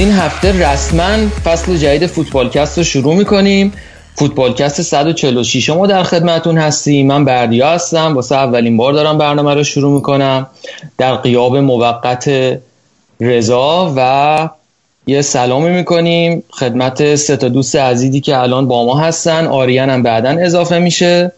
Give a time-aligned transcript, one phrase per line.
[0.00, 3.72] این هفته رسما فصل جدید فوتبالکست رو شروع می‌کنیم.
[4.14, 7.06] فوتبالکست 146 ما در خدمتون هستیم.
[7.06, 8.14] من بردیا هستم.
[8.14, 10.46] واسه اولین بار دارم برنامه رو شروع می‌کنم.
[10.98, 12.30] در قیاب موقت
[13.20, 14.48] رضا و
[15.06, 16.42] یه سلامی می‌کنیم.
[16.50, 19.46] خدمت سه تا دوست عزیزی که الان با ما هستن.
[19.46, 21.32] آریان هم بعدا اضافه میشه.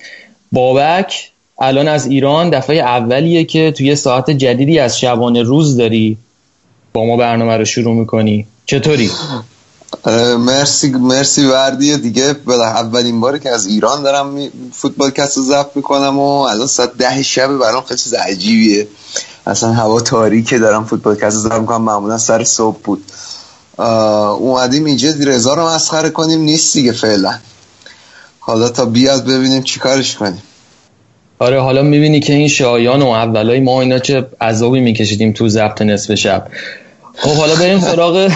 [0.52, 2.50] بابک الان از ایران.
[2.50, 6.16] دفعه اولیه که توی ساعت جدیدی از شبانه روز داری
[6.92, 8.46] با ما برنامه رو شروع می‌کنی.
[8.66, 9.10] چطوری؟
[10.38, 12.36] مرسی مرسی مهرداد دیگه.
[12.48, 17.22] اولین باری که از ایران دارم فوتبال کست رو ضبط می‌کنم و الان ساعت ده
[17.22, 18.88] شب برام خیلی چیز عجیبیه.
[19.46, 21.82] اصلا هوا تاریکه دارم فوتبال کست رو ضبط می‌کنم.
[21.82, 23.04] معمولا سر صبح بود.
[24.38, 26.40] اومدیم اینجا رضا رو مسخره کنیم.
[26.40, 27.34] نیست دیگه فعلا.
[28.38, 30.42] حالا تا بیاد ببینیم چیکارش کنیم.
[31.38, 35.82] آره حالا می‌بینی که این شایان و اولای ما اینا چه عذابی میکشیدیم تو ضبط
[35.82, 36.48] نصف شب.
[37.18, 38.32] خب حالا بریم سراغ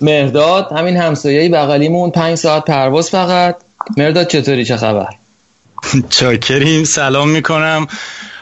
[0.00, 0.72] مرداد.
[0.72, 2.10] همین همسایه بغلیمون.
[2.10, 3.56] پنج ساعت پرواز فقط.
[3.96, 5.08] مرداد چطوری؟ چه خبر؟
[6.10, 7.86] چاکریم سلام می‌کنم.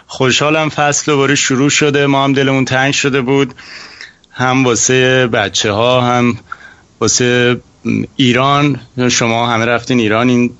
[0.06, 2.06] خوشحالم فصل دوباره شروع شده.
[2.06, 3.54] ما هم دلمون تنگ شده بود.
[4.30, 6.38] هم واسه بچه ها هم
[7.00, 7.60] واسه
[8.16, 8.80] ایران.
[9.10, 10.28] شما همه رفتین ایران.
[10.28, 10.50] این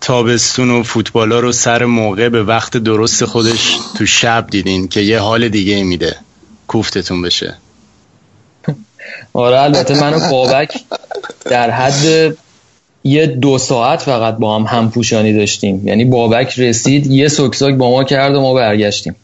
[0.00, 5.18] تابستون و فوتبالا رو سر موقع به وقت درست خودش تو شب دیدین که یه
[5.18, 6.16] حال دیگه میده.
[6.66, 7.54] کوفتتون بشه.
[9.32, 10.80] آره البته من و بابک
[11.44, 12.36] در حد
[13.04, 15.88] یه دو ساعت فقط با هم همپوشانی داشتیم.
[15.88, 19.16] یعنی بابک رسید یه سکساک با ما کرد و ما برگشتیم.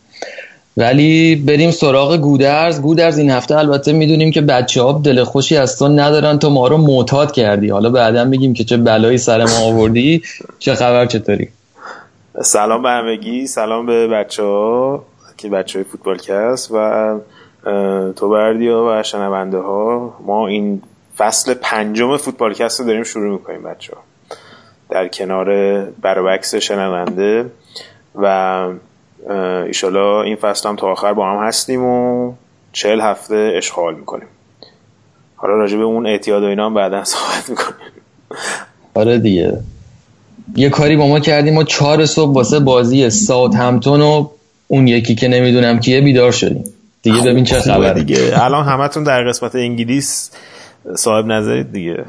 [0.76, 2.80] ولی بریم سراغ گودرز.
[2.80, 6.68] گودرز این هفته البته می‌دونیم که بچه ها دل خوشی از تو ندارن تو ما
[6.68, 7.68] رو معتاد کردی.
[7.68, 10.22] حالا بعدا میگیم که چه بلایی سر ما آوردی
[10.58, 11.48] چه خبر چطوری؟
[12.42, 15.04] سلام به همگی سلام به بچه ها
[15.36, 16.76] که بچه های فوتبال کست و
[18.16, 20.14] تو بردیا و شنونده ها.
[20.26, 20.82] ما این
[21.16, 24.00] فصل پنجم فوتبالکست رو داریم شروع می‌کنیم بچه ها
[24.90, 27.46] در کنار برابکس شنونده
[28.14, 28.68] و
[29.66, 32.32] ایشالا این فصل هم تا آخر با هم هستیم و
[32.72, 34.28] چهل هفته اشغال می‌کنیم.
[35.36, 37.92] حالا راجع اون اعتیاد و اینا هم بعدا صحبت می‌کنیم.
[38.94, 39.58] آره دیگه.
[40.56, 44.28] یه کاری با ما کردیم و چهار صبح واسه بازی ساوت همتون و
[44.68, 46.64] اون یکی که نمی‌دونم کیه بیدار شدیم.
[47.04, 48.32] دیگه ببین چه خبر دیگه.
[48.44, 50.30] الان همتون در قسمت انگلیس
[50.96, 52.04] صاحب نظرید دیگه.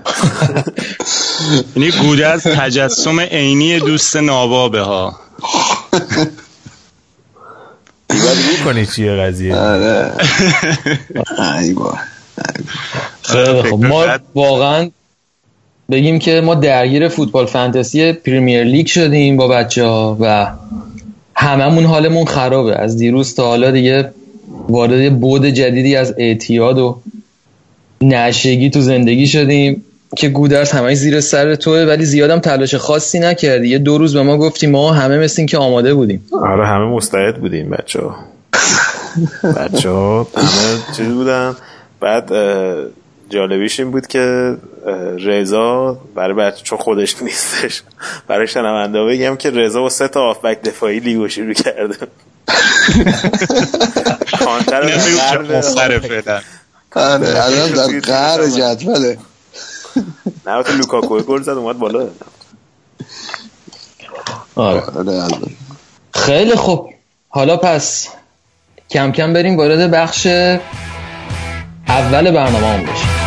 [1.75, 5.19] یعنی گوده از تجسم عینی دوست نابابه ها.
[8.09, 9.55] باید رو کنی چیه قضیه.
[9.55, 10.11] آره.
[13.63, 14.89] خب ما واقعا
[15.91, 20.51] بگیم که ما درگیر فوتبال فانتزی پریمیر لیگ شدیم با بچه ها و
[21.35, 22.75] هممون حالمون خرابه.
[22.75, 24.11] از دیروز تا حالا دیگه
[24.69, 27.01] وارد بود جدیدی از اعتیاد و
[28.01, 29.83] نشگی تو زندگی شدیم
[30.17, 33.67] که گودرس همه زیر سر توه ولی زیادم تلاش خاصی نکردی.
[33.67, 36.25] یه دو روز به ما گفتی ما همه مثل که آماده بودیم.
[36.31, 38.15] آره همه مستعد بودیم بچه ها
[39.57, 41.55] بچه ها همه چیز بودن.
[41.99, 42.31] بعد
[43.29, 44.55] جالبیش این بود که
[45.19, 47.83] رضا برای بچه چون خودش نیستش
[48.27, 51.95] برای شنونده بگم که رضا و سه تا آفبک دفاعی لیگو شروع کرده.
[54.39, 54.81] کانتر
[56.95, 59.17] آره الان در قهر جدوله.
[60.47, 62.07] نه تو لوکاکو گل زد اومد بالا.
[64.55, 64.81] آره.
[64.81, 65.27] آره
[66.13, 66.93] خیلی خوب.
[67.29, 68.07] حالا پس
[68.89, 70.27] کم کم بریم وارد بخش
[71.87, 73.24] اول برنامه هم بشیم.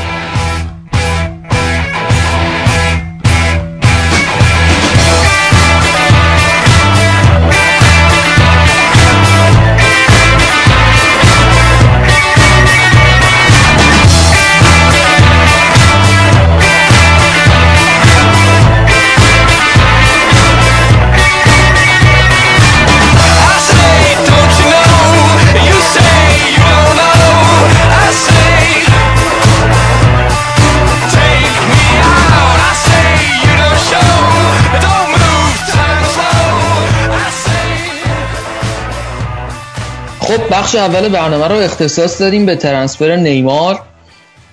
[40.38, 43.80] خب بخش اول برنامه رو اختصاص دادیم به ترنسفر نیمار.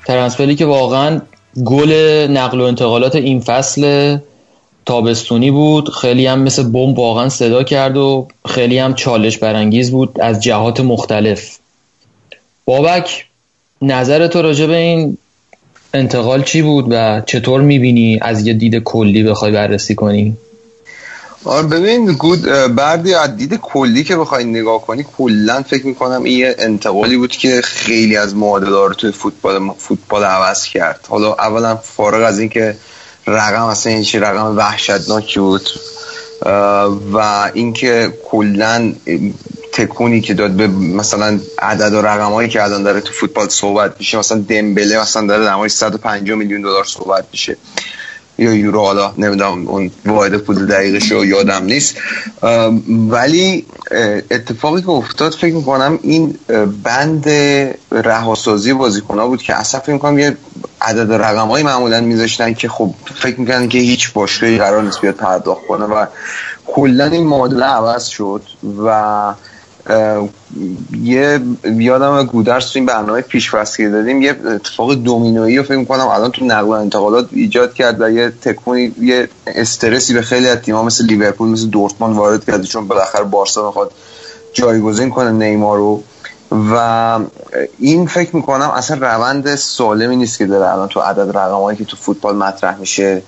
[0.06, 1.22] ترنسفری که واقعا
[1.66, 1.94] گل
[2.30, 4.18] نقل و انتقالات این فصل
[4.86, 5.90] تابستونی بود.
[5.90, 10.80] خیلی هم مثل بمب واقعا صدا کرد و خیلی هم چالش برانگیز بود از جهات
[10.80, 11.58] مختلف.
[12.66, 13.26] بابک
[13.82, 15.18] نظر تو راجع به این
[15.94, 20.38] انتقال چی بود و چطور می‌بینی؟ از یه دید کلی بخوای بررسی کنی؟
[21.46, 22.42] ببین گود
[22.76, 27.32] بردی از دید کلی که بخوای نگاه کنی کلا فکر می‌کنم این یه انتقالی بود
[27.32, 31.06] که خیلی از معادله رو توی فوتبال فوتبال عوض کرد.
[31.10, 32.76] حالا اولا فارغ از اینکه
[33.28, 35.70] رقم اصلا این چی رقم وحشتناکی بود
[37.14, 38.94] و اینکه کلا
[39.74, 44.18] تکونی که داد به مثلا عدد و رقمایی که الان داره تو فوتبال صحبت میشه
[44.18, 47.58] مثلا دمبله مثلا داره در 150 میلیون دلار صحبت میشه.
[48.38, 51.96] یا یورو حالا نمی‌دونم اون واحد پول دقیقش رو یادم نیست.
[53.10, 53.66] ولی
[54.32, 56.40] اتفاقی که افتاد فکر می‌کنم این
[56.84, 57.30] بند
[57.92, 60.38] رهاسازی بازیکن بود که اصلا فکر می‌کنم یه
[60.82, 65.16] عدد رقم های معمولا میذاشتن که خب فکر می‌کنن که هیچ باشگاهی قرار نیست بیاد
[65.16, 66.06] پرداخت کنه و
[66.66, 68.42] کلا این معادله عوض شد
[68.86, 69.34] و
[71.02, 76.08] یه یادم گودرس تو این برنامه پیش که دادیم یه اتفاق دومینویی رو فکر می‌کنم
[76.08, 80.58] الان تو نقل و انتقالات ایجاد کرد و یه تکونی یه استرسی به خیلی از
[80.58, 83.92] تیم‌ها مثل لیورپول مثل دورتموند وارد کرد چون بالاخره بارسا می‌خواد
[84.54, 86.04] جایگزین کنه نیمار رو.
[86.52, 87.20] و
[87.80, 91.98] این فکر می‌کنم اصلا روند سالمی نیست که داره الان تو عدد رقمایی که تو
[91.98, 93.22] فوتبال مطرح میشه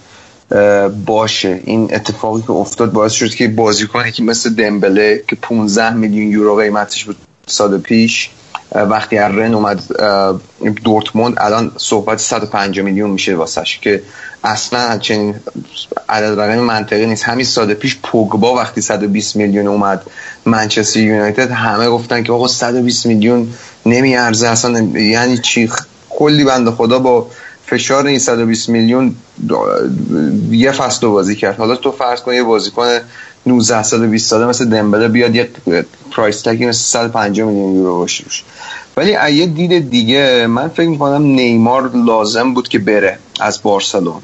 [1.06, 1.62] باشه.
[1.64, 6.56] این اتفاقی که افتاد باعث شد که بازیکنی که مثل دمبله که 15 میلیون یورو
[6.56, 7.16] قیمتش بود
[7.48, 8.30] سال پیش
[8.76, 9.84] وقتی از رن اومد
[10.84, 14.02] دورتموند الان صحبت 105 میلیون میشه واسش که
[14.44, 15.36] اصلا چنین
[16.10, 17.24] عدد رقم منطقی نیست.
[17.24, 20.04] همین سال پیش پوگبا وقتی 120 میلیون اومد
[20.46, 23.54] منچستر یونایتد همه گفتن که آقا 120 میلیون
[23.86, 25.70] نمیارزه اصلا یعنی چی؟
[26.10, 27.28] کلی بنده خدا با
[27.68, 29.16] فشار این 120 میلیون
[30.52, 31.58] یه فصل بازی کرد.
[31.58, 33.00] حالا تو فرض کن یه بازیکن
[33.46, 35.50] 19 سال 20 ساله مثل دمبله بیاد یه
[36.12, 38.24] پرایس تگی مثل 150 میلیون یورو باشه
[38.98, 44.22] ولی یه دید دیگه من فکر می‌کنم نیمار لازم بود که بره از بارسلون.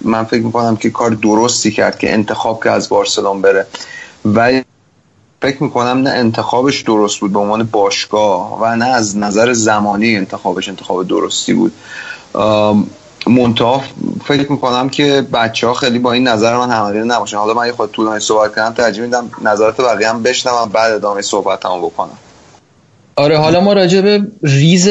[0.00, 3.66] من فکر می‌کنم که کار درستی کرد که انتخاب که از بارسلون بره.
[4.24, 4.64] ولی
[5.42, 10.68] فکر می‌کنم نه انتخابش درست بود به عنوان باشگاه و نه از نظر زمانی انتخابش
[10.68, 11.72] انتخاب درستی بود.
[13.26, 13.82] منتها
[14.24, 17.36] فکر می‌کنم که بچه ها خیلی با این نظر من همه نباشن.
[17.36, 21.22] حالا من یه خود طولانی صحبت کنم ترجیح میدم نظرات بقیه هم بشنوم بعد ادامه
[21.22, 22.18] صحبت هم بکنم.
[23.16, 24.88] آره حالا ما راجع به ریز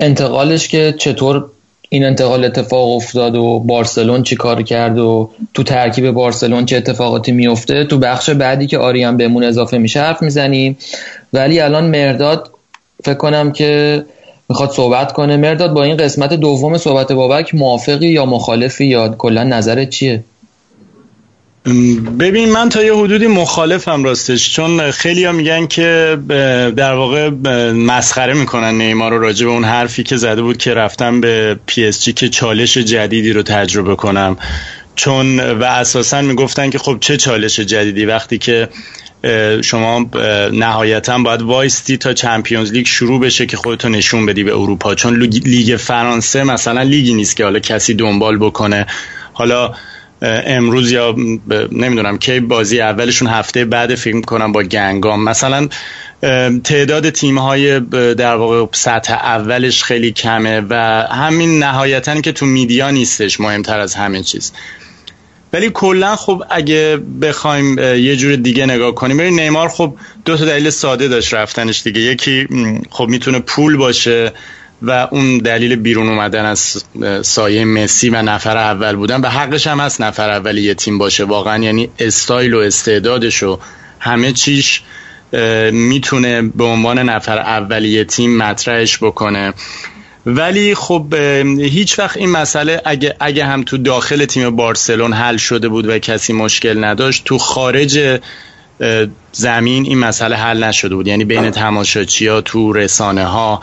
[0.00, 1.44] انتقالش که چطور
[1.88, 7.32] این انتقال اتفاق افتاد و بارسلون چی کار کرد و تو ترکیب بارسلون چه اتفاقاتی
[7.32, 10.78] میفته تو بخش بعدی که آریان بهمون اضافه میشه حرف می‌زنیم.
[11.32, 12.50] ولی الان مرداد
[13.04, 14.04] فکر کنم که
[14.48, 15.36] می‌خواد صحبت کنه.
[15.36, 20.24] مرداد با این قسمت دوم صحبت بابک موافقی یا مخالفی یا کلا نظرت چیه؟
[22.18, 26.18] ببین من تا یه حدودی مخالفم راستش چون خیلی ها میگن که
[26.76, 27.28] در واقع
[27.70, 31.84] مسخره می‌کنن نیمار رو راجع به اون حرفی که زده بود که رفتم به پی
[31.86, 34.36] اس جی که چالش جدیدی رو تجربه کنم.
[34.94, 38.68] چون و اساسا می‌گفتن که خب چه چالش جدیدی؟ وقتی که
[39.62, 40.10] شما
[40.52, 44.94] نهایتا باید وایستی تا چمپیونز لیگ شروع بشه که خودتو نشون بدی به اروپا.
[44.94, 48.86] چون لیگ فرانسه مثلا لیگی نیست که حالا کسی دنبال بکنه.
[49.32, 49.74] حالا
[50.22, 51.14] امروز یا
[51.72, 55.24] نمی‌دونم کی بازی اولشون هفته بعد فیلم کنم با گنگام.
[55.24, 55.68] مثلا
[56.64, 57.80] تعداد تیم های
[58.14, 60.74] در واقع سطح اولش خیلی کمه و
[61.10, 64.52] همین نهایتا که تو میدیا نیستش مهمتر از همه چیز.
[65.52, 70.44] ولی کلا خب اگه بخوایم یه جور دیگه نگاه کنیم ببین نیمار خب دو تا
[70.44, 72.00] دلیل ساده داشت رفتنش دیگه.
[72.00, 72.48] یکی
[72.90, 74.32] خب می‌تونه پول باشه
[74.82, 76.84] و اون دلیل بیرون اومدن از
[77.22, 81.24] سایه مسی و نفر اول بودن و حقش هم هست نفر اول یه تیم باشه.
[81.24, 83.58] واقعا یعنی استایل و استعدادش و
[84.00, 84.82] همه چیش
[85.72, 89.54] می‌تونه به عنوان نفر اول یه تیم مطرحش بکنه.
[90.28, 91.14] ولی خب
[91.60, 95.98] هیچ وقت این مسئله اگه, اگه هم تو داخل تیم بارسلون حل شده بود و
[95.98, 98.20] کسی مشکل نداشت تو خارج
[99.32, 101.06] زمین این مسئله حل نشده بود.
[101.06, 103.62] یعنی بین تماشاچی ها تو رسانه ها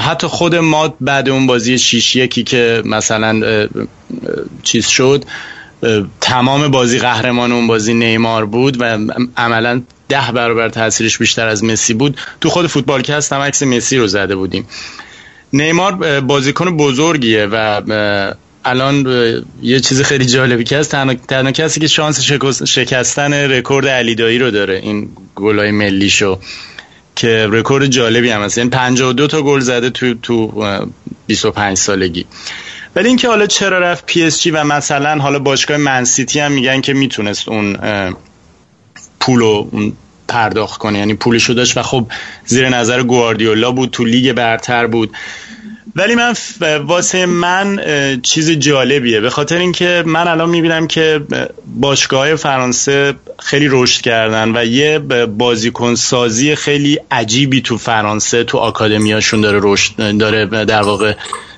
[0.00, 3.68] حتی خود ما بعد اون بازی شیش یکی که مثلا
[4.62, 5.24] چیز شد
[6.20, 8.98] تمام بازی قهرمان اون بازی نیمار بود و
[9.36, 12.16] عملا ده برابر تاثیرش بیشتر از مسی بود.
[12.40, 14.66] تو خود فوتبال که هم عکس مسی رو زده بودیم.
[15.52, 17.82] نیمار بازیکن بزرگیه و
[18.64, 19.06] الان
[19.62, 20.90] یه چیز خیلی جالبی که هست
[21.28, 22.20] تنها, کسی که شانس
[22.64, 26.38] شکستن رکورد علی دایی رو داره این گلای ملی شو
[27.16, 28.58] که رکورد جالبی هم هست.
[28.58, 30.66] یعنی 52 تا گل زده تو تو
[31.26, 32.26] 25 سالگی.
[32.96, 36.52] ولی اینکه حالا چرا رفت پی اس جی و مثلا حالا باشگاه من سیتی هم
[36.52, 37.76] میگن که می‌تونست اون
[39.20, 39.92] پولو اون
[40.30, 40.98] پرداخت کنه.
[40.98, 42.06] یعنی پولشو داشت و خب
[42.46, 45.10] زیر نظر گواردیولا بود تو لیگ برتر بود.
[45.96, 46.34] ولی من
[46.86, 47.80] واسه من
[48.22, 49.20] چیز جالبیه.
[49.20, 51.20] به خاطر اینکه من الان می‌بینم که
[51.80, 54.98] باشگاه فرانسه خیلی رشد کردن و یه
[55.38, 61.14] بازیکن سازی خیلی عجیبی تو فرانسه تو آکادمیاشون داره رشد داره در واقع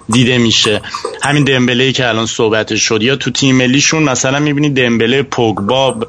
[0.09, 0.81] دیده میشه.
[1.23, 3.03] همین دمبله که الان صحبتش شد.
[3.03, 6.07] یا تو تیم ملیشون مثلا می‌بینی دمبله پوگباب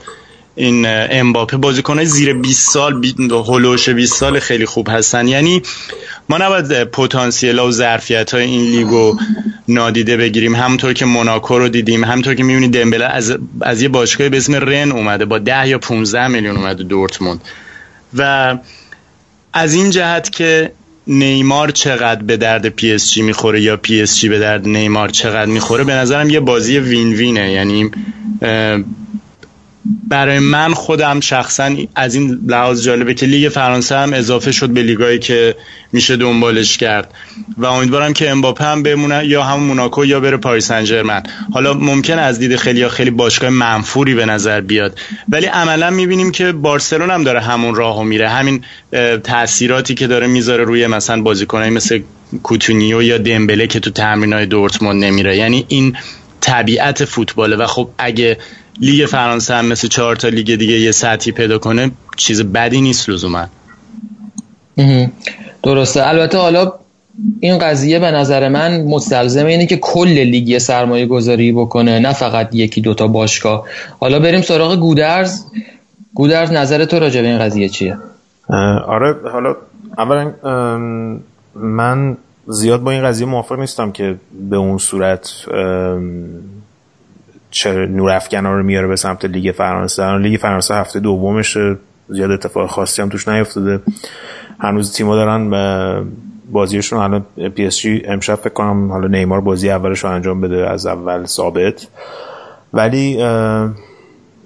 [0.55, 3.05] این امباپه بازیکنای زیر 20 سال.
[3.47, 5.27] حول و حوش 20 سال خیلی خوب هستن.
[5.27, 5.61] یعنی
[6.29, 9.17] ما نباید پتانسیل و ظرفیت های این لیگو
[9.67, 10.55] نادیده بگیریم.
[10.55, 14.55] همونطور که موناکو رو دیدیم همونطور که می‌بینید دمبله از, از یه باشگاه به اسم
[14.55, 17.41] رن اومده با 10 یا 15 میلیون اومده دورتموند.
[18.17, 18.57] و
[19.53, 20.71] از این جهت که
[21.07, 25.09] نیمار چقدر به درد پی اس جی می‌خوره یا پی اس جی به درد نیمار
[25.09, 27.51] چقدر می‌خوره به نظرم یه بازی win win ه.
[27.51, 27.91] یعنی
[29.85, 34.83] برای من خودم شخصا از این لحاظ جالبه که لیگ فرانسه هم اضافه شد به
[34.83, 35.55] لیگایی که
[35.93, 37.13] میشه دنبالش کرد.
[37.57, 41.23] و امیدوارم که امباپه هم بمونه یا همون موناکو یا بره پاریس سن
[41.53, 44.99] حالا ممکن از دید خیلی یا خیلی باشگاه منفوری به نظر بیاد.
[45.29, 48.29] ولی عملا می‌بینیم که بارسلون هم داره همون راهو میره.
[48.29, 48.63] همین
[49.23, 52.01] تاثیراتی که داره می‌ذاره روی مثلا بازیکنایی مثل
[52.43, 55.37] کوتونیو یا دمبله که تو تمرینای دورتموند نمیره.
[55.37, 55.97] یعنی این
[56.41, 57.55] طبیعت فوتباله.
[57.55, 58.37] و خب اگه
[58.79, 63.09] لیگ فرانسه هم مثل چهار تا لیگ دیگه یه سطحی پیدا کنه چیز بدی نیست
[63.09, 63.45] لزوما.
[65.63, 66.07] درسته.
[66.07, 66.73] البته حالا
[67.39, 72.55] این قضیه به نظر من مستلزم اینه که کل لیگ سرمایه گذاری بکنه نه فقط
[72.55, 73.65] یکی دوتا باشگاه.
[73.99, 75.43] حالا بریم سراغ گودرز.
[76.13, 77.97] گودرز نظر تو راجع به این قضیه چیه؟
[78.87, 79.55] آره حالا
[79.97, 80.31] اولا
[81.55, 84.15] من زیاد با این قضیه موافق نیستم که
[84.49, 85.33] به اون صورت
[87.53, 90.17] چه نورافکنا رو میاره به سمت لیگ فرانسه.
[90.17, 91.57] لیگ فرانسه هفته دومش
[92.09, 93.79] زیاد اتفاق خاصی هم توش نیفتاده.
[94.59, 95.49] هنوز تیما دارن
[96.51, 100.69] بازیشون الان پی اس جی امشب فکر کنم حالا نیمار بازی اولش رو انجام بده
[100.69, 101.87] از اول ثابت.
[102.73, 103.21] ولی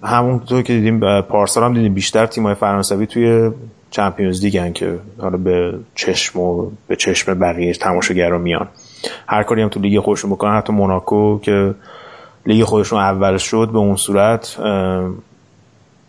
[0.03, 3.51] همونطور که دیدیم پارسال هم دیدیم بیشتر تیمای فرانسوی توی
[3.91, 8.67] Champions League ن که حالا به چشم و به چشم بقیه تماشاگرا میان.
[9.27, 11.75] هر کاری هم تو لیگ خودشون بکنن حتی موناکو که
[12.47, 14.57] لیگ خودشون اول شد به اون صورت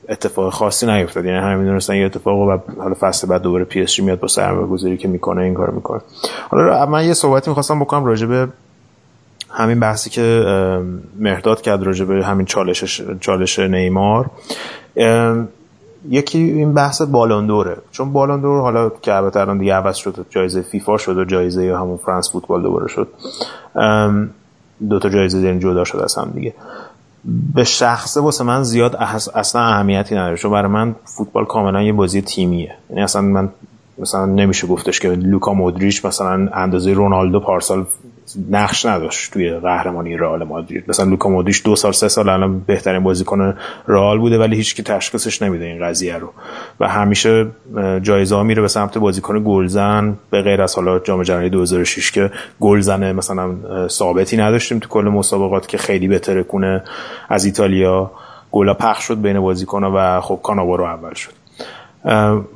[0.08, 1.24] اتفاق خاصی نیفتاد.
[1.24, 4.28] یعنی همین دونستن یه اتفاق و حالا فصل بعد دوباره پی اس جی میاد با
[4.28, 6.00] سرمایه گذاری که می‌کنه این کار می‌کنه.
[6.48, 8.48] حالا من یه صحبتی می‌خواستم بکنم راجع به
[9.50, 10.44] همین بحثی که
[11.18, 14.30] مهرداد کرد راجع به همین چالش چالش نیمار.
[16.08, 20.96] یکی این بحث بالاندوره چون بالاندور حالا که البته الان دیگه عوض شد جایزه فیفا
[20.96, 23.08] شد و جایزه همون فرانس فوتبال دوباره شد.
[25.02, 26.54] تا جایزه دارین جدا شده از هم دیگه.
[27.54, 28.96] به شخصه واسه من زیاد
[29.34, 32.74] اصلا اهمیتی نداره چون برای من فوتبال کاملا یه بازی تیمیه.
[32.90, 33.48] یعنی اصلا من
[33.98, 37.86] مثلا نمیشه گفتش که لوکا مودریچ مثلا اندازه رونالدو پارسال
[38.50, 40.84] نقش نداشت توی قهرمانی رئال مادرید.
[40.88, 43.54] مثلا لوکا مودریچ دو سال سه سال الان بهترین بازیکن
[43.88, 46.32] رئال بوده ولی هیچ کی تشخیصش نمیده این قضیه رو.
[46.80, 47.46] و همیشه
[48.02, 52.30] جایزه ها میره به سمت بازیکن گلزن به غیر از حالا جام جهانی 2006 که
[52.60, 53.54] گلزن مثلا
[53.88, 56.82] ثابتی نداشتیم تو کل مسابقات که خیلی بهتره کنه
[57.28, 58.10] از ایتالیا.
[58.52, 61.37] گلا پخش شد بین بازیکن و خب کاناوارو اول شد.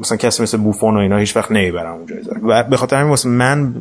[0.01, 3.11] مثلا کسی مثل بوفون و اینا هیچ وقت نمی‌برن اون جایزه و به خاطر همین
[3.11, 3.75] واسه من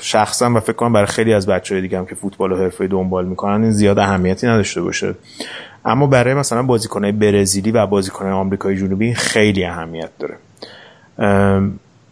[0.00, 3.26] شخصا و فکر کنم برای خیلی از بچه دیگه هم که فوتبال و حرفه دنبال
[3.26, 5.14] می‌کنن این زیاد اهمیتی نداشته باشه.
[5.84, 10.36] اما برای مثلا بازیکنهای برزیلی و بازیکنهای آمریکای جنوبی خیلی اهمیت داره.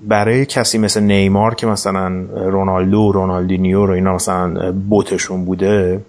[0.00, 6.00] برای کسی مثل نیمار که مثلا رونالدو رونالدینیو رو اینا مثلا بوتشون بوده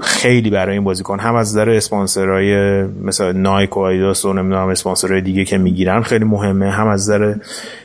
[0.00, 5.20] خیلی برای این بازیکن هم از نظر اسپانسرهای مثل نایک و آیداس و نمی‌دونم اسپانسرهای
[5.20, 7.34] دیگه که می‌گیرن خیلی مهمه هم از نظر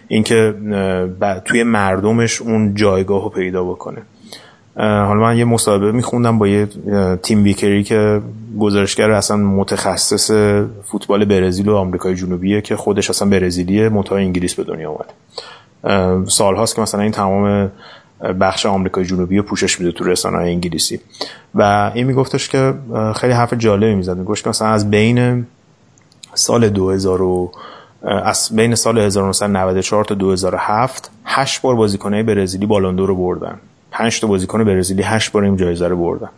[0.08, 0.54] اینکه
[1.46, 4.02] توی مردمش اون جایگاه رو پیدا بکنه.
[4.78, 6.68] حالا من یه مصاحبه میخوندم با یه
[7.24, 8.22] تیم ویکری که
[8.60, 10.32] گزارشگر اصلا متخصص
[10.84, 15.14] فوتبال برزیل و آمریکای جنوبیه که خودش اصلا برزیلیه منتها انگلیس به دنیا اومد.
[16.28, 17.72] سالهاست که مثلا این تمام
[18.34, 21.00] بخش آمریکای جنوبی رو پوشش میده تو رسانه های انگلیسی.
[21.56, 22.74] و این میگفتش که
[23.16, 24.18] خیلی حرف جالبی می‌زد.
[24.18, 25.46] میگوش که مثلا از بین
[26.34, 27.52] سال 2000 و
[28.02, 33.60] از بین سال 1994 تا 2007 8 بار بازیکنای برزیلی بالوندور رو بردن.
[33.92, 36.30] 5 تا بازیکن برزیلی 8 بار این جایزه رو بردن.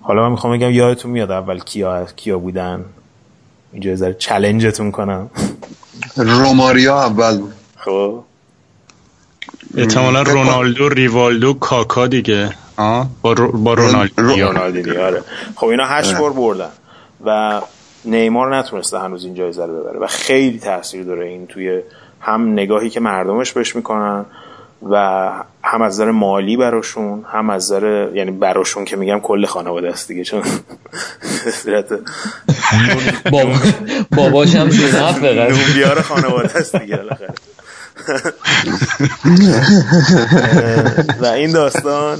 [0.00, 2.84] حالا من می‌خوام بگم یادتون میاد اول کیا کیا بودن؟
[3.72, 5.30] این جایزه چالنجتون کنم.
[6.16, 7.52] روماریا اول بود.
[7.76, 8.24] خب.
[9.76, 12.50] احتمالا رونالدو ریوالدو کاکا دیگه.
[12.76, 13.06] آه.
[13.22, 13.52] با, رو...
[13.52, 15.02] با رونالدو.
[15.02, 15.22] آره.
[15.56, 16.70] خب اینا هشت بار بردن
[17.24, 17.60] و
[18.04, 21.80] نیمار نتونسته هنوز این جایزه رو ببره و خیلی تاثیر داره این توی
[22.20, 24.24] هم نگاهی که مردمش بهش می‌کنن
[24.90, 24.96] و
[25.64, 30.08] هم از نظر مالی براشون هم از نظر یعنی براشون که میگم کل خانواده است
[30.08, 30.42] دیگه چون
[33.30, 33.54] بابا
[34.16, 34.66] باباش هم
[35.24, 36.98] نون بیار خانواده است دیگه
[41.22, 42.18] و این داستان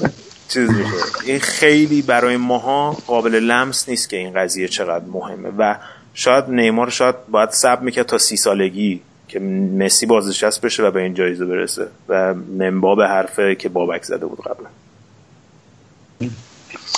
[0.48, 0.90] چیز میشه.
[1.24, 5.48] این خیلی برای ماها قابل لمس نیست که این قضیه چقدر مهمه.
[5.58, 5.76] و
[6.14, 9.40] شاید نیمار شاید باید سب می‌کرد تا سی سالگی که
[9.78, 11.86] مسی بازنشست بشه و به این جایزه برسه.
[12.08, 14.68] و منبا به حرفه که بابک زده بود قبلا.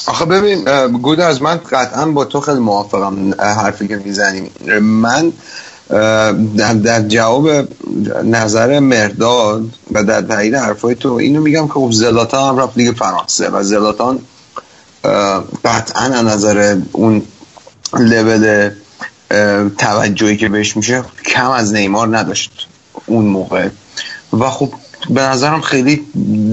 [0.07, 4.51] آخه ببین گود از من قطعا با تو خیلی موافقم حرفی که می‌زنیم
[4.81, 5.33] من
[6.85, 7.51] در جواب
[8.25, 12.97] نظر مرداد و در تایید حرفای تو اینو میگم که خب زلاتان هم رفت لیگ
[12.97, 14.19] فرانسه و زلاتان
[15.65, 17.23] قطعا از نظر اون
[17.99, 18.71] لول
[19.79, 22.69] توجهی که بهش میشه کم از نیمار نداشت
[23.07, 23.69] اون موقع.
[24.33, 24.73] و خب
[25.11, 26.07] به نظرم خیلی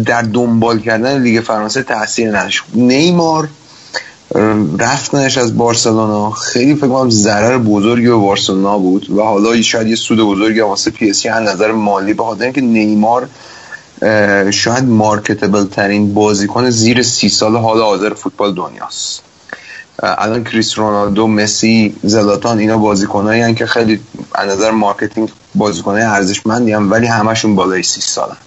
[0.05, 2.63] در دنبال کردن لیگ فرانسه تاثیر نداشت.
[2.73, 3.49] نیمار
[4.79, 9.95] رفتنش از بارسلونا خیلی فکر کنم ضرر بزرگی به بارسلونا بود و حالا شاید یه
[9.95, 13.27] سود بزرگی واسه پی اس جی از نظر مالی به خاطر اینکه نیمار
[14.51, 19.21] شاید marketable ترین بازیکن زیر سی سال حال حاضر فوتبال دنیاست.
[20.03, 23.99] الان کریس رونالدو مسی زلاتان اینا بازیکنایی که خیلی
[24.35, 28.37] از نظر marketing بازیکنای ارزشمندی هم ولی همشون بالای 30 سالن.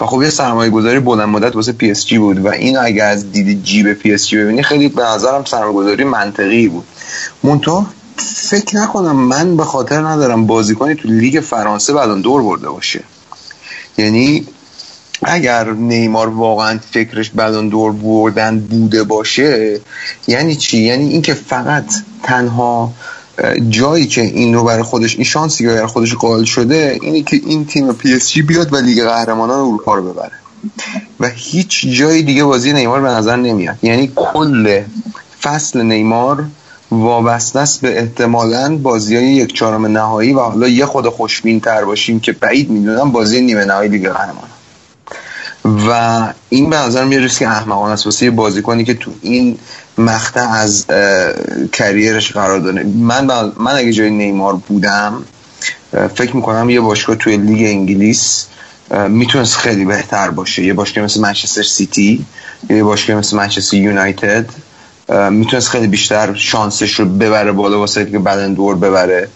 [0.00, 3.06] و خب یه سرمایه گذاری بلند مدت واسه پی اس جی بود و این اگر
[3.06, 6.84] از دید جیب پی اس جی ببینی خیلی به نظرم سرمایه گذاری منطقی بود.
[7.42, 13.00] منتها فکر نکنم من به خاطر ندارم بازیکنی تو لیگ فرانسه Ballon d'Or برده باشه.
[13.98, 14.46] یعنی
[15.22, 19.80] اگر نیمار واقعا فکرش Ballon d'Or بردن بوده باشه
[20.26, 21.84] یعنی چی؟ یعنی اینکه فقط
[22.22, 22.92] تنها
[23.68, 27.40] جایی که این رو برای خودش این شانسی که برای خودش قائل شده اینی که
[27.46, 30.32] این تیم پی اس جی بیاد و لیگ قهرمانان اروپا رو ببره.
[31.20, 33.76] و هیچ جای دیگه بازی نیمار به نظر نمیاد.
[33.82, 34.82] یعنی کل
[35.42, 36.44] فصل نیمار
[36.90, 41.84] وابسته است به احتمالا بازی های یک چهارم نهایی و حالا یه خود خوشبین تر
[41.84, 44.48] باشیم که بعید می‌دونم بازی نیمه نهایی لیگ قهرمان
[45.64, 48.06] و این به نظر میاد ریسک احمقانه است.
[48.06, 49.58] واسه بازیکنی که تو این
[50.00, 50.86] مقطع از
[51.72, 55.24] کریرش قرار داره من من اگه جای نیمار بودم
[56.14, 58.46] فکر می‌کنم یه باشگاه توی لیگ انگلیس
[59.08, 60.64] می‌تونست خیلی بهتر باشه.
[60.64, 62.26] یه باشگاه مثل منچستر سیتی
[62.70, 64.46] یه باشگاه مثل منچستر یونایتد
[65.30, 69.28] می‌تونست خیلی بیشتر شانسش رو ببره بالا واسه که بلندور ببره.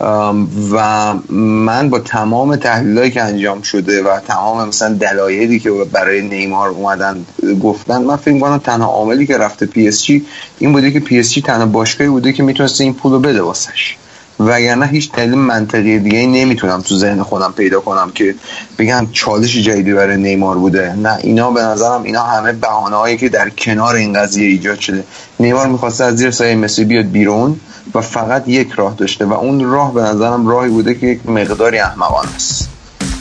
[0.00, 6.68] و من با تمام تحلیلایی که انجام شده و تمام مثلا دلایلی که برای نیمار
[6.68, 7.26] اومدن
[7.62, 10.26] گفتن من فکر کنم تنها عاملی که رفته پی اس جی
[10.58, 13.96] این بوده که پی اس جی تنها باشگاهی بوده که می‌تونسته این پولو بده واسش.
[14.40, 18.34] وگرنه هیچ دلیل منطقی دیگه نمی‌تونم تو ذهن خودم پیدا کنم که
[18.78, 20.92] بگم چالش جدیدی برای نیمار بوده.
[20.92, 25.04] نه اینا به نظرم اینا همه بهانه‌هایی که در کنار این قضیه ایجاد شده.
[25.40, 27.60] نیمار می‌خواسته از زیر سایه مسی بیاد بیرون
[27.94, 31.78] و فقط یک راه داشته و اون راه به نظرم راهی بوده که یک مقداری
[31.78, 32.68] احمقانه است.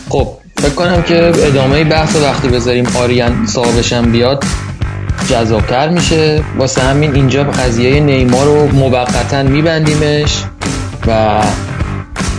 [0.10, 4.44] خب فکر کنم که ادامه بحث وقتی بذاریم آریان صاحبشم بیاد
[5.30, 6.44] جذابتر میشه.
[6.58, 10.44] واسه همین اینجا قضیه نیمار رو موقتا میبندیمش.
[11.08, 11.42] و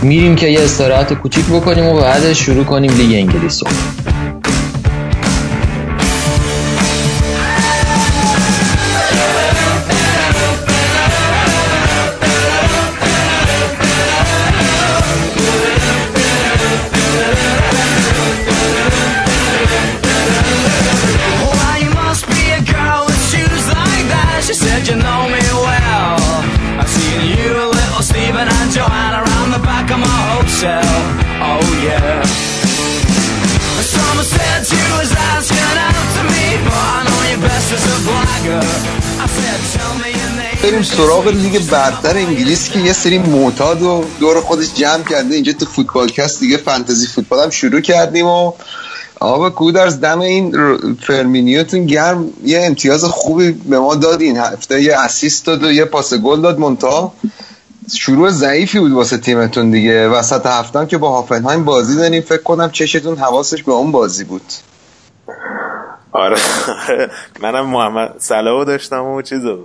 [0.03, 4.12] میریم که یه استراحت کوچیک بکنیم و بعدش شروع کنیم لیگ انگلیس رو.
[40.83, 45.35] بریم سراغ لیگ برتر انگلیس که یه سری معتاد و دور خودش جمع کرده.
[45.35, 48.53] اینجا تو فوتبالکست دیگه فانتزی فوتبال هم شروع کردیم و
[49.19, 50.55] آقا کودرز دم این
[50.95, 52.29] فرمینیوتون گرم.
[52.43, 56.41] یه امتیاز خوبی به ما داد این هفته یه اسیست داد و یه پاس گل
[56.41, 57.13] داد مونتا
[57.95, 60.07] شروع ضعیفی بود واسه تیمتون دیگه.
[60.07, 62.21] وسط هفتم که با هافنهایم بازی داریم.
[62.21, 64.53] فکر کنم چشتون حواسش به اون بازی بود.
[66.11, 66.37] آره.
[67.41, 69.59] منم محمد صلاحو داشتم و چیزو.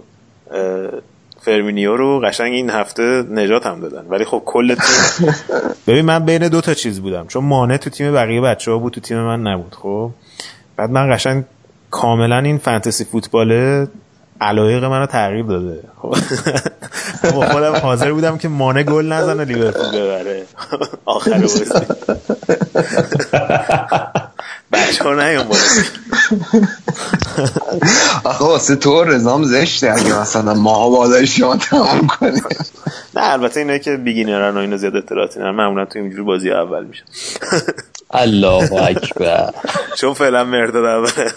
[1.40, 4.06] فرمینیو رو قشنگ این هفته نجات هم دادن.
[4.08, 5.34] ولی خب کل تیم
[5.86, 7.26] ببین من بین دو تا چیز بودم.
[7.26, 10.10] چون مانه تو تیم بقیه بچه ها بود تو تیم من نبود خب؟
[10.76, 11.44] بعد من قشنگ
[11.90, 13.88] کاملا این فانتزی فوتباله.
[14.40, 15.82] علایق منو تغییر داده.
[16.02, 16.14] خب.
[17.52, 20.44] خودم حاضر بودم که مانه گل نزنه لیورپول ببره.
[21.04, 21.44] آخر
[24.72, 25.46] بچه ها نیام
[28.24, 32.42] آخه واسه تو رزام زشته اگه مثلا ماها بالای شما تمام کنیم
[33.14, 36.84] نه البته اینه که بیگینرن و اینا زیاد اطلاعاتی نه معمولا تو اینجور بازی اول
[36.84, 37.04] میشه.
[38.10, 39.50] الله اکبر.
[39.96, 41.30] چون فعلا مرداد اول.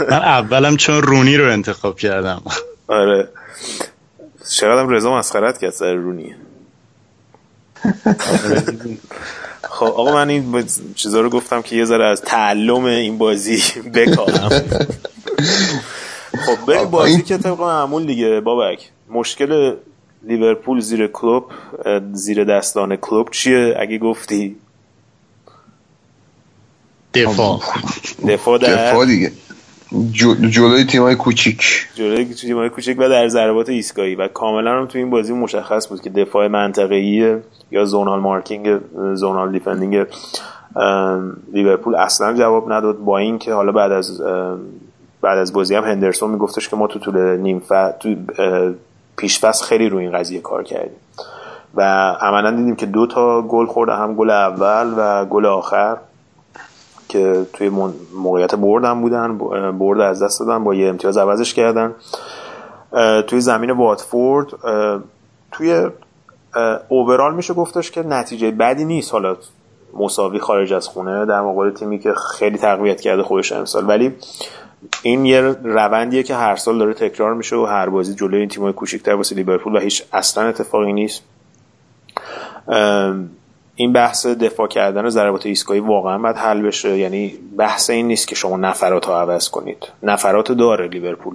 [0.00, 2.42] من اولم چون رونی رو انتخاب کردم.
[2.86, 3.28] آره.
[4.50, 6.34] چقدرم رضا مسخرت کرد سر رونی.
[9.62, 13.62] خب آقا من این چیزا رو گفتم که یه ذره از تعلم این بازی
[13.94, 14.48] بکارم.
[16.46, 18.90] خب بریم بازی که طبق معمول دیگه بابک.
[19.08, 19.76] مشکل
[20.22, 21.44] لیورپول زیر کلوب
[22.12, 24.56] زیر دستان کلوب چیه؟ اگه گفتی.
[27.14, 27.60] دفاع.
[28.28, 29.32] دفاع دفاع دیگه.
[30.50, 31.88] جلوی تیمای کوچیک.
[31.94, 34.14] جلوی تیمای کوچیک و در ضربات ایستگاهی.
[34.14, 37.36] و کاملا هم تو این بازی مشخص بود که دفاع منطقه‌ای
[37.70, 38.80] یا zonal marking
[39.14, 40.06] zonal defending
[41.52, 44.20] لیورپول اصلا جواب نداد با اینکه حالا بعد از
[45.22, 47.62] بعد از بازی هم هندرسون میگفتش که ما تو طول نیم
[48.00, 48.14] تو
[49.16, 50.96] پیش خیلی روی این قضیه کار کردیم.
[51.74, 51.82] و
[52.20, 55.96] عملا دیدیم که دو تا گل خورده هم گل اول و گل آخر.
[57.12, 57.68] که توی
[58.14, 59.38] موقعیت بردن بودن
[59.78, 61.94] برد از دست دادن با یه امتیاز عوضش کردن.
[63.26, 64.46] توی زمین واتفورد
[65.52, 65.86] توی
[66.88, 69.12] اوورال میشه گفتش که نتیجه بدی نیست.
[69.12, 69.36] حالا
[69.98, 73.88] مساوی خارج از خونه در مقابل تیمی که خیلی تقویت کرده خودش امسال.
[73.88, 74.14] ولی
[75.02, 78.72] این یه روندیه که هر سال داره تکرار میشه و هر بازی جلوی این تیمای
[78.72, 81.22] کوچیک‌تر واسه لیورپول و هیچ اصلا اتفاقی نیست.
[83.82, 86.98] این بحث دفاع کردن ضربات ایستگاهی واقعا باید حل بشه.
[86.98, 89.88] یعنی بحث این نیست که شما نفرات رو عوض کنید.
[90.02, 91.34] نفرات داره لیورپول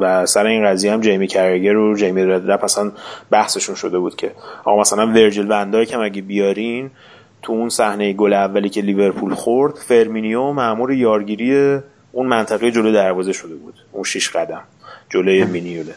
[0.00, 2.92] و سر این قضیه هم جیمی کرگر و جیمی ردرپ اصلا
[3.30, 4.32] بحثشون شده بود که
[4.64, 6.90] آقا مثلا ورجل وندای که اگه بیارین
[7.42, 11.78] تو اون صحنه گل اولی که لیورپول خورد فرمینیو مامور یارگیری
[12.12, 13.74] اون منطقه جلو دروازه شده بود.
[13.92, 14.62] اون شیش قدم
[15.10, 15.94] جلوی مینیوله.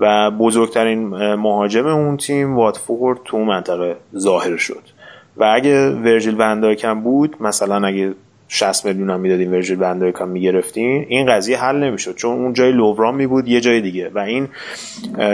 [0.00, 4.82] و بزرگترین مهاجم اون تیم واتفورد تو منطقه ظاهر شد.
[5.36, 8.14] و اگه ورژیل وندایکم بود مثلا اگه
[8.48, 13.14] 60 میلیون هم می‌دادیم ورژیل وندایکم می‌گرفتین این قضیه حل نمی‌شد چون اون جای لووران
[13.14, 14.10] می بود یه جای دیگه.
[14.14, 14.48] و این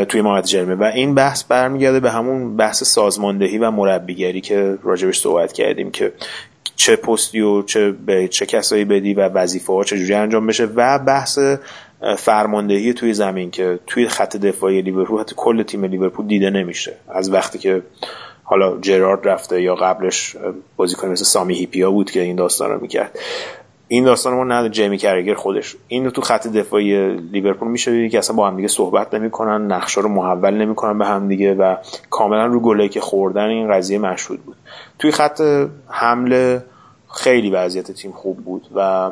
[0.09, 5.19] توی مهاجم جرمه و این بحث برمیگرده به همون بحث سازماندهی و مربیگری که راجبش
[5.19, 6.13] صحبت کردیم که
[6.77, 10.99] چه پستی و چه به چه کسایی بدی و وظیفه ها چجوری انجام بشه و
[10.99, 11.39] بحث
[12.19, 16.97] فرماندهی توی زمین که توی خط دفاعی لیورپول حتی کل تیم لیورپول دیده نمیشه.
[17.09, 17.83] از وقتی که
[18.43, 20.37] حالا جرارد رفته یا قبلش
[20.77, 23.19] بازیکن مثل سامی هیپیا بود که این داستان رو می‌کرد.
[23.89, 25.77] این داستان ما نه جیمی کرگر خودش.
[25.89, 30.09] این تو خط دفاعی لیورپول میشه که اصلا با هم دیگه صحبت نمی‌کنن نقشه رو
[30.09, 31.77] محول نمی‌کنن به هم دیگه و
[32.11, 34.57] کاملا رو گله که خوردن این قضیه مشهود بود.
[34.99, 35.41] توی خط
[35.89, 36.65] حمله
[37.15, 39.11] خیلی وضعیت تیم خوب بود و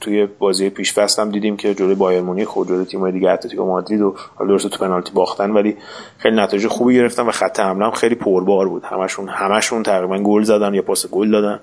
[0.00, 4.00] توی بازی پیش هم دیدیم که جلوی بایر مونیخ و جلوی تیم‌های دیگه اتلتیکو مادرید
[4.00, 5.76] و حالا تو پنالتی باختن ولی
[6.18, 8.84] خیلی نتایج خوبی گرفتن و خط حمله هم خیلی پربار بود.
[8.84, 11.60] همشون همشون تقریبا گل زدن یا پاس گل دادن.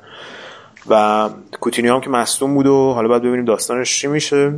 [0.89, 4.53] و کوتینیو هم که مصدوم بود و حالا باید ببینیم داستانش چی میشه.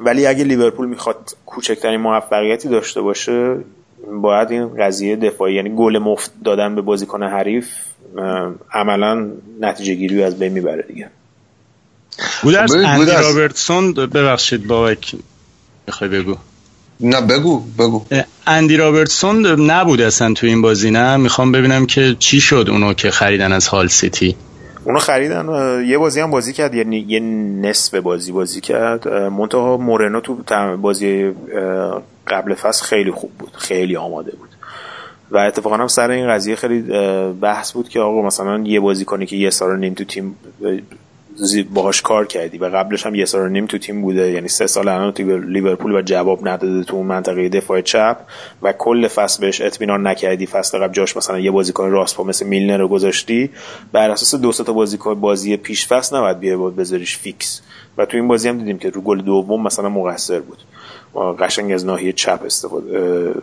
[0.00, 3.56] ولی اگه لیورپول می‌خواد کوچکترین موفقیتی داشته باشه
[4.22, 7.68] باید این قضیه دفاعی یعنی گل مفت دادن به بازیکن حریف
[8.72, 11.10] عملا نتیجه گیری از بین می‌بره دیگه.
[12.42, 15.14] بودرز اندی رابرتسون؟ ببخشید بابک
[15.86, 16.36] می‌خوای بگو.
[17.00, 18.04] نه بگو بگو.
[18.46, 23.10] اندی رابرتسون نبود اصلا تو این بازی نه؟ می‌خوام ببینم که چی شد اونو که
[23.10, 24.36] خریدن از هال سیتی.
[24.84, 25.46] اونو خریدن
[25.86, 27.20] یه بازی هم بازی کرد یعنی یه
[27.68, 29.08] نصف بازی بازی کرد.
[29.08, 30.38] منتها مورنو تو
[30.76, 31.32] بازی
[32.26, 34.48] قبل فصل خیلی خوب بود خیلی آماده بود.
[35.30, 36.82] و اتفاقا هم سر این قضیه خیلی
[37.40, 40.36] بحث بود که آقا مثلا یه بازی کنی که یه سال نیم تو تیم
[41.74, 44.88] باهاش کار کردی و قبلش هم یه سال نیم تو تیم بوده یعنی سه سال
[44.88, 48.16] الان تو لیورپول و جواب نداده تو منطقه دفاع چپ
[48.62, 52.46] و کل فصل بهش اطمینان نکردی فصل قبل جاش مثلا یه بازیکن راست پا مثل
[52.46, 53.50] میلنر رو گذاشتی.
[53.92, 57.62] بر اساس دو تا بازیکن بازی پیش فصل نباید بیای بود بذاریش فیکس.
[57.98, 60.58] و تو این بازی هم دیدیم که رو گل دوم مثلا مقصر بود.
[61.38, 63.34] قشنگ از ناحیه چپ استفاده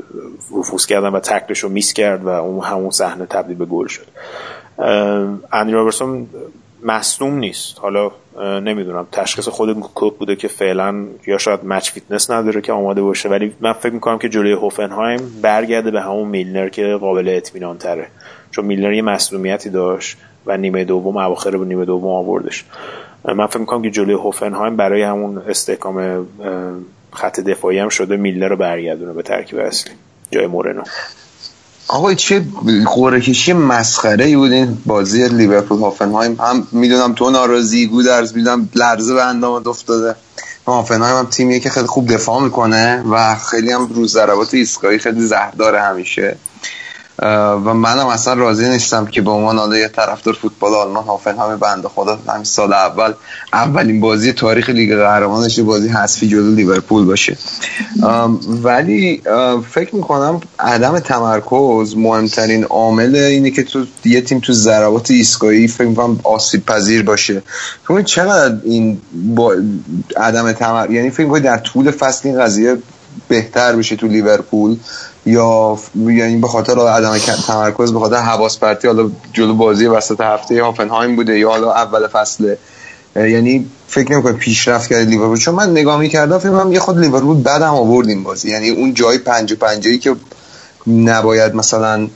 [0.60, 4.06] نفوذ کردن و تکلش رو miss کرد و اون همون صحنه تبدیل به گل شد.
[5.52, 6.28] اندی رابرتسون
[6.84, 7.80] مصدوم نیست.
[7.80, 8.12] حالا
[8.60, 9.08] نمی‌دونم.
[9.12, 13.56] تشخیص خود کلوب بوده که فعلا یا شاید match fitness نداره که آماده باشه ولی
[13.60, 18.08] من فکر می‌کنم که جلوی هوفنهایم برگرده به همون میلنر که قابل اطمینان تره.
[18.52, 22.66] چون میلنر یه مصدومیتی داشت و نیمه دوم اواخر به نیمه دوم آوردش.
[23.26, 26.28] من فکر می‌کنم که جلوی هوفنهایم برای همون استحکام
[27.14, 29.94] خط دفاعی هم شده میلنر رو برگردونه به ترکیب اصلی.
[30.32, 30.84] جای مورنو.
[31.88, 32.46] آقا چه
[32.86, 36.38] قرعه کشی مسخره ای بود این بازی لیورپول هافنهایم.
[36.40, 40.16] هم می‌دونم تو ناراضی گودرز می‌دونم لرزه به اندامت افتاده.
[40.68, 45.22] هافنهایم هم تیمیه که خیلی خوب دفاع می‌کنه و خیلی هم روز ضربات ایستگاهی خیلی
[45.22, 46.38] زهرداره همیشه.
[47.20, 51.88] و منم اصلا راضی نیستم که به عنوان حالا یه طرفدار فوتبال آلمان هافنهایم بنده
[51.88, 53.14] خدا همین سال اول
[53.54, 57.38] اولین بازی تاریخ لیگ قهرمانش بازی حذفی جلو لیورپول باشه.
[58.64, 59.22] ولی
[59.70, 65.88] فکر می‌کنم عدم تمرکز مهمترین عامل اینه که تو یه تیم تو ضربات ایستگاهی فکر
[65.88, 67.42] می‌کنم آسیب پذیر باشه
[68.06, 69.02] چقدر این
[69.36, 69.56] با
[70.18, 72.78] عدم تمرکز یعنی فکر در طول فصل این قضیه
[73.28, 74.78] بهتر بشه تو لیورپول
[75.26, 80.64] یا یعنی به خاطر عدم تمرکز به خاطر حواس پرتی حالا جلو بازی وسط هفته
[80.64, 82.56] هافنهایم بوده یا حالا اول فصل.
[83.16, 87.42] یعنی فکر نمی‌کنم پیشرفت کرده لیورپول؟ چون من نگاه می‌کردم فکر کنم یه خود لیورپول
[87.42, 88.50] بعدم آورد این بازی.
[88.50, 90.16] یعنی اون جای پنج و پنجایی که
[90.88, 92.08] نباید مثلا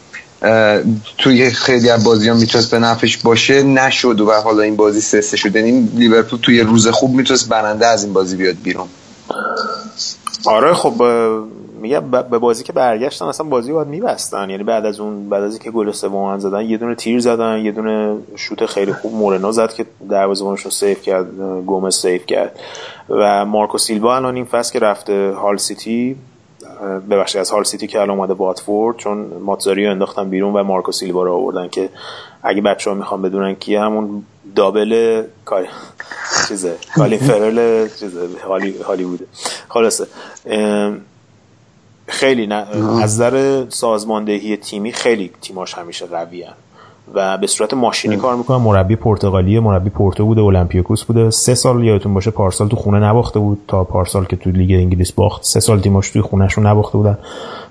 [1.17, 5.37] توی خیلی از بازی ها می‌تونست به نفش باشه نشد و حالا این بازی سه
[5.37, 5.55] شد.
[5.55, 8.87] یعنی لیورپول توی روز خوب می‌تونست برنده از این بازی بیاد بیرون.
[10.45, 11.03] آره خب
[11.81, 14.49] میگم به بازی که برگشتن اصلا بازی باید میبستن.
[14.49, 17.71] یعنی بعد از اون بعد از اینکه گل سوم زدن یه دونه تیر زدن یه
[17.71, 21.27] دونه شوت خیلی خوب مورنو زد که دروازه‌بانش رو save کرد
[21.65, 22.59] گومز save کرد.
[23.09, 26.15] و مارکو سیلوا الان این فصل که رفته هال سیتی
[27.09, 30.91] ببخشید از هال سیتی که الان اومده واتفورد چون ماتزاری رو انداختن بیرون و مارکو
[30.91, 31.89] سیلوا رو آوردن که
[32.43, 34.23] اگه بچه ها می‌خوان بدونن کی همون
[34.55, 35.23] دابل
[36.47, 36.75] چیزه.
[36.95, 38.27] کالین فرل چیزه.
[38.87, 39.25] هالی بوده.
[39.69, 40.07] خلاصه.
[42.07, 42.65] خیلی نه.
[43.01, 46.45] از نظر سازماندهی تیمی خیلی تیماش همیشه قوی
[47.13, 48.57] و به صورت ماشینی کار می‌کنن.
[48.57, 51.29] مربی پرتغالی مربی پورتو بوده اولمپیاکوس بوده.
[51.29, 55.11] سه سال یادتون باشه پارسال تو خونه نباخته بود تا پارسال که تو لیگ انگلیس
[55.11, 55.43] باخت.
[55.43, 57.17] سه سال تیماش توی خونهشون نباخته بودن.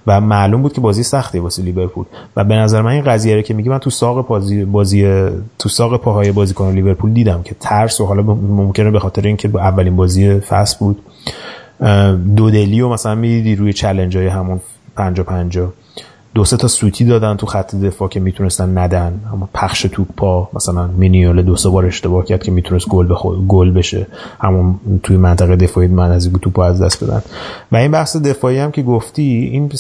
[0.07, 2.05] و معلوم بود که بازی سختی واسه لیورپول.
[2.37, 5.69] و به نظر من این قضیه رو که میگی من تو ساق بازی بازی تو
[5.69, 10.40] ساق پاهای بازیکن لیورپول دیدم که ترس و حالا ممکنه به خاطر اینکه اولین بازی
[10.40, 11.03] فصل بود.
[12.37, 14.61] دودلی و مثلا می‌دیدی روی چلنج های همون
[14.97, 15.73] پنجا پنجا
[16.37, 19.20] دو سه تا سوتی دادن تو خط دفاع که می‌تونستن ندن.
[19.33, 23.14] اما پخش توپ پا مثلا مینیول دو سه بار اشتباه کرد که می‌تونست گل
[23.49, 24.07] گل بشه.
[24.40, 27.22] همون توی منطقه دفاعی از بود توپو از دست بدن
[27.72, 29.70] و این بحث دفاعی هم که گفتی این.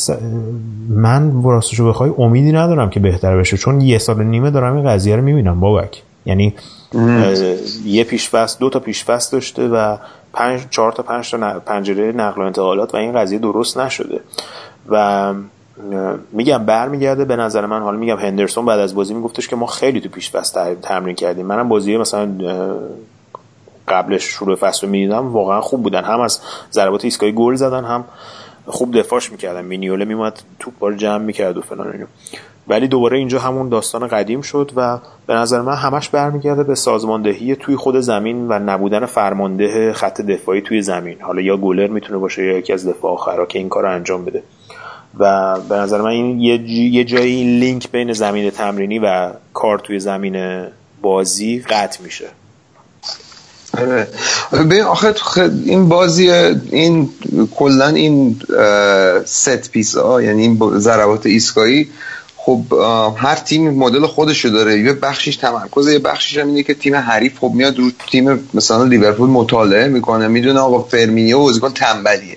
[0.88, 3.56] من وراستشو بخوای امیدی ندارم که بهتر بشه.
[3.56, 6.02] چون یه سال نیمه دارم این قضیه رو می‌بینم بابک.
[6.26, 6.54] یعنی
[7.84, 9.96] یه پیش دو تا پیش داشته و
[10.32, 14.20] پنج چهار تا پنج تا پنجره نقل و انتقالات و این قضیه درست نشده.
[14.88, 15.34] و
[16.32, 20.00] میگم برمیگرده به نظر من حالا میگم هندرسون بعد از بازی میگفتش که ما خیلی
[20.00, 21.46] تو پیش فصل تمرین کردیم.
[21.46, 22.28] منم بازی مثلا
[23.88, 26.04] قبلش شروع فصل رو می‌دیدم واقعا خوب بودن.
[26.04, 26.40] هم از
[26.72, 28.04] ضربات ایستگاهی گل زدن هم
[28.66, 29.64] خوب دفاعش می‌کردن.
[29.64, 32.06] مینیوله میومد توپ بار جمع می‌کرد و فلان اینو
[32.68, 37.56] ولی دوباره اینجا همون داستان قدیم شد و به نظر من همش برمیگرده به سازماندهی
[37.56, 41.20] توی خود زمین و نبودن فرمانده خط دفاعی توی زمین.
[41.20, 44.24] حالا یا گولر می‌تونه باشه یا یکی از دفاع آخرا که این کار رو انجام
[44.24, 44.42] بده.
[45.18, 50.00] و به نظر من این یه, جایی این لینک بین زمین تمرینی و کار توی
[50.00, 50.66] زمین
[51.02, 52.26] بازی قطع میشه.
[53.78, 54.08] آره.
[54.68, 55.14] به آخه
[55.64, 57.10] این بازی این
[57.56, 58.40] کلا این
[59.24, 61.88] set piece ها یعنی این ضربات ایستگاهی
[62.36, 62.60] خب
[63.16, 64.80] هر تیم مدل خودشو داره.
[64.80, 68.84] یه بخشش تمرکز یه بخشش هم اینه که تیم حریف خب میاد رو تیم مثلا
[68.84, 72.36] لیورپول مطالعه می‌کنه می‌دونه آقا فرمینیو بازیکن تنبلیه.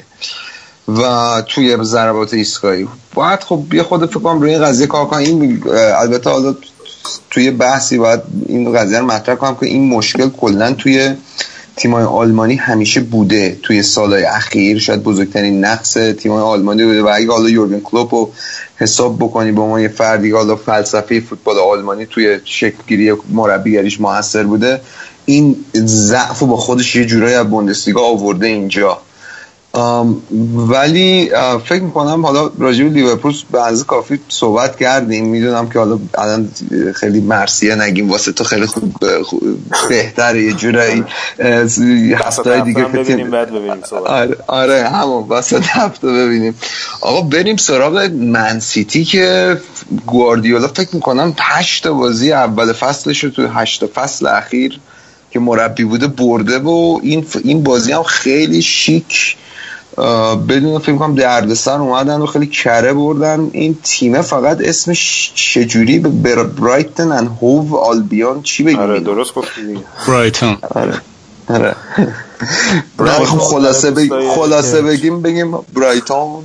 [0.98, 2.88] و توی ضربات ایستگاهی.
[3.14, 5.20] باید خب یه خود فکر کنم روی این قضیه کار کنم.
[5.20, 5.64] این
[5.96, 6.56] البته حالا
[7.30, 11.16] توی بحثی باید این قضیه رو مطرح کنم که این مشکل کلا توی
[11.76, 13.58] تیمای آلمانی همیشه بوده.
[13.64, 17.04] توی سالهای اخیر شاید بزرگترین نقص تیمای آلمانی بوده.
[17.04, 18.32] و اگه حالا یورگن کلوپ رو
[18.78, 24.82] حساب بکنی به عنوان یه فردی حالا فلسفه فوتبال آلمانی توی شکلگیری مربیگریش موثر بوده
[25.26, 29.02] این ضعف با خودش یه جورایی از بوندسلیگا آورده اینجا.
[30.56, 31.32] ولی
[31.66, 35.26] فکر می‌کنم حالا راجع به لیورپول به از کافی صحبت کردیم.
[35.26, 36.50] می‌دونم که حالا الان
[36.96, 38.10] خیلی مرسیه نگیم.
[38.10, 38.94] واسه تو خیلی خوب
[39.90, 40.44] بهتره.
[40.44, 41.04] یه جورایی
[42.16, 45.24] هفته دیگه ببینیم بعد ببینیم آره, آره همون.
[45.24, 46.56] واسه هفته ببینیم.
[47.02, 49.58] آقا بریم سراغ منسیتی که
[50.06, 54.80] گواردیولا فکر می‌کنم هشت بازی اول فصلش رو تو هشت فصل اخیر
[55.32, 56.60] که مربی بوده برده.
[56.60, 59.38] و این این بازی هم خیلی شیک
[60.36, 63.50] بدون فکر کنم دردسر اومدن و خیلی کره بردن.
[63.54, 69.84] این تیمه فقط اسمش چجوری؟ به برایتن ان هوو آلبیون چی بگیم؟ آره درست گفتی
[70.08, 71.02] برایتون آره.
[71.50, 71.76] آره.
[73.52, 74.30] خلاصه, بگ...
[74.36, 76.44] خلاصه بگیم بگیم برایتون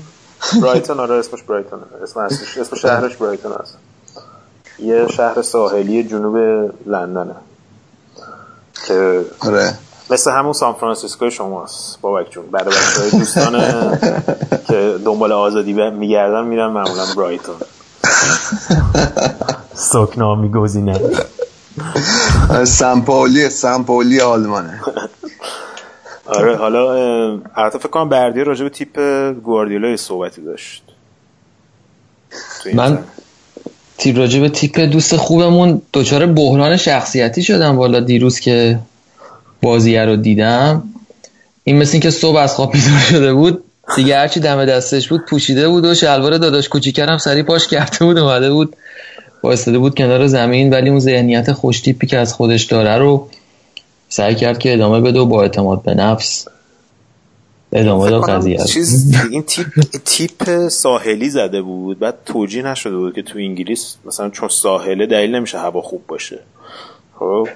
[0.62, 3.76] برایتون آره اسمش برایتون اسم اصلش اسم شهرش برایتون هست
[4.78, 6.36] یه شهر ساحلی جنوب
[6.86, 7.34] لندنه.
[8.86, 9.74] که آره.
[10.10, 12.50] مثل همون سان فرانسیسکو شماست بابک جون.
[12.50, 13.78] بعد بچه های دوستان
[14.68, 17.54] که دنبال آزادی میگردن میرن معمولا برایتون.
[19.74, 21.00] سکنامی گزینه.
[22.64, 24.80] سمپولی سمپولی آلمانه.
[26.26, 26.92] آره حالا
[27.56, 28.98] البته فکر کنم بردی راجع به تیپ
[29.44, 30.82] گواردیولا صحبتی داشت.
[32.74, 32.98] من
[33.98, 38.78] تیپ راجع به تیپ دوست خوبمون دچار بحران شخصیتی شدم والا دیروز که
[39.64, 40.82] بازیه رو دیدم.
[41.64, 43.64] این مثل که صبح از خواب بیدار شده بود
[43.96, 48.18] دیگه هرچی دم دستش بود پوشیده بود و شلوار داداش کوچیکرم سری پاش کرده بود
[48.18, 48.76] اومده بود.
[49.42, 53.28] وایستاده بود کنار زمین ولی اون ذهنیت خوشتیپی که از خودش داره رو
[54.08, 56.48] سعی کرد که ادامه بده و با اعتماد به نفس
[57.72, 59.68] ادامه داد قضیه چیز این تیپ
[60.04, 61.98] تیپ ساحلی زده بود.
[61.98, 66.38] بعد توجیه نشده بود که تو انگلیس مثلا چون ساحله دلیل نمیشه هوا خوب باشه.
[67.18, 67.48] خب؟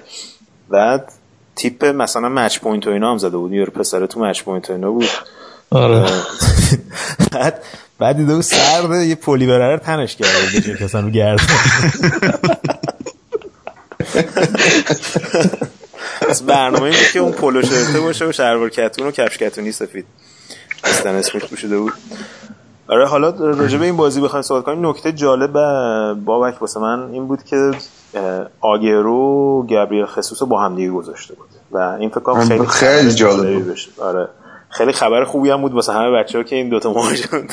[0.69, 1.11] بعد
[1.59, 3.53] تیپ مثلا مچ پوینت و اینا هم زده بود.
[3.53, 5.09] یارو پسر تو مچ پوینت و اینا بود.
[5.69, 6.09] آره.
[7.31, 7.63] بعد
[7.99, 11.39] بعد دیده بود سرده یه پلی برره تنش کرده بشه کسان رو گرد.
[16.29, 20.05] از برنامه این که اون پولو شرطه باشه و شلوار کتون و کفش کتونی سفید.
[20.83, 21.93] استن اسمیت پوشیده بود.
[22.87, 24.89] آره حالا راجع به این بازی بخوایم صحبت کنیم.
[24.89, 25.53] نکته جالب
[26.25, 27.71] بابک واسه من این بود که
[28.61, 31.48] آگرو گابریل خصوص با هم دیگه گذاشته بود.
[31.71, 33.89] و این فکر کنم خیلی خیلی جالب بشه.
[33.97, 34.27] آره.
[34.69, 37.27] خیلی خبر خوبی هم بود واسه همه بچه ها که این دوتا مهاجم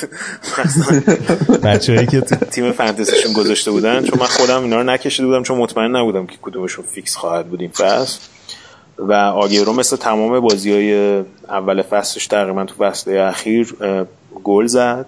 [1.64, 4.04] بچه هایی که تیم فانتزیشون گذاشته بودن.
[4.04, 7.60] چون من خودم اینا رو نکشیده بودم چون مطمئن نبودم که کدومشون فیکس خواهد بود
[7.60, 8.20] این فصل.
[8.98, 13.74] و آگیرو مثل تمام بازی های اول فصلش تقریبا تو فصل اخیر
[14.44, 15.06] گل زد.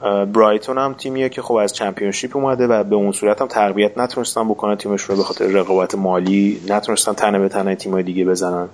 [0.00, 4.48] برایتون هم تیمیه که خب از چمپیونشیپ اومده و به اون صورت هم تربیت نتونستن
[4.48, 4.76] بکنن.
[4.76, 8.68] تیمش رو به خاطر رقابت مالی نتونستن تنه به تنه تیمای دیگه بزنن.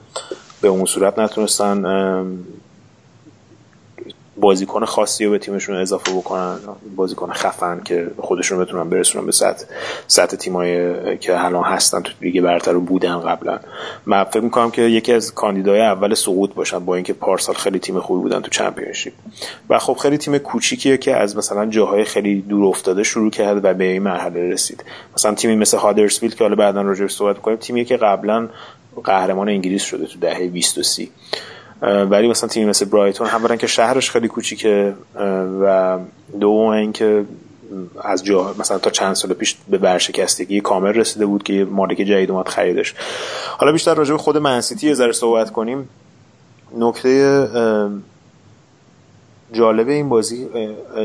[0.61, 1.85] به اون صورت نتونستن
[4.43, 6.59] بازیکن خاصی رو به تیمشون اضافه بکنن
[6.97, 9.65] بازیکن خفن که خودشون بتونن برسونن به سطح
[10.07, 13.61] سطح تیمایی که الان هستن تو لیگ برتر بودن قبلا.
[14.07, 18.01] من فکر می‌کنم که یکی از کاندیدای اول سقوط باشن با اینکه پارسال خیلی تیم
[18.01, 19.13] خوبی بودن تو چمپیونشیپ.
[19.71, 23.75] و خب خیلی تیم کوچیکیه که از مثلا جاهای خیلی دور افتاده شروع کرد و
[23.75, 24.85] به این مرحله رسید.
[25.17, 28.49] مثلا تیمی مثل هادرسفیلد که حالا بعدا راجعش صحبت کنیم تیمی که قبلا
[29.05, 31.11] قهرمان انگلیس شده تو دهه 20 و 30
[31.83, 34.95] ولی مثلا تیمی مثل برایتون هم که شهرش خیلی کوچیکه
[35.61, 35.99] و
[36.41, 37.25] دوم اینکه
[38.03, 42.31] از جا مثلا تا چند سال پیش به ورشکستگی کامل رسیده بود که مالک جدید
[42.31, 42.95] اومد خریدش.
[43.59, 45.89] حالا بیشتر راجع به خود منسیتی یه ذره صحبت کنیم.
[46.79, 47.49] نکته
[49.53, 50.49] جالب این بازی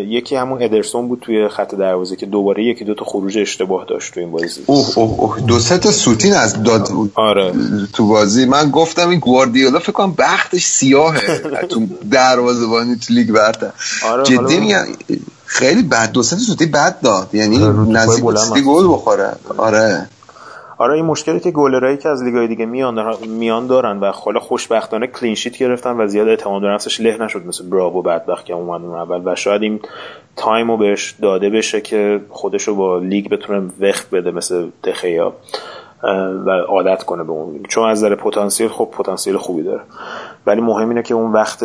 [0.07, 4.13] یکی همون ادرسون بود توی خط دروازه که دوباره یکی دو تا خروج اشتباه داشت
[4.13, 4.61] تو این بازی.
[4.65, 5.39] اوه اوه اوه.
[5.39, 7.53] دو سه تا سوتین از داد آره.
[7.93, 8.45] تو بازی.
[8.45, 11.37] من گفتم این گواردیولا فکر کنم بختش سیاهه.
[11.69, 13.71] تو دروازه‌بانی تو لیگ برتر.
[14.05, 14.85] آره جدی میگم
[15.45, 16.11] خیلی بد.
[16.11, 17.29] دو سه تا سوتی بد داد.
[17.33, 19.31] یعنی آره، نزدیک گل بخوره.
[19.57, 20.09] آره.
[20.77, 25.07] آره این مشکلی که گلرایی که از لیگای دیگه میان میان دارن و حالا خوشبختانه
[25.07, 28.81] clean sheet گرفتن و زیاد اعتماد به نفسش له نشد مثل براو بدبخت که اومد
[28.81, 29.79] اون اول و شاید این
[30.35, 35.33] تایمو بهش داده بشه که خودشو با لیگ بتونه وفق بده مثل دخیا
[36.45, 37.63] و عادت کنه به اون.
[37.69, 39.81] چون از نظر پتانسیل خب پتانسیل خوبی داره.
[40.45, 41.63] ولی مهم اینه که اون وقت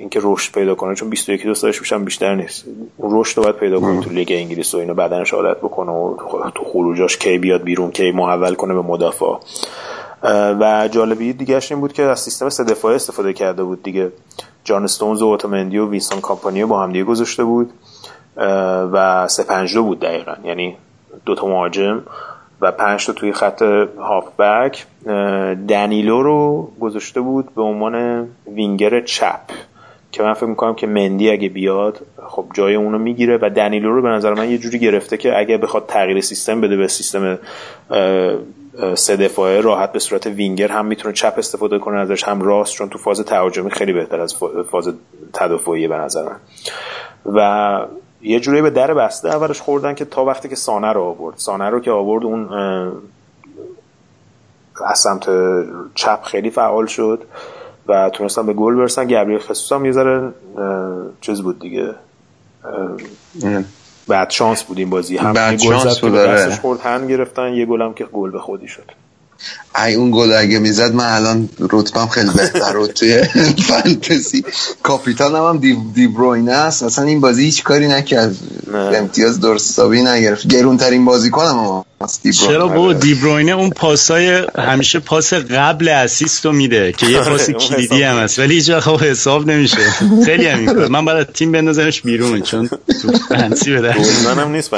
[0.00, 2.64] اینکه رشد پیدا کنه چون 21 دو سالش میشه بیشتر نیست.
[2.98, 6.16] رشد رو باید پیدا کنه تو لیگ انگلیس و اینو بدنش عادت بکنه و
[6.54, 9.26] تو خروجاش کی بیاد بیرون کی محول کنه به مدافع.
[10.60, 14.12] و جالبی دیگه این بود که از سیستم سه دفاعه استفاده کرده بود دیگه.
[14.64, 17.70] جان استونز و اوتومندی و وینسنت کامپانی با هم دیگه گذاشته بود.
[18.92, 20.34] و سه پنج دو بود دقیقا.
[20.44, 20.76] یعنی
[21.26, 22.02] دو تا مهاجم
[22.60, 23.62] و پنج تا توی خط
[23.98, 24.86] هافبک.
[25.68, 29.40] دنیلو رو گذاشته بود به عنوان وینگر چپ.
[30.12, 34.02] که من فکر می‌کنم که مندی اگه بیاد خب جای اونو می‌گیره و دنیلو رو
[34.02, 37.38] به نظر من یه جوری گرفته که اگه بخواد تغییر سیستم بده به سیستم
[38.94, 42.88] سه دفاعه راحت به صورت وینگر هم می‌تونه چپ استفاده کنه ازش هم راست چون
[42.88, 44.36] تو فاز تهاجمی خیلی بهتر از
[44.70, 44.94] فاز
[45.32, 46.36] تدافعی به نظر من.
[47.34, 47.80] و
[48.22, 51.36] یه جوری به در بسته اولش خوردن که تا وقتی که سانه رو آورد.
[51.38, 52.48] سانه رو که آورد اون
[54.86, 55.28] از سمت
[55.94, 57.22] چپ خیلی فعال شد.
[57.90, 60.32] و تونستن به گل برسن گبریل خصوص هم یه ذره
[61.20, 61.94] چیز بود دیگه.
[64.08, 65.16] بعد شانس بود این بازی.
[65.16, 66.14] هم بعد شانس بود
[66.48, 68.92] خورد هم گرفتن یه گل هم که گل به خودی شد.
[69.76, 73.22] ای اون گل اگه می‌زد من الان رتبم خیلی بهتر رو توی
[73.68, 74.44] فانتزی.
[74.82, 76.82] کاپیتان هم, هم دی, دی بروینه است.
[76.82, 78.36] اصلا این بازی هیچ کاری نکرد.
[78.74, 80.46] امتیاز درست حسابی نگرفت.
[80.46, 81.86] گرونترین بازیکنم اما
[82.46, 88.02] چرا با دیبروینه اون پاسای همیشه پاس قبل assist رو میده که یه پاس کلیدی
[88.02, 88.38] هم هست.
[88.38, 89.76] ولی هیچ خب حساب نمیشه.
[90.24, 94.72] خیلی همین من باید تیم بندازمش بیرون چون تو فنسی بده هم نیست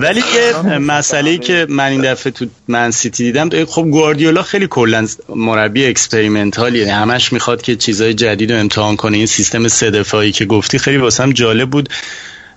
[0.00, 5.06] ولی یه مسئله که من این دفعه تو من سیتی دیدم خب گواردیولا خیلی کلا
[5.36, 6.94] مربی experimental یه.
[6.94, 9.16] همش می‌خواد که چیزای جدید رو امتحان کنه.
[9.16, 11.88] این سیستم سه دفاعی که گفتی خیلی واسم جالب بود.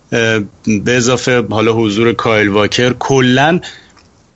[0.09, 0.41] به
[0.87, 2.93] اضافه حالا حضور کایل واکر.
[2.99, 3.59] کلا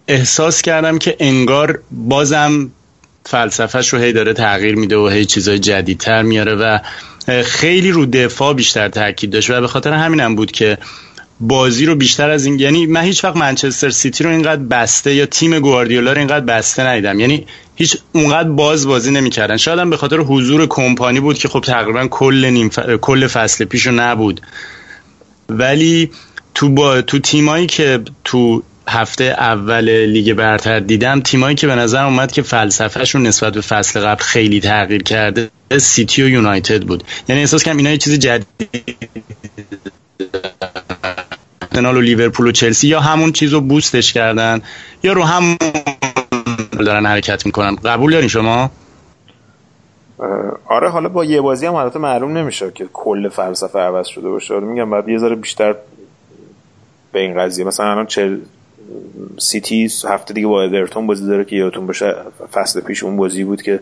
[0.07, 2.71] احساس کردم که انگار بازم
[3.25, 6.79] فلسفهش رو هی داره تغییر میده و هی چیزای جدیدتر میاره و
[7.43, 10.77] خیلی رو دفاع بیشتر تاکید داشت و به خاطر همینم بود که
[11.39, 15.25] بازی رو بیشتر از این یعنی من هیچ وقت منچستر سیتی رو اینقدر بسته یا
[15.25, 17.19] تیم گواردیولا رو اینقدر بسته ندیدم.
[17.19, 19.57] یعنی هیچ اونقدر باز بازی نمی‌کردن.
[19.57, 22.69] شاید هم به خاطر حضور کمپانی بود که خب تقریبا کل نیم
[23.01, 24.41] کل فصل پیشو نبود.
[25.49, 26.11] ولی
[26.55, 32.03] تو با تو تیمایی که تو هفته اول لیگ برتر دیدم تیمایی که به نظر
[32.03, 37.03] اومد که فلسفهشون نسبت به فصل قبل خیلی تغییر کرده سیتی و یونایتد بود.
[37.29, 38.45] یعنی احساس کنم اینا یه چیز جدید
[41.85, 44.61] و لیورپول و چلسی یا همون چیز رو بوستش کردن
[45.03, 45.57] یا رو همون
[46.71, 47.75] دارن حرکت می‌کنن.
[47.75, 48.71] قبول دارین شما؟
[50.65, 54.53] آره حالا با یه بازی هم البته معلوم نمیشه که کل فلسفه عوض شده باشه.
[54.53, 55.75] آره میگم بعد یه ذره بیشتر
[57.11, 57.65] به این قضیه.
[57.65, 58.37] مثلا الان چل
[59.37, 62.15] سیتی هفته دیگه با اورتون بازی داره که یادتون باشه
[62.51, 63.79] فصل پیش اون بازی بود که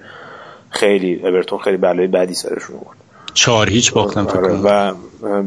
[0.69, 2.97] خیلی اورتون خیلی بلای بدی سرشون آورد
[3.37, 4.93] چهار هیچ باختن آره و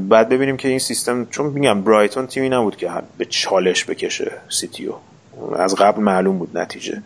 [0.08, 4.92] بعد ببینیم که این سیستم چون میگم برایتون تیمی نبود که به چالش بکشه سیتیو.
[5.56, 7.02] از قبل معلوم بود نتیجه.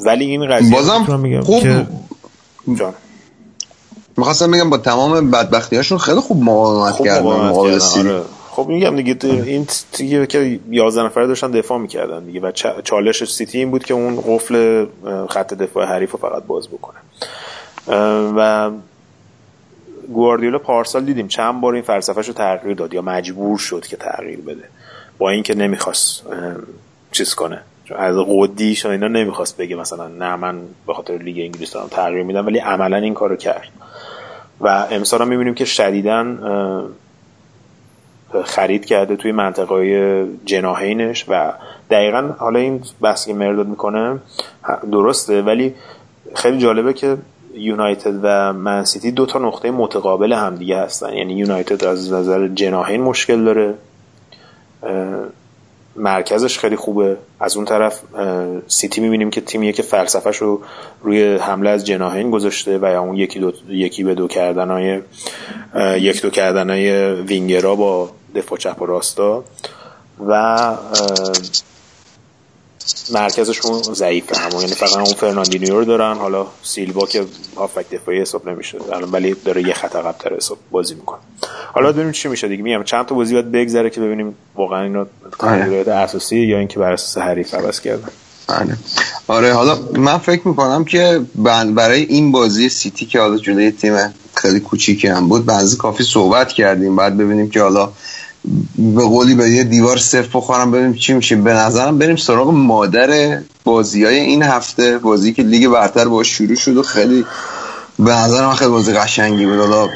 [0.00, 1.86] ولی این قضیه بازم میگم خوب که
[2.74, 2.94] جان.
[4.16, 7.78] می‌خواستم بگم با تمام بدبختی هاشون خیلی خوب مقاومت کردن آره.
[8.50, 12.52] خب میگم دیگه این دیگه که 11 نفره داشتن دفاع می‌کردن دیگه و
[12.84, 14.86] چالش سیتی این بود که اون قفل
[15.30, 16.98] خط دفاع حریف رو فقط باز بکنه.
[18.36, 18.70] و
[20.08, 24.40] گواردیولا پارسال دیدیم چند بار این فلسفهش رو تغییر داد یا مجبور شد که تغییر
[24.40, 24.64] بده.
[25.18, 26.22] با اینکه نمی‌خواست
[27.12, 27.62] چیز کنه.
[27.96, 32.22] از قدیش و اینا نمی‌خواست بگه مثلا نه من به خاطر لیگ انگلیس دارم تغییر
[32.22, 33.68] میدم ولی عملا این کارو کرد.
[34.60, 36.38] و امسال هم می‌بینیم که شدیدن
[38.44, 41.52] خرید کرده توی منطقه جناهینش و
[41.90, 44.18] دقیقا حالا این بحثی که مرداد می‌کنه
[44.92, 45.74] درسته ولی
[46.34, 47.16] خیلی جالبه که
[47.56, 51.12] یونایتد و منسیتی دو تا نقطه متقابل همدیگه هستن.
[51.12, 53.74] یعنی یونایتد از نظر جناهین مشکل داره.
[55.96, 57.16] مرکزش خیلی خوبه.
[57.40, 58.00] از اون طرف
[58.66, 60.60] سیتی می‌بینیم که تیمیه که فلسفهش رو
[61.02, 65.00] روی حمله از جناهین گذاشته و یا اون یکی, دو یکی به دو کردن های
[66.00, 69.44] یک دو کردن های وینگرا با دفاع چپ و راستا
[70.26, 70.58] و
[73.12, 74.38] مرکزشون ضعیفه.
[74.38, 76.16] همون یعنی فقط اون فرناندینیو رو دارن.
[76.16, 77.24] حالا سیلوا که
[77.56, 78.78] هافبک دفاعی حساب نمیشه.
[78.92, 81.20] الان ولی داره یه خط عقب حساب بازی می‌کنه.
[81.72, 82.62] حالا ببینیم چی میشه دیگه.
[82.62, 85.04] میگم چند تا بازی باید بگذره که ببینیم واقعا اینو
[85.38, 88.08] تغییرات اساسی یا اینکه بر اساس حریف عوض کردن.
[88.48, 88.76] آره
[89.26, 91.20] آره حالا من فکر می‌کنم که
[91.74, 96.52] برای این بازی سیتی که حالا جلوی تیم خیلی کوچیکی هم بود بعضی کافی صحبت
[96.52, 96.96] کردیم.
[96.96, 97.92] بعد ببینیم که حالا
[98.78, 101.36] به قولی به یه دیوار صفر بخورم ببینیم چی میشه.
[101.36, 106.54] به نظرم بریم سراغ مادر بازی های این هفته بازی که لیگ برتر باش شروع
[106.54, 107.24] شد و خیلی
[107.98, 109.58] به نظر من خیلی بازی قشنگی بود.
[109.58, 109.88] حالا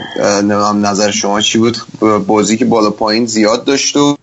[0.72, 1.78] نظر شما چی بود.
[2.26, 4.16] بازی که بالا پایین زیاد داشت و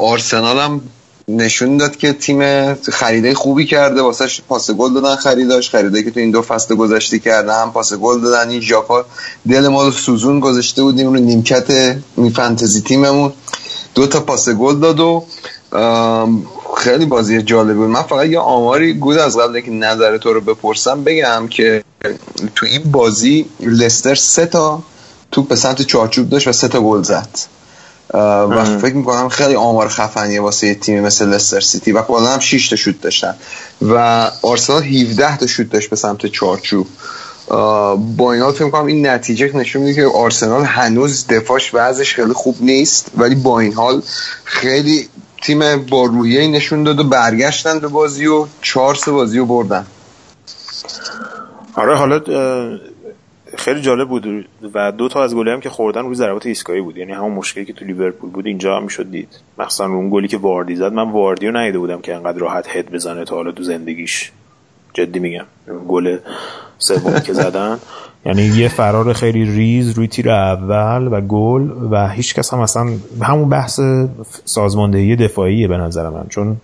[0.00, 0.80] آرسنال هم
[1.28, 5.70] نشون داد که تیم خریده خوبی کرده واسه پاس گل دادن خریداش.
[5.70, 8.48] خریده که تو این دو فصل گذشته کرده هم پاس گل دادن.
[8.48, 9.06] این ژاکا
[9.48, 13.32] دل ما رو سوزون گذاشته بودیم رو نیمکت می فانتزی تیممون.
[13.94, 15.24] دو تا پاس گل داد و
[16.76, 17.88] خیلی بازی جالب بود.
[17.88, 21.84] من فقط یه آماری گود از قبل که نظر تو رو بپرسم بگم که
[22.54, 24.82] تو این بازی لستر سه تا
[25.32, 27.28] توپ به سمت چارچوب داشت و سه تا گل زد.
[28.14, 31.92] و فکر می‌کنم خیلی آمار خفنیه واسه یه تیمی مثل لستر سیتی.
[31.92, 33.34] و کلا هم 6 تا شوت داشتن.
[33.82, 36.86] و آرسنال 17 تا شوت داشت به سمت چارچوب.
[38.16, 42.32] با این حال فکر می‌کنم این نتیجه نشون میده که آرسنال هنوز دفاعش وضعش خیلی
[42.32, 44.02] خوب نیست ولی با این حال
[44.44, 45.08] خیلی
[45.42, 49.86] تیم با روحیه نشون داد و برگشتن به بازی و چهار سه بازی رو بردن.
[51.74, 52.20] آره حالا
[53.58, 56.96] خیلی جالب بود و دو تا از گلی هم که خوردن روی ضربات ایستگاهی بود.
[56.96, 59.40] یعنی همون مشکلی که تو لیورپول بود اینجا هم می‌شد دید.
[59.58, 60.92] مخصوصا اون گلی که واردی زد.
[60.92, 64.32] من واردی رو ندیده بودم که انقدر راحت هد بزنه تا حالا تو زندگیش.
[64.92, 65.44] جدی میگم.
[65.88, 66.18] گل
[66.78, 67.78] سومی که زدن.
[68.26, 72.86] یعنی یه فرار خیلی ریز روی تیر اول و گل و هیچ کس هم اصلا
[73.22, 73.80] همون بحث
[74.44, 76.26] سازماندهی دفاعیه به نظر من.
[76.28, 76.56] چون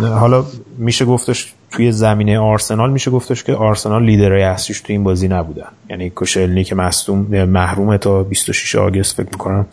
[0.00, 0.44] حالا
[0.78, 5.68] میشه گفتش توی زمینه آرسنال میشه گفتش که آرسنال لیدر اصلیش تو این بازی نبودن.
[5.90, 9.66] یعنی کوشلنی که مصدوم محروم تا 26 آگست فکر می‌کنم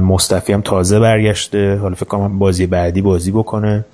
[0.00, 1.76] مصطفی هم تازه برگشته.
[1.76, 3.84] حالا فکر کنم بازی بعدی بازی بکنه.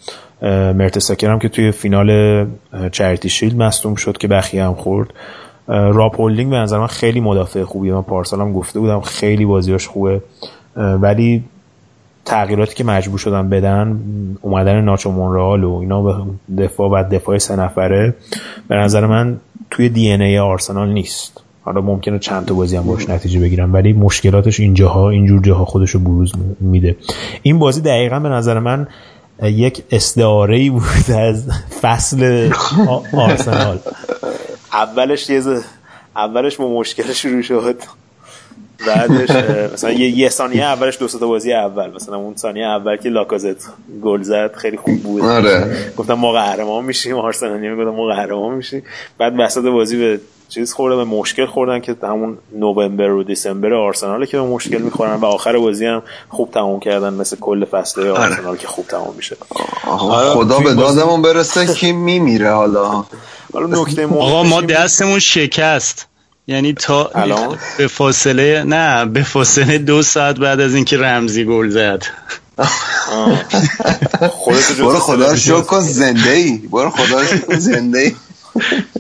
[0.42, 2.46] مرتساکر هم که توی فینال
[2.92, 5.08] چریتی شیلد مصدوم شد که بخیه هم خورد.
[5.68, 7.94] راپ هولدینگ به نظر من خیلی مدافع خوبیه.
[7.94, 10.22] من پارسال هم گفته بودم خیلی بازیاش خوبه.
[10.76, 11.44] ولی
[12.28, 14.00] تغییراتی که مجبور شدن بدن
[14.42, 16.14] اومدن ناچو مونرال و اینا به
[16.62, 18.14] دفاع و دفاع سه نفره
[18.68, 19.36] به نظر من
[19.70, 21.40] توی دی ای آرسنال نیست.
[21.62, 25.90] حالا ممکنه چند تا بازی هم باش نتیجه بگیرم ولی مشکلاتش اینجاها اینجور جاها خودش
[25.90, 26.96] رو بروز میده.
[27.42, 28.88] این بازی دقیقا به نظر من
[29.42, 31.48] یک استعاره بود از
[31.80, 32.50] فصل
[33.12, 33.78] آرسنال.
[34.72, 35.42] اولش یه
[36.16, 37.76] اولش با مشکل شروع شد.
[38.86, 39.30] بعدش
[39.74, 43.56] مثلا یه, یه ثانیه اولش دو تا بازی اول مثلا اون ثانیه اول که لاکازت
[44.02, 45.22] گل زد خیلی خوب بود.
[45.22, 45.92] آره.
[45.96, 48.82] گفتم ما قهرمان میشیم آرسنال می‌گفتم ما قهرمان میشیم.
[49.18, 54.26] بعد وسط بازی به چیز خورده به مشکل خوردن که همون نوامبر و دیسمبر آرسنال
[54.26, 58.10] که به مشکل می‌خورن و آخر بازی هم خوب تموم کردن مثل کل فصل آره.
[58.10, 59.36] آرسنال که خوب تموم میشه.
[59.86, 63.04] آره، خدا به دادمون برسه که میمیره حالا.
[63.52, 66.06] حالا نکته آقا ما دستمون شکست.
[66.48, 71.70] یعنی تا الان؟ به فاصله نه به فاصله دو ساعت بعد از اینکه رمزی گل
[71.70, 72.02] زد.
[74.78, 78.14] برو خدا رو کن زنده ای برو خدا رو زنده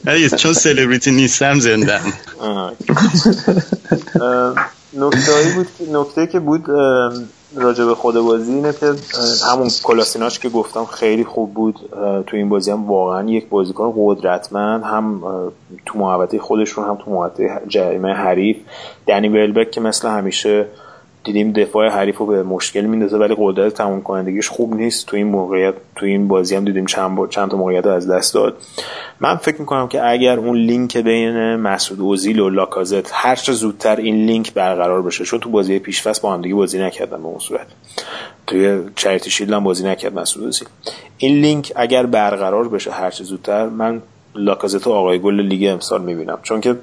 [0.06, 2.00] ای چون سلبریتی نیستم زنده
[4.92, 6.64] نکته بود نکته که بود
[7.56, 8.94] راجع به خود بازی اینه که
[9.52, 11.76] همون کلاسیناش که گفتم خیلی خوب بود.
[12.26, 15.22] تو این بازی هم واقعا یک بازیکن قدرتمند هم
[15.86, 18.56] تو محوطه خودشون هم تو محوطه جریمه حریف.
[19.06, 20.66] دنی ولبک که مثل همیشه
[21.24, 25.06] دیدیم دفاع حریف رو به مشکل میندازه ولی قدرت تموم کنندگیش خوب نیست.
[25.06, 28.56] تو این موقعیت تو این بازی هم دیدیم چند چند تا موقعیت از دست داد.
[29.20, 33.96] من فکر می‌کنم که اگر اون لینک بین مسعود اوزیل و لاکازت هر چه زودتر
[33.96, 37.38] این لینک برقرار بشه چون تو بازی پیشفست با هم دیگه بازی نکردن به اون
[37.38, 37.66] صورت.
[38.46, 40.68] توی Charity Shield هم بازی نکرد مسعود اوزیل.
[41.18, 44.02] این لینک اگر برقرار بشه هر چه زودتر من
[44.34, 46.38] لاکازت و آقای گل لیگ امسال می‌بینم.
[46.42, 46.76] چون که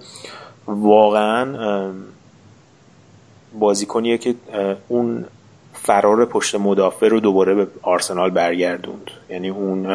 [0.68, 1.92] واقعا
[3.60, 4.36] بازیکنیه که
[4.88, 5.26] اون
[5.74, 9.12] فرار پشت مدافع رو دوباره به آرسنال برگردوند.
[9.30, 9.88] یعنی اون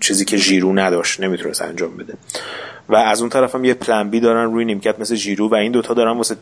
[0.00, 2.14] چیزی که ژیرو نداشت نمی‌تونست انجام بده.
[2.88, 5.72] و از اون طرف هم یه plan B دارن روی نیمکت مثل ژیرو و این
[5.72, 6.36] دوتا دارن واسه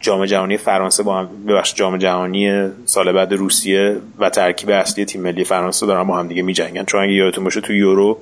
[0.00, 5.20] جام جهانی فرانسه با هم ببخش جام جهانی سال بعد روسیه و ترکیب اصلی تیم
[5.20, 6.84] ملی فرانسه دارن با هم دیگه میجنگن.
[6.84, 8.18] چون اگه یادتون باشه تو یورو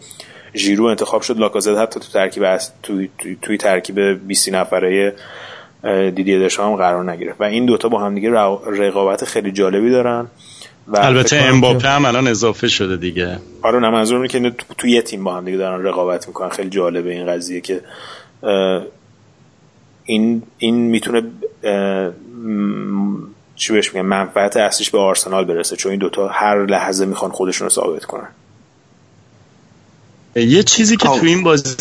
[0.55, 5.15] ژیرو انتخاب شد لاکازت حتی تو ترکیب توی, توی, توی ترکیب 20 نفره
[5.85, 7.41] دیدی دشام قرار نگرفت.
[7.41, 8.31] و این دوتا با هم دیگه
[8.67, 10.27] رقابت خیلی جالبی دارن
[10.89, 13.39] و البته امباپه هم الان اضافه شده دیگه.
[13.63, 16.49] آره نه منظور که تو یه تیم با هم دیگه دارن رقابت می‌کنن.
[16.49, 17.81] خیلی جالبه این قضیه که
[20.05, 21.23] این این می‌تونه
[23.57, 27.65] چی بهش میگن منفعت اصلیش به آرسنال برسه چون این دوتا هر لحظه می‌خوان خودشون
[27.65, 28.29] رو ثابت کنن.
[30.37, 31.77] یه چیزی که تو این بازی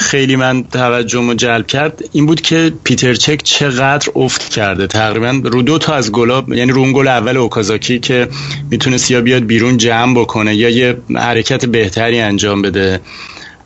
[0.00, 4.86] خیلی من توجهم جلب کرد این بود که پیتر چک چقدر افت کرده.
[4.86, 8.28] تقریبا رو دو تا از گلا یعنی رو اون گل اول اوکازاکی که
[8.70, 13.00] می‌تونست یا بیاد بیرون جمع بکنه یا یه حرکت بهتری انجام بده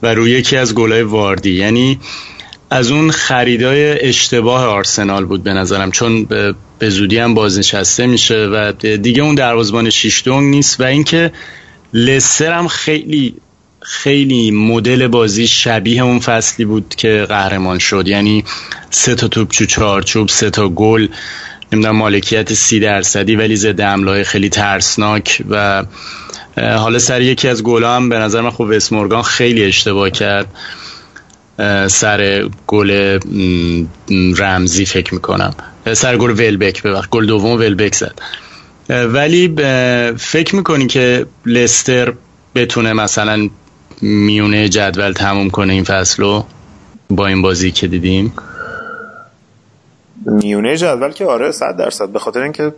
[0.02, 1.52] و روی یکی از گلای واردی.
[1.52, 1.98] یعنی
[2.70, 6.24] از اون خریدای اشتباه آرسنال بود به نظرم چون
[6.78, 11.32] به زودی هم بازنشسته میشه و دیگه اون دروازبان شیشتونگ نیست و اینکه
[11.94, 13.34] لستر هم خیلی
[13.84, 18.08] خیلی مدل بازی شبیه اون فصلی بود که قهرمان شد.
[18.08, 18.44] یعنی
[18.90, 21.08] سه تا توپ چو چارچوب سه تا گل
[21.72, 25.84] نمی‌دونم مالکیت سی درصدی ولی ضد حمله خیلی ترسناک و
[26.56, 30.46] حالا سر یکی از گل هم به نظر من خوب اسمورگان خیلی اشتباه کرد.
[31.88, 33.18] سر گل
[34.38, 35.54] رمزی فکر می‌کنم.
[35.92, 38.18] سر گل ولبک ببخش گل دوم ولبک زد.
[38.88, 39.54] ولی
[40.18, 42.12] فکر می‌کنی که لستر
[42.54, 43.48] بتونه مثلا
[44.02, 46.44] میونه جدول تموم کنه این فصل رو
[47.10, 48.32] با این بازی که دیدیم؟
[50.26, 52.08] میونه جدول که آره صد درصد.
[52.08, 52.74] به خاطر اینکه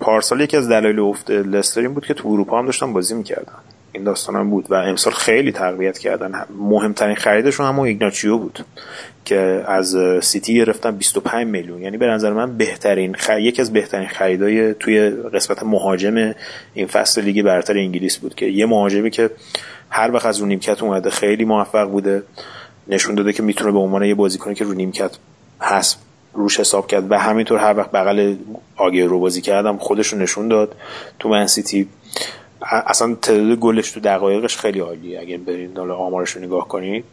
[0.00, 3.52] پارسال یکی از دلایل افت لستر بود که تو اروپا هم داشتن بازی می‌کردن.
[3.92, 6.32] این داستان هم بود و امسال خیلی تقویت کردن.
[6.58, 8.64] مهمترین خریدشون همون ایهناچو بود
[9.24, 11.82] که از سیتی گرفتن 25 میلیون.
[11.82, 13.30] یعنی به نظر من بهترین خ...
[13.40, 16.34] یکی از بهترین خریدای توی قسمت مهاجم
[16.74, 19.30] این فصل لیگ برتر انگلیس بود که یه مهاجمی که
[19.96, 22.22] هر وقت از رو نیمکت اومده خیلی موفق بوده.
[22.88, 25.10] نشون داده که می‌تونه به عنوان یه بازیکنی که رو نیمکت
[25.60, 25.98] هست
[26.32, 27.10] روش حساب کرد.
[27.10, 28.34] و همینطور هر وقت بغل
[28.76, 30.76] آگیر رو بازی کردم خودش رو نشون داد.
[31.18, 31.88] تو من سیتی
[32.62, 35.20] اصلا تعداد گلش تو دقایقش خیلی عالیه.
[35.20, 37.04] اگه برین حالا آمارش رو نگاه کنید.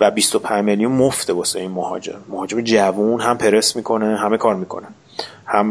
[0.00, 2.20] و 25 میلیون مفته واسه این مهاجم.
[2.28, 4.86] مهاجم جوون هم پرس می‌کنه همه کار می‌کنه.
[5.46, 5.70] هم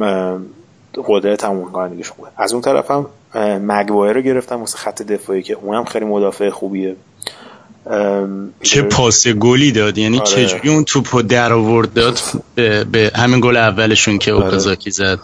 [1.06, 2.30] قدرت تموم خوبه.
[2.38, 3.06] از اون طرف هم
[3.36, 6.96] مگوایر رو گرفتم واسه خط دفاعی که اونم خیلی مدافع خوبیه.
[8.62, 9.98] چه پاس گلی داد.
[9.98, 10.28] یعنی آره.
[10.28, 12.20] چجوری اون توپو در آورد داد
[12.56, 14.46] به, به همین گل اولشون که آره.
[14.46, 15.20] اوکازاکی زد؟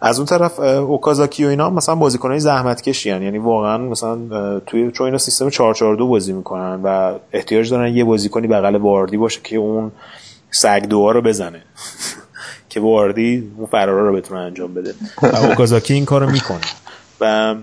[0.00, 4.18] از اون طرف اوکازاکی و اینا مثلا بازیکنای زحمت کشی یعنی واقعا مثلا
[4.60, 9.40] توی چون اینا سیستم 442 بازی می‌کنن و احتیاج دارن یه بازیکنی بغل واردی باشه
[9.44, 9.92] که اون
[10.50, 11.62] سگ دوها رو بزنه.
[12.70, 14.94] که واردی اون فرارا رو بتونه انجام بده.
[15.22, 16.60] اوکازاکی این کارو می‌کنه.
[17.20, 17.54] و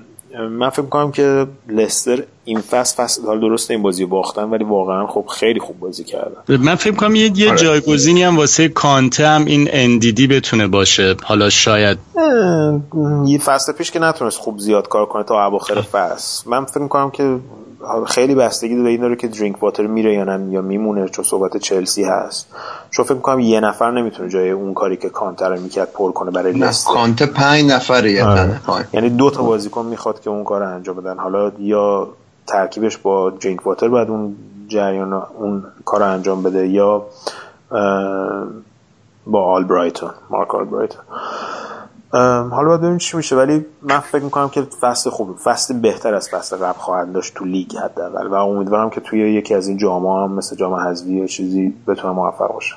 [0.49, 5.07] من فکر می‌کنم که لستر این فصل فصل حال درسته این بازی باختن ولی واقعا
[5.07, 6.57] خب خیلی خوب بازی کردن.
[6.57, 7.57] من فکر می‌کنم یه, یه آره.
[7.57, 11.15] جایگزینی هم واسه کانته هم این اندیدی بتونه باشه.
[11.23, 11.97] حالا شاید
[13.25, 16.49] یه فصل پیش که نتونست خوب زیاد کار کنه تا اواخر فصل.
[16.49, 17.39] من فکر می‌کنم که
[18.07, 21.57] خیلی بستگی به این داره که درینک واتر میره یا نه یا میمونه چون صحبت
[21.57, 22.47] چلسی هست.
[22.89, 26.31] چون فکر می‌کنم یه نفر نمی‌تونه جای اون کاری که کانتر رو می‌کرد پر کنه
[26.31, 28.59] برای لستر کانته پنج نفره یه آره.
[28.93, 31.17] یعنی دو تا بازیکن می‌خواد که اون کار رو انجام بدن.
[31.17, 32.07] حالا یا
[32.47, 34.35] ترکیبش با درینک واتر بعد اون
[34.67, 37.05] جریان اون کار رو انجام بده یا
[39.27, 41.01] با آل برایتون مارک آل برایتون
[42.11, 46.29] حالا باید ببینیم چی میشه ولی من فکر می‌کنم که فصل خوب فصل بهتر از
[46.29, 48.27] فصل قبل خواهد داشت تو لیگ حداقل.
[48.27, 52.53] و امیدوارم که توی یکی از این جام هم مثل جام حذفی چیزی بتونه موفق
[52.53, 52.75] باشه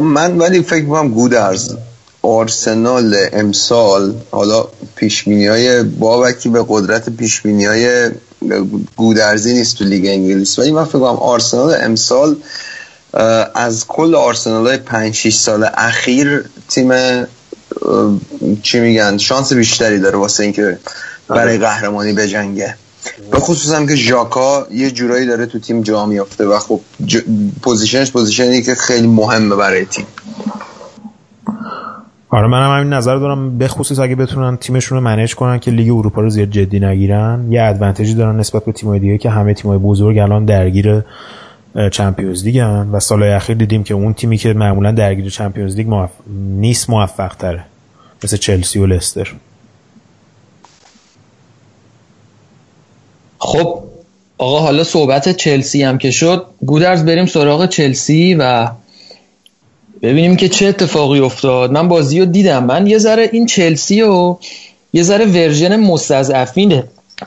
[0.00, 1.76] من ولی فکر می‌کنم گودرز
[2.22, 4.64] آرسنال امسال حالا
[4.96, 8.10] پیشبینی های بابکی به قدرت پیشبینی های
[8.96, 10.58] گودرزی نیست تو لیگ انگلیس.
[10.58, 12.36] ولی من فکر کنم آرسنال امسال
[13.54, 16.90] از کل آرسنال های 5 6 سال اخیر تیم
[18.62, 20.78] چی میگن شانس بیشتری داره واسه اینکه
[21.28, 21.58] برای آره.
[21.58, 22.74] قهرمانی بجنگه.
[23.30, 27.18] به خصوص هم که ژاکا یه جورایی داره تو تیم جا میافته و خب ج...
[27.62, 30.06] position ش position ی که خیلی مهمه برای تیم.
[32.30, 33.58] آره منم همین نظر دارم.
[33.58, 37.52] به خصوص اگه بتونن تیمشون رو manage کنن که لیگ اروپا رو زیاد جدی نگیرن
[37.52, 41.02] یه advantage ی دارن نسبت به تیم‌های دیگه که همه تیم‌های بزرگ الان درگیر
[41.92, 42.94] Champions League ان.
[42.94, 46.10] و سالهای اخیر دیدیم که اون تیمی که معمولا درگیر Champions League موف...
[46.36, 47.64] نیست موفق تره
[48.24, 49.32] مثل چلسی و لستر.
[53.38, 53.82] خب
[54.38, 56.46] آقا حالا صحبت چلسی هم که شد.
[56.66, 58.68] گودرز بریم سراغ چلسی و
[60.02, 61.72] ببینیم که چه اتفاقی افتاد.
[61.72, 62.64] من بازی رو دیدم.
[62.64, 64.36] من یه ذره این چلسی و
[64.92, 66.82] یه ذره version مستضعفین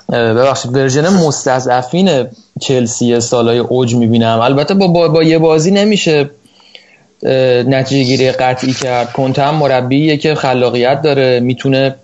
[0.09, 2.27] ببخشید version مستضعفین
[2.61, 4.39] چلسی سالای اوج می‌بینم.
[4.39, 6.29] البته با, با, با یه بازی نمیشه
[7.67, 9.11] نتیجه گیری قطعی کرد.
[9.11, 11.39] کنته هم مربیه که خلاقیت داره.
[11.39, 11.95] می‌تونه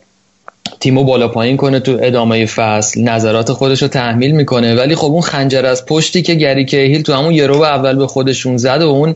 [0.79, 3.01] تیمو بالا پایین کنه تو ادامه فصل.
[3.01, 4.75] نظرات خودش رو تحمیل می‌کنه.
[4.75, 8.07] ولی خب اون خنجر از پشتی که گری کهیل تو همون یه رو اول به
[8.07, 9.15] خودشون زد و اون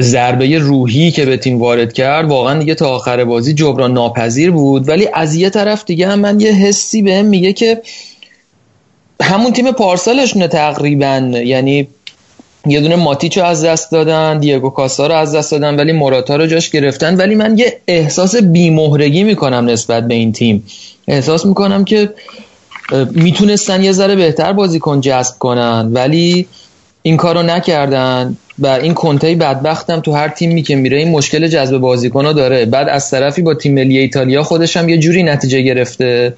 [0.00, 4.88] ضربه روحی که به تیم وارد کرد واقعا دیگه تا آخر بازی جبران ناپذیر بود.
[4.88, 7.82] ولی از یه طرف دیگه هم من یه حسی بهم میگه که
[9.22, 11.30] همون تیم پارسالشونه تقریبا.
[11.44, 11.88] یعنی
[12.66, 16.36] یه دونه ماتیچ رو از دست دادن دیگو کاسا رو از دست دادن ولی موراتا
[16.36, 17.16] رو جاش گرفتن.
[17.16, 20.64] ولی من یه احساس بیمهرگی می‌کنم نسبت به این تیم.
[21.08, 22.10] احساس می‌کنم که
[23.10, 26.46] می‌تونستن یه ذره بهتر بازیکن جذب کنن ولی
[27.02, 31.78] این کارو نکردن و این کنته بدبختم تو هر تیمی که میره این مشکل جذب
[31.78, 32.64] بازیکن داره.
[32.64, 36.34] بعد از طرفی با تیم ملی ایتالیا خودش هم یه جوری نتیجه گرفته.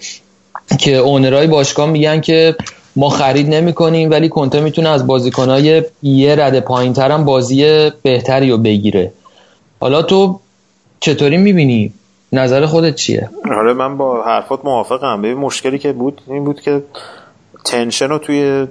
[0.78, 2.56] که اونرای باشگاه میگن که
[2.96, 8.50] ما خرید نمی کنیم ولی کنته می‌تونه از بازیکنهای یه رده پایین هم بازی بهتری
[8.50, 9.12] رو بگیره
[9.80, 10.40] حالا تو
[11.00, 11.92] چطوری می‌بینی؟
[12.32, 16.82] نظر خودت چیه؟ آره من با حرفات موافقم به مشکلی که بود این بود که
[17.64, 18.66] تنشن رو توی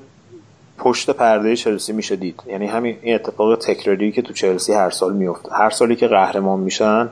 [0.78, 5.14] پشت پرده چلسی میشه دید یعنی همین این اتفاق تکراری که تو چلسی هر سال
[5.14, 7.10] میفته هر سالی که قهرمان میشن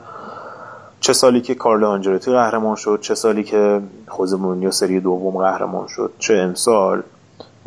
[1.00, 5.86] چه سالی که کارلو آنجلوتی قهرمان شد چه سالی که خوزه مورینیو سری دوم قهرمان
[5.86, 7.02] شد چه امسال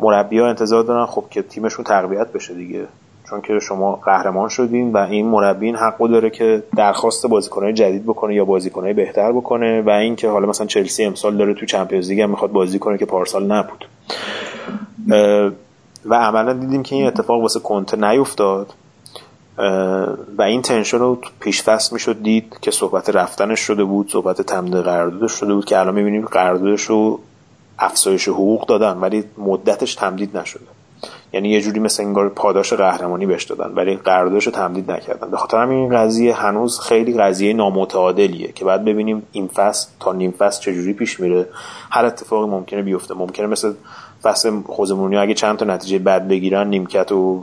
[0.00, 2.86] مربی ها انتظار دارن خب که تیمشون تقویت بشه دیگه.
[3.30, 8.04] چون که شما قهرمان شدین و این مربی این حقو داره که درخواست بازیکنهای جدید
[8.04, 12.22] بکنه یا بازیکنهای بهتر بکنه و اینکه حالا مثلا چلسی امسال داره تو چمپیونز لیگ
[12.22, 13.84] می‌خواد بازی کنه که پارسال نبود.
[16.04, 18.72] و عملا دیدیم که این اتفاق واسه کنته نیفتاد.
[20.38, 24.74] و این تنشن رو پیش فصل می‌شد دید که صحبت رفتنش شده بود صحبت تمدید
[24.74, 27.20] قراردادش شده بود که الان می‌بینیم قراردادش رو
[27.78, 30.64] افزایش حقوق دادن ولی مدتش تمدید نشده.
[31.32, 35.30] یعنی یه جوری مثل انگار پاداش قهرمانی بهش دادن ولی قراردادش رو تمدید نکردن.
[35.30, 40.30] به خاطر همین قضیه هنوز خیلی قضیه نامتعادلیه که بعد ببینیم این فصل تا نیم
[40.30, 41.48] فصل چجوری پیش میره.
[41.90, 43.14] هر اتفاقی ممکنه بیفته.
[43.14, 43.72] ممکنه مثل
[44.22, 47.42] فصل خوزمونی اگه چند تا نتیجه بد بگیرن نیمکت و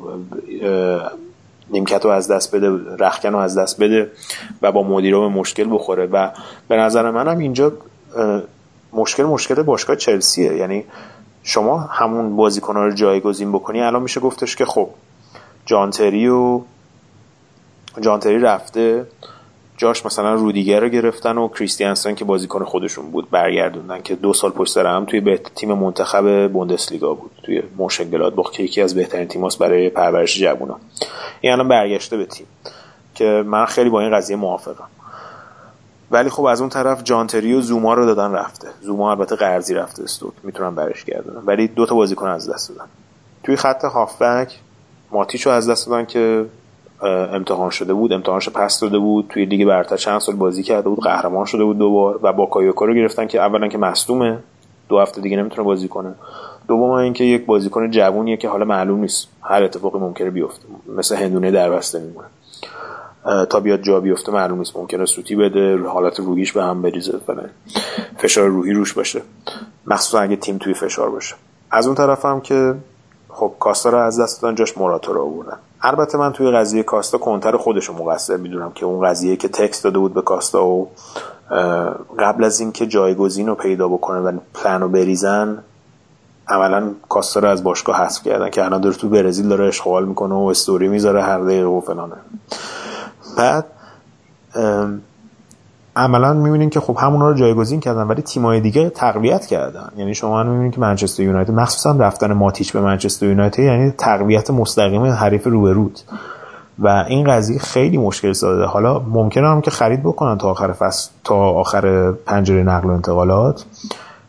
[1.71, 2.69] نیمکت رو از دست بده
[2.99, 4.11] رخکن رو از دست بده
[4.61, 6.05] و با مدیر به مشکل بخوره.
[6.05, 6.29] و
[6.67, 7.71] به نظر منم اینجا
[8.93, 10.55] مشکل مشکل باشگاه چلسیه.
[10.55, 10.85] یعنی
[11.43, 14.89] شما همون بازیکن رو جایگزین بکنی الان میشه گفتش که خب
[15.65, 16.61] جانتری و
[18.01, 19.05] جانتری رفته.
[19.81, 24.51] جاش مثلا رودیگر رو گرفتن و کریستیانسن که بازیکن خودشون بود برگردوندن که دو سال
[24.51, 29.27] پشت سر هم توی به تیم منتخب بوندسلیگا بود توی موشنگلاد که یکی از بهترین
[29.27, 30.79] تیماست برای پرورش جوونا.
[31.41, 32.45] این الان برگشته به تیم
[33.15, 34.87] که من خیلی با این قضیه موافقم.
[36.11, 38.67] ولی خب از اون طرف جانتری و زوما رو دادن رفته.
[38.81, 41.41] زوما البته قرضی رفته استوک می‌تونن برش گردونن.
[41.45, 42.89] ولی دو تا بازیکن از دست دادن.
[43.43, 44.59] توی خط هافبک
[45.11, 46.45] ماتیچو از دست دادن که
[47.01, 50.99] امتحان شده بود امتحانش پس داده بود توی لیگ برتر چند سال بازی کرده بود
[50.99, 54.37] قهرمان شده بود دوبار و با کایوکا رو گرفتن که اولا که مصدومه
[54.89, 56.13] دو هفته دیگه نمی‌تونه بازی کنه.
[56.67, 60.63] دوم اینکه یک بازیکن جوونیه که حالا معلوم نیست هر اتفاقی ممکنه بیفته
[60.97, 62.27] مثل هندونه در بسته میمونه.
[63.49, 67.49] تا بیاد جا بیفته معلوم نیست ممکنه سوتی بده حالت روحیش به هم بریزه فلان
[68.17, 69.21] فشار روحی روش باشه.
[69.87, 71.35] مخصوصا اگه تیم توی فشار باشه.
[71.71, 72.75] از اون طرف هم که
[73.29, 75.57] خب کاستا رو از دست دادن جاش موراتا رو آوردن.
[75.83, 79.83] البته من توی قضیه کاستا کنتر خودش رو مقصر می‌دونم که اون قضیه که تکست
[79.83, 80.87] داده بود به کاستا و
[82.19, 85.63] قبل از اینکه جایگزین رو پیدا بکنه و پلن رو بریزن
[86.47, 90.35] عملا کاستا رو از باشگاه حذف کردن که الان داره تو برزیل داره اشغال می‌کنه
[90.35, 92.15] و استوری می‌ذاره هر دقیقه و فلانه.
[93.37, 93.65] بعد
[95.95, 99.91] عملا می‌بینین که خب همونا رو جایگزین کردن ولی تیمای دیگه تقویت کردن.
[99.97, 105.03] یعنی شما می‌بینید که منچستر یونایتد مخصوصا رفتن ماتیچ به منچستر یونایتد یعنی تقویت مستقیم
[105.03, 105.99] حریف روبرود
[106.79, 111.11] و این قضیه خیلی مشکل ساده حالا ممکنه هم که خرید بکنن تا آخر فصل
[111.23, 113.65] تا آخر پنجره نقل و انتقالات.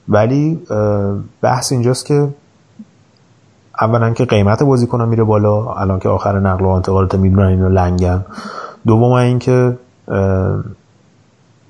[0.08, 0.60] ولی
[1.42, 2.28] بحث اینجاست که
[3.80, 8.24] اولا که قیمت بازیکن میره بالا الان که آخر نقل و انتقالات می‌دونن اینو لنگن.
[8.86, 9.76] دوم اینکه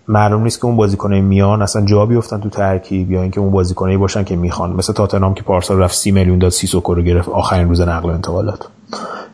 [0.08, 3.96] معلوم نیست که اون بازیکنای میان اصلا جا بیفتن تو ترکیب یا اینکه اون بازیکنایی
[3.96, 4.72] باشن که می‌خوان.
[4.72, 8.12] مثل تاتنهام که پارسال رفت سی میلیون داد سیسوکو رو گرفت آخرین روز نقل و
[8.12, 8.66] انتقالات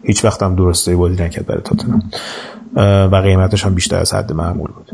[0.03, 2.03] هیچ وقت هم درسته بازی نکرد برای تاتنهام.
[3.13, 4.91] و قیمتش هم بیشتر از حد معمول بود.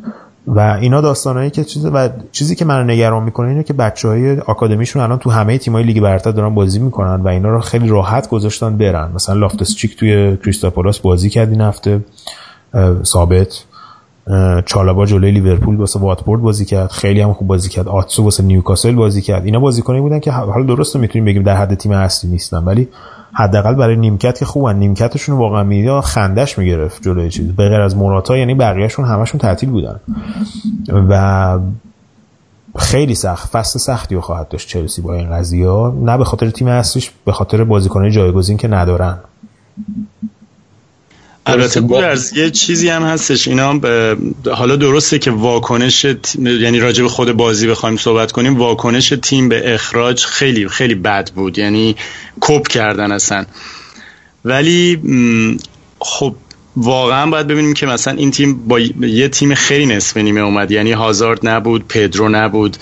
[0.46, 4.40] و اینا داستانایی که چیز و چیزی که من نگران می‌کنه اینه که بچه های
[4.40, 8.28] آکادمیشون الان تو همه تیمای لیگ برتر دارن بازی می‌کنن و اینا رو خیلی راحت
[8.28, 9.10] گذاشتن برن.
[9.14, 12.00] مثلا لافتس چیک توی کریستاپولاس بازی کرد این هفته.
[13.04, 13.64] ثابت.
[14.66, 16.90] چالابا جلوی لیورپول واسه واتفورد بازی کرد.
[16.90, 17.88] خیلی هم خوب بازی کرد.
[17.88, 19.44] آتسو واسه نیوکاسل بازی کرد.
[19.44, 22.88] اینا بازیکنایی بودن که حالا درست می‌تونیم بگیم در حد تیم اصلی نیستن ولی
[23.32, 24.76] حداقل برای نیمکت که خوبن.
[24.76, 27.52] نیمکتشون واقعا می‌دید خندش می‌گرفت جلوی چیز.
[27.52, 30.00] به غیر از موراتا یعنی بقیهشون همشون تعطیل بودن.
[31.08, 31.58] و
[32.76, 35.92] خیلی سخت فصل سختی رو خواهد داشت چلسی با این قضیه.
[36.02, 39.18] نه به خاطر تیم اصلیش به خاطر بازیکنان جایگزین که ندارن.
[41.46, 43.48] البته از یه چیزی هم هستش.
[43.48, 43.80] اینا
[44.54, 46.06] حالا درسته که واکنش
[46.38, 48.56] یعنی راجع به خود بازی بخوایم صحبت کنیم.
[48.56, 51.58] واکنش تیم به اخراج خیلی خیلی بد بود.
[51.58, 51.96] یعنی
[52.40, 53.44] کپ کردن اصلا.
[54.44, 55.00] ولی
[55.98, 56.36] خب
[56.76, 60.70] واقعا باید ببینیم که مثلا این تیم با یه تیم خیلی نصف نیمه اومد.
[60.70, 62.76] یعنی هازارد نبود پدرو نبود.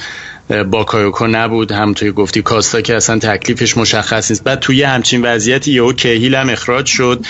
[0.48, 1.72] باکایوکو نبود.
[1.72, 4.44] هم توی گفتی کاستا که اصلا تکلیفش مشخص نیست.
[4.44, 7.24] بعد توی همچین وضعیتی یهو کهیل هم اخراج شد.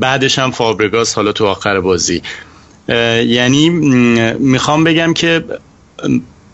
[0.00, 2.22] بعدش هم فابرگاس حالا تو آخر بازی.
[2.88, 3.70] یعنی
[4.38, 5.44] می‌خوام بگم که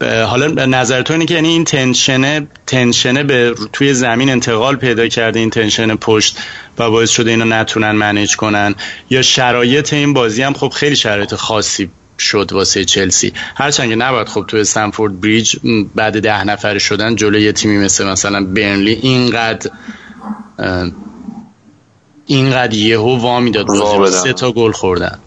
[0.00, 5.40] حالا نظر تو اینه که یعنی این تنشنه تنشنه به توی زمین انتقال پیدا کرده
[5.40, 6.38] این تنشن پشت
[6.78, 8.74] و باعث شده اینا نتونن منیج کنن.
[9.10, 13.32] یا شرایط این بازی هم خب خیلی شرایط خاصی شد واسه چلسی.
[13.54, 15.56] هرچند که نباید خب تو استنفورد بریج
[15.94, 19.70] بعد ده نفر شدن جلوی یه تیمی مثل مثلا برنلی اینقدر
[22.26, 23.66] اینقدر یهو وامی داد
[24.06, 25.18] سه تا گل خوردن.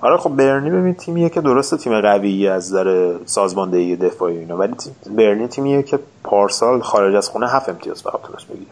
[0.00, 4.72] آره خب برنی ببین تیمیه که درسته تیم قویی از در سازماندهی دفاعی اینا ولی
[5.16, 8.70] برنی تیمیه که پارسال خارج از خونه هفت امتیاز فقط تونست بگیره.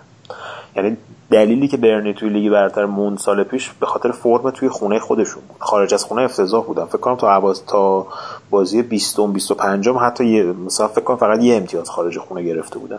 [0.76, 0.96] یعنی
[1.32, 5.42] دلیلی که برنی توی لیگ برتر موند سال پیش به خاطر فرم توی خونه خودشون
[5.48, 5.56] بود.
[5.60, 6.84] خارج از خونه افتضاح بودن.
[6.84, 8.06] فکر کنم تا عواز تا
[8.50, 12.98] بازی 20 25 حتی یه مثلا فکر کنم فقط یه امتیاز خارج خونه گرفته بودن.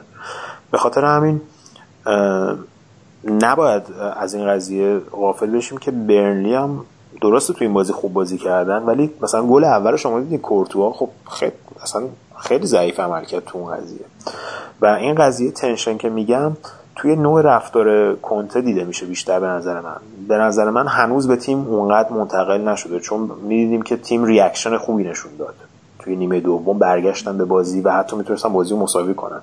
[0.71, 1.41] به خاطر همین
[3.25, 3.84] نباید
[4.15, 6.86] از این قضیه غافل بشیم که برنلی هم
[7.21, 11.09] درسته توی این بازی خوب بازی کردن ولی مثلا گل اول شما دیدین کورتوا خب
[11.31, 12.03] خیلی اصلا
[12.38, 14.05] خیلی ضعیف عمل کرد تو اون قضیه.
[14.81, 16.51] و این قضیه tension که میگم
[16.95, 19.97] توی نوع رفتار کنته دیده میشه بیشتر به نظر من.
[20.27, 25.03] به نظر من هنوز به تیم اونقدر منتقل نشده چون می‌دیدیم که تیم reaction خوبی
[25.03, 25.55] نشون داد.
[25.99, 29.41] توی نیمه دوم برگشتن به بازی و حتی می‌تونستن بازی مساوی کنن.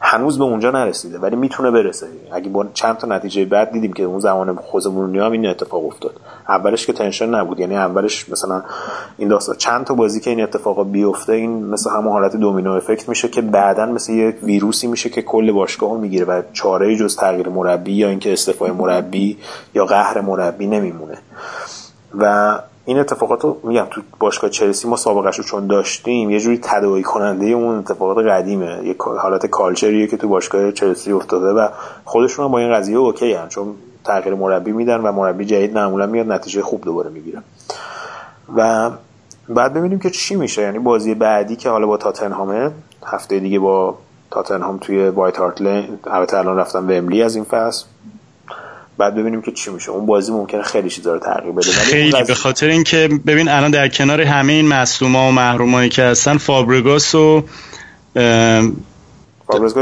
[0.00, 2.06] هنوز به اونجا نرسیده ولی می‌تونه برسه.
[2.32, 6.20] اگه با چند تا نتیجه بعد دیدیم که اون زمان خوز هم این اتفاق افتاد.
[6.48, 8.62] اولش که تنشن نبود یعنی اولش مثلا
[9.18, 13.08] این داستان چند تا بازی که این اتفاقا بیفته این مثل همون حالت دومینو افکت
[13.08, 17.48] میشه که بعدا مثل یک ویروسی میشه که کل باشگاه می‌گیره و چاره جز تغییر
[17.48, 19.38] مربی یا اینکه استعفای مربی
[19.74, 21.18] یا قهر مربی نمیمونه.
[22.18, 26.58] و این اتفاقات رو میگم تو باشگاه چلسی ما سابقش رو چون داشتیم یه جوری
[26.62, 28.80] تداعی کننده اون اتفاقات قدیمه.
[28.84, 31.68] یه حالت culture یه که تو باشگاه چلسی افتاده و
[32.04, 33.74] خودشون هم با این قضیه اوکی هم چون
[34.04, 37.42] تغییر مربی میدن و مربی جدید معمولا میاد نتیجه خوب دوباره می‌گیره.
[38.56, 38.90] و
[39.48, 40.62] بعد ببینیم که چی میشه.
[40.62, 42.70] یعنی بازی بعدی که حالا با تاتنهامه
[43.06, 43.98] هفته دیگه با
[44.30, 47.86] تاتنهام توی وایت هارت لین البته الان رفتن ومبلی از این فصل.
[48.98, 49.90] بعد ببینیم که چی میشه.
[49.90, 51.70] اون بازی ممکنه خیلی چیزا رو تغییر بده.
[51.70, 56.38] خیلی به خاطر اینکه ببین الان در کنار همه این مصدوما و محرومایی که هستن
[56.38, 57.44] فابرگاس و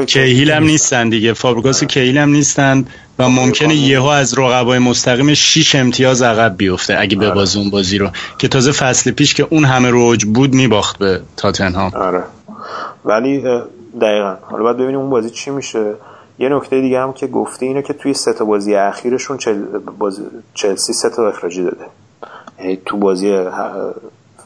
[0.07, 1.09] کیهیل هم نیستن.
[1.09, 1.33] دیگه.
[1.33, 2.85] فابرگاس و کیهیل هم نیستن
[3.19, 7.99] و ممکنه یهو از رقبای مستقیم 6 امتیاز عقب بیفته اگه به بازی اون بازی
[7.99, 8.11] رو.
[8.39, 11.93] که تازه فصل پیش که اون همه روج بود میباخت به تاتنهام.
[11.95, 12.23] آره.
[13.05, 13.43] ولی
[14.01, 14.37] دقیقا.
[14.51, 15.95] حالا باید ببینیم اون بازی چی میشه.
[16.39, 19.55] یه نکته دیگه هم که گفته اینه که توی سه تا بازی اخیرشون چل...
[19.99, 20.23] بازی...
[20.55, 21.87] چلسی سه تا اخراجی داده.
[22.59, 23.33] یعنی تو بازی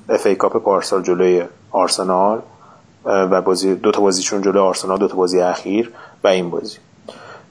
[0.08, 2.42] اف ای کاپ پارسال جلوی آرسنال
[3.04, 5.90] و بازی دو تا بازیشون جلوی آرسنال دو تا بازی اخیر
[6.24, 6.78] و این بازی.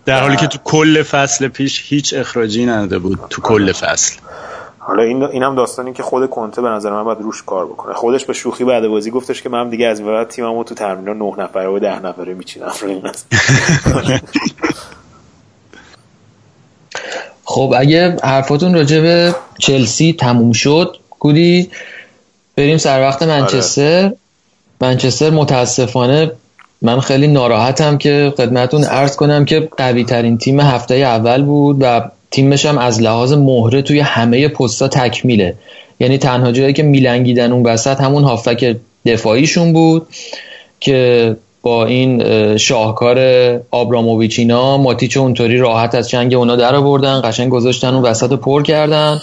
[0.06, 4.20] در حالی که تو کل فصل پیش هیچ اخراجی نداده بود تو کل فصل.
[4.88, 7.94] حالا این اینم داستانی که خود کنته به نظر من باید روش کار بکنه.
[7.94, 11.14] خودش به شوخی بعد بازی گفتش که من دیگه از این بعد تیممو تو ترمینا
[11.14, 12.72] 9 نفره و 10 نفره میچینم.
[17.44, 21.70] خب اگه حرفاتون راجع به چلسی تموم شد کودی
[22.56, 24.18] بریم سر وقت منچستر آره.
[24.82, 25.30] منچستر.
[25.30, 26.32] متاسفانه
[26.82, 32.02] من خیلی ناراحتم که خدمتون ارز کنم که قوی ترین تیم هفته اول بود و
[32.32, 35.54] تیمش هم از لحاظ مهره توی همه پستا تکمیله.
[36.00, 38.76] یعنی تنها جایی که میلنگیدن اون وسط همون هافک
[39.06, 40.08] دفاعیشون بود
[40.80, 43.18] که با این شاهکار
[43.72, 48.64] آبراموویچ اینا ماتیچ اونطوری راحت از چنگ اونا در آوردن قشنگ گذاشتن اون وسط پر
[48.64, 49.20] کردن.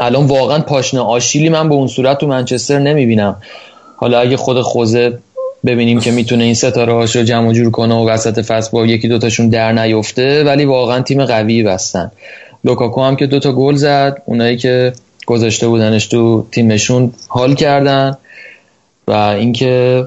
[0.00, 3.36] الان واقعا پاشنه آشیلی من به اون صورت تو منچستر نمی‌بینم.
[3.96, 5.18] حالا اگه خود خوزه
[5.66, 9.48] ببینیم که می‌تونه این ستاره رو جمع جور کنه و وسط فصل با یکی دوتاشون
[9.48, 10.44] در نیفته.
[10.44, 12.10] ولی واقعا تیم قوی بستن.
[12.64, 14.22] لوکاکو هم که دوتا گل زد.
[14.24, 14.92] اونایی که
[15.26, 18.16] گذاشته بودنش تو تیمشون حال کردن.
[19.08, 20.06] و اینکه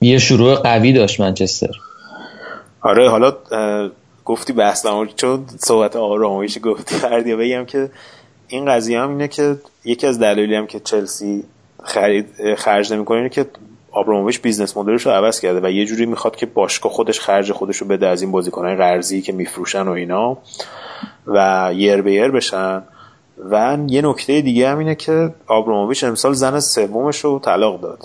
[0.00, 1.70] یه شروع قوی داشت منچستر.
[2.80, 3.32] آره حالا
[4.24, 4.86] گفتی بحث
[5.16, 7.90] چون صحبت آرامایش گفتی فردی بگم که
[8.48, 11.42] این قضیه هم اینه که یکی از دلایلی هم که چلسی
[11.84, 12.26] خرید
[12.56, 13.46] خرج نمی‌کنه اینه که
[13.92, 17.52] آبراموویچ business model ش رو عوض کرده و یه جوری می‌خواد که باشگاه خودش خرج
[17.52, 20.38] خودش رو بده از این بازیکنهای قرضی که میفروشن و اینا
[21.26, 22.82] و یر به یر بشن.
[23.50, 27.98] و یه نکته دیگه هم اینه که آبراموویچ امسال زن سومش رو طلاق داد.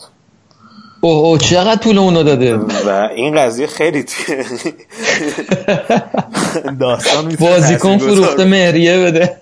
[1.01, 4.05] اوه اوه چقدر طول اونو داده؟ و این قضیه خیلی
[6.79, 9.37] داستان بازیکن فروخته مهریه بده.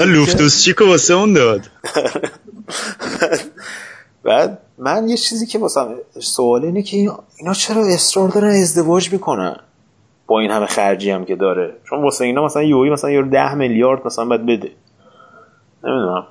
[0.00, 1.60] لوفتوس چیکو واسه اون داد؟
[4.24, 5.80] بعد من یه چیزی که واسه
[6.20, 6.96] سوال اینه که
[7.36, 9.56] اینا چرا اصرار دارن ازدواج می‌کنن؟
[10.26, 11.74] با این همه خرجی هم که داره.
[11.90, 14.70] چون واسه اینا مثلا یوی مثلا یه ده میلیارد مثلا باید بده.
[15.84, 16.26] نمی‌دونم.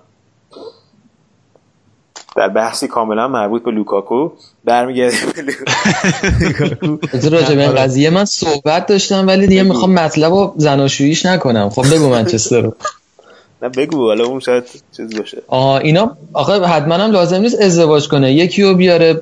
[2.36, 4.30] در بحثی کاملا مربوط به لوکاکو.
[4.64, 5.16] برمیگرده
[7.22, 11.70] به راجع به این قضیه من صحبت داشتم ولی دیگه می‌خوام مطلب رو زناشوییش نکنم.
[11.70, 12.76] خب بگو منچستر رو.
[13.62, 14.64] نه بگو حالا اون شاید
[14.98, 15.38] چیز باشه.
[15.48, 18.34] آها اینا آخه حتما هم لازم نیست ازدواج کنه.
[18.34, 19.22] یکی رو بیاره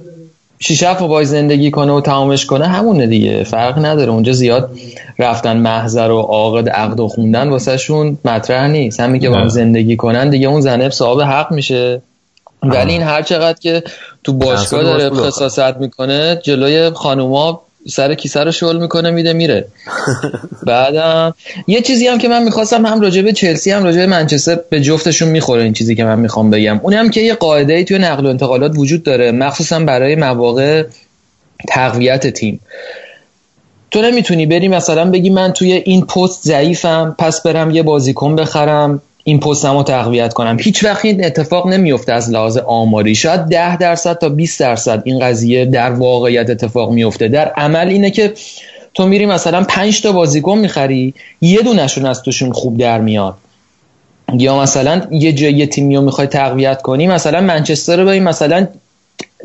[0.60, 4.12] شیش هفت باید زندگی کنه و تمامش کنه همونه دیگه فرق نداره.
[4.12, 4.72] اونجا زیاد
[5.20, 9.00] رفتن محضر و عقد عقد و خوندن واسه شون مطرح نیست.
[9.00, 12.02] همین که با زندگی کنن دیگه اون زنب صاحب حق میشه.
[12.64, 13.84] ولی این هر چقدر که
[14.24, 19.68] تو باشگاه داره خصاصت می‌کنه جلوی خانوما سر کیسه رو شل می‌کنه میده میره.
[20.64, 21.34] بعدم
[21.68, 24.82] یه چیزی هم که من می‌خواستم هم راجع به چلسی هم راجع به منچستر به
[24.82, 26.80] جفتشون می‌خوره این چیزی که من می‌خوام بگم.
[26.84, 30.84] اون هم که یه قاعده ای توی نقل و انتقالات وجود داره مخصوصا برای مواقع
[31.68, 32.60] تقویت تیم.
[33.92, 39.02] تو نمی‌تونی بری مثلا بگی من توی این پست ضعیفم پس برم یه بازیکن بخرم.
[39.24, 40.58] این پستم رو تقویت کنم.
[40.60, 43.16] هیچ وقت این اتفاق نمیفته از لحاظ آماری.
[43.16, 47.28] شاید 10 درصد تا 20 درصد این قضیه در واقعیت اتفاق میفته.
[47.28, 48.34] در عمل اینه که
[48.94, 53.36] تو میری مثلا 5 تا بازیکن می‌خری یه دونشون از توشون خوب در میاد.
[54.34, 58.68] یا مثلا یه جای تیمی رو می‌خوای تقویت کنی مثلا منچستر رو این مثلا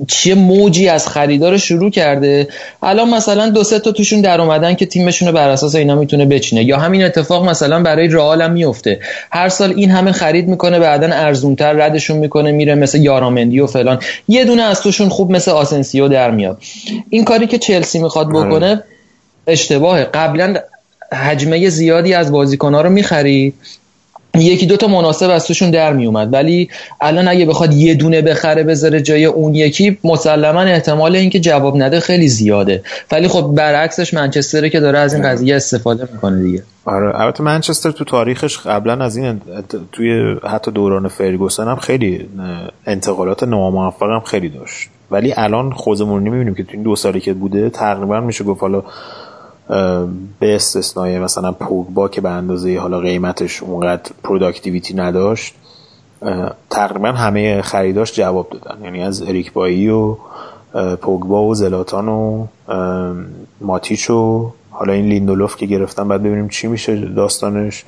[0.08, 2.48] چه موجی از خریدار شروع کرده؟
[2.82, 6.24] الان مثلا دو سه تا توشون در اومدن که تیمشون رو بر اساس اینا می‌تونه
[6.24, 6.64] بچینه.
[6.64, 9.00] یا همین اتفاق مثلا برای رئال هم میفته.
[9.30, 13.98] هر سال این همه خرید می‌کنه بعدا ارزونتر ردشون می‌کنه میره مثل یارامندی و فلان.
[14.28, 16.58] یه دونه از توشون خوب مثل آسنسیو در میاد.
[17.10, 18.48] این کاری که چلسی می‌خواد آره.
[18.48, 18.82] بکنه
[19.46, 20.04] اشتباهه.
[20.04, 20.56] قبلا
[21.12, 23.54] حجمه زیادی از بازیکنها رو می‌خرید.
[24.42, 26.68] یکی دوتا مناسب از توشون در می اومد ولی
[27.00, 32.00] الان اگه بخواد یه دونه بخره بذاره جای اون یکی مسلما احتمال اینکه جواب نده
[32.00, 32.82] خیلی زیاده.
[33.12, 36.62] ولی خب برعکسش منچستره که داره از این قضیه استفاده می‌کنه دیگه.
[36.84, 39.40] آره البته منچستر تو تاریخش قبلا از این
[39.92, 42.28] توی حتی دوران فرگوسن هم خیلی
[42.86, 44.88] انتقالات ناموفق هم خیلی داشت.
[45.10, 48.82] ولی الان خودمون می‌بینیم که تو این دو سالی که بوده تقریبا میشه گفت حالا
[50.38, 55.54] به استثنای مثلا پوگبا که به اندازه حالا قیمتش اونقدر productivity نداشت
[56.70, 58.84] تقریبا همه خریداش جواب دادن.
[58.84, 60.16] یعنی از اریک بایی و
[61.00, 62.46] پوگبا و زلاتان و
[63.60, 67.84] ماتیچ و حالا این لیندولوف که گرفتن بعد ببینیم چی میشه داستانش.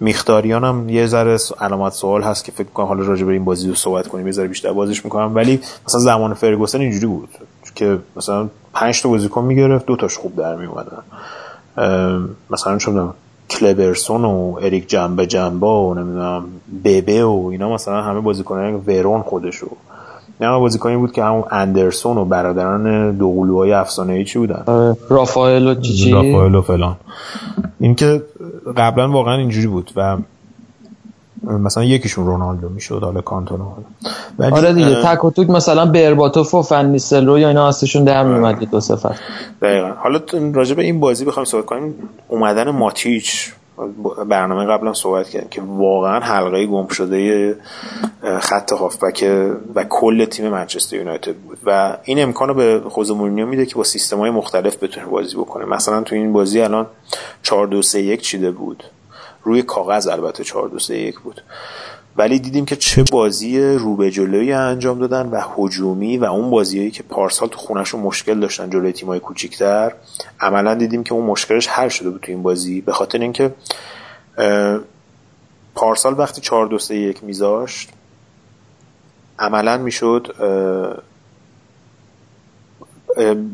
[0.00, 3.68] میختاریان هم یه ذره علامت سوال هست که فکر کنم حالا راجع به این بازی
[3.68, 7.28] رو صحبت کنیم یه ذره بیشتر بازیش می‌کنم ولی مثلا زمان فرگوسن اینجوری بود.
[7.74, 11.02] که مثلا پنج تا بازیکن می‌گرفت دو تاش خوب در میومدن
[12.50, 13.10] مثلا چون
[13.50, 16.44] کلبرسون و اریک جنبه جنبا و نمی‌دونم
[16.84, 19.68] ببه و اینا مثلا همه بازیکنان ورون خودشو.
[20.40, 25.66] نه بازیکنی بود که همون اندرسون و برادران دوقلوهای افسانه ای چی بودن؟ آره، رافائل
[25.66, 26.96] و چی؟ رافائل و فلان.
[27.80, 28.22] این که
[28.76, 30.16] قبلا واقعا اینجوری بود و
[31.44, 33.64] مثلا یکیشون رونالدو می‌شد حالا کانتونا
[34.38, 34.56] حالا.
[34.56, 38.70] آره دیگه تک و توک مثلا برباتوف و فنیسل رو یا اینا هستشون در میومد
[38.70, 39.16] دو صفر
[39.62, 39.88] دقیقا.
[39.88, 40.20] حالا
[40.54, 41.94] راجع به این بازی بخوایم صحبت کنیم
[42.28, 43.52] اومدن ماتیچ
[44.28, 47.56] برنامه قبلا صحبت کردیم که واقعا حلقه گم شده
[48.40, 49.24] خط هافبک
[49.74, 51.58] و کل تیم منچستر یونایتد بود.
[51.66, 55.36] و این امکان رو به خوزه مورینیو میده که با سیستم های مختلف بتونه بازی
[55.36, 55.64] بکنه.
[55.64, 56.86] مثلا تو این بازی الان
[57.42, 58.84] 4 2 3 1 چیده بود.
[59.44, 61.42] روی کاغذ البته 4 2 3 1 بود.
[62.16, 66.90] ولی دیدیم که چه بازی رو به جلوی انجام دادن و هجومی و اون بازیایی
[66.90, 69.92] که پارسال تو خونشون مشکل داشتن جلوی تیمای کوچیکتر
[70.40, 72.80] عملا دیدیم که اون مشکلش حل شده بود تو این بازی.
[72.80, 73.54] به خاطر اینکه
[75.74, 77.90] پارسال وقتی 4 2 3 1 میذاشت
[79.38, 80.34] عملا می‌شد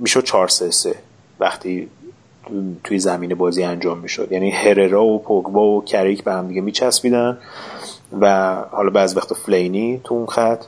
[0.00, 0.94] می‌شد 4 3 3
[1.40, 1.88] وقتی
[2.84, 4.32] توی زمین بازی انجام می‌شد.
[4.32, 7.38] یعنی هررا و پوگبا و کریک به هم دیگه میچسبیدن
[8.20, 10.64] و حالا بعض وقت فلینی تو اون خط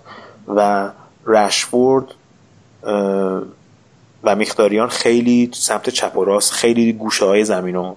[0.48, 0.90] و
[1.26, 2.14] رشفورد
[4.24, 7.96] و میختاریان خیلی سمت چپ و راست خیلی گوشه های زمین رو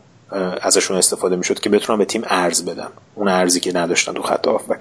[0.61, 2.87] ازشون استفاده می‌شد که بتونن به تیم ارز بدن.
[3.15, 4.79] اون ارزی که نداشتن تو خط هافبک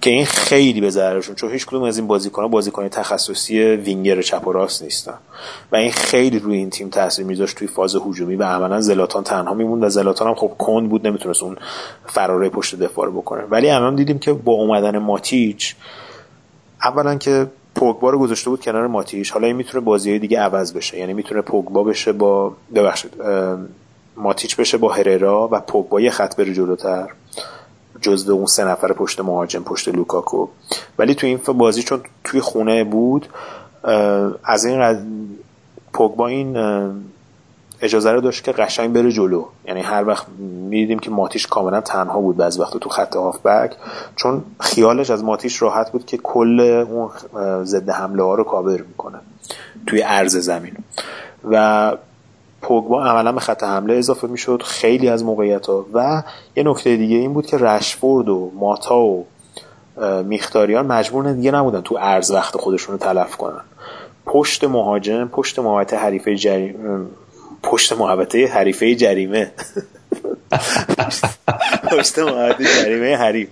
[0.00, 4.46] که این خیلی به ضررشون چون هیچ کدوم از این بازیکن‌ها بازیکن تخصصی وینگر چپ
[4.46, 5.14] و راست نیستن.
[5.72, 9.54] و این خیلی روی این تیم تاثیر میذاشت توی فاز هجومی و عملا زلاتان تنها
[9.54, 11.56] میموند و زلاتان هم خب کند بود نمی‌تونست اون
[12.06, 13.42] فراره پشت دفاع رو بکنه.
[13.50, 15.74] ولی الان دیدیم که با اومدن ماتیچ
[16.82, 19.32] اولا که پوگبا رو گذاشته بود کنار ماتیچ.
[19.32, 20.98] حالا این می‌تونه بازی دیگه عوض بشه.
[20.98, 23.12] یعنی می‌تونه پوگبا بشه با ببخشید
[24.16, 27.08] ماتیچ بشه با هررا و پوگبا یه خط بره جلوتر
[28.00, 30.48] جزو اون سه نفر پشت مهاجم پشت لوکاکو.
[30.98, 33.28] ولی توی این بازی چون توی خونه بود
[34.44, 35.02] از این قد...
[35.92, 36.56] پوگبا این
[37.80, 39.44] اجازه رو داشت که قشنگ بره جلو.
[39.64, 43.76] یعنی هر وقت می‌دیدیم که ماتیش کاملا تنها بود بعضی وقت تو خط هافبک
[44.16, 46.60] چون خیالش از ماتیش راحت بود که کل
[46.90, 47.10] اون
[47.64, 49.18] ضد حمله ها رو کاور می‌کنه
[49.86, 50.76] توی عرض زمین.
[51.50, 51.92] و
[52.62, 56.22] پوگبا عملا به خط حمله اضافه می‌شد خیلی از موقعیت ها و
[56.56, 59.26] یه نکته دیگه این بود که رشفورد و ماتا و
[60.24, 63.60] میختاریان مجبور دیگه نبودن تو ارز وقت خودشون رو تلف کنن.
[64.26, 67.06] پشت مهاجم پشت محوطه حریفه جریمه
[67.62, 69.52] پشت محوطه حریفه جریمه.
[71.90, 73.48] پشت محوطه جریمه حریف.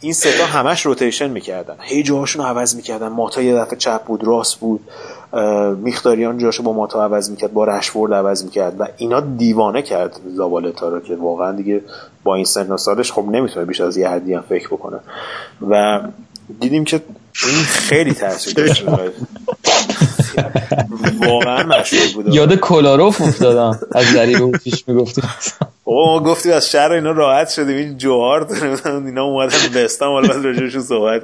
[0.00, 1.76] این ستا همش روتیشن می‌کردن.
[1.80, 3.08] هی جاهاشون عوض می‌کردن.
[3.08, 4.80] ماتا یه دفعه چپ بود راست بود.
[5.76, 10.88] میختاریان جاشو با ماتا عوض می‌کرد با رشفورد عوض می‌کرد و اینا دیوانه کرد زابالتا
[10.88, 11.80] رو که واقعا دیگه
[12.24, 14.98] با این سن و سالش خب نمی‌تونه بیش از یه حدی هم فکر بکنه.
[15.70, 16.00] و
[16.60, 17.00] دیدیم که
[17.46, 18.84] این خیلی تاثیر داشت.
[21.26, 22.34] واقعا مشهور بود.
[22.34, 23.80] یاد کلاروف افتادم.
[23.92, 25.24] از ذریعه پیش می‌گفتیم
[25.86, 27.76] ما گفتیم از شهر اینا راحت شدیم.
[27.76, 28.46] این جوهار
[28.84, 31.22] اینا اومدن بستم حالا بعد راجعشون صحبت.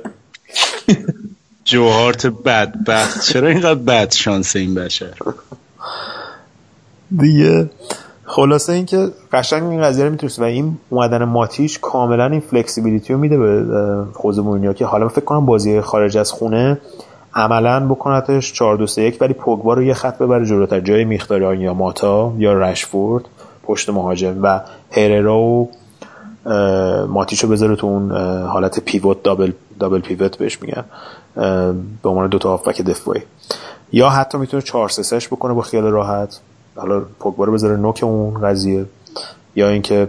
[1.65, 3.21] جوهارت بدبخت.
[3.21, 5.15] چرا اینقدر بد شانس این بشر؟
[7.19, 7.71] دیگه
[8.25, 13.19] خلاصه اینکه قشنگ این قضیه رو می‌تونست و این اومدن ماتیش کاملا این فلکسیبیلیتی رو
[13.19, 13.65] میده به
[14.13, 16.81] خوز مورینیو که حالا فکر کنم بازی خارج از خونه
[17.35, 20.81] عملا بکنتش 4 2 3 1 ولی پوگبا رو یه خط ببره جلوتر.
[20.81, 23.25] جای میختاریان یا ماتا یا رشفورد
[23.63, 24.61] پشت مهاجم و
[24.91, 25.71] هررا و
[27.09, 28.13] ماتیشو بذاره تو اون
[28.47, 30.85] حالت پیوت دابل دابل پیوت بهش میگن.
[31.35, 33.23] به عنوان دو تا هافبک دفاعی.
[33.93, 36.41] یا حتی می‌تونه 4 3 بکنه با خیال راحت.
[36.77, 38.85] حالا پوگبا رو بذاره نوک اون قضیه.
[39.57, 40.09] یا اینکه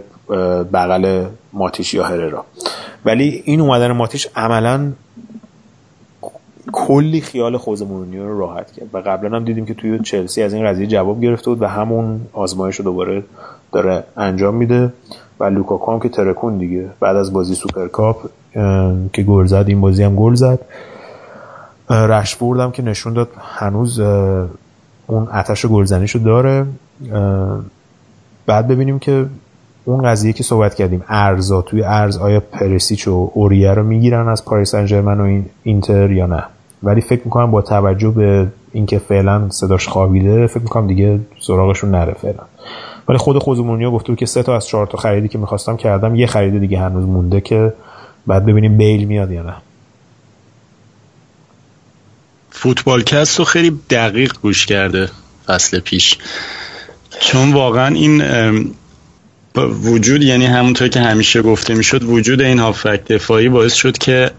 [0.72, 2.44] بغل ماتیش یا هررا.
[3.04, 4.92] ولی این اومدن ماتیش عملا
[6.72, 8.88] کلی خیال خوز مورینیو رو راحت کرد.
[8.92, 12.20] و قبلا هم دیدیم که توی چلسی از این قضیه جواب گرفته بود و همون
[12.32, 13.24] آزمایش رو دوباره
[13.72, 14.92] داره انجام میده.
[15.40, 16.88] و لوکاکو هم که ترکوند دیگه.
[17.00, 18.16] بعد از بازی سوپرکاپ
[19.12, 20.58] که گل زد این بازی هم گل زد.
[21.90, 23.28] رشفورد هم که نشون داد
[23.58, 24.00] هنوز
[25.06, 26.66] اون آتش گلزنیشو داره.
[28.46, 29.26] بعد ببینیم که
[29.84, 34.44] اون قضیه که صحبت کردیم ارزا توی ارز آیا پرسیچ و اوریه رو می‌گیرن از
[34.44, 36.42] پاریس سن و این اینتر یا نه؟
[36.82, 42.12] ولی فکر می‌کنم با توجه به اینکه فعلا صداش خوابیده فکر می‌کنم دیگه سراغشون نره
[42.12, 42.42] فعلا.
[43.08, 46.26] ولی خود خوزمونیا گفته که سه تا از چهار تا خریدی که می‌خواستم کردم یه
[46.26, 47.72] خرید دیگه هنوز مونده که
[48.26, 49.54] بعد ببینیم بیل میاد یا نه.
[52.66, 55.10] فوتبالکست رو خیلی دقیق گوش کرده
[55.46, 56.16] فصل پیش.
[57.20, 58.22] چون واقعا این
[59.82, 64.30] وجود یعنی همونطور که همیشه گفته می‌شد وجود این هافک دفاعی باعث شد که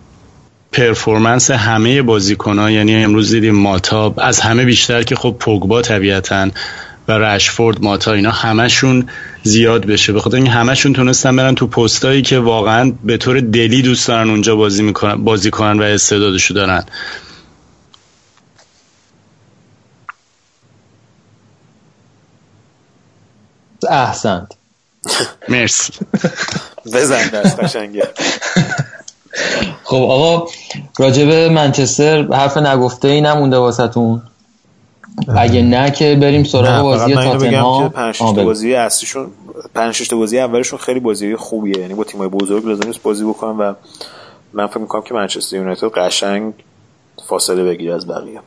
[0.72, 6.50] پرفورمنس همه بازیکنها یعنی امروز دیدیم ماتا از همه بیشتر که خب پوگبا طبیعتا
[7.08, 9.10] و رشفورد ماتا اینا همشون
[9.44, 10.14] زیاد بشه.
[10.14, 14.30] به خاطر اینکه همشون تونستن برن تو پستایی که واقعا به طور دلی دوست دارن
[14.30, 16.84] اونجا بازی می‌کنن بازی کنن و استعدادشو دارن.
[23.90, 24.54] احسنت.
[25.50, 25.94] مرسی.
[26.86, 28.08] بزن دست قشنگه.
[29.84, 30.48] خب آقا
[31.00, 34.22] راجب منچستر حرف نگفته ای نمونده واسهتون.
[35.38, 37.90] اگه نه که بریم سراغ بازی تاتنهام.
[37.90, 39.32] پنج بازی اصلیشون
[39.76, 41.80] پنج بازی اولشون خیلی بازی خوبیه.
[41.80, 43.74] یعنی با تیمای بزرگ لازم نیست بازی بکنن و
[44.54, 46.54] من فکر می‌کنم که منچستر یونایتد قشنگ
[47.28, 48.42] فاصله بگیره از بقیه.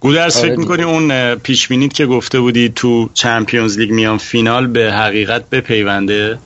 [0.00, 4.92] گودرز آره فکر می‌کنی اون پیش که گفته بودی تو چمپیونز لیگ میان فینال به
[4.92, 6.38] حقیقت بپیونده؟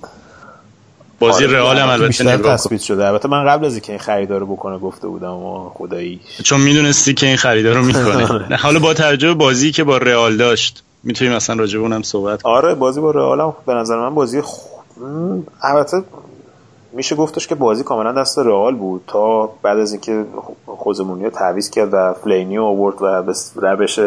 [1.19, 3.07] بازی آره رئال هم البته نگاه تثبیت شده.
[3.07, 6.21] البته من قبل از اینکه این خریدار رو بکنه گفته بودم و خدایی.
[6.45, 8.57] چون می‌دونستی که این خریدار رو می‌کنه.
[8.63, 12.75] حالا با توجه بازی که با رئال داشت می‌تونیم مثلا راجع به اونم صحبت آره
[12.75, 14.59] بازی با رئال هم به نظر من بازی خ...
[15.63, 16.03] البته
[16.93, 20.25] میشه گفتش که بازی کاملا دست رئال بود تا بعد از اینکه
[20.67, 23.99] خوزمونی رو تعویض کرد و فلینی رو آورد و به روش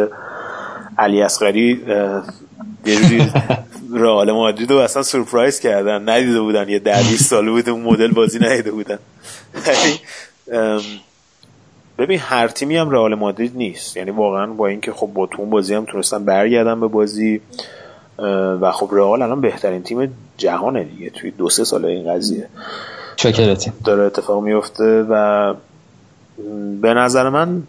[0.98, 1.84] علی اصغری
[2.86, 3.32] یه جوری
[4.04, 6.10] رئال مادرید رو اصلا سورپرایز کردن.
[6.10, 9.00] ندیده بودن یه ده 20 سال بود اون مدل بازی ندیده بودن.
[11.98, 13.98] ببین هر تیمی هم رئال مادرید نیست.
[13.98, 17.42] یعنی واقعا با اینکه خب با تو بازی هم تونستن برگردن به بازی
[18.62, 21.10] و خب رئال الان بهترین تیم جهانه دیگه.
[21.10, 22.48] توی دو سه سال این قضیه.
[23.16, 25.54] چکرتی داره اتفاق میفته و
[26.82, 27.64] به نظر من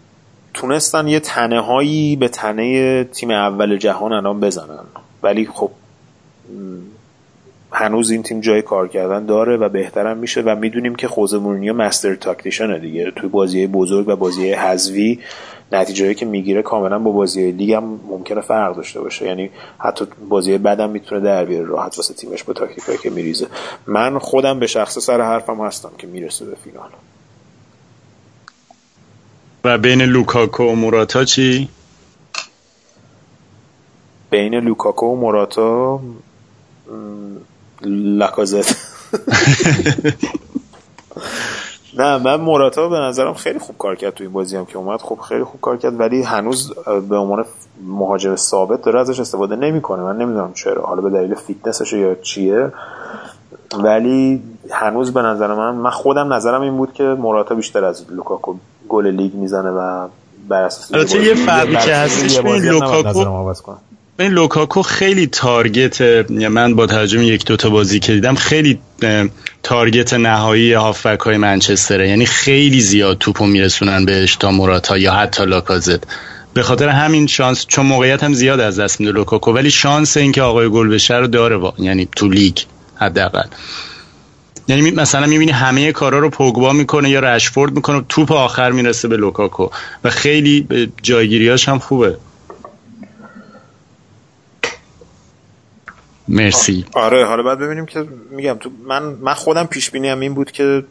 [0.53, 4.85] تونستن یه تنه هایی به تنه تیم اول جهان الان بزنن.
[5.23, 5.71] ولی خب
[7.71, 11.73] هنوز این تیم جای کار کردن داره و بهترم میشه و می‌دونیم که خوزه مورینیو
[11.73, 13.11] مستر تاکتیشنه دیگه.
[13.15, 15.19] توی بازی بزرگ و بازی حذوی
[15.71, 19.49] نتیجه که می‌گیره کاملا با بازی لیگ هم ممکنه فرق داشته باشه یعنی
[19.79, 23.47] حتی بازی بعدم می‌تونه در بیاره راحت واسه تیمش با تاکتیکایی که میریزه
[23.87, 26.89] من خودم به شخص سر حرفم هستم که می‌رسه به فینال
[29.63, 31.69] و بین لوکاکو و موراتا چی؟
[34.29, 35.99] بین لوکاکو و موراتا
[37.81, 38.75] لکازت
[41.99, 45.01] نه من موراتا به نظرم خیلی خوب کار کرد تو این بازی هم که اومد.
[45.01, 46.73] خب خیلی خوب کار کرد ولی هنوز
[47.09, 47.45] به عنوان
[47.87, 50.03] مهاجم ثابت داره ازش استفاده نمی‌کنه.
[50.03, 50.81] من نمی‌دونم چرا.
[50.81, 52.71] حالا به دلیل فیتنسش یا چیه.
[53.83, 58.55] ولی هنوز به نظر من من خودم نظرم این بود که موراتا بیشتر از لوکاکو
[58.89, 60.07] گل لیگ می‌زنه و
[60.49, 63.23] بر اساس یه فرقی که هستش بین لوکاکو
[64.19, 66.01] این لوکاکو خیلی target
[66.31, 68.79] من با ترجمه یک دوتا بازی که دیدم خیلی
[69.63, 72.09] target نهایی هافبک های منچستره.
[72.09, 76.03] یعنی خیلی زیاد توپو میرسونن بهش تا موراتا یا حتی لاکازت.
[76.53, 80.41] به خاطر همین شانس چون موقعیت هم زیاد از دست میده لوکاکو ولی شانس اینکه
[80.41, 81.73] آقای گل بشه رو داره با.
[81.79, 82.57] یعنی تو لیگ
[82.95, 83.47] حداقل.
[84.67, 89.17] یعنی مثلا می‌بینی همه کارا رو پوگبا می‌کنه یا رشفورد می‌کنه توپ آخر می‌رسه به
[89.17, 89.69] لوکاکو.
[90.03, 90.67] و خیلی
[91.01, 92.17] جایگیریاش هم خوبه.
[96.27, 96.85] مرسی.
[96.93, 100.51] آره حالا بعد ببینیم که میگم تو من من خودم پیش بینی هم این بود
[100.51, 100.83] که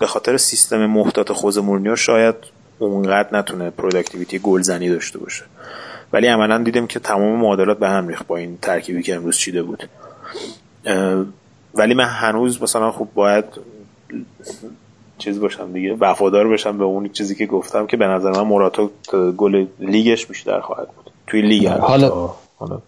[0.00, 2.34] به خاطر سیستم محتاط ژوزه مورینیو شاید
[2.78, 5.44] اونقدر نتونه productivity گلزنی داشته باشه.
[6.12, 9.62] ولی عملا دیدم که تمام معادلات به هم ریخت با این ترکیبی که امروز چیده
[9.62, 9.88] بود.
[11.74, 13.44] ولی من هنوز مثلا خوب باید
[15.18, 18.90] چیز باشم دیگه وفادار باشم به اون چیزی که گفتم که به نظر من موراتا
[19.36, 21.10] گل لیگش بیشتر خواهد بود.
[21.26, 22.82] توی لیگ حالا حالا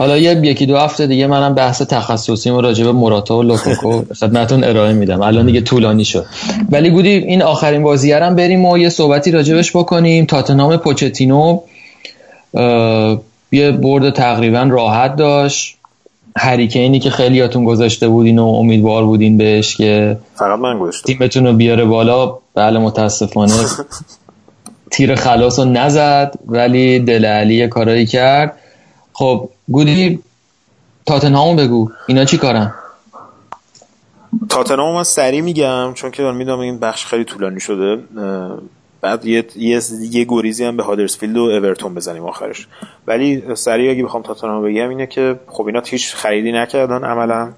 [0.00, 4.64] یه یکی دو هفته دیگه منم بحث تخصصی و راجع به موراتا و لوکاکو خدمتتون
[4.64, 5.22] ارائه میدم.
[5.22, 6.26] الان دیگه طولانی شد.
[6.70, 10.24] ولی گودی این آخرین بازی هم بریم و یه صحبتی راجبش بکنیم.
[10.24, 11.60] تاتنام پوچتینو
[13.52, 15.76] یه برد تقریبا راحت داشت.
[16.36, 21.06] هریکینی که خیلیاتون گذاشته بودین و امیدوار بودین بهش که فقط من گذاشتم.
[21.06, 22.38] تیمتون رو بیاره بالا.
[22.54, 23.52] بله متاسفانه.
[24.90, 28.52] تیر خلاص رو نزد ولی دل علی کارایی کرد.
[29.12, 30.20] خب گودی
[31.06, 31.90] تاتنهامو بگو.
[32.06, 32.74] اینا چی کارن؟
[34.48, 38.02] تاتنهام من سریع میگم چون که می‌دونم این بخش خیلی طولانی شده.
[39.00, 39.80] بعد یه یه,
[40.10, 42.68] یه گریزی هم به هادرسفیلد و اورتون بزنیم آخرش.
[43.06, 47.52] ولی سریع اگه بخوام تاتنهام بگم اینه که خب اینا هیچ خریدی نکردن عملا.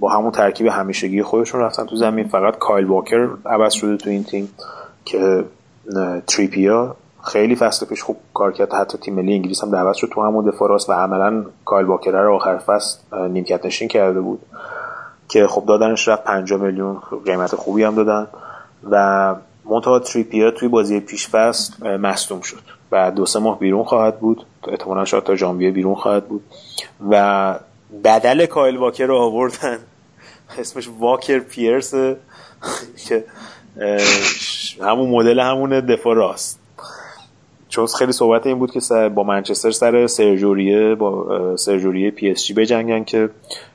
[0.00, 2.28] با همون ترکیب همیشگی خودشون رفتن تو زمین.
[2.28, 4.48] فقط کایل واکر عوض شده تو این تیم
[5.04, 5.44] که
[6.26, 6.96] تریپیا.
[7.26, 8.72] خیلی فصل پیش خوب کار کرد.
[8.72, 12.10] حتی تیم ملی انگلیس هم دعوت شد تو همون دفاع راست و عملا کایل واکر
[12.10, 12.98] رو آخر فصل
[13.28, 14.40] نیمکت نشین کرده بود.
[15.28, 18.26] که خب دادنش رفت 5 میلیون قیمت خوبی هم دادن.
[18.90, 19.34] و
[19.64, 22.62] منتها تریپیر توی بازی پیش فصل مصدوم شد.
[22.92, 24.46] و دو سه ماه بیرون خواهد بود.
[24.68, 26.42] احتمالا شاید تا ژانویه بیرون خواهد بود.
[27.10, 27.54] و
[28.04, 29.78] بدل کایل واکر رو آوردن
[30.58, 31.94] اسمش واکر پیترز
[33.08, 33.24] که
[34.82, 36.63] همون مدل همون دفاع راست.
[37.74, 42.54] چون خیلی صحبت این بود که با منچستر سر سرژ اوریه با سرژ اوریه PSG
[42.54, 43.30] بجنگن که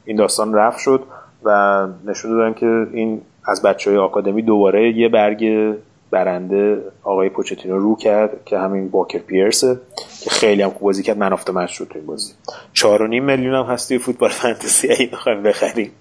[0.05, 1.03] این داستان رفت شد
[1.43, 5.73] و نشون دادن که این از بچه های آکادمی دوباره یه برگ
[6.11, 9.79] برنده آقای پوچتینو رو کرد که همین باکر پیرسه
[10.23, 11.17] که خیلی هم خوب بازی کرد.
[11.17, 12.33] من افته مچ شد تو این بازی.
[12.73, 15.91] چهار و نیم میلیون هم هستی فوتبال فانتزی این خواهیم بخریم.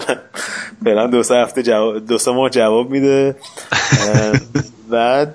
[0.84, 3.36] فعلا دو سه هفته جواب دو سه ماه جواب میده.
[4.90, 5.34] بعد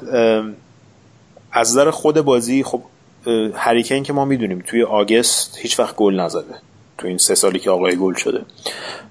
[1.57, 2.81] از نظر خود بازی خب
[3.55, 6.55] هریکین که ما می‌دونیم توی آگست هیچ وقت گل نزده.
[6.97, 8.41] تو این سه سالی که آقای گل شده.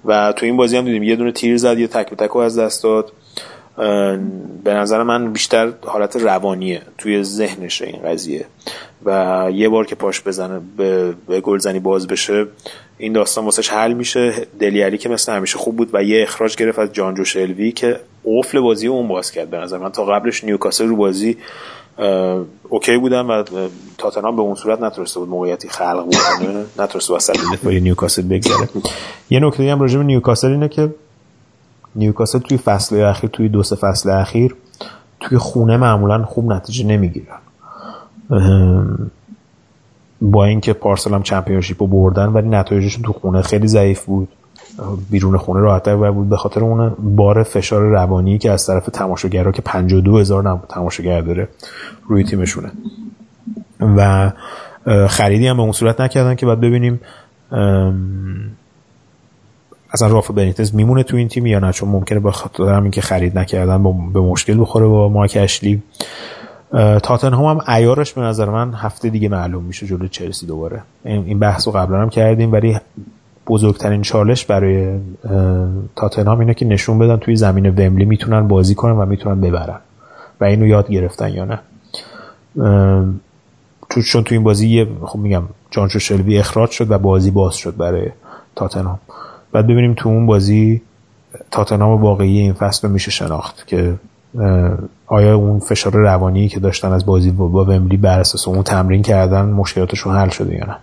[0.05, 2.82] و تو این بازی هم دیدیم یه دونه تیر زد یه تک تک از دست
[2.82, 3.12] داد.
[4.64, 8.47] به نظر من بیشتر حالت روانیه توی ذهنش این قضیه.
[9.05, 12.47] و یه بار که پاش بزنه به, به گلزنی باز بشه
[12.98, 14.32] این داستان واسش حل میشه.
[14.60, 18.60] دلیری که مثل همیشه خوب بود و یه اخراج گرفت از جانجو شلوی که قفل
[18.60, 19.93] بازی اون باز کرد به نظر من.
[19.93, 21.36] تا قبلش نیوکاسل رو بازی
[22.69, 23.44] OK بودن و
[23.98, 26.64] تاتنهام به اون صورت نتونسته بود موقعیتی خلق بکنه.
[26.85, 28.68] نتونسته وسط دفاعی نیوکاسل بگذره.
[29.31, 30.94] یه نکته هم راجع به نیوکاسل اینه که
[31.94, 34.56] نیوکاسل توی فصل اخیر توی دو سه فصل اخیر
[35.20, 37.39] توی خونه معمولا خوب نتیجه نمی‌گیرن
[40.20, 44.28] با اینکه پارسال هم Championship رو بردن ولی نتایجشون تو خونه خیلی ضعیف بود.
[45.11, 46.28] بیرون خونه راحتتر بود.
[46.28, 51.48] به خاطر اون بار فشار روانی که از طرف تماشاگرها که 52 هزار تماشاگر داره
[52.07, 52.73] روی تیمشونه.
[53.81, 54.32] و
[55.09, 57.01] خریدی هم به اون صورت نکردن که باید ببینیم
[59.90, 63.01] اصلا رافا بنیتز میمونه تو این تیم یا نه؟ چون ممکنه به خاطر همین که
[63.01, 63.82] خرید نکردن
[64.12, 65.82] به مشکل بخوره با مارک اشلی.
[67.03, 70.82] تاتنهام هم ایارش به نظر من هفته دیگه معلوم میشه جلو چلسی دوباره.
[71.05, 72.78] این بحث رو قبلا هم کردیم ولی
[73.47, 74.98] بزرگترین چالش برای
[75.97, 79.78] تاتنهام اینه که نشون بدن توی زمین ومبلی می‌تونن بازی کنن و می‌تونن ببرن
[80.40, 81.60] و اینو یاد گرفتن یا نه.
[84.06, 88.06] چون تو این بازی خب میگم جانچو شلوی اخراج شد و بازی باز شد برای
[88.56, 88.98] تاتنهام.
[89.52, 90.82] بعد ببینیم تو اون بازی
[91.51, 93.94] تاتنهام واقعی این فصل رو میشه شناخت که
[95.06, 99.44] آیا اون فشار روانی که داشتن از بازی با ومبلی بر اساس اون تمرین کردن
[99.44, 100.77] مشکلاتشون حل شده یا نه.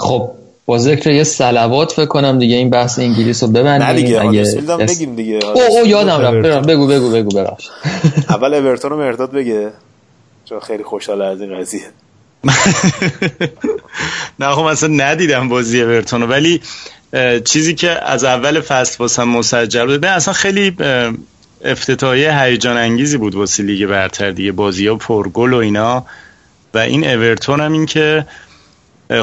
[0.00, 0.30] خب
[0.66, 3.86] با ذکر یه سلوات فکر کنم دیگه این بحث انگلیس رو ببندیم.
[3.86, 4.44] نه دیگه اگه
[4.86, 5.40] بگیم دیگه.
[5.44, 6.66] او او یادم رفت.
[6.66, 7.68] بگو بگو بگو ببخش.
[8.28, 9.70] اول اورتون رو مرداد بگه.
[10.44, 11.80] چون خیلی خوشحال از این قضیه.
[14.40, 16.60] نه خب مثلا ندیدم بازی اورتون ولی
[17.44, 20.76] چیزی که از اول فصل واسم مسجل بود اصلا خیلی
[21.64, 24.52] افتتاحیه هیجان انگیزی بود واسه لیگ برتر دیگه.
[24.52, 26.06] بازی ها پرگل و اینا.
[26.74, 28.26] و این اورتون هم این که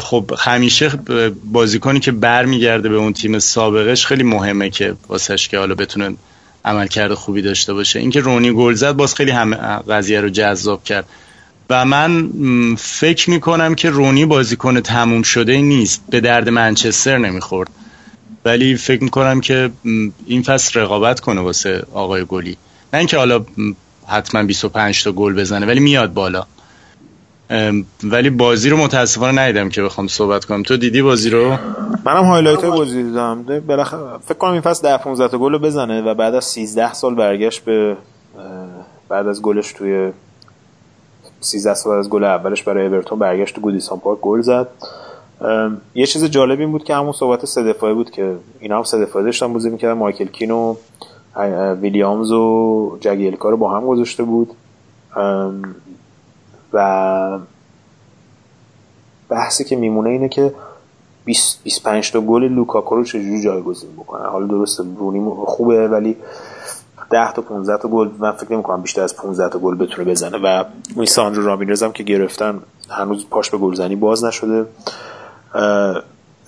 [0.02, 0.92] خب همیشه
[1.46, 6.16] بازیکنی که برمیگرده به اون تیم سابقش خیلی مهمه که واسهش که حالا بتونه
[6.66, 8.00] عملکرد خوبی داشته باشه.
[8.00, 9.56] اینکه رونی گل زد باز خیلی همه
[9.90, 11.06] قضیه رو جذاب کرد.
[11.70, 12.30] و من
[12.76, 16.04] فکر می‌کنم که رونی بازیکن تموم شده نیست.
[16.10, 17.70] به درد منچستر نمی‌خورد.
[18.46, 19.70] ولی فکر می‌کنم که
[20.26, 22.58] این فصل رقابت کنه واسه آقای گلی.
[22.94, 23.46] نه اینکه حالا
[24.08, 26.46] حتما 25 تا گل بزنه ولی میاد بالا.
[28.04, 30.64] ولی بازی رو متاسفانه ندیدم که بخوام صحبت کنم.
[30.64, 31.58] تو دیدی بازی رو؟
[32.06, 33.46] منم highlight بازی دیدم.
[34.26, 37.66] فکر کنم این فصل 10 15 تا گل بزنه و بعد از 13 سال برگشت
[37.66, 37.98] به
[39.10, 40.12] بعد از گلش توی
[41.40, 44.68] 13 سال از گل اولش برای اورتون برگشت تو گودیسون پارک گل زد.
[45.96, 49.00] یه چیز جالب این بود که همون صحبت سه دفاعی بود که اینا هم سه
[49.06, 49.94] دفاعی داشتن بازی می‌کردن.
[49.94, 50.76] مایکل کین و
[51.82, 54.54] ویلیامز و جگیلکا رو با هم گذاشته بود.
[56.74, 57.40] و
[59.30, 60.54] بحثی که میمونه اینه که
[61.26, 66.18] 20 25 تا گل لوکاکو رو چجوری جایگزین بکنن حالا درسته رونی خوبه ولی
[67.10, 70.38] 10 تا 15 تا گل من فکر نمی‌کنم بیشتر از 15 تا گل بتونه بزنه.
[70.38, 70.64] و
[70.96, 74.66] اون ساندرو رامینرز هم که گرفتن هنوز پاش به گلزنی باز نشده.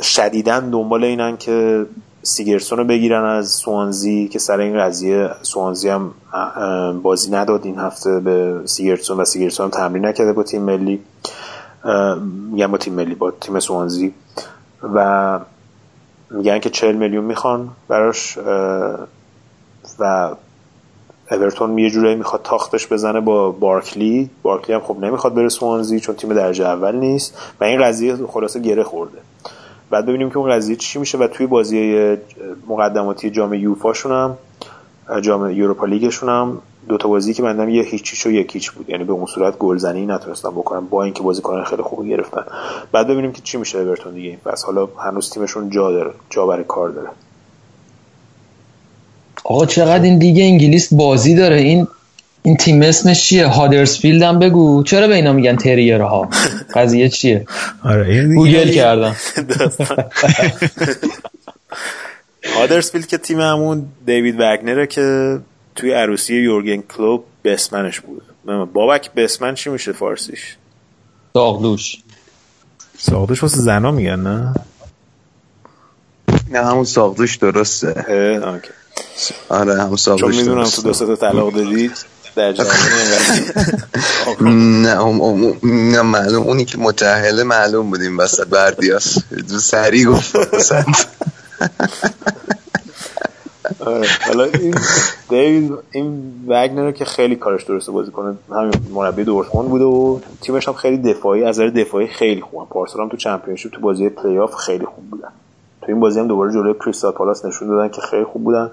[0.02, 1.86] شدیدن دنبال اینن که
[2.30, 6.12] سیگرسون رو بگیرن از سوانزی که سر این قضیه سوانزی هم
[7.04, 11.02] بازی نداد این هفته به سیگرسون و سیگرسون هم تمرین نکرده با تیم ملی.
[12.52, 14.14] میگن با تیم ملی با تیم سوانزی.
[14.94, 15.40] و
[16.32, 18.38] میگن که 40 میلیون می‌خوان براش
[20.00, 20.36] و
[21.32, 24.30] اورتون یه جورایی می‌خواد تاختش بزنه با بارکلی.
[24.44, 27.38] بارکلی هم خب نمی‌خواد بره سوانزی چون تیم درجه اول نیست.
[27.62, 29.18] و این قضیه خلاصه گره خورده.
[29.90, 32.18] بعد ببینیم که اون قضیه چی میشه و توی بازی
[32.68, 34.38] مقدماتی جام یوفاشون هم
[35.22, 38.90] جام یوروپا لیگشون هم دو تا بازی که بندم یه هیچیش و یک هیچ بود.
[38.90, 42.44] یعنی به اون صورت گلزنی نتونستن بکنن با اینکه بازیکنان خیلی خوبی گرفتن.
[42.92, 44.30] بعد ببینیم که چی میشه اورتون دیگه.
[44.30, 47.10] این حالا هنوز تیمشون جا داره جا برای کار داره.
[49.44, 51.88] آقا چقدر این دیگه انگلیس بازی داره؟ این
[52.44, 54.84] این تیم اسمش چیه؟ هادرسفیلد هم بگو.
[54.84, 56.30] چرا به اینا میگن تریرها؟
[56.74, 57.46] قضیه چیه؟
[57.84, 59.16] آره گوگل کردم.
[62.58, 65.40] هادرسفیلد که تیم همون دیوید وگنره که
[65.76, 68.24] توی عروسی یورگن کلوب بسمنش بود.
[68.74, 70.56] بابک بسمن چی میشه فارسیش؟
[71.34, 71.98] ساقدوش.
[72.98, 74.54] ساقدوش واسه زنا میگن نه؟
[76.52, 78.06] نه همون ساقدوش درسته.
[79.50, 81.92] آره همون ساقدوش چون می‌دونم تو دو تا طلاق دادی.
[82.36, 82.54] در
[84.42, 84.96] نه
[85.64, 89.18] نه معلوم اونی که متحله معلوم بودیم بسط بردیاس.
[89.48, 90.36] سریع گفت.
[94.28, 94.76] حالا این
[95.30, 100.68] دیوید این وگنر که خیلی کارش درسته بازی کنه همین مربی دورتموند بوده و تیمش
[100.68, 102.66] هم خیلی دفاعی از نظر دفاعی خیلی خوبه.
[102.66, 105.30] پارسال هم تو چمپیونشیپ تو بازی پلی آف خیلی خوب بودن.
[105.82, 108.72] تو این بازی هم دوباره جلوی کریستال پالاس نشون دادن که خیلی خوب بودن.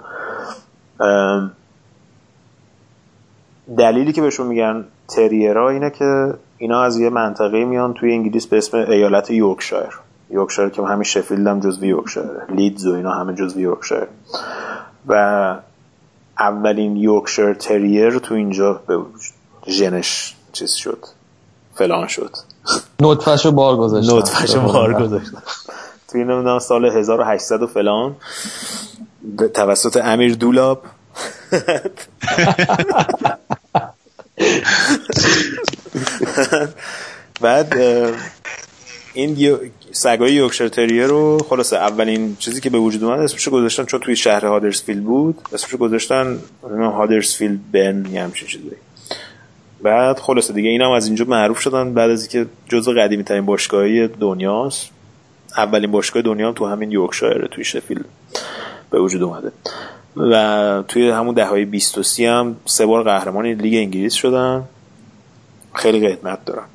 [3.78, 8.58] دلیلی که بهشون میگن تریرا اینه که اینا از یه منطقه میان توی انگلیس به
[8.58, 9.98] اسم ایالت یورکشایر.
[10.30, 12.44] یورکشایر که همین شفیلد هم جزو یورکشایر.
[12.48, 14.06] لیدز و اینا همه جزو یورکشایر.
[15.08, 15.56] و
[16.38, 18.98] اولین یورکشایر تریر تو اینجا به
[19.66, 20.98] ژنش چیز شد.
[21.74, 22.30] فلان شد.
[23.00, 25.30] نطفهشو بار گذاشت نطفهشو بار گذاشت
[26.08, 28.16] توی نمی‌دونم سال 1800 و فلان.
[29.38, 30.82] به توسط امیر دولاب.
[37.40, 37.74] بعد
[39.14, 39.58] این
[39.92, 44.46] سگای یورکشایر رو خلاصه اولین چیزی که به وجود اومد اسمش گذاشتن چون توی شهر
[44.46, 48.70] هادرسفیلد بود اسمش گذاشتن هادرسفیلد بن یه همچین چیزی
[49.82, 54.08] بعد خلاصه دیگه اینم از اینجا معروف شدن بعد از اینکه جزو قدیمی ترین باشگاهی
[54.08, 54.90] دنیاست.
[55.56, 58.04] اولین باشگاه دنیا هم تو همین یورکشایر توی شفیلد
[58.90, 59.52] به وجود اومده.
[60.16, 64.64] و توی همون دهه‌های 20 و 30 هم سه بار قهرمان لیگ انگلیس شدن.
[65.74, 66.66] خیلی قدمت دارن.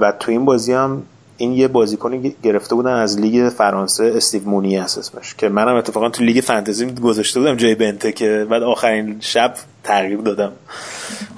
[0.00, 1.02] و تو این بازی هم
[1.36, 6.08] این یه بازیکنی گرفته بودن از لیگ فرانسه استیو مونی هست اسمش که منم اتفاقا
[6.08, 9.54] تو لیگ فانتزی گذاشته بودم جای بنتکه که بعد آخرین شب
[9.84, 10.52] تغییر دادم.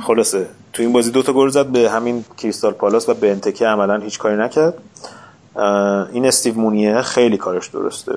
[0.03, 3.97] خلاصه تو این بازی دوتا گل زد به همین کریستال پالاس و بنتکه که عملا
[3.97, 4.75] هیچ کاری نکرد.
[6.13, 8.13] این استیو مونیه خیلی کارش درسته.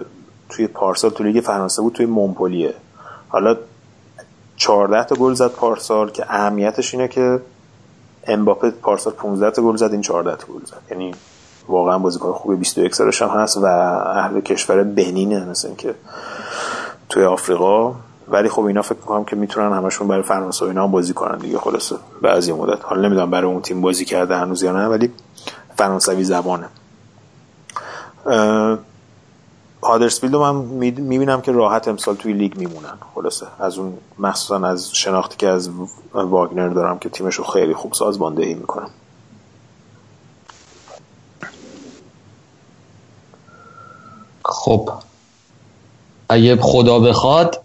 [0.50, 2.74] توی پارسال تو لیگ فرانسه بود توی مونپلیه.
[3.30, 3.58] حالا
[4.58, 7.40] 14 تا گل زد پارسال که اهمیتش اینه که
[8.28, 10.82] امباپه پارسال 15 تا گل زد این 14 تا گل زد.
[10.92, 11.12] یعنی
[11.68, 15.96] واقعا بازیکن خوبه 21 سالش هم هست و اهل کشور بنینه مثلا که
[17.10, 17.94] توی آفریقا.
[18.28, 21.58] ولی خب اینا فکر می‌کنم که می‌تونن همشون برای فرانسه و اینا بازی کنن دیگه
[21.58, 21.96] خلاصه.
[22.22, 22.86] بعضی مدت.
[22.86, 25.12] حالا نمی‌دونم برای اون تیم بازی کرده هنوز یا نه ولی
[25.78, 26.70] فرانسوی زبانه.
[29.84, 32.98] هادرسفیلد من می‌بینم که راحت امسال توی لیگ میمونن.
[33.16, 35.70] خلاصه از اون مخصوصا از شناختی که از
[36.14, 38.90] واگنر دارم که تیمشو خیلی خوب سازماندهی می‌کنم.
[44.46, 44.90] خب.
[46.30, 47.64] اگه خدا بخواد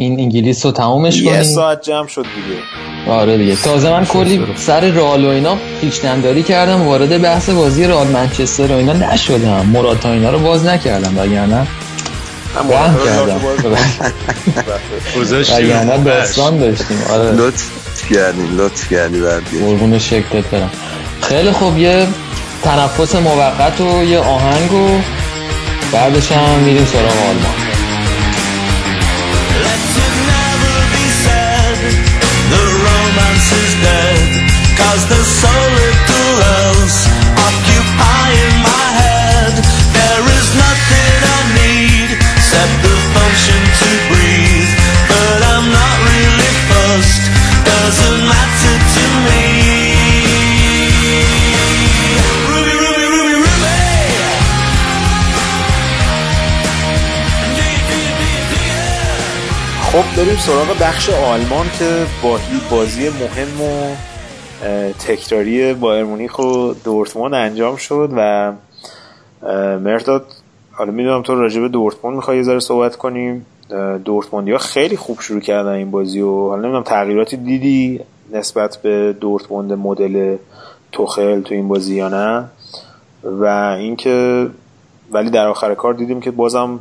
[0.00, 1.34] این انگلیس رو تمومش کنیم.
[1.34, 3.12] یه ساعت جمع شد دیگه.
[3.12, 3.56] آره دیگه.
[3.56, 6.86] تازه من کلی سر رئال و اینا پیشننداری کردم.
[6.86, 9.66] وارد بحث بازی رئال منچستر و اینا نشدم.
[9.66, 11.66] مراتا اینا رو باز نکردم وگرنه
[12.70, 13.40] رحم کردم.
[15.58, 16.98] وگرنه داستان داشتیم.
[17.10, 17.32] آره.
[17.32, 17.70] لطف
[18.14, 20.70] کردیم لطف کردی بردی قربون شکلت برم.
[21.22, 21.78] خیلی خوب.
[21.78, 22.06] یه
[22.62, 24.88] تنفس موقت و یه آهنگ و
[25.92, 27.69] بعدش هم میریم سراغ آلمان.
[59.90, 62.40] خوب سراغ بخش آلمان که با
[62.70, 63.94] بازی مهم و
[64.98, 68.52] تکراری بایر مونیخ و دورتموند انجام شد و
[69.78, 70.26] مرتاد
[70.72, 73.46] حالا می‌دونم تو راجع به دورتموند می‌خوای یه ذره صحبت کنیم.
[74.04, 78.00] دورتموندی ها خیلی خوب شروع کردن این بازی و حالا نمی‌دونم تغییراتی دیدی
[78.32, 80.36] نسبت به دورتموند مدل
[80.92, 82.44] توخل تو این بازی یا نه؟
[83.24, 83.44] و
[83.78, 84.46] اینکه
[85.12, 86.80] ولی در آخر کار دیدیم که بازم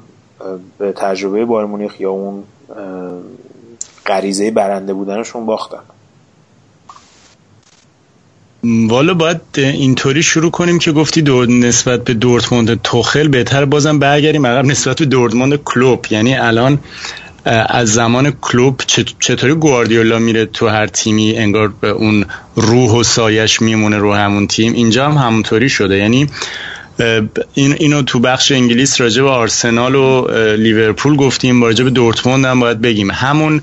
[0.77, 2.43] به تجربه بایر مونیخ یا اون
[4.06, 5.81] غریزه برنده بودنشون باختن.
[8.64, 14.45] والا باید اینطوری شروع کنیم که گفتی دور نسبت به دورتموند توخل بهتر بازم برگردیم
[14.45, 16.80] عقب نسبت به دورتموند کلوب یعنی الان
[17.45, 18.81] از زمان کلوب
[19.19, 22.26] چطوری گواردیولا میره تو هر تیمی؟ انگار به اون
[22.56, 24.73] روح و سایش میمونه رو همون تیم.
[24.73, 25.98] اینجا هم همونطوری شده.
[25.98, 26.27] یعنی
[27.53, 31.64] این اینو تو بخش انگلیس راجع به آرسنال و لیورپول گفتیم.
[31.64, 33.11] راجع به دورتموند هم باید بگیم.
[33.11, 33.61] همون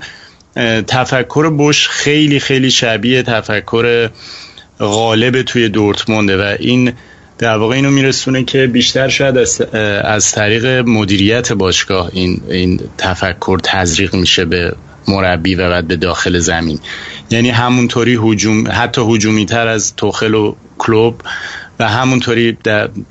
[0.87, 4.09] تفکر بش خیلی خیلی شبیه تفکر
[4.79, 6.93] غالب توی دورتمونده و این
[7.37, 9.61] در واقع اینو میرسونه که بیشتر شاید از,
[10.03, 14.75] از طریق مدیریت باشگاه این, این تفکر تزریق میشه به
[15.07, 16.79] مربی و بعد به داخل زمین.
[17.29, 21.21] یعنی همونطوری هجوم حتی هجومی تر از توخل و کلوب
[21.79, 22.57] و همونطوری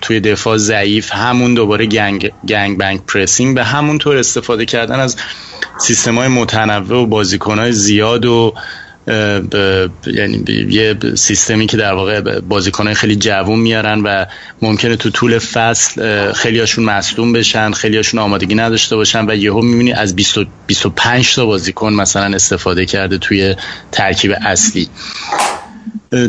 [0.02, 5.16] توی دفاع ضعیف همون دوباره گنگ, گنگ بنگ پرسینگ به همونطور استفاده کردن از
[5.78, 8.54] سیستم های متنوع و بازیکن های زیاد و
[9.06, 14.26] یعنی یه سیستمی که در واقع بازیکنهای خیلی جوون میارن و
[14.62, 19.62] ممکنه تو طول فصل خیلی هاشون مصدوم بشن خیلی هاشون آمادگی نداشته باشن و یهو
[19.62, 23.54] می‌بینی از 20 25 تا بازیکن مثلا استفاده کرده توی
[23.92, 24.88] ترکیب اصلی.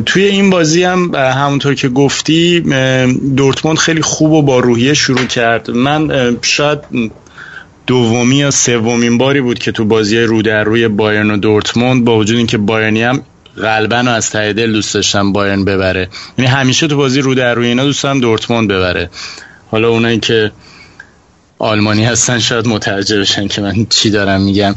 [0.05, 2.59] توی این بازی هم همونطور که گفتی
[3.35, 5.71] دورتموند خیلی خوب و با روحیه شروع کرد.
[5.71, 6.79] من شاید
[7.88, 12.18] دومی یا سومین باری بود که تو بازی رو در روی بایرن و دورتموند با
[12.18, 13.22] وجود اینکه بایرنی هم
[13.57, 16.09] غالبا از ته دل دوست داشتم بایرن ببره.
[16.38, 19.09] یعنی همیشه تو بازی رو در روی اینا دوست دارم دورتموند ببره.
[19.72, 20.51] حالا اونایی که
[21.59, 24.76] آلمانی هستن شاید متوجه بشن که من چی دارم میگم.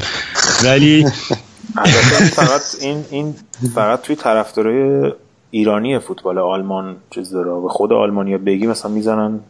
[0.65, 1.07] ولی
[2.35, 3.35] فقط این این
[3.75, 5.13] فقط توی طرفدارای
[5.51, 9.41] ایرانی فوتبال آلمان چیز داره به خود آلمانیا بگی مثلا می‌زنن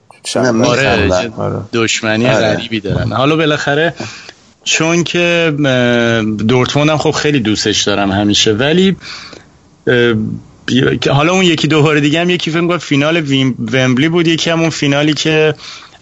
[1.38, 3.12] آره دشمنی غریبی دارن.
[3.12, 3.94] حالا بالاخره
[4.64, 5.52] چون که
[6.48, 8.96] دورتموند هم خب خیلی دوستش دارم همیشه ولی
[11.10, 13.24] حالا اون یکی دو بار دیگه هم یکی فکر فینال
[13.72, 15.54] ومبلی بود یکی هم اون فینالی که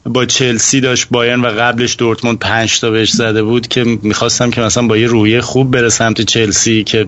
[0.04, 4.60] با چلسی داشت بایرن و قبلش دورتموند پنج تا بهش زده بود که می‌خواستم که
[4.60, 7.06] مثلا با یه رویه خوب بره سمت چلسی که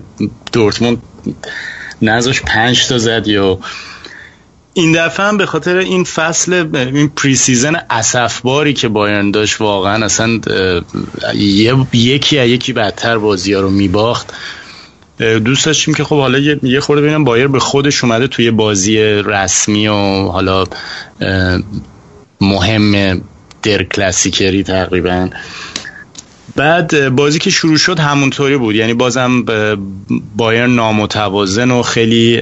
[0.53, 0.97] دورتموند
[2.01, 3.59] نزاش پنج تا زد یا
[4.73, 10.39] این دفعه هم به خاطر این فصل این پریسیزن اسفباری که بایرن داشت واقعا اصلا
[11.93, 14.33] یکی یکی بدتر بازی ها رو میباخت.
[15.19, 19.87] دوست داشتیم که خب حالا یه خورده ببینم بایر به خودش اومده توی بازی رسمی
[19.87, 19.93] و
[20.25, 20.63] حالا
[22.41, 23.21] مهم
[23.63, 25.29] در کلاسیکری تقریبا.
[26.55, 28.75] بعد بازی که شروع شد همونطوری بود.
[28.75, 29.45] یعنی بازم
[30.37, 32.41] بایر نامتوازن و خیلی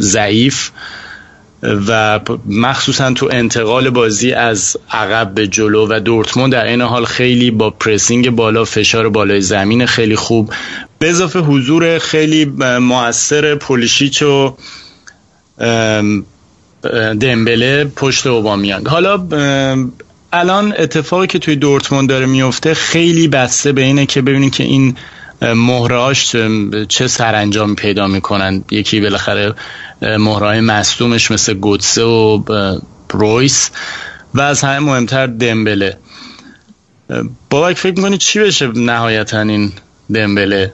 [0.00, 0.70] ضعیف
[1.62, 7.50] و مخصوصا تو انتقال بازی از عقب به جلو و دورتموند در این حال خیلی
[7.50, 10.52] با پرسینگ بالا فشار بالای زمین خیلی خوب.
[10.98, 12.44] به اضافه حضور خیلی
[12.80, 14.56] موثر پولیشیچ و
[17.20, 19.16] دمبله پشت اوبامیانگ حالا
[20.32, 24.96] الان اتفاقی که توی دورتموند داره میفته خیلی بسته به اینه که ببینید که این
[25.42, 26.36] مهرهاش
[26.88, 28.64] چه سرانجام پیدا می‌کنن.
[28.70, 29.54] یکی بالاخره
[30.02, 32.42] مهرهای مصدومش مثل گوتسه و
[33.10, 33.70] رویس
[34.34, 35.98] و از همه مهمتر دمبله.
[37.50, 39.72] بابک فکر می‌کنی چی بشه نهایتا این
[40.14, 40.72] دمبله؟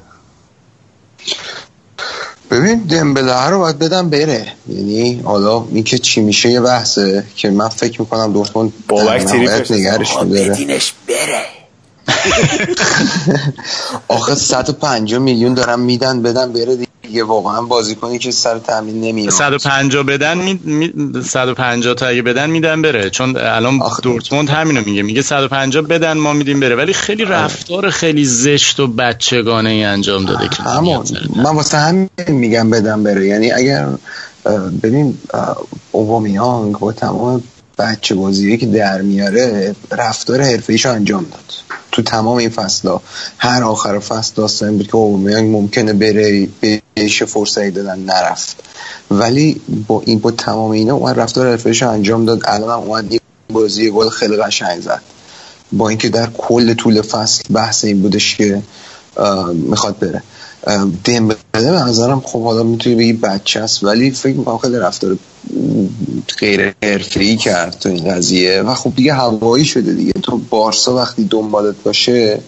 [2.50, 4.46] ببین دمبله رو باید بدم بره.
[4.68, 9.70] یعنی حالا این که چی میشه یه بحثه که من فکر می‌کنم دورتموند بابک تریفش
[9.70, 10.48] نگرش داره.
[11.08, 11.42] بره.
[14.08, 20.02] آخه 150 میلیون دارم میدن بدن بره دیگه واقعا بازیکنی که سر تامین نمیاد 150
[20.02, 20.60] بدن می...
[20.64, 20.92] می...
[21.24, 23.10] 150 تا اگه بدن میدن بره.
[23.10, 24.02] چون الان آخه...
[24.02, 25.02] دورتموند همینو میگه.
[25.02, 26.76] میگه 150 بدن ما میدیم بره.
[26.76, 27.34] ولی خیلی آره.
[27.34, 31.04] رفتار خیلی زشت و بچگانه ای انجام داده که همون.
[31.36, 33.26] من واسه همین میگم بدن بره.
[33.26, 33.88] یعنی اگر
[34.82, 35.18] ببین
[35.92, 37.42] اوبامیانگ با تمام
[37.78, 41.54] بچه بازیه که در میاره رفتار حرفه انجام داد.
[41.92, 42.96] تو تمام این فصل
[43.38, 46.48] هر آخر فصل داستان بود که اوبامیانگ ممکنه بره
[46.94, 48.56] بهش فرصتی دادن نرفت.
[49.10, 52.40] ولی با این با تمام اینا اون رفتار حرفه‌ایش انجام داد.
[52.44, 53.20] الان هم اومد یه
[53.52, 55.02] بازی گل خیلی قشنگ زد.
[55.72, 58.62] با اینکه در کل طول فصل بحث این بودش که
[59.54, 60.22] می‌خواد بره.
[61.04, 65.18] دمبله به نظرم خب حالا می‌تونی بگی بچه است ولی فکر می‌کنم خیلی رفتار
[66.38, 66.74] غیر
[67.16, 70.12] ای کرد تو این قضیه و خب دیگه هوایی شده دیگه.
[70.12, 72.40] تو بارسا وقتی دنبالت باشه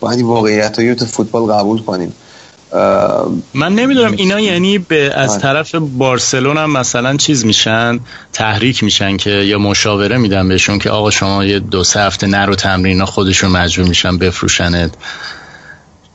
[0.00, 2.12] باید این واقعیت های تو فوتبال قبول کنیم.
[3.54, 5.40] من نمی‌دونم اینا یعنی به از آره.
[5.40, 8.00] طرف بارسلون هم مثلا چیز میشن
[8.32, 12.54] تحریک میشن که یا مشاوره میدن بهشون که آقا شما یه دو سه هفته نرو
[12.54, 14.90] تمرین خودشون مجبور میشن بفروشنت.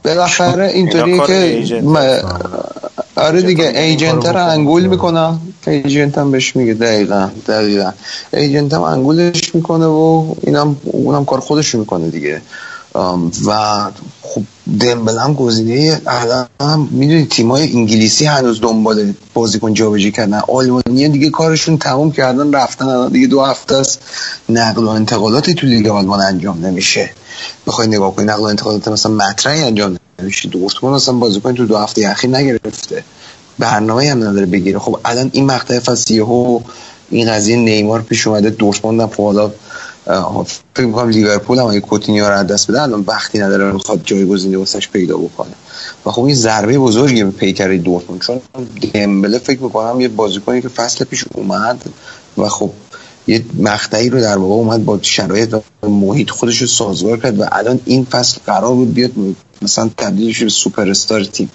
[0.05, 1.81] بالاخره اینطوری که
[3.15, 6.73] آره دیگه ایجنت رو انگول می‌کنم ایجنت هم بهش میگه.
[6.73, 7.91] دقیقا دقیقا.
[8.33, 12.41] ایجنت هم انگولش می‌کنه و اینم اونم کار خودش می‌کنه دیگه.
[13.45, 13.77] و
[14.21, 14.41] خب
[14.79, 20.41] دمبل هم گزینه الان می‌دونی تیمای انگلیسی هنوز دنبال بازیکن جابجایی کردن.
[20.47, 23.99] آلمانی دیگه کارشون تموم کردن رفتن الان دیگه دو هفته است.
[24.49, 27.09] نقل و انتقالاتی تو لیگ آلمان انجام نمیشه.
[27.67, 31.77] بخوای نگاه کنی نقل و انتقالات مثلا مطرحی انجام نمیشه دورتموند اصلا بازیکن تو دو
[31.77, 33.03] هفته اخیر نگرفته.
[33.59, 34.79] برنامه هم نداره بگیره.
[34.79, 36.59] خب الان این مقطع فصلی و
[37.09, 39.51] این قضیه نیمار پیش اومده دورتموند هم حالا
[40.73, 44.89] فکر می‌کنم لیورپول هم اگه کوتینیو رو دست بده الان وقتی نداره می‌خواد جایگزینی واسش
[44.89, 45.53] پیدا بکنه.
[46.05, 48.41] و خب این ضربه بزرگی به پیکر دورتموند چون
[48.93, 51.81] دمبله فکر می‌کنم یه بازیکنی که فصل پیش اومد
[52.37, 52.71] و خب
[53.27, 57.45] یه مقطعی رو در واقع اومد با شرایط و محیط خودش رو سازگار کرد و
[57.51, 59.11] الان این فصل قرار بود بیاد
[59.61, 61.49] مثلا تبدیلش به سوپر استار تیم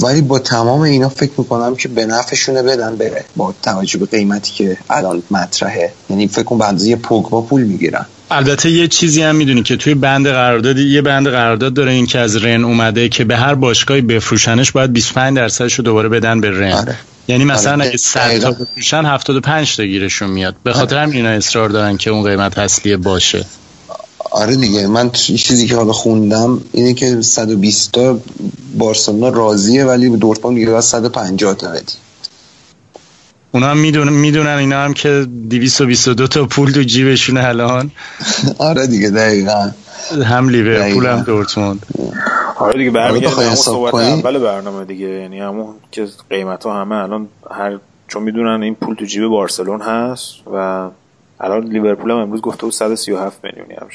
[0.00, 4.52] ولی با تمام اینا فکر می‌کنم که به نفعشونه بدن بره با توجه به قیمتی
[4.52, 5.92] که الان مطرحه.
[6.10, 8.06] یعنی فکر کنم بنده پوگبا پول می‌گیرن.
[8.30, 12.18] البته یه چیزی هم می‌دونی که توی بند قرارداد یه بند قرارداد داره این که
[12.18, 16.50] از رن اومده که به هر باشگاهی بفروشنش باید 25 درصدش رو دوباره بدن به
[16.50, 16.72] رن.
[16.72, 16.96] آره.
[17.28, 17.84] یعنی مثلا آره.
[17.84, 20.56] اگه 100 تا بفروشن 75 تا گیرشون میاد.
[20.62, 23.44] به خاطر همین اینا اصرار دارن که اون قیمت اصلی باشه.
[24.30, 28.20] آره دیگه من چیزی که حالا خوندم اینه که 120 تا
[28.78, 31.94] بارسلونا راضیه ولی به دورتموند میگه 150 تا بدی.
[33.52, 37.90] اونا هم می‌دونن می‌دونن اینا هم که 222 تا پول تو جیبشونه الان.
[38.58, 39.70] آره دیگه دقیقا.
[40.24, 41.86] هم لیورپول هم دورتموند.
[42.58, 45.06] آره دیگه برمیگرده همون صحبت اول برنامه دیگه.
[45.06, 47.78] یعنی همون که قیمت ها همه الان هر
[48.08, 50.88] چون می‌دونن این پول تو جیب بارسلون هست و
[51.40, 53.86] الان لیورپول هم امروز گفته بود 137 میلیونی هم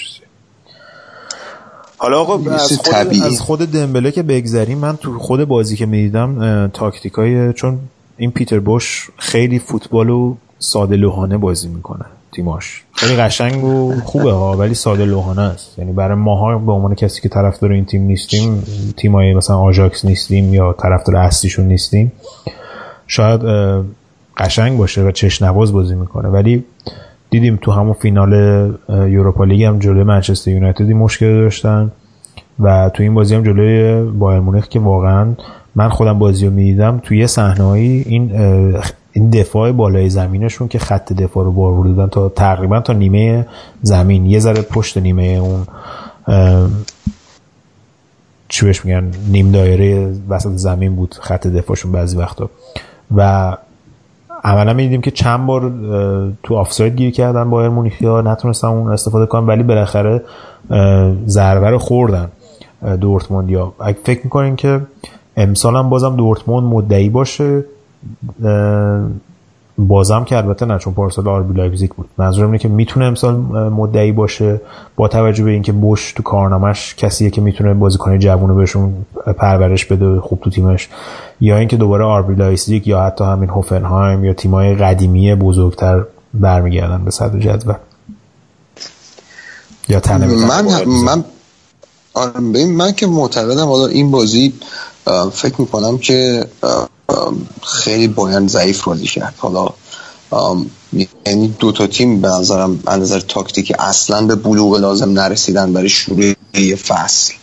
[1.97, 6.67] حالا آقا از خود, از خود دمبله که بگذریم من تو خود بازی که می‌دیدم
[6.73, 7.79] تاکتیکای چون
[8.17, 12.83] این پیتر بوش خیلی فوتبال و ساده لوحانه بازی می‌کنه تیماش.
[12.93, 15.79] خیلی قشنگ و خوبه ها ولی ساده لوحانه است.
[15.79, 18.63] یعنی برای ماها به عنوان کسی که طرفدار این تیم نیستیم
[18.97, 22.11] تیمای مثلا آژاکس نیستیم یا طرفدار اصلیشون نیستیم
[23.07, 23.41] شاید
[24.37, 26.29] قشنگ باشه و چشنواز بازی می‌کنه.
[26.29, 26.63] ولی
[27.31, 28.33] دیدیم تو همون فینال
[28.89, 31.91] یوروپا لیگ هم جلوی منچستر یونایتدی مشکل داشتن
[32.59, 35.33] و تو این بازی هم جلوی بایر مونیخ که واقعا
[35.75, 38.31] من خودم بازی رو می‌دیدم توی یه صحنه‌ای این
[39.13, 43.47] این دفاع بالای زمینشون که خط دفاع رو بار بردن تا تقریبا تا نیمه
[43.81, 45.65] زمین یه ذره پشت نیمه اون
[48.49, 52.49] چی بهش میگن نیم دایره وسط زمین بود خط دفاعشون بعضی وقتا.
[53.15, 53.57] و
[54.43, 55.71] عملا می‌دیدیم که چند بار
[56.43, 60.21] تو آفساید گیر کردن بایرن مونیخیا نتونستن اون استفاده کنن ولی بالاخره
[61.27, 62.27] ضربه رو خوردن
[63.01, 64.81] دورتموندیا اگه فکر می‌کنین که
[65.37, 67.63] امسال هم بازم دورتموند مدعی باشه
[69.77, 72.09] بازم که البته نه چون پارسال آربی لایپزیگ بود.
[72.17, 73.35] منظورم اینه که می‌تونه امسال
[73.69, 74.61] مدعی باشه
[74.95, 78.93] با توجه به اینکه بوش تو کارنامش کسیه که می‌تونه بازیکن جوونه بهشون
[79.37, 80.89] پرورش بده خوب تو تیمش
[81.41, 86.03] یا اینکه دوباره آربی لایپزیگ یا حتی همین هوفنهایم یا تیمای قدیمی بزرگتر
[86.33, 87.75] برمیگردن به صدر جدول.
[89.89, 90.01] یا
[90.47, 91.23] من من
[92.13, 94.53] آره من که معتقدم حالا این بازی
[95.33, 96.45] فکر می‌کنم که
[97.63, 99.33] خیلی باید ضعیف بازی کرد.
[99.37, 99.69] حالا
[101.25, 105.89] یعنی دو تا تیم به نظرم از نظر تاکتیکی اصلا به بلوغ لازم نرسیدن برای
[105.89, 107.33] شروع یه فصل.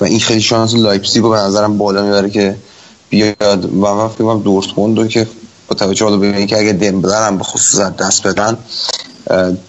[0.00, 2.56] و این خیلی شانس لایپزیگ رو به نظرم بالا می‌بره که
[3.10, 3.64] بیاد.
[3.64, 5.26] و من فکر کنم دورتموند رو که
[5.68, 8.58] با توجه حالا ببینید که اگه دمبله رو هم به خصوص دست بدن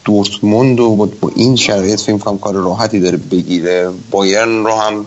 [0.06, 3.90] دورتموند رو با این شرایط فکر کنم کار راحتی داره بگیره.
[4.12, 5.06] بایرن رو هم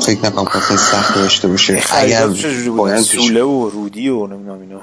[0.00, 1.82] فکر نکنم کار سخت داشته باشه.
[1.90, 2.28] اگر
[2.76, 4.80] بایرن سوله و رودی و نمی‌دونم اینا.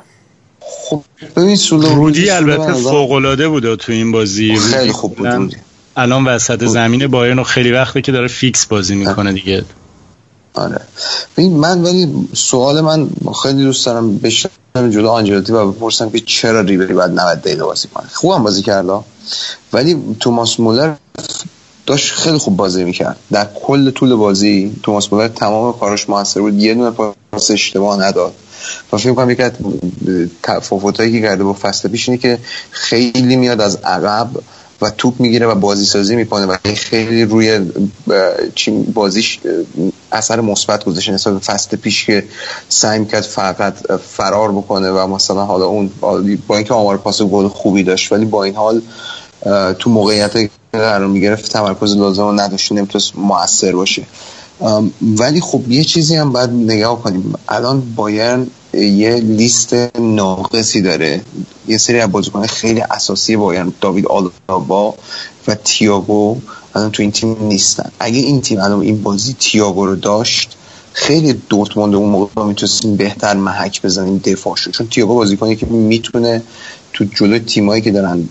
[0.59, 1.01] خب
[1.35, 4.55] ببین سوله رودی البته فوق العاده بود تو این بازی.
[4.55, 5.55] خیلی خوب بود
[5.97, 9.65] الان وسط زمین بایرن خیلی وقته که داره فیکس بازی می‌کنه دیگه.
[10.53, 10.81] آره.
[11.37, 13.09] من ولی سوال من
[13.43, 17.87] خیلی دوست دارم بشنم جلو آنجلوتی و بپرسم که چرا ریبری بعد 90 دقیقه بازی
[17.87, 18.07] کنه.
[18.13, 18.99] خوبم بازی کرده
[19.73, 20.93] ولی توماس مولر
[21.89, 23.17] داشت خیلی خوب بازی می‌کرد.
[23.31, 26.53] در کل طول بازی توماس مولر تمام کاراش موثر بود.
[26.53, 26.91] یه دونه
[27.31, 28.33] پاس اشتباه نداد.
[28.93, 29.51] و فکر کنم یکی از
[30.43, 32.37] تفاوتایی که کرده با فصل پیش اینه که
[32.71, 34.29] خیلی میاد از عقب
[34.81, 37.59] و توپ می‌گیره و بازی سازی می‌کنه و خیلی روی
[38.93, 39.39] بازیش
[40.11, 42.23] اثر مثبت گذاشته نسبت به فصل پیش که
[42.69, 43.73] سعی کرد فقط
[44.07, 45.89] فرار بکنه و مثلا حالا اون
[46.47, 48.81] با اینکه آمار پاس گل خوبی داشت ولی با این حال
[49.79, 54.03] تو موقعیت قرار می‌گرفت تمرکز لازم رو نداشت نمی‌تونست موثر باشه.
[55.01, 57.33] ولی خب یه چیزی هم باید نگاه کنیم.
[57.49, 61.21] الان بایرن یه لیست ناقصی داره.
[61.67, 64.95] یه سری از بازیکن خیلی اساسی بایرن داوید آلابا
[65.47, 66.37] و تییاگو
[66.75, 67.91] الان تو این تیم نیستن.
[67.99, 70.57] اگه این تیم الان این بازی تییاگو رو داشت
[70.93, 74.71] خیلی دورتموند اون موقع می‌تونستیم بهتر محک بزنیم دفاعشو.
[74.71, 76.43] چون تییاگو بازیکنی که می‌تونه
[76.99, 78.29] تو جلو تیمایی که دارن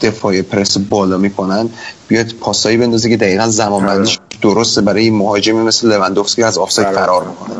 [0.00, 1.70] دفاع پرس بالا می‌کنن
[2.08, 4.80] بیاد پاسایی بندازه که دقیقا زمان بندیش درسته.
[4.80, 7.56] برای مهاجمی مثل لوندوفسکی از آفساید فرار می‌کنه.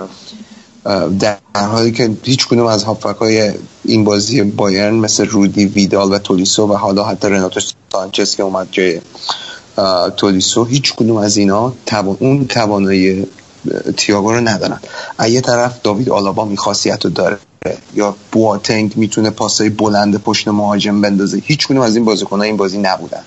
[1.18, 3.22] در حالی که هیچ کدوم از هافک
[3.84, 7.60] این بازی بایرن مثل رودی ویدال و تولیسو و حالا حتی رناتو
[7.92, 9.00] سانچز که اومد جای
[10.16, 11.72] تولیسو هیچ کدوم از اینا
[12.18, 13.26] اون توانایی
[13.96, 14.80] تیاگو رو ندارن.
[15.28, 17.38] یه طرف داوید آلابا می خاصیت رو داره
[17.94, 21.42] یا بواتنگ می‌تونه پاسای بلند پشت مهاجم بندازه.
[21.44, 23.22] هیچ از این بازیکن‌ها این بازی نبودن.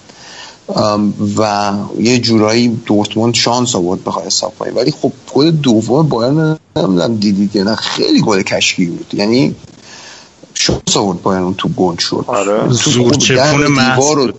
[1.38, 7.16] و یه جورایی دورتموند شانس آورد بخواه حساب کنیم ولی خب گل دوم بایرن نمی‌دونم
[7.16, 9.14] دیدید نه خیلی گل کشکی بود.
[9.14, 9.56] یعنی
[10.54, 12.26] شانس آورد بایرن تو گل شد.
[12.28, 12.70] آره.
[12.70, 14.32] زور در دیوار و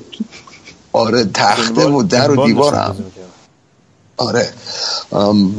[0.92, 2.96] آره تخته و در و دیوار هم.
[4.16, 4.52] آره.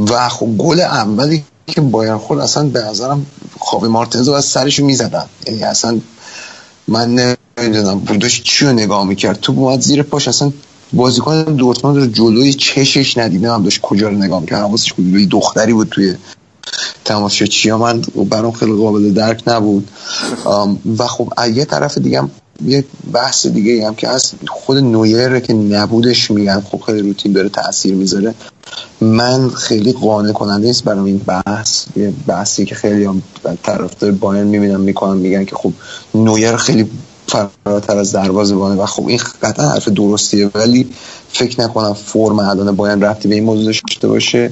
[0.08, 3.26] و خب گل اولی که بایرن خود اصلا به نظرم
[3.60, 5.26] خوابی مارتنز رو از سرش می‌زدن.
[5.48, 5.99] یعنی اصلا
[6.88, 10.52] من نمی‌دونم بودش چی رو نگاه می‌کرد؟ تو اومد زیر پاش اصلا
[10.94, 14.60] بازیکن دورتموند رو جلوی چشش ندیده هم داشت کجا رو نگاه می‌کرد.
[14.60, 16.15] حواسش بود دختری بود توی
[17.06, 19.90] تماشا چیا من برام خیلی قابل درک نبود.
[20.98, 22.23] و خب یه طرف دیگه
[22.66, 27.50] یه بحث دیگه هم که از خود نویر که نبودش میگن خب خیلی روتین داره
[27.50, 28.36] تاثیر می‌ذاره.
[29.02, 31.86] من خیلی قانع کننده نیست برام این بحث.
[31.96, 33.24] یه بحثی که خیلی هم
[33.64, 35.74] طرفدار بایرن می‌بینم می‌کنم میگن که خب
[36.16, 36.90] نویر خیلی
[37.28, 40.90] فراتر از بانه و خب این قطعا حرف درستیه ولی
[41.30, 44.52] فکر نکنم فرم الان باید رفتی به این موضوع داشته باشه.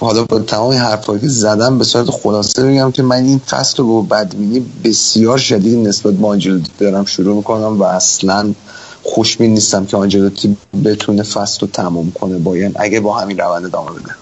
[0.00, 4.02] حالا با تمام حرفایی که زدم به صورت خلاصه بگم که من این فصل رو
[4.02, 8.54] با بدبینی بسیار شدید نسبت به آنجلوتی دارم شروع می‌کنم و اصلا
[9.02, 13.90] خوشبین نیستم که آنجلوتی بتونه فصل رو تموم کنه باید اگه با همین روند ادامه
[13.90, 14.14] بده.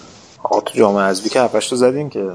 [0.43, 2.31] آقا تو جام حذفی که هفتش رو زدیم که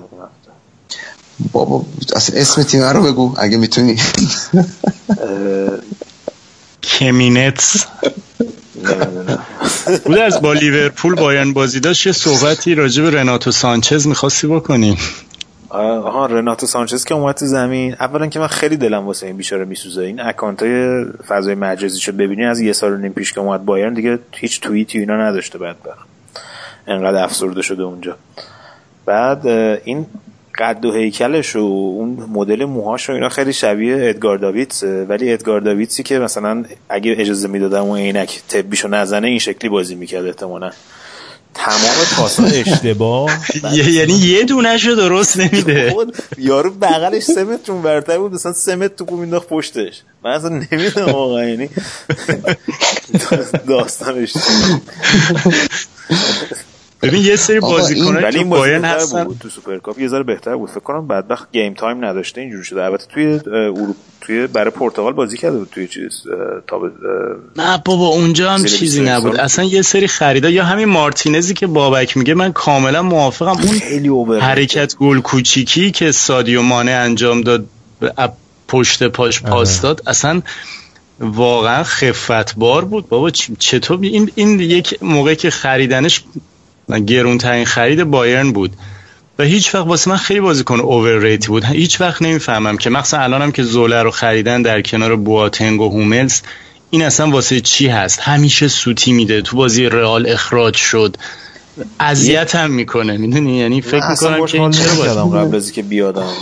[1.52, 1.86] بابا
[2.16, 3.98] اصلا اسم تیم رو بگو اگه می‌تونی.
[6.84, 7.86] کمنیتس.
[10.06, 14.98] بود از با لیورپول بایرن بازی داشت یه صحبتی راجع به رناتو سانچز می‌خواستی بکنی؟
[15.70, 17.96] آها رناتو سانچز که اومد تو زمین.
[18.00, 20.02] اولا که من خیلی دلم واسه این بیچاره میسوزه.
[20.02, 23.66] این account های فضای مجازی شد ببینی از یه سال و نیم پیش که اومد
[23.66, 25.76] بایرن دیگه هیچ توییتی اینا نداشته بعد
[26.88, 28.16] انقدر افسرده شده اونجا.
[29.06, 29.48] بعد
[29.84, 30.06] این
[30.60, 35.62] قد و هیکلش و اون مدل موهاش و اینا خیلی شبیه ادگار داویدز ولی ادگار
[35.62, 40.72] داویدزی که مثلا اگه اجازه می‌دادم و عینک تبیشو نزنه این شکلی بازی می‌کرد احتمالاً.
[41.54, 43.30] تمام پاسا اشتباه.
[43.94, 45.96] یعنی یه دونهشو درست نمیده.
[46.38, 50.02] یارو بغلش سه متر اون برتر بود مثلا سه متر تو مینداخت پشتش.
[50.24, 51.70] من اصلا نمی‌دونم واقعا یعنی
[53.68, 54.34] داستانش
[57.02, 59.24] ببین یه سری بازیکنان ولی این بایرن هستن.
[59.24, 60.00] بود تو سوپرکاپ.
[60.00, 60.70] یه ذره بهتر بود.
[60.70, 62.84] فکر کنم بدبخت game time نداشته اینجوری شده.
[62.84, 66.24] البته توی اروپا توی برای پرتغال بازی کرده بود توی چیز
[66.68, 66.92] تا
[67.56, 69.36] نه بابا اونجا هم چیزی نبود.
[69.36, 73.58] اصلا یه سری خریدا یا همین مارتینزی که بابک میگه من کاملا موافقم.
[73.64, 77.66] اون خیلی over حرکت گل کوچیکی که سادیو مانه انجام داد
[78.68, 80.42] پشت پاش پاس داد اصلا
[81.20, 83.10] واقعا خفتبار بود.
[83.10, 86.24] بابا چطور؟ این این یک موقع که خریدنش
[86.98, 88.76] گرون ترین خرید بایرن بود.
[89.40, 91.64] و هیچ وقت واسه من خیلی بازیکن اوورریت بود.
[91.66, 96.42] هیچ وقت نمی‌فهمم که مثلا الانم که زوله رو خریدن در کنار بواتنگ و هوملز
[96.90, 99.42] این اصلا واسه چی هست؟ همیشه سوتی میده.
[99.42, 101.16] تو بازی رئال اخراج شد.
[102.00, 103.18] اذیت هم می‌کنه.
[103.18, 106.34] می‌دونی؟ یعنی فکر می‌کنم که این چرا قبل از که بیادم.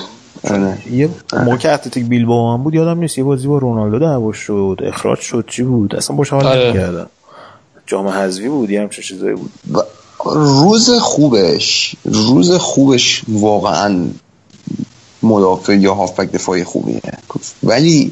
[0.92, 1.10] یه
[1.46, 3.18] موقع اتلتیک بیلبائو هم بود یادم نیست.
[3.18, 4.80] یه بازی با رونالدو دعوا شد.
[4.84, 5.46] اخراج شد.
[5.48, 7.10] چی بود؟ اصلا باش حال نمی‌کردم.
[7.86, 9.52] جام حذفی بود یه همچین چیزایی بود.
[10.26, 14.06] روز خوبش روز خوبش واقعا
[15.24, 17.02] مدافع یا هافبک دفاعی خوبیه.
[17.64, 18.12] ولی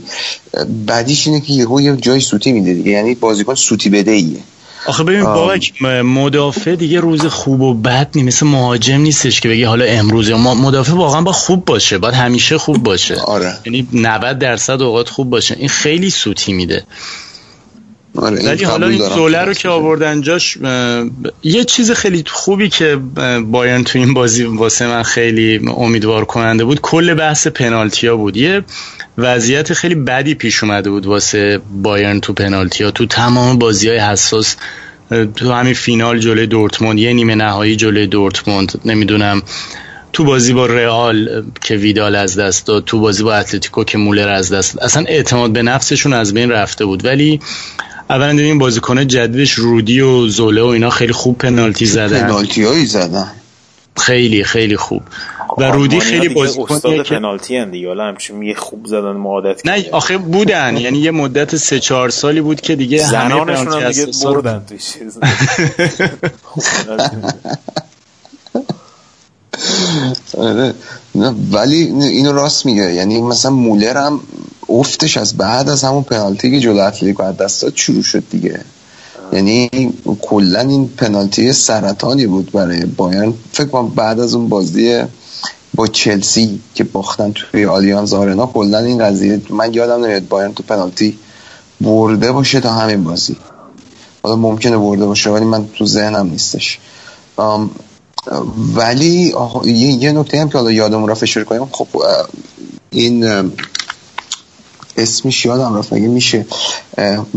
[0.86, 4.40] بعدیش اینه که یهو یه جای سوتی میده دیگه یعنی بازیکن سوتی بده ایه
[4.88, 9.64] آخه ببین بابک مدافع دیگه روز خوب و بد نی مثل مهاجم نیستش که بگی
[9.64, 10.32] حالا امروز.
[10.32, 13.16] مدافع واقعا با خوب باشه باید همیشه خوب باشه.
[13.16, 13.58] آره.
[13.66, 15.56] یعنی 90 درصد اوقات خوب باشه.
[15.60, 16.84] این خیلی سوتی میده.
[18.16, 20.58] آره ولی حالا این زوله رو که آوردن جاش
[21.44, 22.96] یه چیز خیلی خوبی که
[23.46, 28.38] بایرن تو این بازی واسه من خیلی امیدوار کننده بود کل بحث پنالتیا بود.
[28.38, 28.62] یه
[29.18, 34.56] وضعیت خیلی بدی پیش اومده بود واسه بایرن تو پنالتیا تو تمام بازی های حساس
[35.36, 39.42] تو همین فینال جلوی دورتموند یه نیمه نهایی جلوی دورتموند نمی‌دونم
[40.14, 44.30] تو بازی با رئال که ویدال از دست داد تو بازی با اتلتیکو که مولر
[44.30, 47.06] از دست اصلا اعتماد به نفسشون از بین رفته بود.
[47.06, 47.40] ولی
[48.10, 52.20] اولا دیدیم بازیکن جدیدش رودی و زوله و اینا خیلی خوب پنالتی زدن.
[52.20, 53.32] پنالتی هایی زدن؟
[53.98, 55.02] خیلی خیلی خوب.
[55.58, 57.88] و رودی خیلی بازیکن که پنالتی ان دیگه.
[57.88, 60.78] حالا همچین یه خوب زدن مادت نه آخه بودن.
[60.82, 64.66] یعنی یه مدت سه چهار سالی بود که دیگه همه پنالتی دیگه بردن
[70.38, 70.74] آره.
[71.52, 72.94] ولی اینو راست میگه.
[72.94, 74.20] یعنی مثلا مولر هم
[74.70, 78.60] افتش از بعد از همون پنالتی که جلو اتلتیکو از دست داد شروع شد دیگه.
[79.34, 79.70] یعنی
[80.22, 83.34] کلا این پنالتی سرطانی بود برای بایرن.
[83.52, 85.04] فکر کنم بعد از اون بازی
[85.76, 90.64] با چلسی که باختن توی آلیانز آرنا کلا این قضیه من یادم نمیاد بایرن تو
[90.64, 91.20] پنالتی
[91.82, 93.38] برده باشه تا همین بازی.
[94.24, 96.80] حالا ممکنه برده باشه ولی من تو ذهنم نیستش.
[98.76, 99.34] ولی
[99.66, 101.88] یه نکته هم که حالا یادمون را فشار کنیم خب
[102.90, 103.26] این
[104.98, 106.46] اسمش یادم رفت مگه میشه؟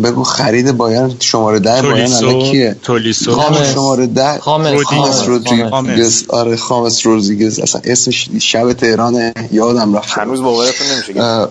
[0.03, 3.33] بگو خرید بایرن شماره ده بایرن الان کیه؟ تولیسو.
[3.33, 6.25] خامس شماره ده خامس رودریگز.
[6.29, 7.59] آره خامس رودریگز.
[7.59, 10.19] اصلا اسمش شب تهران یادم رفت.
[10.19, 11.13] هنوز باورتون نمیشه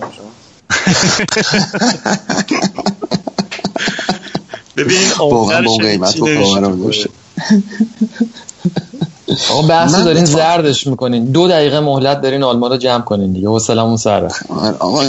[4.77, 7.09] ببین واقعا با قیمت باورم داشته
[9.49, 11.25] آقا بحث دارین زردش می‌کنین.
[11.25, 13.47] دو دقیقه مهلت دارین آلمان رو جمع کنین دیگه.
[13.47, 14.31] حوصلمون سر.
[14.79, 15.03] آقا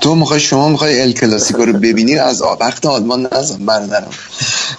[0.00, 4.10] تو می‌خوای شما می‌خوای ال کلاسیکو رو ببینی از وقت آلمان نزن برادرم.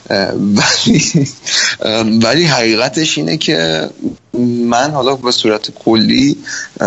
[0.09, 1.27] ولی
[2.23, 3.89] ولی حقیقتش اینه که
[4.45, 6.37] من حالا به صورت کلی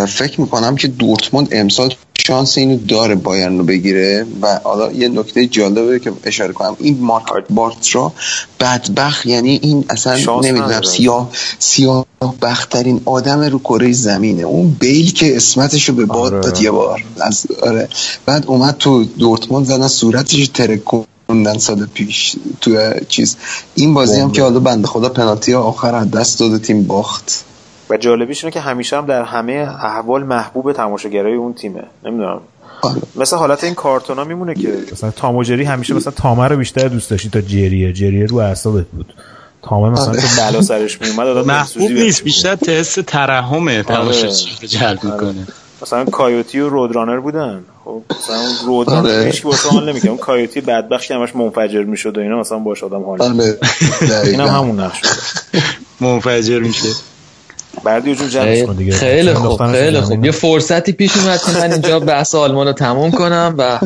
[0.09, 1.95] فکر می‌کنم که دورتموند امسال
[2.27, 6.99] شانس اینو داره بایرن رو بگیره و حالا یه نکته جالبه که اشاره کنم این
[7.01, 8.13] مارک بارترا
[8.61, 12.07] بدبخت یعنی این اصلا نمی‌دونم سیاه سیاه
[12.43, 16.43] بخترین آدم رو کره زمینه اون بیل که اسمتش رو به باد آره.
[16.43, 17.89] داد یه بار از آره.
[18.27, 20.51] بعد اومد تو دورتموند زدن صورتش
[21.31, 22.79] ترکوندن سال پیش تو
[23.09, 23.37] چیز.
[23.75, 27.45] این بازی هم که حالا بنده خدا پنالتی آخر از دست داده تیم باخت.
[27.91, 29.53] و جالبیش اینه که همیشه هم در همه
[29.83, 31.83] احوال محبوب تماشاگرای اون تیمه.
[32.05, 32.41] نمی‌دونم.
[33.17, 36.57] مثل حالت این کارتون ها میمونه که مثلا تام و جری همیشه مثلا تامه رو
[36.57, 37.93] بیشتر دوست داشتی تا جریه.
[37.93, 39.15] جریه رو اعصابت بود.
[39.63, 45.47] تامه مثلا تو بلا سرش میومد محبوب نیست بیشتر تست ترحمه تماشاچی رو جلب می‌کنه.
[45.83, 49.25] مثلا کایوتی و رودرانر بودن خب مثلا رودرانر آره.
[49.25, 52.85] هیچ واسه حال نمی‌کنه اون کایوتی بدبخت که همش منفجر می‌شد و اینا مثلا باش
[52.85, 53.23] آدم حال.
[53.23, 53.59] آره
[54.25, 54.47] اینم.
[54.47, 55.63] همون نقش بود
[56.01, 56.89] منفجر میشه
[57.85, 58.93] بردی جون جمعش کن دیگه.
[58.93, 60.01] خیلی خوب خیلی.
[60.01, 63.79] خوب یه فرصتی پیش اومد که من اینجا بحث آلمان رو تموم کنم و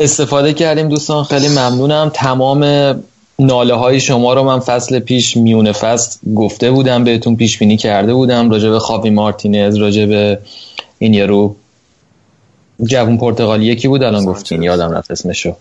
[0.00, 2.64] استفاده کردیم دوستان خیلی ممنونم تمام
[3.38, 8.14] ناله های شما رو من فصل پیش میونه فصل گفته بودم بهتون پیش بینی کرده
[8.14, 10.38] بودم راجع به خاوی مارتینز راجع به
[11.02, 11.56] این یارو
[12.84, 15.56] جوون پرتغالی یکی بود الان گفتین یادم رفت اسمشو.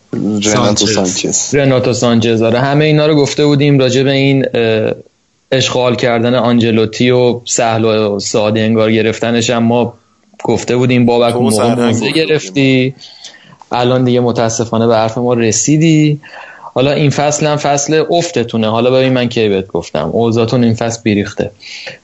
[0.54, 1.56] رناتو سانچز.
[1.56, 2.42] رناتو سانچز.
[2.42, 4.46] آره همه اینا رو گفته بودیم راجع به این
[5.52, 9.94] اشغال کردن آنجلوتی و سهل و ساده انگار گرفتنش هم ما
[10.44, 12.96] گفته بودیم بابک موقع گرفتی.
[13.72, 16.20] الان دیگه متاسفانه به حرف ما رسیدی.
[16.74, 18.70] حالا این فصل هم فصل افتتونه.
[18.70, 20.10] حالا ببین من کی بهت گفتم.
[20.10, 21.52] اوضاعتون این فصل بیریخته.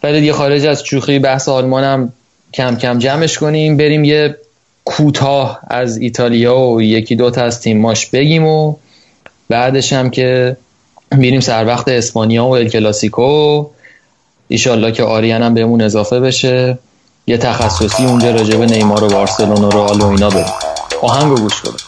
[0.04, 2.14] ولی دیگه خارج از شوخی بحث آلمان هم
[2.54, 4.38] کم کم جمعش کنیم بریم یه
[4.86, 8.76] کوتاه از ایتالیا و یکی دوتا از تیماش بگیم و
[9.50, 10.58] بعدش هم که
[11.12, 13.66] میریم سر وقت اسپانیا و الکلاسیکو
[14.48, 16.78] ایشالله که آریان هم بهمون اضافه بشه.
[17.28, 20.54] یه تخصصی اونجا راجع به نیمار و بارسلون و رئال و اینا بریم
[21.02, 21.87] آهنگ رو گوش کنیم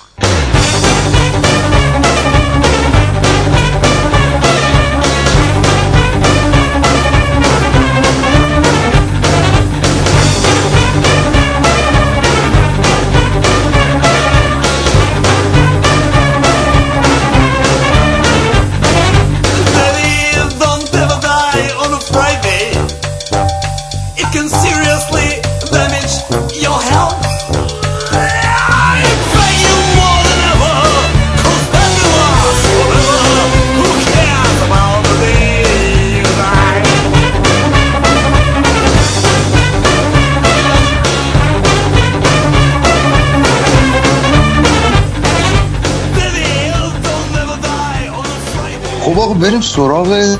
[49.41, 50.37] بریم سراغ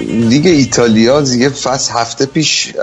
[0.00, 1.20] لیگ ایتالیا.
[1.20, 2.74] دیگه فصل هفته پیش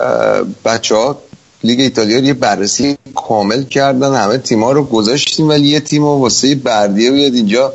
[0.66, 1.18] بچه ها
[1.64, 4.16] لیگ ایتالیا یه بررسی کامل کردن.
[4.16, 7.74] همه تیما رو گذاشتیم ولی یه تیم واسه بردیه بیاد اینجا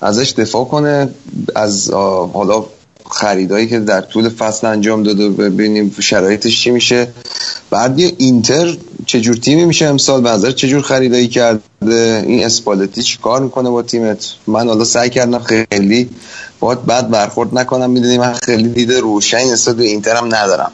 [0.00, 1.08] ازش دفاع کنه.
[1.54, 1.90] از
[2.34, 2.64] حالا
[3.10, 7.08] خریدایی که در طول فصل انجام داده ببینیم شرایطش چی میشه.
[7.70, 8.76] بردیه اینتر
[9.06, 13.82] چجور تیمی میشه امسال؟ به نظر چجور خریدایی کرده؟ این اسپالتی چی کار می‌کنه با
[13.82, 16.08] تیمت؟ من حالا سعی کردم خیلی
[16.60, 17.90] باید بعد برخورد نکنم.
[17.90, 20.72] می‌دونی من خیلی دیده روشنی نسبت به اینتر هم ندارم.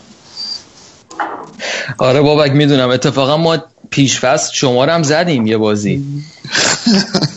[1.99, 2.89] آره بابک می‌دونم.
[2.89, 3.59] اتفاقا ما
[3.91, 6.05] پیش فصل شما هم زدیم یه بازی.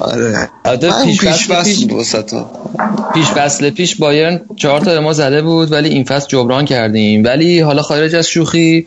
[0.00, 0.48] آره.
[0.64, 5.72] البته پیش پیش فصل فصل پیش- پیش فصل پیش بایرن چهار تا ما زده بود
[5.72, 7.24] ولی این فصل جبران کردیم.
[7.24, 8.86] ولی حالا خارج از شوخی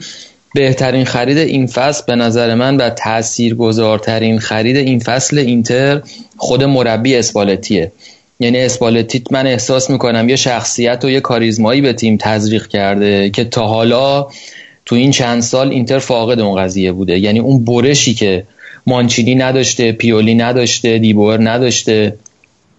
[0.55, 6.01] بهترین خرید این فصل به نظر من و تاثیرگذارترین خرید این فصل اینتر
[6.37, 7.91] خود مربی اسپالتیه.
[8.39, 13.43] یعنی اسپالتی من احساس می‌کنم یه شخصیت و یه کاریزمایی به تیم تزریق کرده که
[13.43, 14.27] تا حالا
[14.85, 17.19] تو این چند سال اینتر فاقد اون قضیه بوده.
[17.19, 18.43] یعنی اون برشی که
[18.87, 22.15] مانچینی نداشته پیولی نداشته دیبور نداشته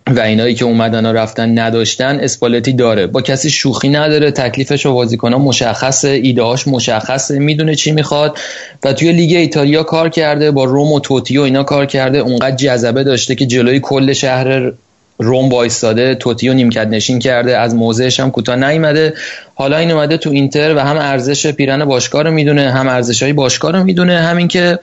[0.07, 3.07] و اینایی که اومدن و رفتن نداشتن اسپالتی داره.
[3.07, 8.39] با کسی شوخی نداره تکلیفش و بازیکنان مشخصه ایدهاش مشخصه می‌دونه چی می‌خواد
[8.85, 12.57] و توی لیگ ایتالیا کار کرده با روم و توتی و اینا کار کرده اونقدر
[12.57, 14.73] جذبه داشته که جلوی کل شهر
[15.19, 19.15] روم وایستاده توتی و نیمکت نشین کرده از موضعش هم کوتاه نیومده.
[19.55, 23.33] حالا این اومده تو اینتر و هم ارزش پیرن باشگاه رو می‌دونه هم ارزش های
[23.33, 24.79] باشگاه رو می‌دونه همین که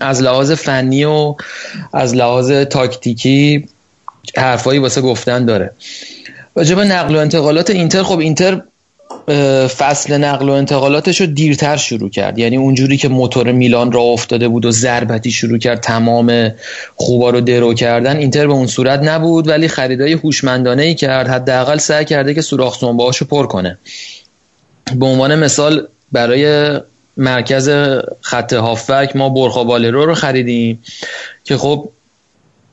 [0.00, 1.34] از لحاظ فنی و
[1.92, 3.68] از لحاظ تاکتیکی
[4.36, 5.72] حرفایی واسه گفتن داره.
[6.54, 8.62] راجب نقل و انتقالات اینتر خب اینتر
[9.78, 12.38] فصل نقل و انتقالاتش رو دیرتر شروع کرد.
[12.38, 16.50] یعنی اونجوری که موتور میلان را افتاده بود و ضربتی شروع کرد تمام
[16.96, 21.28] خوبا رو درو کردن اینتر به اون صورت نبود ولی خریدای هوشمندانه ای کرد.
[21.28, 23.78] حداقل سعی کرده که سوراخ سنبه‌هاشو پر کنه.
[24.94, 26.74] به عنوان مثال برای
[27.16, 27.70] مرکز
[28.20, 30.82] خط هافک ما برخا بالرو رو خریدیم
[31.44, 31.88] که خب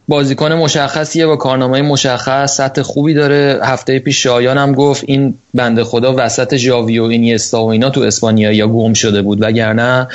[0.07, 3.60] بازیکن مشخصیه با کارنامه مشخص سطح خوبی داره.
[3.64, 8.02] هفته پیش شایان هم گفت این بنده خدا وسط ژاوی و اینیستا و اینا تو
[8.02, 9.41] اسپانیا یا گم شده بود.
[9.41, 10.07] وگرنه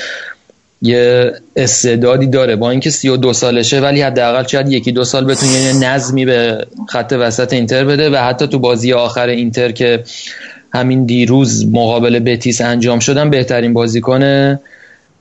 [0.83, 2.57] یه استعدادی داره.
[2.57, 7.15] با اینکه 32 سالشه ولی حداقل شاید یکی دو سال بتونه یه نظمی به خط
[7.19, 10.05] وسط اینتر بده و حتی تو بازی آخر اینتر که
[10.73, 14.59] همین دیروز مقابل بتیس انجام شدن بهترین بازیکن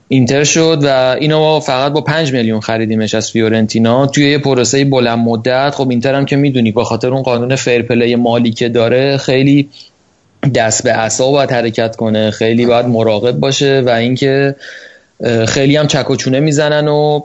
[0.07, 4.07] اینتر شد و اینو فقط با 5 میلیون خریدیمش از فیورنتینا.
[4.07, 5.69] توی یه پروسه بلند مدت.
[5.75, 9.69] خب اینتر هم که می‌دونی به خاطر اون قانون fair play مالی که داره خیلی
[10.55, 12.31] دست به عصا باید حرکت کنه.
[12.31, 14.55] خیلی باید مراقب باشه و اینکه
[15.47, 17.21] خیلی هم چک و چونه می‌زنن و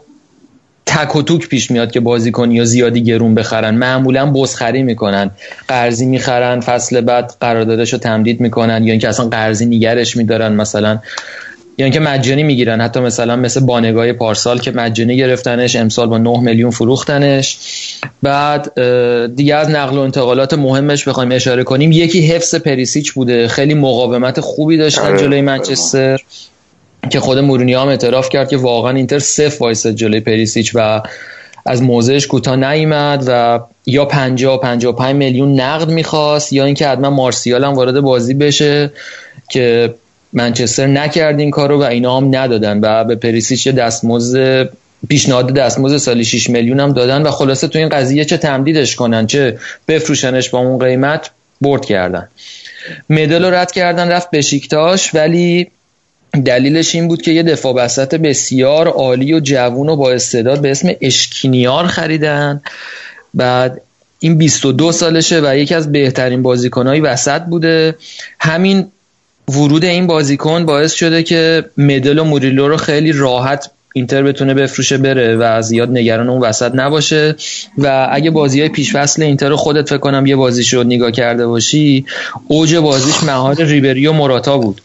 [0.93, 3.75] تک و توک پیش میاد که بازیکن یا زیادی گرون بخرن.
[3.75, 5.31] معمولا بزخری می‌کنن.
[5.69, 10.99] قرضی می‌خرن فصل بعد قراردادش رو تمدید می‌کنن یا اینکه اصلا قرضی نگرش میدارن مثلا.
[11.79, 12.81] یا اینکه مجانی می‌گیرن.
[12.81, 17.59] حتی مثلا مثل بانگای پارسال که مجانی گرفتنش امسال با 9 میلیون فروختنش.
[18.23, 18.73] بعد
[19.35, 21.93] دیگه از نقل و انتقالات مهمش بخوایم اشاره کنیم.
[21.93, 23.49] یکی حفظ پریسیچ بوده.
[23.49, 25.19] خیلی مقاومت خوبی داشتن آره.
[25.19, 26.21] جلوی منچستر.
[27.11, 31.03] که خود مورینیو هم اعتراف کرد که واقعا اینتر صفر وایساد جلوی پریسیچ و
[31.67, 37.65] از موضعش کوتاه نیامد و یا 50 55 میلیون نقد می‌خواست یا اینکه حتما مارسیال
[37.65, 38.93] هم وارد بازی بشه
[39.51, 39.95] که
[40.33, 44.69] منچستر نکرد این کارو و اینا هم ندادن و به پریسیچ دستمزد
[45.09, 49.27] پیشنهاد دستمزد سالی 6 میلیون هم دادن و خلاصه تو این قضیه چه تمدیدش کنن
[49.27, 49.59] چه
[49.89, 51.31] بفروشنش با اون قیمت
[51.61, 52.29] برد کردن.
[53.11, 55.71] مدل رو رد کردن رفت بشیکتاش ولی
[56.45, 60.71] دلیلش این بود که یه دفاع وسط بسیار عالی و جوون و با استعداد به
[60.71, 62.63] اسم اشکینیار خریدن.
[63.35, 63.81] بعد
[64.19, 67.97] این 22 سالشه و یکی از بهترین بازیکنهای وسط بوده.
[68.41, 68.87] همین
[69.49, 74.99] ورود این بازیکن باعث شده که مدل و موریلو رو خیلی راحت اینتر بتونه بفروشه
[74.99, 77.37] بره و زیاد نگران اون وسط نباشه.
[77.79, 81.11] و اگه بازی های پیش فصل اینتر رو خودت فکر کنم یه بازیش رو نگاه
[81.11, 82.05] کرده باشی
[82.49, 84.81] اوج بازیش مهار ریبری و موراتا بود.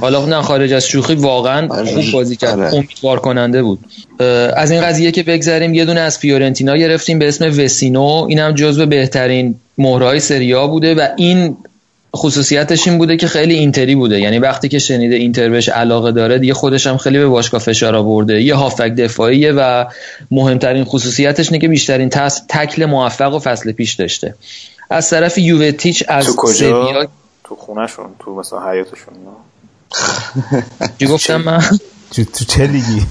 [0.00, 2.60] حالا نه خارج از شوخی واقعا خوب بازی کرد.
[2.60, 2.74] آره.
[2.74, 3.78] امیدوار کننده بود
[4.56, 8.26] از این قضیه که بگذریم یه دونه از فیورنتینا گرفتیم به اسم وسینو.
[8.28, 11.56] اینم جزو بهترین مهرهای سریا بوده و این
[12.16, 14.20] خصوصیتش این بوده که خیلی اینتری بوده.
[14.20, 17.96] یعنی وقتی که شنیده اینتر بهش علاقه داره دیگه خودش هم خیلی به باشگاه فشار
[17.96, 18.42] آورده.
[18.42, 19.84] یه هافک دفاعیه و
[20.30, 24.34] مهمترین خصوصیتش اینه که بیشترین تس تکل موفق و فصل پیش داشته.
[24.90, 27.08] از طرف یوونتیچ از تو کجا؟ سویا
[27.44, 29.30] تو خونهشون تو مثلا حیاتشون نه؟
[30.98, 31.62] چی گفتم من
[32.10, 33.02] تو, تو چه لیگی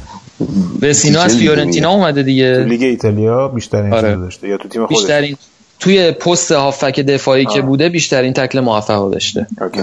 [0.81, 4.15] وسینو از چه لیگی فیورنتینا اومده تو دیگه لیگ ایتالیا ایتالیا بیشتر آره.
[4.15, 5.37] داشته یا تو تیم خودش بیشترین
[5.79, 7.61] توی پست هافک دفاعی که آه.
[7.61, 9.81] بوده بیشترین تکل موفق رو داشته اوکی.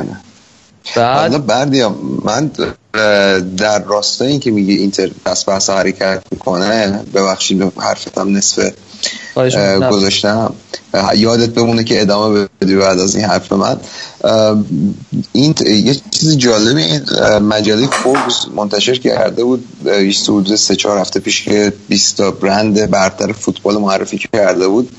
[0.97, 2.51] بعد حالا بردیا من
[3.57, 8.73] در راستای این که میگه اینتر پس بحث حرکت می‌کنه ببخشید حرفتم نصف.
[9.91, 10.55] گذاشتم.
[10.95, 13.77] اه، یادت بمونه که ادامه بدی بعد از این حرف من.
[15.33, 17.03] این یه چیز جالبی این
[17.39, 22.91] مجله فوربس منتشر کرده بود یه حدود سه چهار هفته پیش که 20 تا برند
[22.91, 24.91] برتر فوتبال معرفی کرده بود.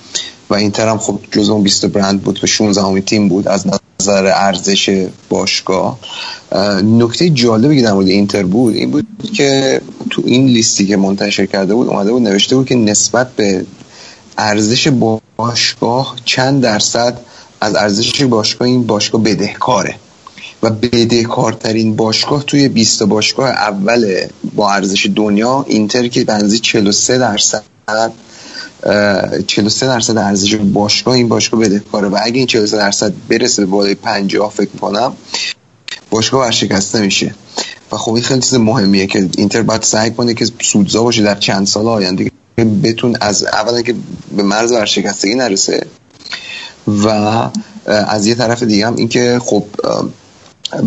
[0.49, 3.47] و اینتر هم خب جز اون 20 تا برند بود و 16 همین تیم بود
[3.47, 5.99] از نظر ارزش باشگاه.
[6.51, 10.97] اه، نکته جالبی که در مورد اینتر بود این بود که تو این لیستی که
[10.97, 13.65] منتشر کرده بود اومده بود نوشته بود که نسبت به
[14.37, 14.91] ارزش
[15.37, 17.17] باشگاه چند درصد
[17.61, 19.95] از ارزش باشگاه این باشگاه بدهکاره؟
[20.63, 24.25] و بدهکارترین باشگاه توی 20 تا باشگاه اول
[24.55, 27.63] با ارزش دنیا اینتر که بنزی 43 درصد
[28.83, 32.07] اه، 43 درصد ارزش باشگاه این باشگاه بدهکاره.
[32.07, 35.13] و اگه این 43 درصد برسه به بالای 50 فکر کنم
[36.09, 37.35] باشگاه ورشکسته میشه.
[37.91, 41.35] و خب این خیلی چیز مهمیه که اینتر باید سعی کنه که سودزا باشه در
[41.35, 42.30] چند سال آینده.
[42.65, 43.95] بتون از اولا که
[44.37, 45.87] به مرز ورشکستگی نرسه
[46.87, 47.07] و
[47.87, 49.63] از یه طرف دیگه هم اینکه خب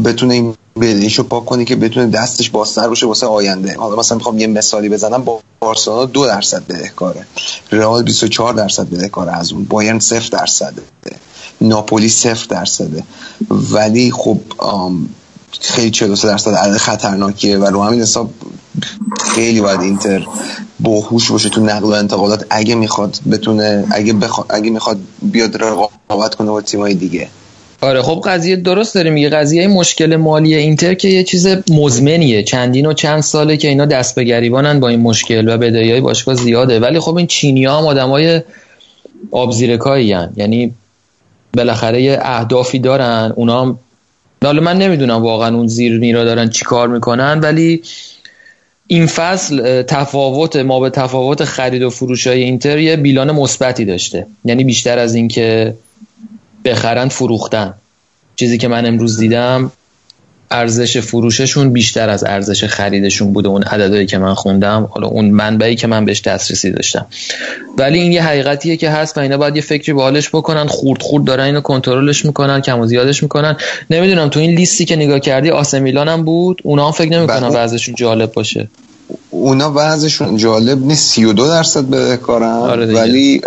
[0.04, 3.76] بتونه این بدهیشو پاک کنه که بتونه دستش بازتر باشه واسه آینده.
[3.76, 7.26] حالا مثلا می‌خوام یه مثالی بزنم با بارسلونا دو درصد بدهکاره.
[7.72, 9.64] رئال 24 درصد بدهکاره از اون.
[9.64, 10.82] بایرن 0 درصده.
[11.60, 13.02] ناپولی 0 درصده.
[13.50, 14.40] ولی خب
[15.60, 18.30] خیلی 43 درصد عدد خطرناکیه و رو همین حساب
[19.34, 20.26] خیلی باید اینتر
[20.80, 22.46] باهوش باشه تو نقل و انتقالات.
[22.50, 24.46] اگه می‌خواد بتونه اگه بخوا...
[24.50, 27.28] اگه می‌خواد بیاد رقابت کنه با تیمای دیگه.
[27.80, 29.28] آره خب قضیه درست داره میگه.
[29.28, 32.42] قضیه مشکل مالی اینتر که یه چیز مزمنیه.
[32.42, 36.00] چندین و چند ساله که اینا دست به گریبانن با این مشکل و بدهی های
[36.00, 36.80] باشگاه زیاده.
[36.80, 38.42] ولی خب این چینی ها هم آدم های
[39.30, 40.74] آبزیرکایی یعنی
[41.56, 43.32] بالاخره یه اهدافی دارن.
[43.36, 43.78] اونا هم
[44.42, 47.82] من نمی‌دونم واقعا اون زیر میرا دارن چی کار می‌کنن ولی
[48.86, 54.26] این فصل تفاوت ما به تفاوت خرید و فروش های اینتر یه بیلان مثبتی داشته.
[54.44, 55.74] یعنی بیشتر از اینکه
[56.64, 57.74] بخرن فروختن.
[58.36, 59.72] چیزی که من امروز دیدم
[60.54, 63.48] ارزش فروششون بیشتر از ارزش خریدشون بوده.
[63.48, 67.06] اون عددهایی که من خوندم حالا اون منبعی که من بهش دسترسی داشتم.
[67.78, 70.66] ولی این یه حقیقتیه که هست و اینا باید یه فکری به حالش بکنن.
[70.66, 73.56] خورد خورد دارن اینو کنترلش می‌کنن کم و زیادش می‌کنن.
[73.90, 77.58] نمی‌دونم تو این لیستی که نگاه کردی آسمیلان هم بود؟ اونا هم فکر نمی‌کنن بله.
[77.58, 78.68] وضعشون جالب باشه.
[79.30, 81.10] اونا وضعشون جالب نیست.
[81.12, 82.86] 32 درصد بدهکارن آره.
[82.86, 83.40] ولی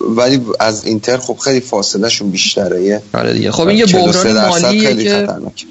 [0.00, 3.50] ولی از اینتر خب خیلی فاصله شون بیشتره آره دیگه.
[3.50, 5.66] خب این یه 43 بحران مالیه که خطرناک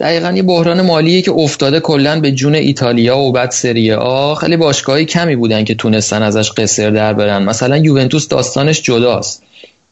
[0.00, 4.56] دقیقا یه بحران مالیه که افتاده کلا به جون ایتالیا و بعد سری آ خیلی
[4.56, 7.42] باشگاهی کمی بودن که تونستن ازش قصر در برن.
[7.42, 9.42] مثلا یوونتوس داستانش جداست.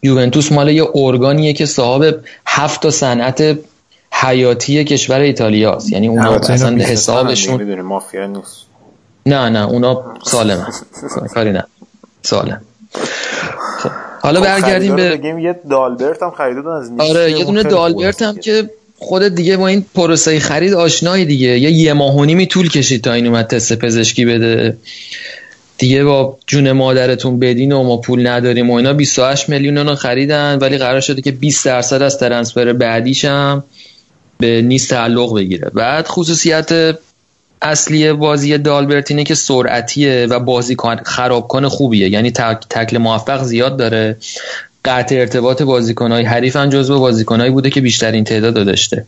[0.02, 3.58] یوونتوس مال یه ارگانیه که صاحب هفت تا صنعت
[4.12, 5.92] حیاتی کشور ایتالیاست.
[5.92, 8.64] یعنی اونا اصلا حسابشون می‌دونی مافیا نیست.
[9.26, 10.66] نه نه اونا سالم
[11.34, 11.64] کاری نه
[12.22, 12.60] سالم.
[13.78, 13.90] خب
[14.20, 18.36] حالا برگردیم خریدار به بگیم یه دالبرت هم خریدن از آره یه دونه دالبرت هم
[18.36, 21.58] که خودت دیگه با این پروسه خرید آشنایی دیگه.
[21.58, 24.76] یه یه ماه و نیمی طول کشید تا این اومد تست پزشکی بده.
[25.78, 30.58] دیگه با جون مادرتون بدین و ما پول نداریم و اینا 28 میلیون رو خریدن
[30.60, 33.64] ولی قرار شده که 20 درصد از ترنسفر بعدیش هم
[34.38, 35.70] به نیست تعلق بگیره.
[35.74, 36.98] بعد خصوصیت
[37.62, 42.08] اصلی بازی دالبرت اینه که سرعتیه و بازی خرابکن خوبیه.
[42.08, 44.16] یعنی تک- تکل موفق زیاد داره.
[44.84, 49.06] قطع ارتباط بازیکنهای حریف هم جزو بازیکنهایی بوده که بیشترین تعداد داشته.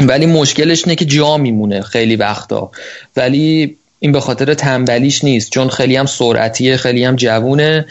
[0.00, 2.70] ولی مشکلش اینه که جا میمونه خیلی وقتا.
[3.16, 7.86] ولی این به خاطر تنبلیش نیست چون خیلی هم سرعتیه خیلی هم جوونه.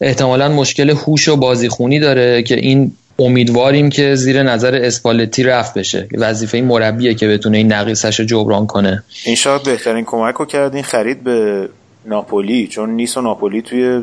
[0.00, 6.08] احتمالا مشکل هوش و بازیخونی داره که این امیدواریم که زیر نظر اسپالتی رفت بشه.
[6.12, 9.02] وظیفه این مربیه که بتونه این نقیصش رو جبران کنه.
[9.24, 11.68] این شاید بهترین کمک رو کردین خرید به
[12.06, 14.02] ناپولی چون نیس و ناپولی توی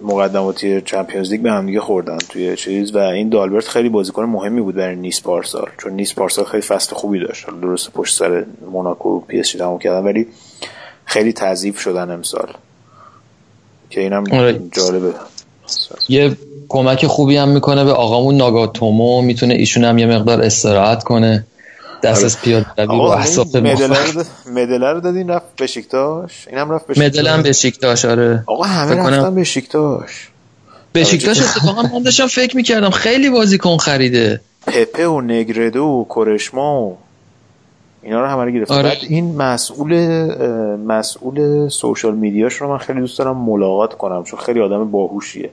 [0.00, 4.60] مقدماتی چمپیونز لیگ به هم دیگه خوردن توی چیز و این دالبرت خیلی بازیکن مهمی
[4.60, 7.44] بود برای نیس پارسال چون نیس پارسال خیلی فصل خوبی داشت.
[7.44, 10.26] حالا درست پشت سر موناکو و پی اس جی تموم کردن ولی
[11.04, 12.48] خیلی تضعیف شدن امسال.
[13.90, 14.60] که اینم آره.
[14.72, 15.12] جالبه.
[16.08, 16.36] یه
[16.68, 19.22] کمک خوبی هم می‌کنه به آقامون ناگاتومو.
[19.22, 21.46] می‌تونه ایشون هم یه مقدار استراحت کنه.
[22.02, 24.26] دست از پیاده روی و احساس مفرد.
[24.82, 28.44] رو دادین رفت بشیکتاش اینم رفت بشیکتاش مدلم به شیکتاش آره.
[28.46, 30.28] آقا همه فکر کنم- رفتن بشیکتاش
[30.94, 34.40] بشیکتاش اتفاقا من داشتم فکر می‌کردم خیلی بازیکن خریده.
[34.66, 36.98] پپه و نگردو و کرشما و
[38.02, 38.70] اینا رو همه رو گرفت.
[38.70, 38.82] آره.
[38.88, 39.94] بعد این مسئول
[40.86, 45.50] مسئول سوشال میدیاش رو من خیلی دوست دارم ملاقات کنم چون خیلی آدم باهوشیه.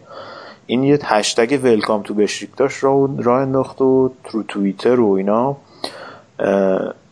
[0.68, 5.58] این یه هشتگ ولکام تو بشیکتاش رو راه انداخت و تو توییتر و اینا.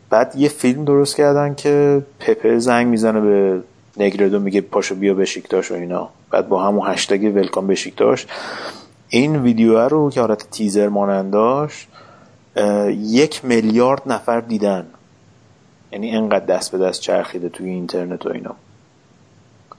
[0.10, 3.62] بعد یه فیلم درست کردن که پپه زنگ می‌زنه به
[3.98, 6.10] نگردو میگه پاشو بیا بشیکتاش و اینا.
[6.32, 8.28] بعد با همون هشتگ ولکام بشیکتاش
[9.10, 11.88] این ویدیو رو که حالت تیزر مانند داشت
[12.56, 14.86] اه، یک میلیارد نفر دیدن.
[15.92, 18.56] یعنی انقدر دست به دست چرخیده توی اینترنت و اینا.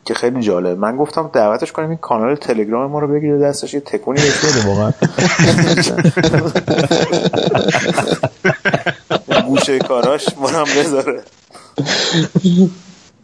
[0.04, 0.78] که خیلی جالب.
[0.78, 4.68] من گفتم دعوتش کنیم این کانال تلگرام ما رو بگیره دستش یه تکونی بده.
[4.68, 4.92] واقعا.
[9.55, 11.22] گوشه کاراش هم بذاره.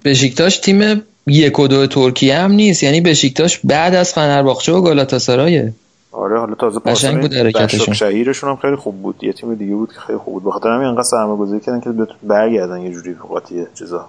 [0.04, 2.82] بشیکتاش تیم یک و دو ترکیه هم نیست.
[2.82, 5.72] یعنی بشیکتاش بعد از فنرباخچه و گالاتاسارایه.
[6.12, 7.94] آره حالا تازه قشنگ بود حرکتشون.
[7.94, 9.24] شهیرشون هم خیلی خوب بود.
[9.24, 10.44] یه تیم دیگه بود که خیلی خوب بود.
[10.44, 14.08] بخاطر همین انقدر سرمایه‌گذاری کردن که بتون برگردن یه جوری قاطی چیزا.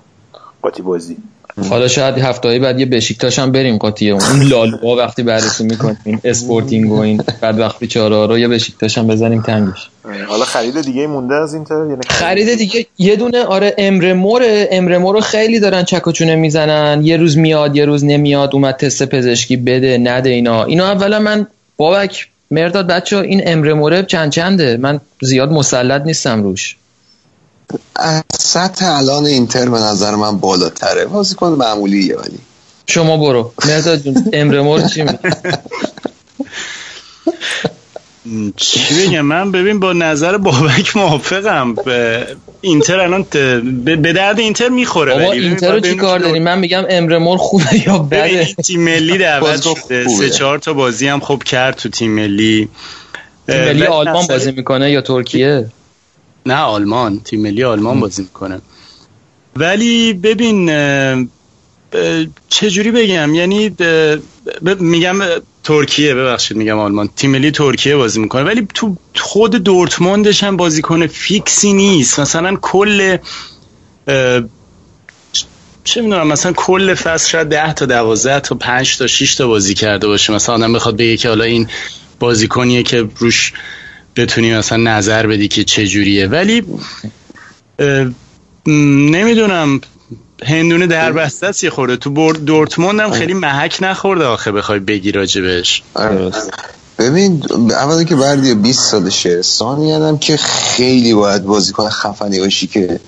[0.61, 1.17] قاطی بازی.
[1.69, 6.91] حالا شاید هفته بعد یه بشیکتاش هم بریم قاطیه اون لالوا وقتی بررسی می‌کنیم اسپورتینگ
[6.91, 9.89] و این بعد وقت بیچاره رو یه بشیکتاش هم بزنیم تنگش.
[10.27, 12.57] حالا خرید دیگه مونده از اینتر یعنی خرید.
[12.57, 17.01] دیگه یه دونه آره امرموره امرمور رو خیلی دارن چک و چونه می‌زنن.
[17.03, 20.63] یه روز میاد یه روز نمیاد اومد تست پزشکی بده نده اینا.
[20.63, 21.47] اینا اولا من
[21.77, 26.75] بابک مرداد بچه این امرموره چند چنده؟ من زیاد مسلط نیستم روش.
[27.95, 31.05] از سطح الان اینتر به نظر من بالاتره.
[31.05, 32.39] بازیکن معمولیه ولی.
[32.87, 33.53] شما برو.
[33.65, 35.05] مرداد جون امرمور چی
[38.55, 41.75] چی بگم؟ من ببین با نظر بابک موافقم.
[41.75, 42.27] به
[42.61, 43.37] اینتر الان ت-
[43.85, 45.13] به درد اینتر می‌خوره.
[45.13, 48.83] بابا اینتر رو چی کار چی داریم؟ من میگم امرمور خوبه یا بده؟ این تیم
[48.83, 50.07] ملی دعوت شده.
[50.07, 52.69] سه چهار تا بازی هم خوب کرد تو تیم ملی.
[53.47, 55.65] تیم ملی ولی آلمان بازی می‌کنه یا ترکیه؟
[56.45, 58.61] نه آلمان تیم ملی آلمان بازی می‌کنه.
[59.55, 60.71] ولی ببین
[62.49, 63.75] چجوری بگم؟ یعنی
[64.79, 65.15] میگم
[65.63, 67.09] ترکیه ببخشید میگم آلمان.
[67.15, 68.43] تیم ملی ترکیه بازی می‌کنه.
[68.43, 72.19] ولی تو خود دورتموندش هم بازیکن فیکسی نیست.
[72.19, 73.17] مثلا کل
[75.83, 79.73] چه می‌دونم مثلا کل فصل شاید 10 تا 12 تا 5 تا 6 تا بازی
[79.73, 80.33] کرده باشه.
[80.33, 81.67] مثلا آدم بخواد بگه که حالا این
[82.19, 83.53] بازیکنیه که روش
[84.15, 86.27] بتونی مثلا نظر بدی که چه جوریه.
[86.27, 86.63] ولی
[88.67, 89.81] نمی‌دونم
[90.45, 94.79] هندونه در بسته است یه خورده؟ تو برد دورتموند هم خیلی محک نخورده آخه بخوای
[94.79, 95.83] بگی راجبش.
[96.99, 102.99] ببین اولا که بردی 20 سالشه ثانیا هم که خیلی باید بازیکن خفنی باشی که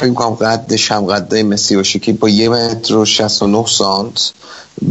[0.00, 4.32] فکر کنم قدش هم قدای مسی باشه که با یه متر و 69 سانت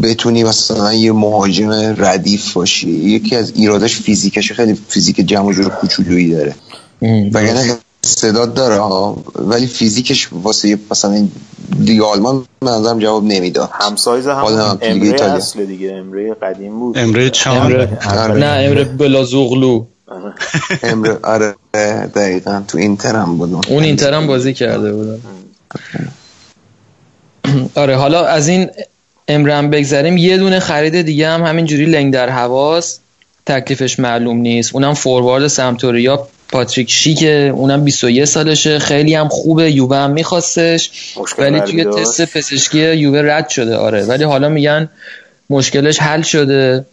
[0.04, 2.90] بتونی مثلا یه مهاجم ردیف باشی.
[2.90, 6.56] یکی از ایرادش فیزیکش خیلی فیزیک جمع و جور کوچولویی داره.
[7.34, 11.28] وگرنه استعداد داره ها ولی فیزیکش واسه یه مثلا
[11.80, 13.70] لیگ آلمان به نظرم جواب نمی‌داد.
[13.74, 15.24] همسایز هم امره.
[15.24, 15.94] اصل دیگه.
[15.94, 16.98] امره قدیم بود.
[16.98, 18.34] امره چان امره آره.
[18.34, 19.86] نه امره بلازوغلو.
[20.84, 21.56] امر آره.
[22.16, 23.68] دقیقا تو اینتر هم بود.
[23.70, 25.22] اون اینتر هم بازی کرده بود
[27.76, 28.70] آره حالا از این
[29.28, 33.02] امرم بگذریم یه دونه خرید دیگه هم همینجوری لنگ در هواست
[33.46, 34.76] تکلیفش معلوم نیست.
[34.76, 36.28] اونم فوروارد سمتوریا.
[36.50, 38.80] پاتریک شیکه اونم 21 سالشه.
[38.80, 39.72] خیلی هم خوبه.
[39.72, 40.92] یووه هم میخواستش.
[41.38, 41.86] ولی توی.
[41.86, 43.76] تست پزشکی یووه رد شده.
[43.76, 44.06] آره.
[44.06, 44.90] ولی حالا میگن
[45.50, 46.86] مشکلش حل شده.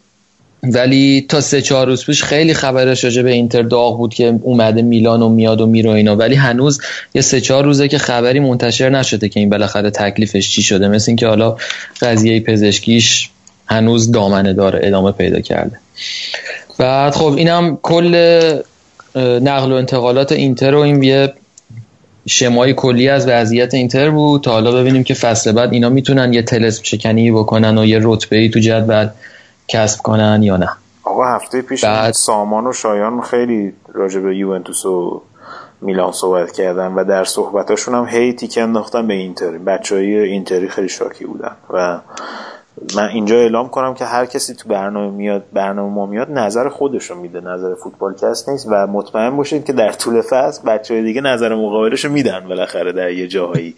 [0.62, 4.82] ولی تا سه چهار روز پیش خیلی خبرش راجع به اینتر داغ بود که اومده
[4.82, 6.16] میلان و میاد و میره اینا.
[6.16, 6.81] ولی هنوز
[7.15, 10.89] یه سه چهار روزه که خبری منتشر نشده که این بالاخره تکلیفش چی شده.
[10.89, 11.57] مثل اینکه حالا
[12.01, 13.31] قضیه پزشکیش
[13.66, 15.78] هنوز دامنه داره ادامه پیدا کرده.
[16.78, 18.15] بعد خب اینم کل
[19.16, 21.32] نقل و انتقالات اینتر و این یه
[22.28, 24.43] شمای کلی از وضعیت اینتر بود.
[24.43, 28.37] تا حالا ببینیم که فصل بعد اینا می‌تونن یه تلسم شکنی بکنن و یه رتبه
[28.37, 29.09] ای تو جدول
[29.73, 30.69] کسب کنن یا نه.
[31.05, 35.23] آقا هفته پیش بعد- سامان و شایان خیلی راجع به یوونتوس و
[35.81, 39.59] میلان صحبت کردن و در صحبتاشون هم هی تیکه انداختن به اینتر.
[39.59, 41.99] بچه های اینتری خیلی شاکی بودن و
[42.97, 47.15] من اینجا اعلام کنم که هر کسی تو برنامه میاد برنامه ما میاد نظر خودشو
[47.15, 47.40] میده.
[47.40, 52.09] نظر فوتبال کست نیست و مطمئن باشید که در طول فصل بچه دیگه نظر مقابلشو
[52.09, 53.74] میدن بالاخره در یه جاهایی.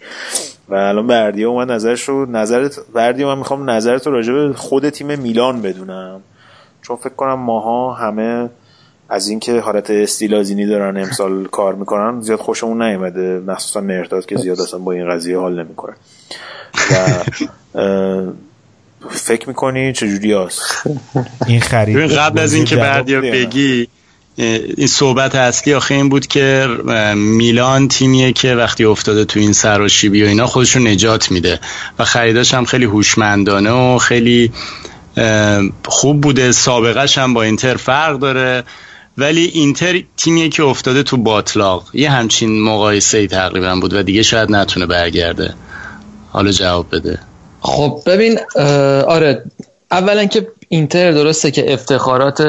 [0.69, 4.89] و الان بردیا اومد نظرش رو نظرت بردیا من می‌خوام نظرت رو راجع به خود
[4.89, 6.21] تیم میلان بدونم.
[6.81, 8.49] چون فکر کنم ماها همه
[9.09, 13.39] از اینکه حالت استیلازینی دارن امسال کار می‌کنن زیاد خوشمون نیومده.
[13.47, 15.93] مخصوصا مرتاد که زیاد اصلا با این قضیه حال نمی‌کنه.
[16.91, 17.77] و
[19.09, 20.83] فکر می‌کنی چجوری هست؟
[21.47, 23.87] این خرید ببین قبل از اینکه بردیا؟ بگی
[24.77, 26.67] این صحبت اصلی آخه این بود که
[27.15, 31.31] میلان تیمیه که وقتی افتاده تو این سر و شیبی و اینا خودش رو نجات
[31.31, 31.59] میده
[31.99, 34.51] و خریداش هم خیلی هوشمندانه و خیلی
[35.85, 36.51] خوب بوده.
[36.51, 38.63] سابقش هم با اینتر فرق داره.
[39.17, 41.89] ولی اینتر تیمیه که افتاده تو باطلاق.
[41.93, 45.53] یه همچین مقایسه ای تقریبا بود و دیگه شاید نتونه برگرده.
[46.29, 47.19] حالا جواب بده.
[47.63, 48.39] خب ببین
[49.07, 49.43] آره
[49.91, 52.41] اولا که اینتر درسته که افتخارات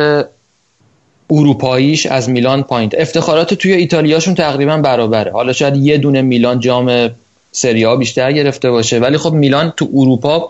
[1.31, 5.33] اروپاییش از میلان پایینت افتخارات توی ایتالیاشون تقریبا برابره.
[5.33, 7.11] حالا شاید یه دونه میلان جام
[7.53, 10.49] سری بیشتر گرفته باشه ولی خب میلان تو اروپا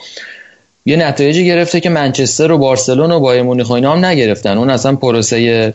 [0.86, 4.58] یه نتایجی گرفته که منچستر و بارسلون و بایر مونیخ هم نگرفتن.
[4.58, 5.74] اون اصلا پروسه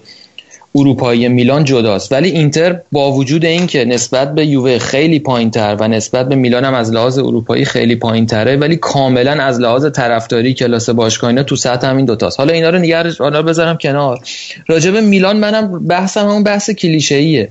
[0.76, 2.12] اروپایی میلان جداست.
[2.12, 6.74] ولی اینتر با وجود اینکه نسبت به یووه خیلی پایینتر و نسبت به میلان هم
[6.74, 11.88] از لحاظ اروپایی خیلی پایینتره ولی کاملا از لحاظ طرفداری کلاس باشگاه اینا تو سطح
[11.88, 14.20] همین دوتاست حالا اینا رو نگر حالا بذارم کنار.
[14.68, 17.50] راجع به میلان منم بحثم همون بحث کلیشه‌ایه.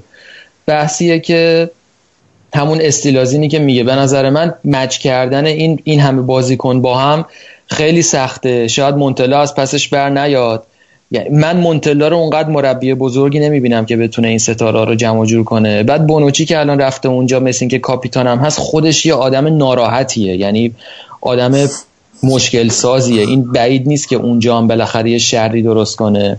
[0.67, 1.71] بحثیه که
[2.55, 3.85] همون استیلازینی که میگه.
[3.85, 7.25] به نظر من مچ کردن این این همه بازیکن با هم
[7.67, 8.69] خیلی سخته.
[8.69, 10.67] شاید مونتلا از پسش بر نیاد.
[11.11, 15.45] یعنی من مونتلا رو اونقدر مربی بزرگی نمی‌بینم که بتونه این ستاره رو جمع جور
[15.45, 15.83] کنه.
[15.83, 17.81] بعد بونوچی که الان رفته اونجا مثل اینکه
[18.17, 20.37] هم هست خودش یه آدم ناراحتیه.
[20.37, 20.75] یعنی
[21.21, 21.69] آدم
[22.23, 26.39] مشکل سازیه این بعید نیست که اونجا هم بالاخره یه شری درست کنه.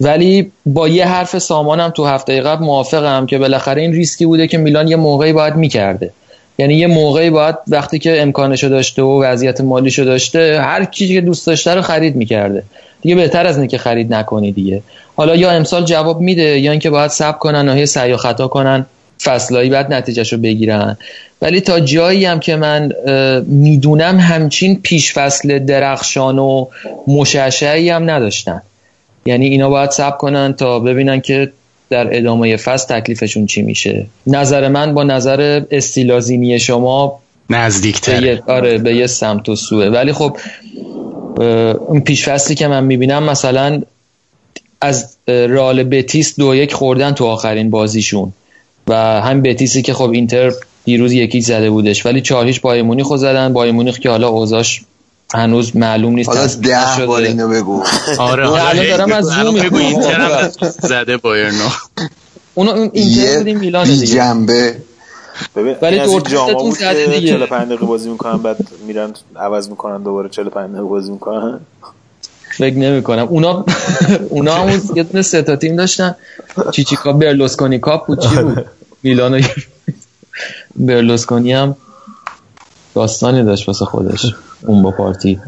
[0.00, 4.58] ولی با یه حرف سامانم تو هفته قبل موافقم که بالاخره این ریسکی بوده که
[4.58, 6.10] میلان یه موقعی باید می‌کرده.
[6.58, 11.20] یعنی یه موقعی باید وقتی که امکانشو داشته و وضعیت مالیشو داشته هر چیزی که
[11.20, 12.62] دوست داشته رو خرید می‌کرده.
[13.06, 14.82] دیگه بهتر از اینه که خرید نکنی دیگه.
[15.16, 18.48] حالا یا امسال جواب میده یا اینکه باید صبر کنن و هی سعی و خطا
[18.48, 18.86] کنن
[19.22, 20.96] فصلایی بعد نتیجهش رو بگیرن.
[21.42, 22.92] ولی تا جایی هم که من
[23.46, 26.66] می‌دونم همچین پیش فصل درخشان و
[27.06, 28.62] مشعشعی هم نداشتن.
[29.26, 31.52] یعنی اینا باید صبر کنن تا ببینن که
[31.90, 34.06] در ادامه فصل تکلیفشون چی میشه.
[34.26, 37.18] نظر من با نظر استیلازینی شما
[37.50, 39.86] نزدیکتر یه, آره به یه سمت و سوه.
[39.86, 40.36] ولی خب
[41.40, 43.82] اون پیش فصلی که من می‌بینم مثلا
[44.80, 48.32] از رئال بتیس دو یک خوردن تو آخرین بازیشون
[48.88, 50.52] و هم بتیسی که خب اینتر
[50.84, 54.28] دیروز یکی زده بودش ولی چهار هیچ بایر مونیخ رو زدن بایر مونیخ که حالا
[54.28, 54.82] اوضاش
[55.34, 57.06] هنوز معلوم نیست حالا ده.
[57.06, 57.82] بار اینو بگو
[58.18, 59.76] آره الان حالا دارم از زوم بگو.
[59.76, 60.50] اینتر هم
[60.80, 61.68] زده بایرنو
[62.54, 64.76] اونو اون اینتر بودیم میلان بی دیگه جنبه
[65.56, 67.28] ببین ولی دورتموندتون زده که دیگه.
[67.32, 68.56] 45 دقیقه بازی می‌کنن بعد
[68.86, 71.60] میرن عوض می‌کنن دوباره 45 دقیقه بازی می‌کنن.
[72.50, 73.64] فکر نمی کنم اونا
[74.28, 76.14] اونا همون یه دونه سه تا تیم داشتن.
[76.72, 78.66] چیچیکا برلوسکونی کاپ بود چی بود؟
[79.02, 79.42] میلان و
[80.76, 81.76] برلوسکونی هم
[82.94, 84.34] داستانی داشت واسه خودش.
[84.66, 85.40] اون با پارتی.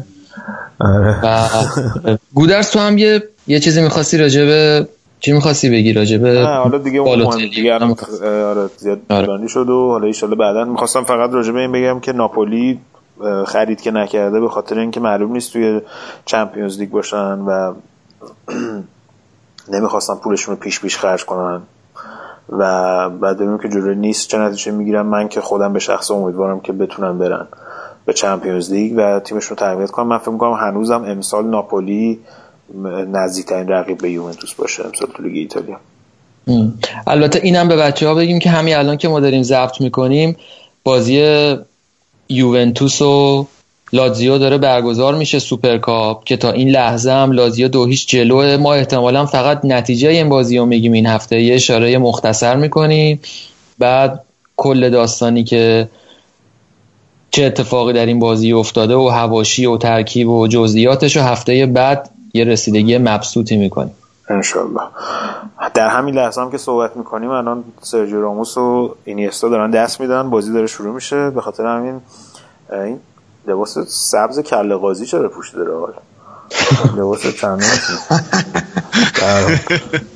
[0.79, 1.19] آره.
[1.23, 4.87] و گودرس تو هم یه یه چیزی می‌خواستی راجع به
[5.19, 9.47] چی می‌خواستی بگی راجع به نه حالا دیگه اون دیگه الان آره زیاد آره.
[9.47, 12.79] شد و حالا ایشالا بعدا می‌خواستم فقط راجع به این بگم که ناپولی
[13.47, 15.81] خرید که نکرده به خاطر اینکه معلوم نیست توی
[16.25, 17.73] چمپیونز لیگ باشن و
[19.73, 21.61] نمی‌خواستن پولشون رو پیش پیش خرج کنن.
[22.49, 24.29] و بعد ببینیم که جلوی نیس.
[24.29, 27.47] چه نتیجه می‌گیرن؟ من که خودم به شخص امیدوارم که بتونن برن
[28.05, 32.19] به Champions League و تیمشون رو تقویت کنم من فکر می‌کنم هنوزم امسال ناپولی
[33.11, 35.79] نزدیکترین رقیب به یوونتوس باشه امسال تو لیگ ایتالیا.
[37.07, 40.35] البته اینم به بچه ها بگیم که همین الان که ما داریم ضبط می‌کنیم
[40.83, 41.55] بازی
[42.29, 43.47] یوونتوس و
[43.93, 48.57] لاتزیو داره برگزار میشه سوپرکاپ که تا این لحظه هم لاتزیو دو هیچ جلوئه.
[48.57, 51.41] ما احتمالا فقط نتیجه این بازی رو میگیم این هفته.
[51.41, 53.19] یه اشاره مختصر می‌کنیم.
[53.79, 54.23] بعد
[54.57, 55.87] کل داستانی که
[57.31, 62.09] چه اتفاقی در این بازی افتاده و هواشی و ترکیب و جزئیاتش و هفته بعد
[62.33, 63.93] یه رسیدگی مبسوطی می‌کنیم
[64.29, 64.81] انشالله.
[65.73, 70.29] در همین لحظه هم که صحبت می‌کنیم الان سرجیو راموس و اینیستا دارن دست میدن.
[70.29, 71.29] بازی داره شروع میشه.
[71.29, 72.01] به خاطر همین
[72.71, 72.99] این
[73.47, 75.93] لباس سبز کله قاضی چرا پوشیده رئال
[76.97, 77.63] لباس چند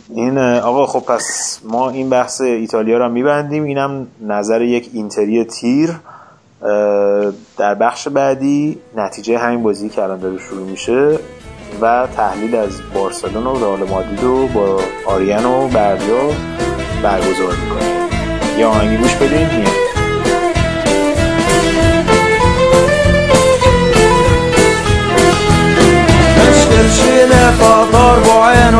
[0.09, 3.63] این آقا خب پس ما این بحث ایتالیا رو میبندیم.
[3.63, 5.93] اینم نظر یک اینتری تیر.
[7.57, 11.19] در بخش بعدی نتیجه همین بازی که الان داره شروع میشه.
[11.81, 16.31] و تحلیل از بارسلون و رئال مادرید رو با آریان و بردیا
[17.03, 17.93] برگزار می‌کنیم.
[18.57, 19.83] یا آهنگی گوش بدین میاد.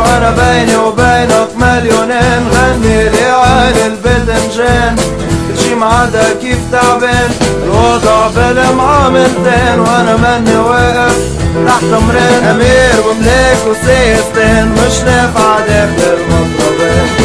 [0.04, 3.14] وانا بيني وبينك مليونين غني
[5.84, 7.30] معدا كيف تعبان
[7.84, 11.18] الوضع بالمعاملتين وأنا مني واقف
[11.68, 17.23] تحت امرين امير وملك وسيستين مش نافع داخل المطربين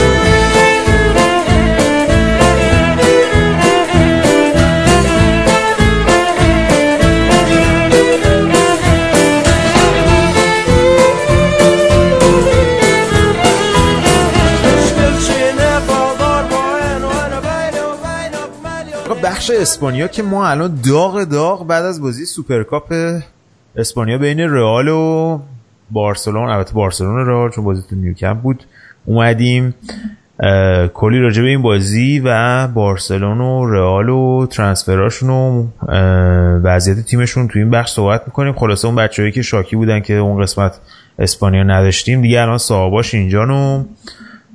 [19.49, 22.93] بخش اسپانیا که ما الان داغ داغ بعد از بازی سوپرکاپ
[23.77, 25.39] اسپانیا بین رئال و
[25.91, 28.65] بارسلون البته بارسلون رئال چون بازی تو نیوکمپ بود
[29.05, 29.75] اومدیم
[30.95, 35.67] کلی راجع به این بازی و بارسلون و رئال و transfer اشون و
[36.63, 38.53] وضعیت تیمشون تو این بخش صحبت می‌کنیم.
[38.53, 40.79] خلاصه اون بچه‌هایی که شاکی بودن که اون قسمت
[41.19, 43.85] اسپانیا نداشتیم دیگه الان صاحباش اینجان و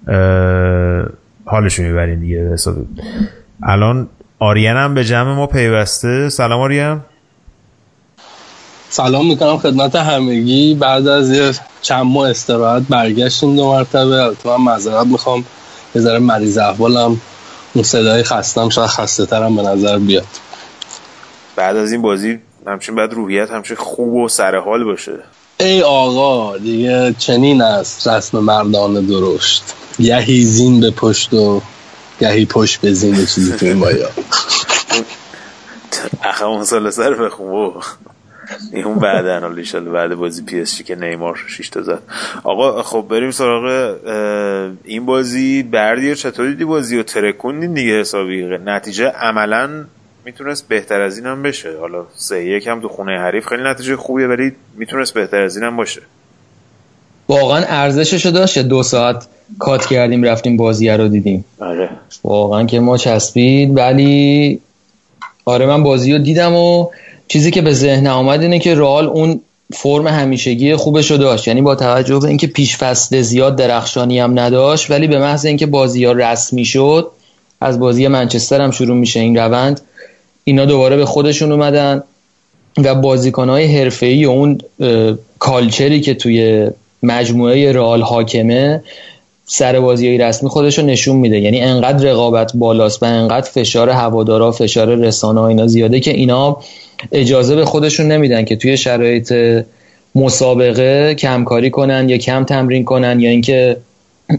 [0.07, 1.06] اه،
[1.45, 2.56] حالشو می‌برین دیگه
[3.64, 4.07] الان
[4.44, 6.30] آریان هم به جمع ما پیوسته.
[6.30, 7.02] سلام آریان
[8.90, 10.76] سلام می‌کنم خدمت همگی.
[10.76, 11.52] بعد از یه
[11.82, 14.24] چند ماه استراحت برگشتیم دو مرتبه.
[14.24, 15.45] البته من معذرت می‌خوام.
[15.95, 17.22] یه ذره مریض احوالم.
[17.74, 20.28] اون صدای خستم شاید خسته ترم به نظر بیاد.
[21.56, 25.11] بعد از این بازی همچین بعد روحیت همچین خوب و سرحال باشه.
[25.60, 28.07] ای آقا دیگه چنین است.
[28.07, 29.64] رسم مردان درشت.
[29.99, 31.61] گهی زین به پشت و
[32.19, 34.10] گهی پشت به زین یه چیزی تو این بایا.
[36.23, 37.73] اخه اون سال سر بخون
[38.72, 42.02] این اون بعد ایشالله بعد بازی پی اس که نیمار 6 تا زد.
[42.44, 43.95] آقا خب بریم سراغ
[44.84, 49.85] این بازی بردی چطور دیدی بازی و ترکوندین دیگه حسابی؟ نتیجه عملا
[50.26, 51.77] می‌تونست بهتر از این هم بشه.
[51.80, 55.65] حالا سه یک هم تو خونه حریف خیلی نتیجه خوبیه ولی می‌تونست بهتر از این
[55.65, 56.02] هم باشه.
[57.27, 59.27] واقعا ارزششو داشت یه دو ساعت
[59.60, 61.45] کات کردیم رفتیم بازی رو دیدیم.
[61.60, 61.90] آره.
[62.24, 63.78] واقعا که ما چسبید.
[63.78, 64.60] ولی
[65.45, 66.88] آره من بازی رو دیدم و
[67.28, 69.41] چیزی که به ذهن آمد اینه که رئال اون
[69.74, 71.48] فرم همیشگی خوبش رو داشت.
[71.48, 75.65] یعنی با توجه به اینکه پیش فصل زیاد درخشانی هم نداشت ولی به محض اینکه
[75.65, 77.11] بازی ها رسمی شد
[77.61, 79.82] از بازی منچستر هم شروع میشه این روند.
[80.44, 82.03] اینا دوباره به خودشون اومدن
[82.78, 84.57] و بازیکنهای حرفه‌ای و اون
[85.40, 86.70] کالچری که توی
[87.03, 88.84] مجموعه رئال حاکمه
[89.54, 91.40] سر بازی رسمی خودش رو نشون میده.
[91.40, 96.58] یعنی انقدر رقابت بالاست و انقدر فشار هوادارا فشار رسانه ها اینا زیاده که اینا
[97.12, 99.34] اجازه به خودشون نمیدن که توی شرایط
[100.16, 103.78] مسابقه کمکاری کنن یا کم تمرین کنن یا اینکه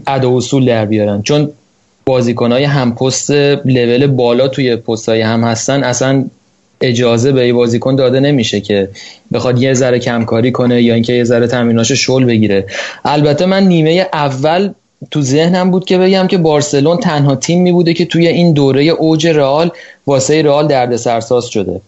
[0.07, 1.21] ادا اصول در بیارن.
[1.21, 1.51] چون
[2.05, 3.31] بازیکنهای هم پست
[3.65, 6.25] لول بالا توی پست های هم هستن اصلا
[6.81, 8.89] اجازه به بازیکن داده نمیشه که
[9.33, 12.65] بخواد یه ذره کمکاری کنه یا اینکه یه ذره تمریناشو شل بگیره.
[13.05, 14.69] البته من نیمه اول
[15.11, 18.83] تو ذهنم بود که بگم که بارسلون تنها تیم می بوده که توی این دوره
[18.83, 19.71] اوج رئال
[20.07, 21.81] واسه رئال درد سرساز شده.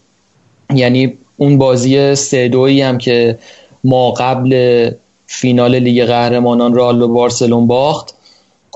[0.74, 3.38] یعنی اون بازی سه دویی هم که
[3.84, 4.90] ما قبل
[5.26, 8.14] فینال لیگ قهرمانان رئال به بارسلون باخت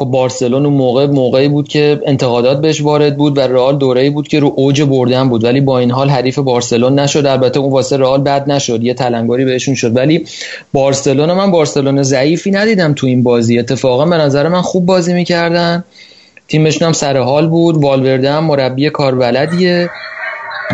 [0.02, 4.28] خب بارسلون اون موقع موقعی بود که انتقادات بهش وارد بود و رئال دوره‌ای بود
[4.28, 5.44] که رو اوج بردن بود.
[5.44, 7.26] ولی با این حال حریف بارسلون نشد.
[7.26, 8.82] البته اون واسه رئال بد نشد.
[8.82, 9.96] یه تلنگاری بهشون شد.
[9.96, 10.24] ولی
[10.72, 13.58] بارسلون من بارسلون ضعیفی ندیدم تو این بازی.
[13.58, 15.84] اتفاقا به نظر من خوب بازی می‌کردن.
[16.48, 17.76] تیمشون هم سر حال بود.
[17.76, 19.90] والورده هم مربی کاربلدیه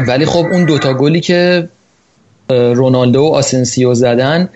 [0.08, 1.68] ولی خب اون دوتا گلی که
[2.50, 4.48] رونالدو و آسنسیو زدن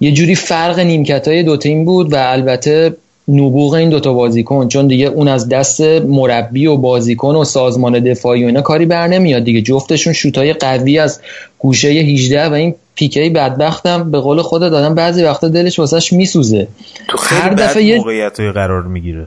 [0.00, 2.96] یه جوری فرق نیمکت های دو تیم بود و البته
[3.28, 8.44] نبوغ این دوتا بازیکن چون دیگه اون از دست مربی و بازیکن و سازمان دفاعی
[8.44, 9.62] و اینا کاری بر نمیاد دیگه.
[9.62, 11.20] جفتشون شوتای قوی از
[11.58, 14.10] گوشه 18 و این پیکه بدبختم.
[14.10, 16.68] به قول خود دادم بعضی وقتا دلش واسش میسوزه.
[17.08, 19.26] تو هر دفعه یه موقعیت قرار می‌گیره.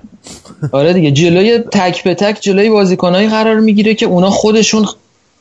[0.72, 4.86] آره دیگه جلوی تک به تک جلوی بازیکنایی قرار می‌گیره که اونا خودشون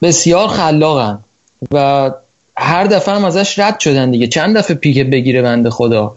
[0.02, 1.18] بسیار خلاقن
[1.72, 2.10] و
[2.56, 4.26] هر دفعه هم ازش رد شدن دیگه.
[4.26, 6.14] چند دفعه پیک بگیره بنده خدا؟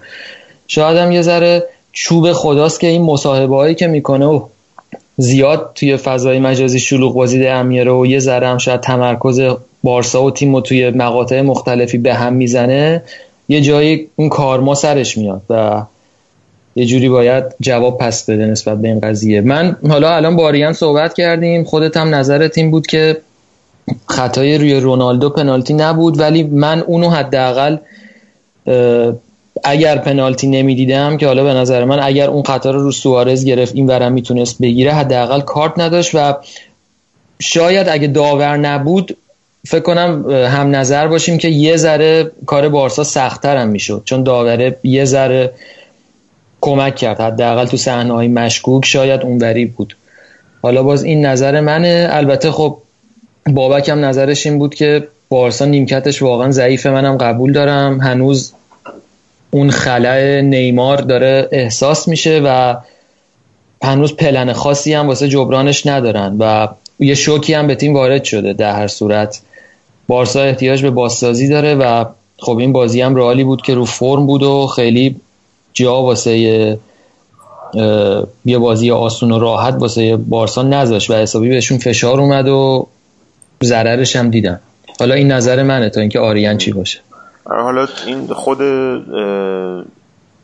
[0.68, 4.42] شاید هم یه ذره چوب خداست که این مصاحبه هایی که می‌کنه و
[5.18, 9.42] زیاد توی فضای مجازی شلوغ بازی در و یه ذره هم شاید تمرکز
[9.84, 13.04] بارسا و تیم و توی مقاطع مختلفی به هم می‌زنه
[13.50, 15.84] یه جایی اون کارما سرش میاد و
[16.76, 19.42] یه جوری باید جواب پس بده نسبت به این قضیه.
[19.42, 23.18] من حالا الان باریان صحبت کردیم خودت هم نظرت این بود که
[24.06, 27.78] خطای روی رونالدو پنالتی نبود ولی من اونو حداقل
[29.64, 33.76] اگر پنالتی نمی‌دیدم که حالا به نظر من اگر اون خطا رو رو سوارز گرفت
[33.76, 36.36] این ورم می‌تونست بگیره حداقل کارت نداشت و
[37.42, 39.18] شاید اگه داور نبود
[39.68, 44.02] فکر کنم هم نظر باشیم که یه ذره کار بارسا سختتر هم می‌شد.
[44.06, 45.52] چون داوره یه ذره
[46.62, 47.22] کمک کرد.
[47.22, 49.96] حداقل تو صحنه های مشکوک شاید اونوری بود.
[50.62, 52.08] حالا باز این نظر منه.
[52.12, 52.78] البته خب
[53.48, 56.90] بابک هم نظرش این بود که بارسا نیمکتش واقعا ضعیفه.
[56.90, 58.00] منم قبول دارم.
[58.00, 58.54] هنوز
[59.52, 62.76] اون خلع نیمار داره احساس میشه و
[63.84, 66.68] هنوز پلن خاصی هم واسه جبرانش ندارن و
[67.00, 69.42] یه شوکی هم به تیم وارد شده در هر صورت.
[70.08, 72.06] بارسا احتیاج به بازسازی داره و
[72.38, 75.16] خب این بازی هم رئالی بود که رو فرم بود و خیلی
[75.74, 76.38] جا واسه
[78.46, 82.88] یه بازی آسون و راحت واسه بارسا نذاشت و حسابی بهشون فشار اومد و
[83.64, 84.60] ضررش هم دیدن.
[85.00, 87.00] حالا این نظر منه تا اینکه آریان چی باشه.
[87.46, 88.62] حالا این خود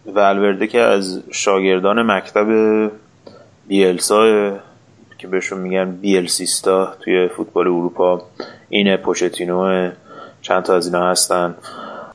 [0.05, 2.47] ولورده که از شاگردان مکتب
[3.67, 4.51] بیلسا
[5.17, 8.21] که بهشون میگن بیلسیستا توی فوتبال اروپا
[8.69, 9.91] اینه پوچتینو
[10.41, 11.55] چند تا از اینا هستن.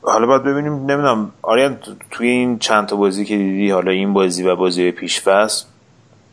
[0.01, 1.77] حالا باید ببینیم نمی‌دونم آریان
[2.11, 5.65] توی این چند تا بازی که دیدی حالا این بازی و بازی پیش فصل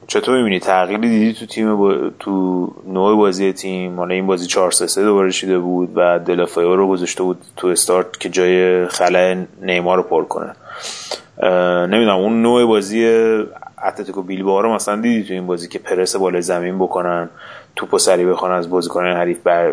[0.09, 2.11] چطور می‌بینی؟ تغییری دیدی تو تیم با...
[2.19, 6.77] تو نوع بازی تیم؟ حالا این بازی 4 3 3 دوباره شده بود و دلافایو
[6.77, 10.53] رو گذاشته بود تو استارت که جای خلای نیمار رو پر کنه.
[11.87, 13.07] نمی‌دونم اون نوع بازی
[13.85, 17.29] اتلتیکو بیلبائو رو مثلا دیدی تو این بازی که پرس بالای زمین بکنن
[17.77, 19.73] توپو سری بخوان از بازیکنان حریف بر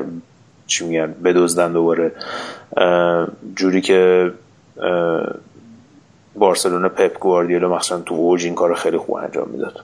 [0.68, 2.12] چی میگن بدزدن دوباره.
[3.56, 4.32] جوری که
[6.36, 9.84] بارسلونا پپ گواردیولا مثلا تو اوج این کار خیلی خوب انجام می‌داد.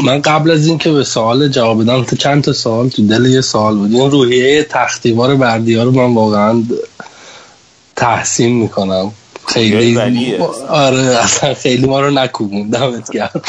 [0.00, 3.40] من قبل از اینکه به سوال جواب بدم تو چند تا سوال تو دل یه
[3.40, 3.92] سوال بود.
[3.92, 6.62] این روحیه تختیوار بردیا رو من واقعا
[7.96, 9.12] تحسین می‌کنم.
[9.46, 10.36] خیلی
[10.68, 13.42] آره اصلا خیلی ما رو نکوبون دمت گرم.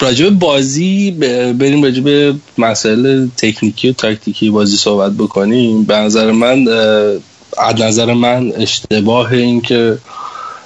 [0.00, 1.10] راجب بازی
[1.58, 5.84] بریم راجب مسائل تکنیکی و تاکتیکی بازی صحبت بکنیم.
[5.84, 6.68] به نظر من
[7.58, 9.98] از نظر من اشتباه این که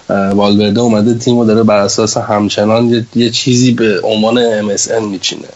[0.08, 5.48] والورده اومده تیم و داره بر اساس همچنان یه, چیزی به عنوان MSN میچینه.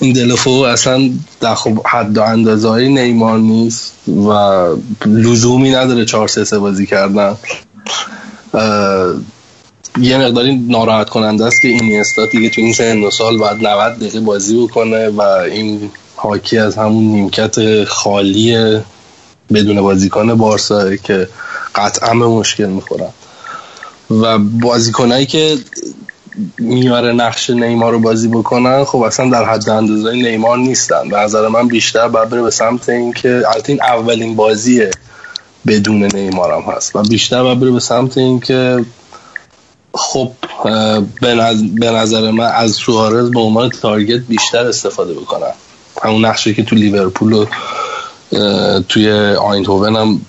[0.00, 4.30] این دلفو اصلا در خب حد و اندازه نیمار نیست و
[5.06, 7.36] لزومی نداره 4 3 بازی کردن.
[10.00, 14.20] یه مقداری ناراحت کننده است که این دیگه تو این سن سال بعد 90 دقیقه
[14.20, 18.78] بازی بکنه و این حاکی از همون نیمکت خالی
[19.52, 21.28] بدون بازیکن بارسا که
[21.74, 23.08] قطعا مشکل می‌خورن
[24.10, 25.58] و بازیکنایی که
[26.58, 31.08] میاره نقش نیمار رو بازی بکنن خب اصلا در حد اندازه نیمار نیستن.
[31.08, 34.90] به نظر من بیشتر باید بره به سمت اینکه البته این اولین بازیه
[35.66, 36.96] بدون نیمار هم هست.
[36.96, 38.84] و بیشتر باید بره به سمت اینکه
[39.94, 40.32] خب
[41.80, 45.52] به نظر, من از سوارز به عنوان target بیشتر استفاده بکنن.
[46.02, 47.46] همون نقشی که تو لیورپول و
[48.88, 50.20] توی آیندهوون هم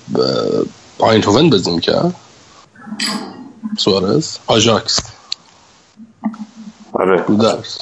[1.00, 2.16] آیندهوون بازی می‌کرد.
[3.78, 5.00] سوارز آژاکس
[6.94, 7.22] آره.
[7.22, 7.78] بودرس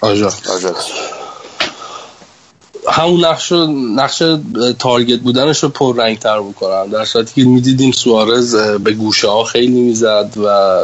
[0.00, 0.84] آژاکس آجاکس.
[2.90, 3.52] همون نقش
[3.96, 4.22] نقش
[4.78, 9.44] تارگت بودنش رو پر رنگ تر بکنن در صورتی که می‌دیدیم سوارز به گوشه ها
[9.44, 10.80] خیلی می‌زد و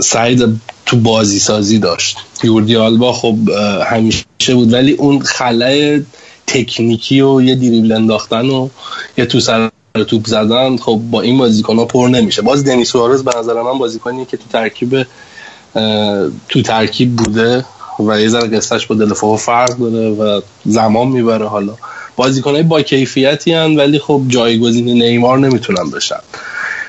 [0.00, 2.18] سعید تو بازی سازی داشت.
[2.44, 3.36] یوردی آلبا خب
[3.86, 4.72] همیشه بود.
[4.72, 6.04] ولی اون خلای
[6.46, 8.68] تکنیکی و یه دریبل انداختن و
[9.18, 9.70] یه تو سر
[10.04, 12.42] توپ زدن خب با این بازیکن ها پر نمیشه.
[12.42, 15.06] باز دنی سوارز به نظر من بازیکنیه که تو ترکیب
[16.48, 17.64] تو ترکیب بوده
[18.06, 21.74] و یه ذره قصهش با دلفو فرق داره و زمان می‌بره حالا.
[22.16, 26.20] بازیکنهای با کیفیتی هن ولی خب جایگزین نیمار نمی‌تونن بشن.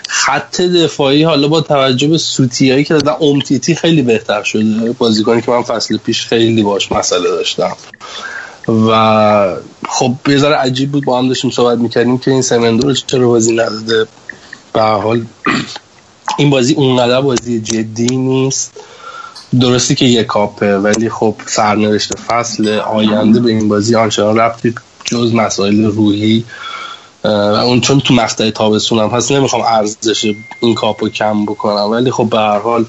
[0.09, 4.91] خط دفاعی حالا با توجه به سوتیایی که دادن امتیتی خیلی بهتر شده.
[4.97, 7.77] بازیکنی که من فصل پیش خیلی باش مسئله داشتم.
[8.67, 9.55] و
[9.89, 13.27] خب یه ذره عجیب بود با هم داشتیم صحبت می‌کردیم که این سمندو رو چرا
[13.27, 14.07] بازی نداده.
[14.73, 15.25] به حال
[16.37, 18.71] این بازی اونقدر بازی جدی نیست.
[19.59, 24.75] درستی که یک کاپه ولی خب سرنوشت فصل آینده به این بازی آنچنان ربطی
[25.05, 26.43] جز مسائل روحی.
[27.23, 31.91] و اون چون تو مقطع تابستونم هست نمی‌خوام ارزش این کاپو کم بکنم.
[31.91, 32.85] ولی خب به هر حال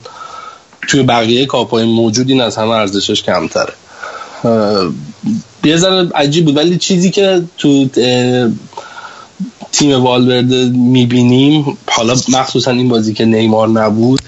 [0.88, 3.72] توی بقیه کاپای موجود این از همه ارزشش کمتره.
[5.64, 6.56] یه ذره عجیب بود.
[6.56, 7.88] ولی چیزی که تو
[9.72, 14.20] تیم والورده می‌بینیم حالا مخصوصا این بازی که نیمار نبود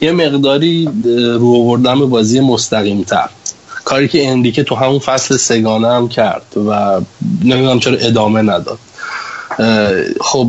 [0.00, 3.28] یه مقداری رو آوردن به بازی مستقیم تر
[3.84, 7.00] کاری که اندیکه تو همون فصل سگانه هم کرد و
[7.44, 8.78] نمی‌دونم چرا ادامه نداد.
[10.20, 10.48] خب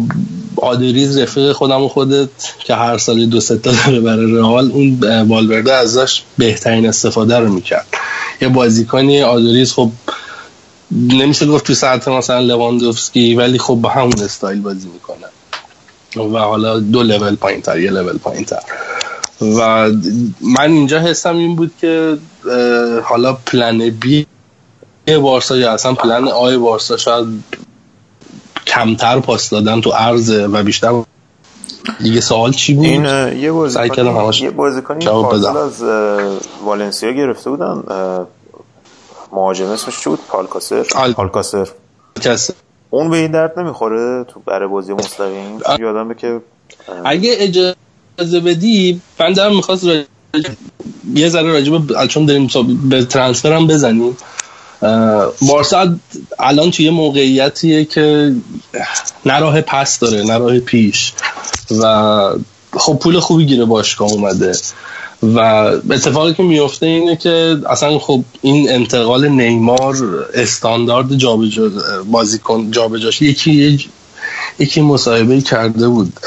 [0.55, 2.29] آدریز رفیق خودم و خودت
[2.59, 7.53] که هر سال دو سه تا داره برای رئال اون والورده ازش بهترین استفاده رو
[7.53, 7.87] می‌کرد.
[8.41, 9.91] یه بازیکنی آدریز خب
[10.93, 15.27] نمیشه گفت تو سطح مثلا لواندوفسکی ولی خب با همون استایل بازی می‌کنه.
[16.15, 18.59] و حالا دو لول پایین تر یه لول پایین تر
[19.41, 19.89] و
[20.41, 22.17] من اینجا حسم این بود که
[23.03, 24.27] حالا plan B
[25.21, 27.25] بارسا یا اصلا plan A ی بارسا شاید
[28.67, 31.03] کمتر پاس دادن تو عرض و بیشتر
[31.99, 33.05] دیگه سوال چی بود؟ این
[33.37, 33.51] یه
[34.11, 35.57] همش یه بدم.
[35.57, 35.83] از
[36.65, 37.83] والنسیا گرفته بودن.
[39.33, 41.67] مهاجم اسمش چی بود؟ پالکاسر؟ آل- پالکاسر.
[42.89, 46.41] اون به این درد نمی‌خوره تو برای بازی مستقیم؟ چون یادمه که
[47.05, 50.03] اگه اجازه بدی من دارم می‌خواست راجع...
[51.13, 52.49] یه ذره راجع به چون داریم
[52.89, 54.17] به ترانسفر هم بزنیم.
[55.41, 55.95] بارسا
[56.39, 58.35] الان توی یه موقعیتیه که
[59.25, 61.13] نه راه پس داره نه راه پیش.
[61.81, 62.33] و
[62.73, 64.55] خب پول خوبی گیره باشگاه اومده.
[65.35, 65.39] و
[65.91, 69.95] اتفاقی که میفته اینه که اصلا خب این انتقال نیمار
[70.33, 71.71] استاندارد جابجا
[72.11, 73.89] بازیکن جابجاش یکی
[74.59, 76.19] یکی مصاحبه کرده بود.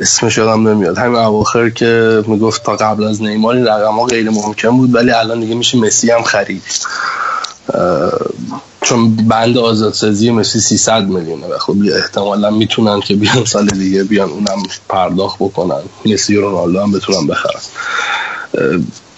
[0.00, 0.98] اسمش یادم نمیاد.
[0.98, 5.10] همین اواخر که می‌گفت تا قبل از نیمار این رقم ها غیر ممکن بود ولی
[5.10, 6.62] الان دیگه میشه مسی هم خرید.
[8.80, 14.30] چون بند آزادسازی مسی 300 میلیونه و خب احتمالا می‌تونن که بیان سال دیگه بیان
[14.30, 15.82] اونم پرداخت بکنن.
[16.06, 17.60] مسی و رونالدو هم بتونن بخرن.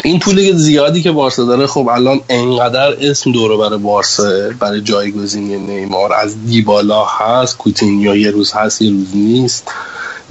[0.04, 5.56] این پول زیادی که بارسا داره خب الان انقدر اسم دوره برای بارسا برای جایگزینی
[5.56, 9.68] نیمار از دیبالا هست کوتینیو یه روز هست یه روز نیست.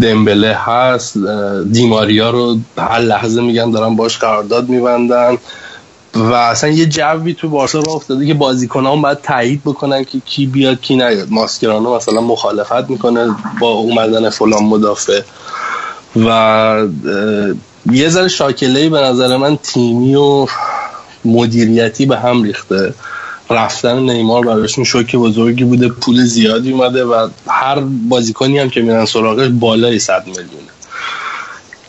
[0.01, 1.17] دمبله هست
[1.71, 5.37] دیماریا رو هر لحظه میگن دارن باش قرارداد میبندن.
[6.15, 10.45] و اصلا یه جوی تو بارسا راه افتاده که بازیکنان باید تایید بکنن که کی
[10.45, 11.27] بیاد کی نیاد.
[11.31, 15.21] ماسکرانو مثلا مخالفت می‌کنه با اومدن فلان مدافع.
[16.15, 16.87] و
[17.91, 20.47] یه ذره شاکله به نظر من تیمی و
[21.25, 22.93] مدیریتی به هم ریخته.
[23.49, 27.79] رفتن نیمار براشون شوک بزرگی بوده پول زیادی اومده و هر
[28.09, 30.74] بازیکنی هم که میرن سراغش بالای 100 میلیونه.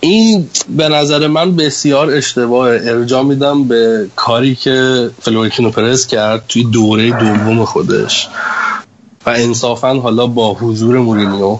[0.07, 2.69] این به نظر من بسیار اشتباه.
[2.69, 8.29] ارجاع میدم به کاری که فلورنتینو پرز کرد توی دوره دوم خودش.
[9.27, 11.59] و انصافا حالا با حضور مورینیو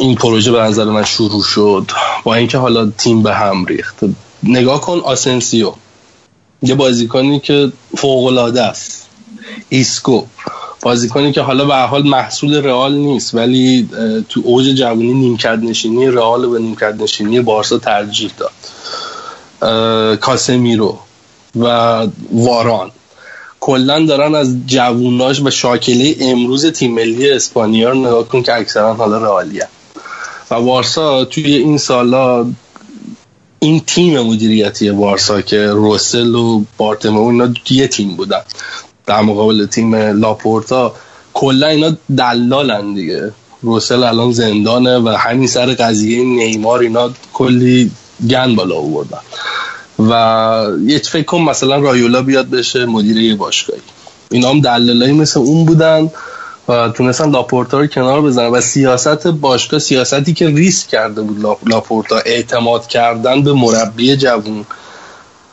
[0.00, 1.90] این پروژه به نظر من شروع شد.
[2.24, 3.96] با اینکه حالا تیم به هم ریخت.
[4.42, 5.72] نگاه کن آسنسیو.
[6.62, 9.06] یه بازیکنی که فوق العاده است.
[9.68, 10.22] ایسکو.
[10.84, 13.88] بازیکنی که حالا به حال محصول رئال نیست ولی
[14.28, 18.52] تو اوج جوانی نیمکت نشینی رئال و نیمکت نشینی بارسا ترجیح داد.
[20.20, 20.98] کاسمیرو
[21.56, 21.66] و
[22.32, 22.90] واران.
[23.60, 28.94] کلا دارن از جووناش و شاکله امروز تیم ملی اسپانیا رو نگاه کن که اکثرا
[28.94, 29.60] حالا رئالی
[30.50, 32.46] و وارسا توی این سالا
[33.58, 38.42] این تیم مدیریتی وارسا که روسل و بارتمو اینا یه تیم بودن.
[39.06, 40.94] در مقابل تیم لاپورتا
[41.34, 43.32] کلا اینا دلالن دیگه.
[43.62, 47.90] روسل الان زندانه و همین سر قضیه نیمار اینا کلی
[48.30, 49.18] گن بالا آوردن.
[49.98, 50.12] و
[50.86, 53.82] یه فکر کن مثلا رایولا بیاد بشه مدیر یه باشگاهی.
[54.30, 56.10] اینا هم دلالایی مثل اون بودن
[56.68, 58.46] و تونستن لاپورتا رو کنار بزنن.
[58.46, 64.64] و سیاست باشگاه سیاستی که ریسک کرده بود لا- لاپورتا اعتماد کردن به مربی جوون.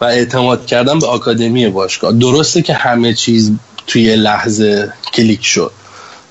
[0.01, 2.11] و اعتماد کردن به آکادمی باشگاه.
[2.13, 3.51] درسته که همه چیز
[3.87, 5.71] توی لحظه کلیک شد.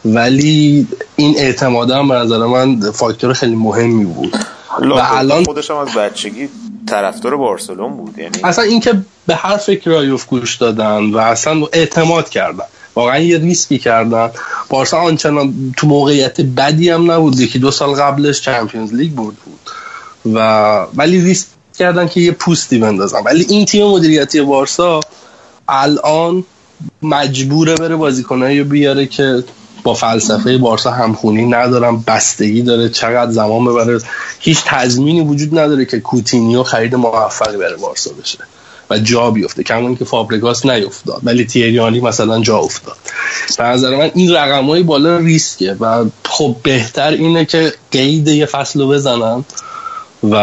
[0.04, 0.86] ولی
[1.16, 4.36] این اعتماد هم به نظر من فاکتور خیلی مهمی بود.
[4.80, 6.48] و الان خودش هم از بچگی
[6.88, 8.94] طرفدار بارسلون بود یعنی اصلا اینکه
[9.26, 12.64] به حرف کرایوف گوش دادن و اصلا اعتماد کردن.
[12.94, 14.30] واقعا یه ریسکی کردن.
[14.68, 17.40] بارسا آنچنان تو موقعیت بدی هم نبود.
[17.40, 19.60] یکی دو سال قبلش Champions League برده بود.
[20.34, 21.46] و ولی ریسک
[21.80, 25.00] کردن که یه پوستی بندازن ولی این تیم مدیریتی بارسا
[25.68, 26.44] الان
[27.02, 29.44] مجبوره بره بازیکنایی رو بیاره که
[29.82, 34.00] با فلسفه بارسا همخونی ندارن بستگی داره چقدر زمان ببره.
[34.40, 38.38] هیچ تضمینی وجود نداره که کوتینیو خرید موفقی برای بارسا بشه
[38.90, 39.62] و جا بیفته.
[39.62, 42.96] کما که فابرگاس نیفتاد ولی تیریانی مثلا جا افتاد.
[43.58, 48.46] به نظر من این رقم های بالا ریسکه و خب بهتر اینه که قید یه
[48.46, 49.44] فصل رو بزنن
[50.30, 50.34] و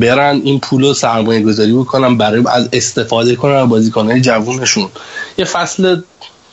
[0.00, 4.88] برن این پول رو سرمایه گذاری بکنن برای از استفاده کنن از بازیکنهای جوونشون.
[5.38, 6.00] یه فصل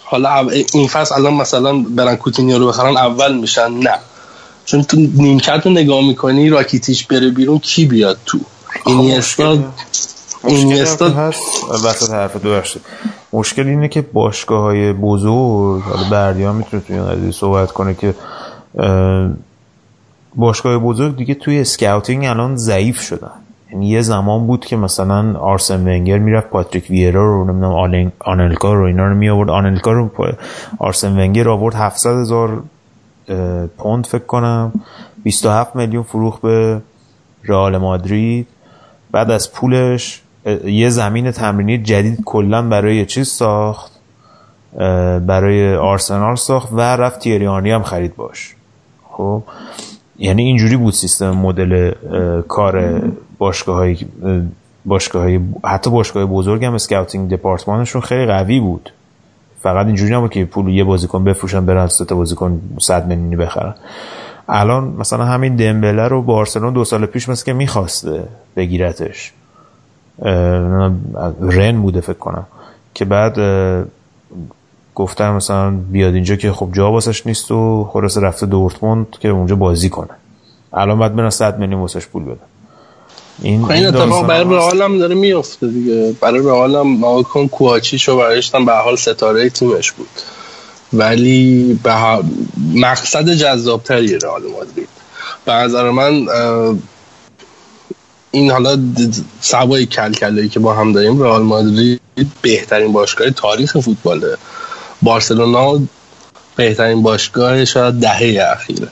[0.04, 4.00] حالا این فصل الان مثلا برن کوتینیو رو بخرن اول میشن نه.
[4.66, 8.40] چون تو نیمکت رو نگاه می‌کنی راکیتیش بره بیرون کی بیاد تو؟
[8.86, 9.58] اینیستا
[10.44, 11.42] اینیستا مشکل هست.
[11.86, 12.62] وسط حرف دو.
[13.34, 18.14] مشکل اینه که باشگاه های بزرگ حالا بردیا می‌تونه توی این قضیه صحبت کنه که
[20.36, 23.32] باشگاه بزرگ دیگه توی scouting الان ضعیف شدن.
[23.72, 28.86] یعنی یه زمان بود که مثلا آرسن ونگر می‌رفت پاتریک ویرا رو نمی‌دونم آنلکا رو
[28.86, 30.12] اینا رو می آورد آنلکا رو
[30.80, 31.76] آرسن ونگر آورد.
[31.76, 32.64] 700 هزار
[33.78, 34.74] پوند فکر کنم.
[35.24, 36.82] 27 میلیون فروخ به
[37.44, 38.48] رئال مادرید.
[39.12, 40.22] بعد از پولش
[40.66, 43.92] یه زمین تمرینی جدید کلا برای چیز ساخت.
[45.28, 48.56] برای آرسنال ساخت و رفت تیریانی هم خرید باش.
[49.12, 49.44] خب؟
[50.22, 51.92] یعنی اینجوری بود سیستم مدل
[52.48, 53.02] کار
[53.38, 53.98] باشگاه های
[54.86, 58.90] باشگاه های حتی باشگاه بزرگ هم اسکاوتینگ دپارتمانشون خیلی قوی بود.
[59.62, 63.76] فقط اینجوری نبود که پول یه بازیکن بفروشن برن سه تا بازیکن 100 میلیونی بخرن.
[64.50, 68.24] الان مثلا همین دمبله رو بارسلون دو سال پیش مثل که می‌خواسته
[68.56, 69.34] بگیرتش.
[71.42, 72.46] رن بوده فکر کنم.
[72.94, 73.38] که بعد
[74.92, 79.28] اه، گفتن مثلا بیاد اینجا که خب جا واسش نیست و خلاص رفته دورتموند که
[79.28, 80.10] اونجا بازی کنه.
[80.74, 82.36] الان باید برن 100 میلیون واسش پول بدن.
[83.42, 84.56] این خب این اتفاق برای.
[84.56, 86.16] رئال هم داره میفته دیگه.
[86.22, 90.08] برای رئال هم نگاه کن کوواچیچ رو برایش هم به حال ستاره تیمش بود.
[90.94, 92.24] ولی به هر-
[92.76, 94.90] مقصد جذابتری رئال مادرید.
[95.46, 96.28] به نظر من
[98.32, 98.80] این حالا
[99.42, 102.02] سوای کلکلایی که با هم داریم رئال مادرید
[102.42, 104.38] بهترین باشگاه تاریخ فوتباله.
[105.02, 105.80] بارسلونا
[106.56, 108.88] بهترین باشگاه شاید دهه اخیره.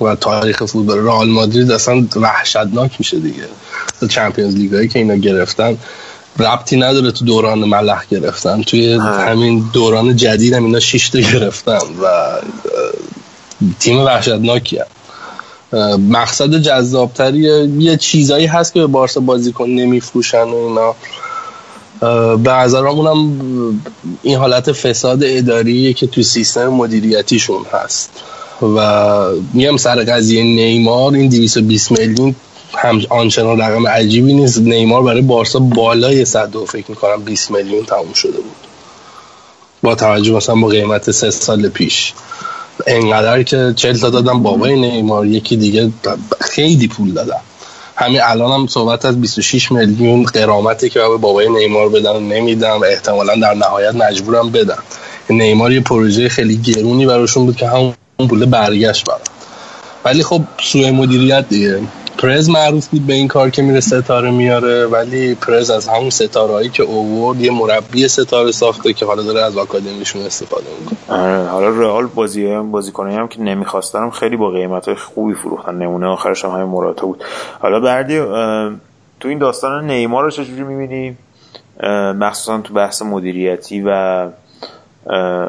[0.00, 0.98] و تاریخ فوتبال.
[0.98, 3.48] رئال مادرید اصلا وحشتناک میشه دیگه.
[4.10, 5.78] چمپیونز لیگ هایی که اینا گرفتن
[6.38, 8.62] ربطی نداره تو دوران ملح گرفتن.
[8.62, 12.06] توی همین دوران جدید هم اینا شش تا گرفتن و
[13.80, 14.86] تیم وحشتناکی هم.
[16.10, 17.38] مقصد جذابتری
[17.78, 20.94] یه چیزایی هست که به بارسا بازیکن نمیفروشن و اینا.
[22.44, 23.38] به نظرم اونم
[24.22, 28.10] این حالت فساد اداریه که تو سیستم مدیریتیشون هست.
[28.62, 32.34] و میگم سر قضیه نیمار این 220 میلیون
[32.74, 34.58] هم آنچنان رقم عجیبی نیست.
[34.58, 38.56] نیمار برای بارسا بالای 100 و فکر می‌کنم 20 میلیون تموم شده بود.
[39.82, 42.12] با توجه مثلا با قیمت سه سال پیش.
[42.86, 45.92] انقدر که 40 تا دادم بابای نیمار یکی دیگه
[46.40, 47.40] خیلی پول دادم
[48.02, 52.84] همین الان هم صحبت از 26 میلیون قرامتی که به بابای نیمار بدن نمیدن و
[52.84, 54.78] احتمالا در نهایت مجبورم بدن.
[55.30, 57.94] نیمار یه پروژه خیلی گرونی براشون بود که همون
[58.28, 59.18] پول برگشت برن.
[60.04, 61.80] ولی خب سوء مدیریت دیگه.
[62.22, 66.52] پرز معروف بود به این کار که میره ستاره میاره ولی پرز از همون ستاره
[66.52, 71.18] هایی که اوورد یه مربی ستاره ساخته که حالا داره از آکادمیشون استفاده می‌کنه.
[71.18, 75.74] آره، حالا رئال بازی هم بازیکنایی هم که نمی‌خواستن هم خیلی با قیمت خوبی فروختن.
[75.74, 77.24] نمونه آخرش هم همین مراتا بود.
[77.60, 78.18] حالا بردی
[79.20, 81.16] تو این داستان نیمار رو چجوری می‌بینی؟
[82.14, 84.28] مخصوصا تو بحث مدیریتی و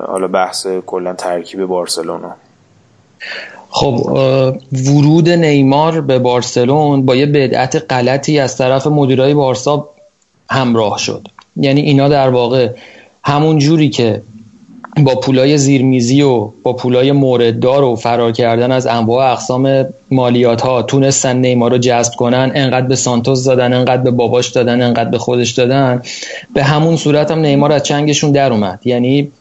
[0.08, 2.36] حالا بحث کلا ترکیب بارسلونا.
[3.70, 3.94] خب
[4.72, 9.90] ورود نیمار به بارسلون با یه بدعت غلطی از طرف مدیرای بارسا
[10.50, 11.28] همراه شد.
[11.58, 12.70] یعنی اینا در واقع
[13.24, 14.22] همون جوری که
[14.98, 20.82] با پولای زیرمیزی و با پولای مورددار و فرار کردن از انواع اقسام مالیات ها
[20.82, 25.18] تونستن نیمار رو جذب کنن انقدر به سانتوس دادن انقدر به باباش دادن انقدر به
[25.18, 26.02] خودش دادن
[26.54, 28.80] به همون صورت هم نیمار از چنگشون در اومد.
[28.86, 29.32] یعنی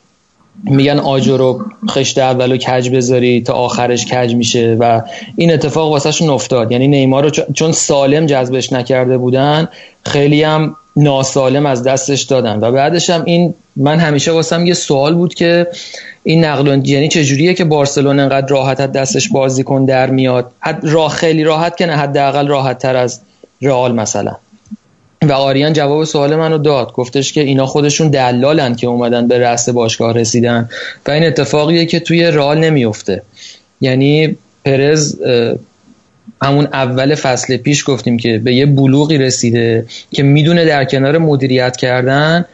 [0.65, 5.01] میگن آجر رو خشت اول و کج بذاری تا آخرش کج میشه و
[5.37, 6.73] این اتفاق واسهشون افتاد.
[6.73, 9.69] یعنی نیمار رو چون سالم جذبش نکرده بودن
[10.05, 12.59] خیلی هم ناسالم از دستش دادن.
[12.61, 15.67] و بعدش هم این من همیشه واسم یه سوال بود که
[16.23, 21.11] این نقل یعنی چجوریه که بارسلون انقدر راحت از دستش بازیکن در میاد؟ حد راه
[21.11, 23.21] خیلی راحت که نه حداقل راحت تر از
[23.63, 24.37] رئال مثلا.
[25.23, 26.93] و آریان جواب سوال منو داد.
[26.93, 30.69] گفتش که اینا خودشون دلالن که اومدن به رأس باشگاه رسیدن
[31.07, 33.23] و این اتفاقیه که توی رئال نمیفته.
[33.81, 35.17] یعنی پرز
[36.43, 41.77] همون اول فصل پیش گفتیم که به یه بلوغی رسیده که می‌دونه در کنار مدیریت
[41.77, 42.45] کردن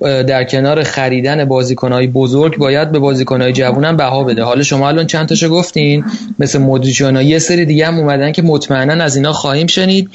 [0.00, 4.42] در کنار خریدن بازیکنهای بزرگ باید به بازیکنهای جوونم بها بده.
[4.42, 6.04] حالا شما الان چند تاشو گفتین؟
[6.38, 7.22] مثل مودریچ و اینا.
[7.22, 10.10] یه سری دیگه هم اومدن که مطمئنا از اینا خواهیم شنید.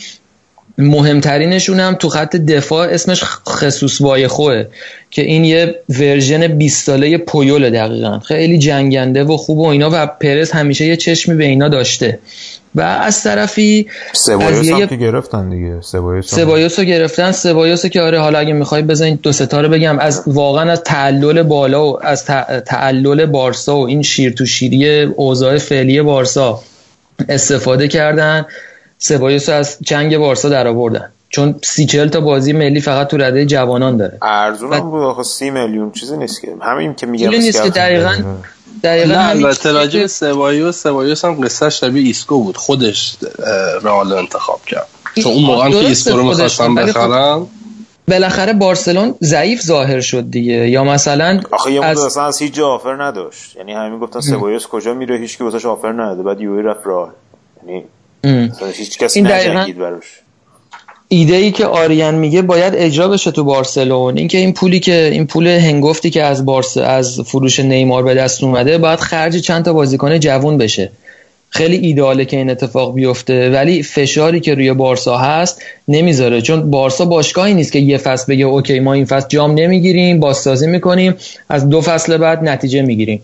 [0.80, 4.64] مهمترینشون هم تو خط دفاع اسمش خصوص وایخوه
[5.11, 8.19] که این یه ورژن 20 ساله پویول دقیقا.
[8.19, 12.19] خیلی جنگنده و خوب و اینا و پرز همیشه یه چشمی به اینا داشته.
[12.75, 15.82] و از طرفی سبایوس هم که گرفتن دیگه.
[15.82, 17.32] سبایوس سبایوس رو گرفتن.
[17.32, 21.43] سبایوس که آره حالا اگه می‌خوای بزنید دو ستا رو بگم از واقعا از تعلل
[21.43, 26.61] بالا و از تع- تعلل بارسا و این شیر تو شیری اوضاع فعلی بارسا
[27.30, 28.45] استفاده کردن.
[29.00, 31.11] سبایوس رو از چنگ بارسا در آوردن.
[31.30, 34.18] چون سی چهل تا بازی ملی فقط تو رده جوانان داره.
[34.22, 36.48] ارزون هم بود آخه سی میلیون چیزی نیست که.
[36.61, 38.16] همین که میگم نیست که دقیقا
[38.84, 42.58] دقیقا البته راجع سبایوس سبایوس هم قصه شبیه ایسکو بود.
[42.58, 43.18] خودش
[43.84, 44.88] رئال انتخاب کرد.
[45.24, 47.48] چون اون موقع هم که ایسکو رو می‌خواستن خب بخرن
[48.08, 50.69] بالاخره بارسلون ضعیف ظاهر شد دیگه.
[50.69, 53.56] یا مثلا آخه یه از- اصلا از هیچ جا offer نداشت.
[53.56, 56.24] یعنی همین گفتن سبایوس کجا میره هیچ کی واسش offer نداده.
[56.24, 57.14] بعد یهویی رفت راه
[57.68, 57.84] یعنی
[58.24, 60.04] هیچ دقیقاً- نجنگید براش.
[61.08, 64.18] ایده ای که آریان میگه باید اجرا بشه تو بارسلون.
[64.18, 68.44] اینکه این پولی که این پول هنگفتی که از بارس از فروش نیمار به دست
[68.44, 70.92] اومده باید خرج چند تا بازیکن جوون بشه.
[71.50, 76.42] خیلی ایداله که این اتفاق بیفته ولی فشاری که روی بارسا هست نمی‌ذاره.
[76.42, 80.68] چون بارسا باشگاهی نیست که یه فصل بگه اوکی ما این فصل جام نمی‌گیریم بازسازی
[80.68, 81.16] می‌کنیم
[81.50, 83.22] از دو فصل بعد نتیجه می‌گیریم.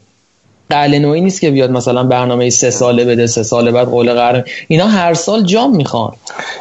[0.69, 4.43] قله نوعی نیست که بیاد مثلا برنامه سه ساله بده سه سال بعد قول قرن.
[4.67, 6.13] اینا هر سال جام می‌خوان.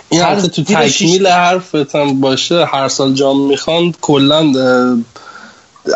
[0.09, 4.53] این هر البته تو تکمیل حرفت هم باشه هر سال جام می‌خوان کلا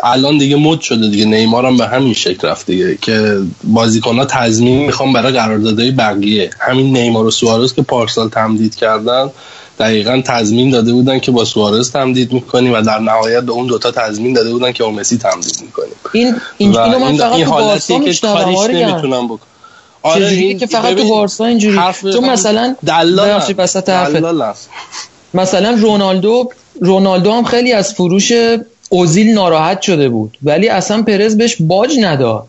[0.03, 1.25] الان دیگه مد شده دیگه.
[1.25, 6.49] نیمار هم به همین شکل رفت دیگه که بازیکن ها تضمین می‌خوان برای قراردادهای بقیه.
[6.59, 9.29] همین نیمار و سوارز که پارسال تمدید کردن.
[9.79, 13.91] دقیقا تضمین داده بودن که با سوارز تمدید می‌کنیم و در نهایت به اون دوتا
[13.91, 17.45] تضمین داده بودن که با مسی تمدید می‌کنیم این این اینو من این, فقط این
[17.45, 18.59] تو حالتیه که کاریش.
[18.59, 19.39] نمی‌تونم بکنم
[20.15, 22.31] چجوریه که فقط تو بارسا اینجوری بزنم.
[22.31, 22.75] مثلا
[23.93, 24.15] حرفت.
[24.15, 24.53] دلالم.
[25.33, 26.49] مثلا رونالدو
[26.81, 28.31] رونالدو هم خیلی از فروش
[28.89, 32.47] اوزیل ناراحت شده بود ولی اصلا پرز بهش باج نداد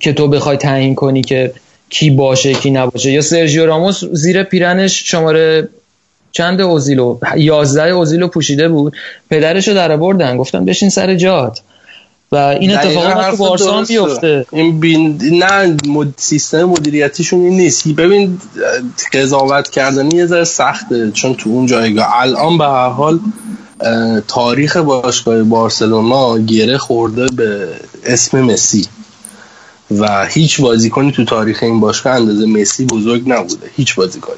[0.00, 1.52] که تو بخوای تعیین کنی که
[1.88, 5.68] کی باشه کی نباشه یا سرژیو راموس زیر پیرنش شماره
[6.34, 8.96] چند اوزیلو 11 اوزیلو پوشیده بود.
[9.30, 10.36] پدرشو در آوردن.
[10.36, 11.60] گفتن بشین سر جات.
[12.32, 13.84] و این دقیقاً اتفاقا باید تو بارسا هم.
[13.84, 14.46] بیفته.
[14.52, 15.20] این بین...
[15.22, 16.14] نه مد...
[16.16, 17.88] سیستم مدیریتیشون این نیست.
[17.88, 18.38] ببین
[19.12, 21.10] قضاوت کردنی یه ذره سخته.
[21.10, 23.20] چون تو اون جایگاه الان به هر حال
[24.28, 27.68] تاریخ باشگاه بارسلونا گره خورده به
[28.04, 28.88] اسم مسی.
[29.98, 33.70] و هیچ بازیکنی تو تاریخ این باشگاه اندازه مسی بزرگ نبوده.
[33.76, 34.34] هیچ بازیکنی.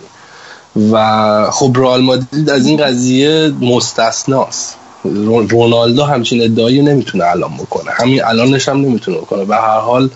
[0.93, 4.77] و خب رئال مادرید از این قضیه مستثناست.
[5.05, 7.91] رو- رونالدو همچین ادعایی نمی‌تونه الان بکنه.
[7.91, 9.45] همین الانش هم نمی‌تونه بکنه.
[9.45, 10.11] به هر حال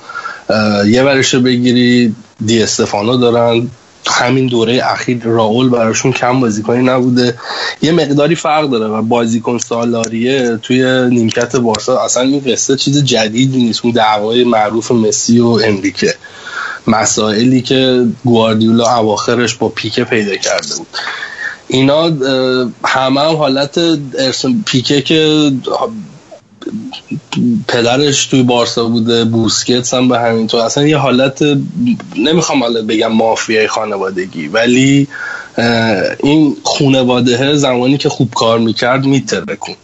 [0.86, 2.14] یه ورش بگیری
[2.46, 3.68] دی استفانو دارن.
[4.06, 7.34] همین دوره اخیر راول براشون کم بازیکنی نبوده.
[7.82, 12.00] یه مقداری فرق داره و بازیکن سالاریه توی نیمکت بارسا.
[12.00, 13.80] اصلا این قصه چیز جدیدی نیست.
[13.84, 16.14] اون دعوای معروف مسی و انریکه.
[16.90, 20.86] مسائلی که گواردیولا اواخرش با پیکه پیدا کرده بود.
[21.68, 22.02] اینا
[22.84, 23.80] همه هم حالت
[24.66, 25.52] پیکه که
[27.68, 31.42] پدرش توی بارسا بوده بوسکتس هم به همین تو اصلا یه حالت
[32.16, 35.08] نمی‌خوام حالا بگم مافیای خانوادگی ولی
[36.22, 39.74] این خونواده زمانی که خوب کار می‌کرد میترکون.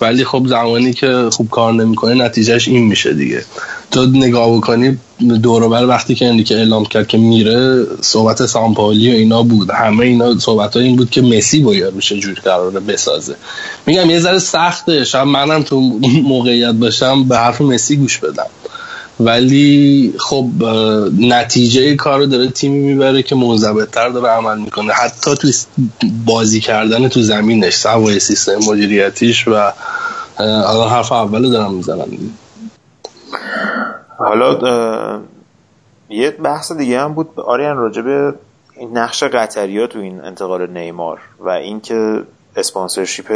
[0.00, 3.44] ولی خب زمانی که خوب کار نمی‌کنه نتیجهش این میشه دیگه.
[3.90, 4.98] تو نگاه بکنی
[5.42, 9.70] دور بر وقتی که انریکه اعلام کرد که میره صحبت سامپالی و اینا بود.
[9.70, 13.36] همه اینا صحبت های این بود که مسی باید روش جوری قراره بسازه.
[13.86, 15.04] میگم یه ذره سخته.
[15.04, 15.80] شاید منم تو
[16.24, 18.46] موقعیت باشم به حرف مسی گوش بدم.
[19.20, 20.44] ولی خب
[21.18, 24.92] نتیجه کار رو داره تیمی می‌بره که منضبطتر داره عمل می‌کنه.
[24.92, 25.48] حتی تو
[26.26, 29.72] بازی کردن تو زمینش سوای سیستم مدیریتیش و
[30.38, 32.06] الان حرف اول دارم می‌زنم.
[34.18, 35.20] حالا
[36.10, 37.40] یه بحث دیگه هم بود.
[37.40, 38.34] آریان راجبه
[38.92, 42.22] نقش قطری ها تو این انتقال نیمار و اینکه
[42.56, 43.32] اسپانسرشیپ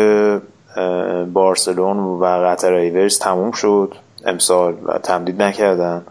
[1.32, 3.94] بارسلون و قطر ایورز تموم شد.
[4.26, 6.02] امسال و تمدید نکردن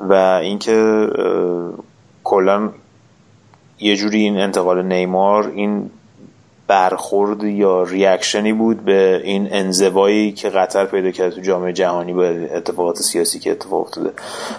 [0.00, 0.12] و
[0.42, 1.06] اینکه
[2.24, 2.70] کلا
[3.78, 5.90] یه جوری این انتقال نیمار این
[6.66, 12.24] برخورد یا ریاکشنی بود به این انزوایی که قطر پیدا کرد تو جامعه جهانی با
[12.24, 14.10] اتفاقات سیاسی که اتفاق افتاده.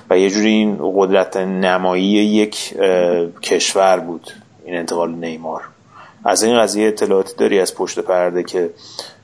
[0.09, 2.75] و یه جوری این قدرت نمایی یک
[3.41, 4.31] کشور بود
[4.65, 5.61] این انتقال نیمار.
[6.25, 8.69] از این قضیه اطلاعاتی داری از پشت پرده که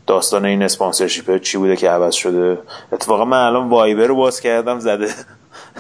[0.10, 2.58] داستان این اسپانسرشیپ چی بوده که عوض شده؟
[2.92, 5.10] اتفاقا من الان وایبر رو باز کردم زده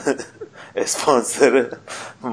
[0.75, 1.66] اسپانسر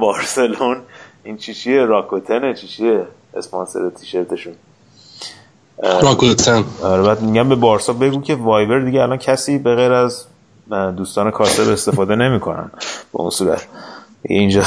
[0.01, 0.77] بارسلون.
[1.25, 4.53] این چی چیه؟ Rakuten ه چی چیه؟ اسپانسر تیشرتشون.
[5.83, 6.65] Rakuten.
[6.83, 10.25] آره بعد میگم به بارسا بگو که Viber دیگه الان کسی به غیر از
[10.97, 12.71] دوستان کاسب استفاده نمی‌کنن.
[13.13, 13.67] به اون صورت.
[14.23, 14.63] اینجا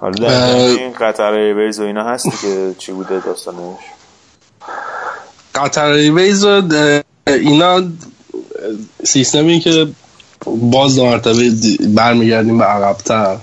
[0.00, 3.78] حالا در این Qatar Airways و اینا هستی که چی بوده داستانش؟
[5.54, 6.44] Qatar Airways
[7.26, 7.82] اینا
[9.04, 9.86] سیستمی که
[10.46, 11.50] باز دو مرتبه
[11.88, 13.36] برمیگردیم به عقبتر.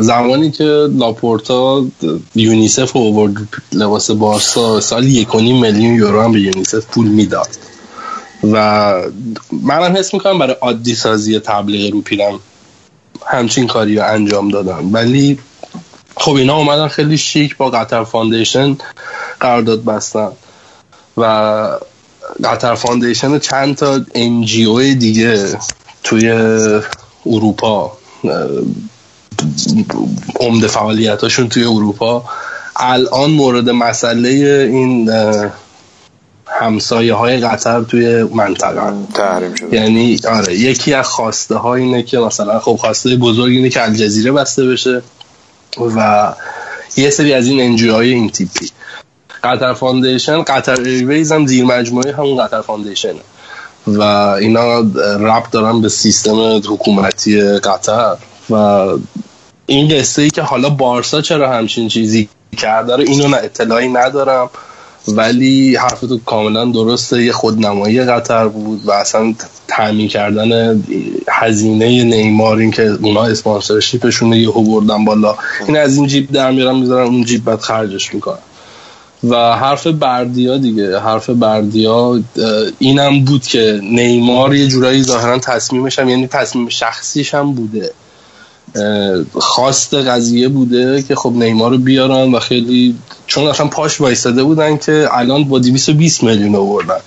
[0.00, 1.84] زمانی که لاپورتا
[2.34, 3.32] یونیسف اوورد
[3.72, 7.48] لباس بارسا سال یک میلیون یورو هم به یونیسف پول می‌داد.
[8.52, 8.94] و
[9.62, 12.40] منم حس می‌کنم برای عادی سازی تبلیغ رو پیرهن
[13.26, 15.38] همچین کاری رو انجام دادن ولی
[16.20, 18.76] خب اینا اومدن خیلی شیک با Qatar Foundation
[19.40, 20.28] قرارداد بستن
[21.16, 21.24] و
[22.44, 25.58] Qatar Foundation چند تا NGO دیگه
[26.02, 26.30] توی
[27.26, 27.92] اروپا
[30.40, 32.24] عمده فعالیتاشون توی اروپا.
[32.76, 34.28] الان مورد مسئله
[34.72, 35.10] این
[36.46, 38.92] همسایه های قطر توی منطقه.
[39.14, 39.76] تحریم شده.
[39.76, 44.32] یعنی آره یکی از خواسته ها اینه که مثلا خب خواسته بزرگ اینه که الجزیره
[44.32, 45.02] بسته بشه.
[45.78, 46.32] و
[46.96, 48.70] یه سری از این NGO های این تیپی.
[49.44, 53.14] Qatar Foundation Qatar Airways هم زیر مجموعه همون Qatar Foundation
[53.86, 54.78] و اینا
[55.20, 58.16] ربط دارن به سیستم حکومتی قطر
[58.50, 58.86] و
[59.66, 64.50] این قصه ای که حالا بارسا چرا همچین چیزی کرده رو اینو اطلاعی ندارم.
[65.08, 67.22] ولی حرف تو کاملا درسته.
[67.22, 69.34] یه خودنمایی قطر بود و اصلا
[69.68, 70.82] تامین کردن
[71.28, 75.36] هزینه نیمار این که اونا اسپانسرشیپشون یه بردن بالا.
[75.66, 78.38] این از این جیب در میارن می‌ذارن اون جیب بعد خرجش می‌کنن.
[79.24, 80.98] و حرف بردیا دیگه.
[80.98, 82.20] حرف بردیا
[82.78, 87.90] اینم بود که نیمار یه جورایی ظاهرا تصمیمش هم یعنی تصمیم شخصیش هم بوده.
[89.32, 92.96] خواست قضیه بوده که خب نیمار رو بیارن و خیلی
[93.30, 97.00] چون اصلا پاش وایستاده بودن که الان با 220 میلیون آوردن.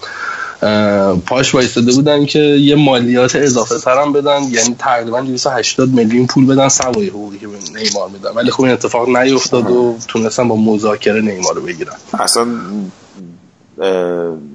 [1.25, 6.67] پاش وایستاده بودن که یه مالیات اضافه ترم بدن یعنی تقریبا 280 میلیون پول بدن
[6.67, 8.29] سوای حقوقی که نیمار میدن.
[8.35, 11.93] ولی خب این اتفاق نیفتاد و تونستن با مذاکره نیمار رو بگیرن.
[12.19, 12.47] اصلا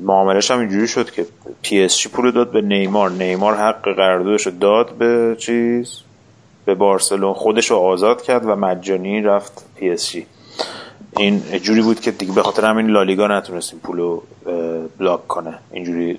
[0.02, 1.26] معاملش هم اینجوری شد که
[1.62, 3.10] PSG پول داد به نیمار.
[3.10, 5.90] نیمار حق قراردادش رو داد به چیز؟
[6.64, 7.34] به بارسلون.
[7.34, 10.26] خودش رو آزاد کرد و مجانی رفت PSG.
[11.16, 14.20] این جوری بود که دیگه به خاطر همین لالیگا نتونست این پولو
[14.98, 15.58] block کنه.
[15.70, 16.18] اینجوری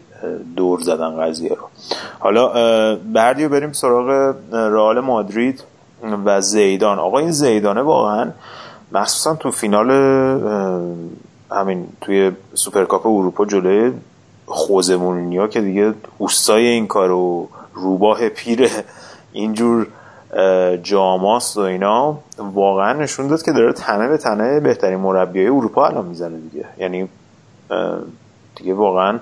[0.56, 1.68] دور زدن قضیه رو.
[2.20, 2.48] حالا
[2.96, 5.64] بردیا بریم سراغ رئال مادرید
[6.26, 7.00] و زیدان.
[7.00, 8.32] آقا این زیدانه واقعا
[8.92, 9.90] مخصوصا تو فینال
[11.52, 13.92] همین توی سوپرکاپ اروپا جلوی
[14.46, 14.98] خوزه
[15.48, 18.70] که دیگه اوستای این کارو روباه پیر
[19.34, 19.88] اینجور
[20.84, 26.06] جاهاست و اینا واقعا نشون داد که داره تنه به تنه بهترین مربیای اروپا الان
[26.06, 26.66] می‌زنه دیگه.
[26.80, 27.08] یعنی
[28.56, 29.20] دیگه واقعا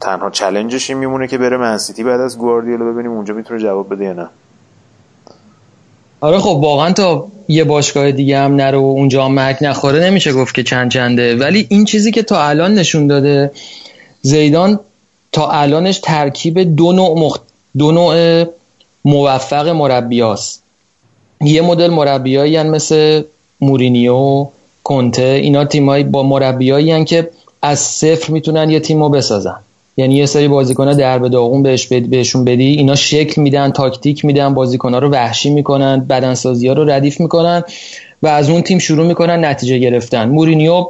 [0.00, 4.04] تنها چلنجش این میمونه که بره منسیتی بعد از گواردیولا ببینیم اونجا می‌تونه جواب بده
[4.04, 4.28] یا نه.
[6.20, 10.62] آره خب واقعا تا یه باشگاه دیگه هم نره اونجا مرگ نخوره نمیشه گفت که
[10.62, 11.36] چند چنده.
[11.36, 13.50] ولی این چیزی که تا الان نشون داده
[14.22, 14.80] زیدان
[15.32, 17.38] تا الانش ترکیب دو نوع, مخ...
[17.78, 18.44] دو نوع
[19.04, 20.62] موفق مربیاست
[21.40, 23.22] یه مدل مربیایی مثل
[23.60, 24.46] مورینیو
[24.84, 27.30] کنته اینا تیمایی با مربیایی که
[27.62, 29.56] از صفر می‌تونن یه تیم رو بسازن.
[29.96, 34.54] یعنی یه سری بازیکن در به داغون بهش بهشون بدی اینا شکل میدن تاکتیک میدن
[34.54, 37.64] بازیکن رو وحشی می‌کنن بدنسازی ها رو ردیف می‌کنن
[38.22, 40.28] و از اون تیم شروع می‌کنن نتیجه گرفتن.
[40.28, 40.86] مورینیو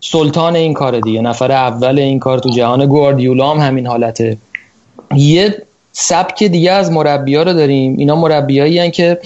[0.00, 4.36] سلطان این کار دیگه نفر اول این کار تو جهان گواردیولا هم همین حالته.
[5.16, 5.62] یه
[5.98, 7.96] سبک دیگه از مربی ها رو داریم.
[7.98, 9.18] اینا مربیایی هن که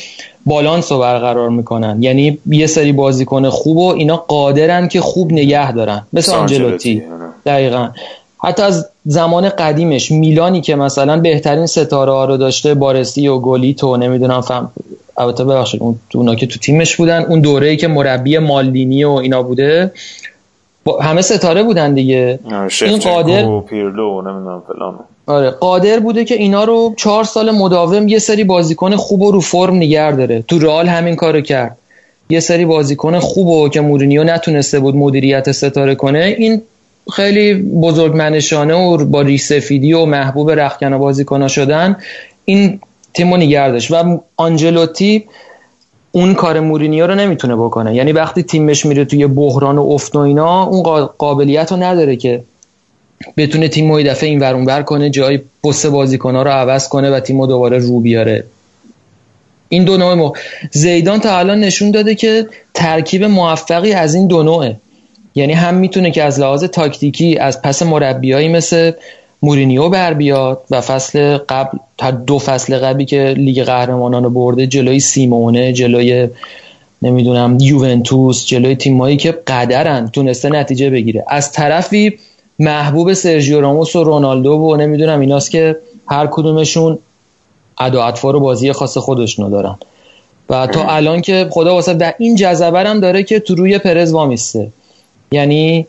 [0.47, 2.03] بالانس رو برقرار می‌کنن.
[2.03, 6.03] یعنی یه سری بازیکن خوب و اینا قادرن که خوب نگه دارن.
[6.13, 7.03] مثل آنجلوتی.
[7.47, 7.89] دقیقا.
[8.43, 13.85] حتی از زمان قدیمش میلانی که مثلا بهترین ستاره ها رو داشته بارسی و گلیت
[13.85, 14.71] و نمی‌دونم فهم
[15.19, 19.11] البته ببخشید اون اونا که تو تیمش بودن اون دوره ای که مربی مالدینی و
[19.11, 19.93] اینا بوده
[21.01, 22.39] همه ستاره بودن دیگه.
[22.83, 24.95] این قادر و پیرلو نمی‌دونم فلان.
[25.31, 29.41] آره قادر بوده که اینا رو چهار سال مداوم یه سری بازیکن خوب و رو
[29.41, 30.43] فرم نگر داره.
[30.49, 31.77] تو رئال همین کارو کرد.
[32.29, 36.63] یه سری بازیکن خوب و که مورینیو نتونسته بود مدیریت ستاره کنه این
[37.13, 41.97] خیلی بزرگ منشانه و با ریسفیدی و محبوب رخکن بازیکن شدن.
[42.45, 42.81] این
[43.15, 43.91] تیمو نگر داشت.
[43.91, 45.25] و آنجلوتی
[46.13, 47.95] اون کار مورینیو رو نمی‌تونه بکنه.
[47.95, 52.17] یعنی وقتی تیمش میره توی بحران و افت و اینا اون قا- قابلیت رو نداره
[52.17, 52.43] که
[53.37, 57.11] بتونه تیم رو دفعه این ور اون ور کنه جای پست بازیکن‌ها رو عوض کنه
[57.11, 58.45] و تیم رو دوباره رو بیاره
[59.69, 60.37] این دو نوع.
[60.71, 64.77] زیدان تا الان نشون داده که ترکیب موفقی از این دو نوعه
[65.35, 68.93] یعنی هم می‌تونه که از لحاظ تاکتیکی از پس مربیایی مثل
[69.43, 74.67] مورینیو بر بیاد و فصل قبل تا دو فصل قبلی که لیگ قهرمانان رو برده
[74.67, 76.29] جلوی سیمونه جلوی
[77.03, 82.19] نمی‌دونم یوونتوس جلوی تیمایی که قدرن تونسته نتیجه بگیره از طرفی
[82.61, 85.77] محبوب سرژیو راموس و رونالدو و نمی‌دونم ایناست که
[86.09, 86.99] هر کدومشون
[87.79, 89.75] ادا اطوار و بازی خاص خودشونو دارن.
[90.51, 94.13] و تا الان که خدا واسه در این جذبه هم داره که تو روی پرز
[94.13, 94.69] وامیسته.
[95.33, 95.87] یعنی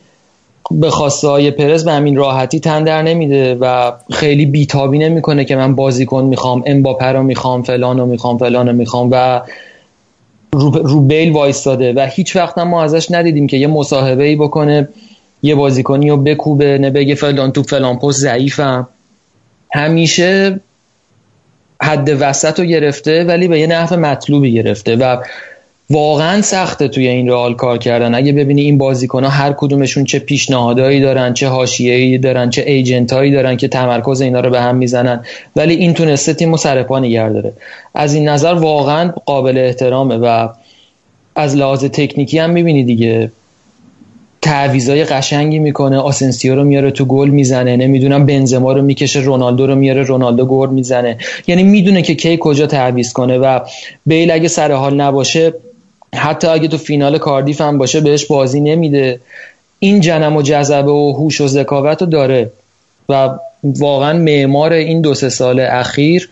[0.71, 5.55] به خواسته های پرز به همین راحتی تن در نمیده و خیلی بیتابی نمی‌کنه که
[5.55, 9.41] من بازیکن می‌خوام امباپه رو می‌خوام فلان رو می‌خوام فلان رو می‌خوام و
[10.53, 11.93] رو, رو بیل وایستاده.
[11.93, 14.89] و هیچ وقت هم ما ازش ندیدیم که یه مصاحبه ای بکنه.
[15.43, 18.87] یه بازیکنی رو بکوبه نه بگه فلان تو فلان پست ضعیفم.
[19.73, 20.59] همیشه
[21.83, 25.17] حد وسط رو گرفته ولی به یه نحو مطلوبی گرفته و
[25.89, 28.15] واقعا سخته توی این رئال کار کردن.
[28.15, 33.31] اگه ببینی این بازیکن ها هر کدومشون چه پیشنهادایی دارن چه حاشیه‌ای دارن چه ایجنتایی
[33.31, 35.23] دارن که تمرکز اینا رو به هم می‌زنن
[35.55, 37.53] ولی این تونسته تیم سر پا داره
[37.95, 40.49] از این نظر واقعا قابل احترامه و
[41.35, 43.31] از لحاظ تکنیکی هم می‌بینی دیگه.
[44.41, 45.97] تعویضای قشنگی می‌کنه.
[45.97, 47.77] آسنسیو رو میاره تو گل می‌زنه.
[47.77, 51.17] نمی‌دونم بنزما رو می‌کشه رونالدو رو میاره رونالدو گل می‌زنه.
[51.47, 53.59] یعنی می‌دونه که کی کجا تعویض کنه و
[54.05, 55.53] بیل اگه سر حال نباشه
[56.15, 59.19] حتی اگه تو فینال کاردیف هم باشه بهش بازی نمیده.
[59.79, 62.51] این جنم و جذبه و هوش و ذکاوت رو داره
[63.09, 63.29] و
[63.63, 66.29] واقعا معمار این دو سه سال اخیر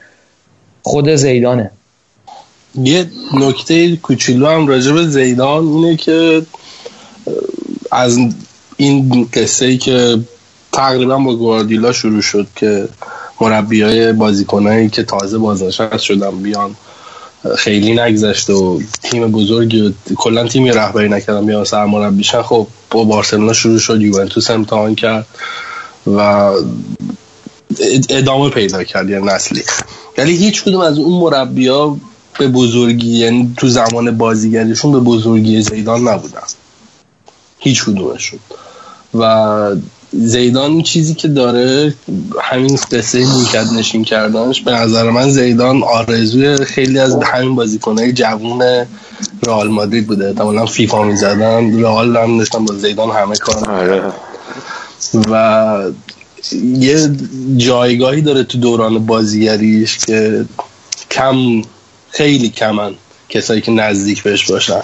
[0.83, 1.71] خود زیدانه.
[2.83, 6.41] یه نکته کوچولو هم راجع به زیدان اینه که
[7.91, 8.17] از
[8.77, 10.19] این قصه ای که
[10.71, 12.87] تقریبا با گواردیولا شروع شد که
[13.41, 16.75] مربی های بازیکنایی که تازه بازنشست شدن بیان
[17.57, 23.53] خیلی نگذشته و تیم بزرگی و کلا تیمی رهبری نکردن بیان سرمربیشن خب با بارسلونا
[23.53, 25.25] شروع شد یوونتوس امتحان کرد
[26.07, 26.51] و
[28.09, 29.63] ادامه پیدا کرد یه نسلی.
[30.17, 31.97] ولی هیچ کدوم از اون مربیا
[32.39, 36.41] به بزرگی یعنی تو زمان بازیگریشون به بزرگی زیدان نبودن.
[37.59, 38.39] هیچ کدومشون
[39.13, 39.75] و
[40.11, 41.93] زیدان این چیزی که داره
[42.41, 48.85] همین قصه نیمکت نشین کردنش به نظر من زیدان آرزوی خیلی از همین بازیکنهای جوون
[49.47, 50.27] رئال مادرید بوده.
[50.27, 54.03] احتمالا فیفا می‌زدن رئال هم داشتن با زیدان همه کار آره.
[55.31, 55.83] و
[56.63, 57.09] یه
[57.57, 60.45] جایگاهی داره تو دوران بازیگریش که
[61.11, 61.61] کم
[62.09, 62.93] خیلی کمن
[63.29, 64.81] کسایی که نزدیک بهش باشن.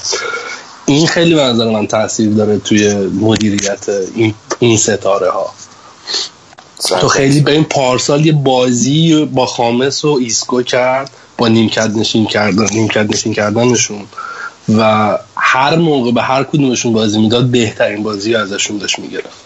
[0.85, 5.53] این خیلی به نظر من تاثیر داره توی مدیریت این, این ستاره ها
[6.99, 12.25] تو خیلی به این پارسال یه بازی با خامس و ایسکو کرد با نیمکت نشین
[12.25, 14.05] کردن نیمکت نشین کردنشون.
[14.77, 19.44] و هر موقع به هر کدومشون بازی می‌داد بهترین بازی ازشون داشت می‌گرفت.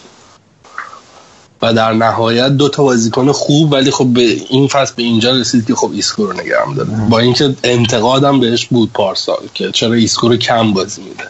[1.62, 5.66] و در نهایت دو تا بازیکن خوب ولی خب به این فصل به اینجا رسید
[5.66, 6.88] که خب ایسکو رو نگرم داره.
[7.08, 11.24] با اینکه انتقادم بهش بود پارسال که چرا ایسکو رو کم بازی میده.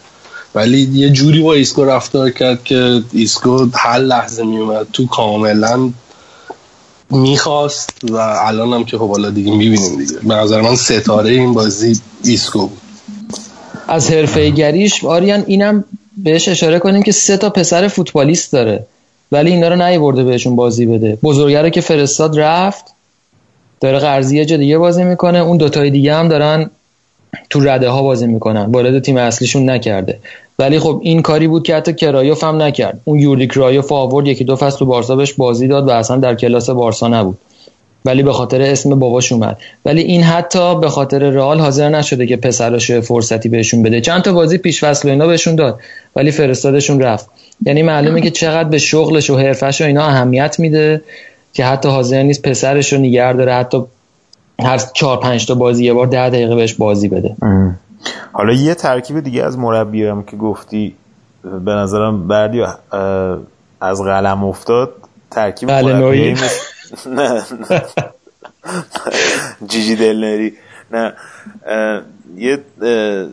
[0.55, 5.91] ولی یه جوری با ایسکو رفتار کرد که ایسکو هر لحظه میومد تو کاملا
[7.11, 10.19] می‌خواست و الان هم که خب حالا دیگه می‌بینیم دیگه.
[10.19, 12.81] به نظر من ستاره این بازی ایسکو بود.
[13.89, 15.85] از حرفه گریش آریان اینم
[16.17, 18.87] بهش اشاره کنیم که سه تا پسر فوتبالیست داره.
[19.33, 21.19] ولی اینا رو نیورده بهشون بازی بده.
[21.23, 22.85] بزرگه رو که فرستاد رفت.
[23.81, 25.39] داره قرضی یه جا دیگه بازی می‌کنه.
[25.39, 26.71] اون دوتای دیگه هم دارن
[27.51, 28.65] تو رده ها بازی می‌کنن.
[28.65, 30.19] وارد تیم اصلیشون نکرده.
[30.59, 33.01] ولی خب این کاری بود که حتی کرایوف هم نکرد.
[33.05, 34.27] اون یوری کرایوف آورد.
[34.27, 37.39] یکی دو فصل تو بارسا بهش بازی داد و اصلا در کلاس بارسا نبود.
[38.05, 39.59] ولی به خاطر اسم باباش اومد.
[39.85, 44.01] ولی این حتی به خاطر رئال حاضر نشده که پسرش فرصتی بهشون بده.
[44.01, 45.81] چند تا بازی پیش فصل اینا بهشون داد.
[46.17, 47.27] ولی فرستادشون رفت.
[47.63, 51.03] یعنی معلومه که چقدر به شغلش و حرفش و اینا اهمیت میده
[51.53, 53.85] که حتی حاضر نیست پسرش رو نگه داره حتی
[54.63, 57.37] هر چهار پنج تا بازی یه بار ده دقیقه بهش بازی بده.
[58.33, 60.95] حالا یه ترکیب دیگه از مربی هم که گفتی
[61.65, 62.63] به نظرم بردی
[63.81, 64.93] از قلم افتاد
[65.31, 66.33] ترکیب بله،.
[66.33, 67.83] مثل- نه نه.
[69.67, 70.53] جیجی دلنری.
[70.93, 71.13] نه.
[72.37, 72.59] یه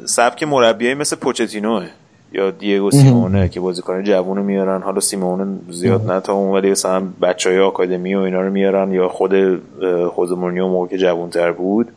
[0.06, 1.88] سبک مربیایی مثل پوچتینوه.
[2.32, 4.82] یا دیگو سیمونه که بازیکن جوون رو میارن.
[4.82, 8.92] حالا سیمونه زیاد نه تا اون ولی مثلا بچه های آکادمی و اینا رو میارن
[8.92, 11.88] یا خود مورینیو موقع که جوانتر بود.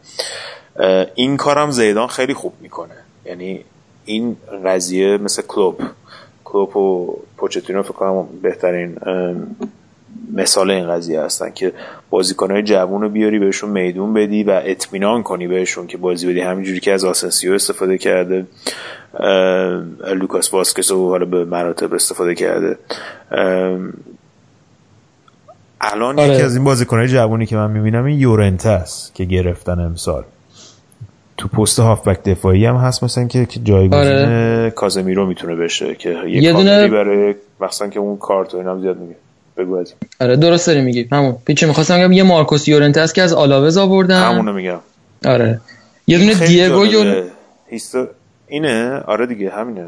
[1.15, 2.94] این کارم زیدان خیلی خوب می‌کنه.
[3.25, 3.65] یعنی
[4.05, 5.83] این قضیه مثل کلوب
[6.44, 8.97] کلوب و پوچتینو فکر کنم بهترین
[10.34, 11.73] مثال این قضیه هستن که
[12.10, 16.81] بازیکنهای جوون رو بیاری بهشون میدون بدی و اطمینان کنی بهشون که بازی بدی همینجوری
[16.81, 18.47] که از آسنسیو استفاده کرده
[20.15, 22.78] لوکاس واسکس رو حالا به مراتب استفاده کرده
[25.81, 26.34] الان آره.
[26.34, 30.25] یکی از این بازیکنهای جوونی که من می‌بینم این یورنته است که گرفتن امسال
[31.36, 34.73] تو پست هافبک دفاعی هم هست مثلا که جایگزین آره.
[34.76, 38.81] کازمیرو می‌تونه بشه که یه, یه یه دونه- برای مثلا که اون کارت و اینم
[38.81, 39.17] زیاد میگه
[39.64, 39.92] بگو از.
[40.20, 41.08] آره درست داری میگی.
[41.12, 41.36] همون.
[41.44, 44.22] پیچه می‌خواستم بگم یه مارکوس یورنته است که از آلاوز آوردن.
[44.22, 44.78] همونو میگم.
[45.24, 45.60] آره.
[46.06, 46.86] یه دونه دیگو.
[46.86, 47.24] یور...
[47.66, 48.06] هیستو...
[48.48, 49.86] اینه؟ آره دیگه همینه.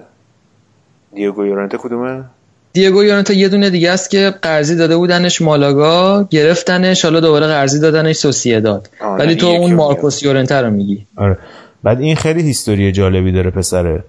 [1.14, 2.24] دیگو یورنته کدومه؟
[2.72, 7.80] دیگو یورنته یه دونه دیگه است که قرضی داده بودنش مالاگا گرفتنش حالا دوباره قرضی
[7.80, 11.06] دادنش سوسییداد آه، ولی نه، تو این اون مارکوس یورنته رو میگی.
[11.16, 11.38] آره.
[11.82, 14.04] بعد این خیلی هیستوری جالبی داره پسره.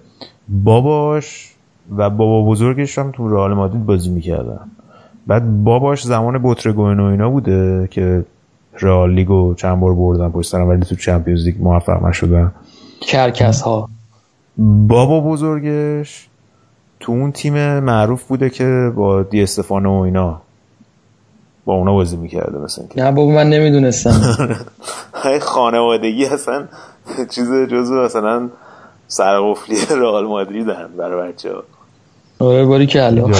[0.49, 1.49] باباش
[1.97, 4.59] و بابا بزرگش هم تو رئال مادرید بازی می‌کردن.
[5.27, 8.25] بعد باباش زمان بوترگوین و اینا بوده که
[8.79, 12.51] رئال لیگو چند بار بردن پشت سرم ولی تو چمپیونز لیگ موفق نشدن.
[13.01, 13.89] کرکس ها
[14.87, 16.27] بابا بزرگش
[16.99, 20.41] تو اون تیم معروف بوده که با دی استفانو و اینا
[21.65, 24.21] با اونا بازی می‌کرده مثلا که نه بابا من نمی‌دونستم.
[25.23, 26.67] های خانوادگی اصلا
[27.29, 28.49] چیز جزو مثلا
[29.07, 31.63] سرقفلی رئال مادرید هم برای بچه ها
[32.47, 33.27] آره باری کلا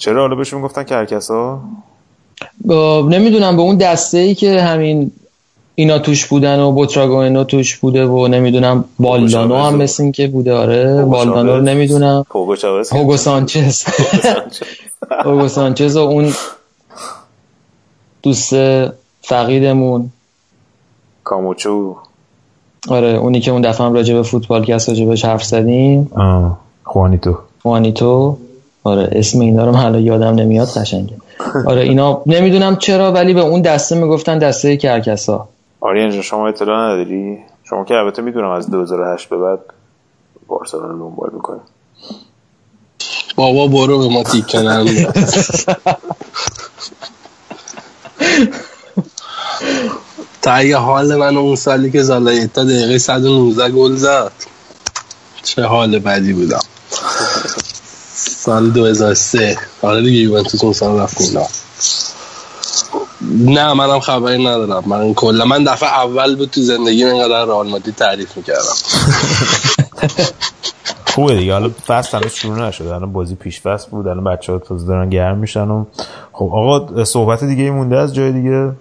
[0.00, 1.60] چرا حالا بهشون گفتن کرکس ها
[2.64, 5.12] با- نمی‌دونم به اون دسته ای که همین
[5.74, 10.54] اینا توش بودن و بوتراگوینو توش بوده و نمی‌دونم والدانو هم مثل این که بوده
[10.54, 11.60] آره هوگو والدانو رو.
[11.62, 12.24] نمی‌دونم.
[12.92, 13.84] هوگو سانچز.
[15.24, 15.96] هوگو سانچز.
[15.96, 16.32] و اون
[18.22, 18.54] دوست
[19.20, 20.10] فقیدمون.
[21.24, 21.96] کاموچو.
[22.88, 26.10] آره اونی که اون دفعه هم راجع به فوتبال کست راجع بهش حرف زدیم.
[26.84, 28.38] خوانیتو وانیتو
[28.84, 31.16] آره اسم اینا رو من حالا یادم نمیاد قشنگه.
[31.66, 35.48] آره اینا نمی‌دونم چرا ولی به اون دسته می‌گفتن دسته کرکسا.
[35.80, 39.58] آریان شما اطلاع نداری؟ شما که البته می‌دونم از 2008 به بعد
[40.46, 41.60] بارسلونا رو دنبال می‌کنه
[43.36, 44.22] بابا برو به ما
[44.54, 45.66] ننداز.
[50.42, 54.32] تا اگه حال من اون سالی که زالایتا دقیقه 119 گل زد
[55.42, 56.60] چه حال بدی بودم.
[58.28, 61.40] سال 2003 آره دیگه یوونتوس اون سال رفت گل
[63.30, 64.82] نه منم خبری ندارم.
[64.86, 68.62] من کلا من دفعه اول بود تو زندگی اینقدر رئال مادرید تعریف می‌کردم.
[71.14, 71.52] خوبه دیگه.
[71.52, 72.94] حالا فصل هنوز شروع نشده.
[72.94, 74.08] الان بازی پیش فصل بود.
[74.08, 75.84] الان بچه ها تازه دارن گرم میشن و
[76.32, 78.72] خب آقا صحبت دیگه مونده از جای دیگه؟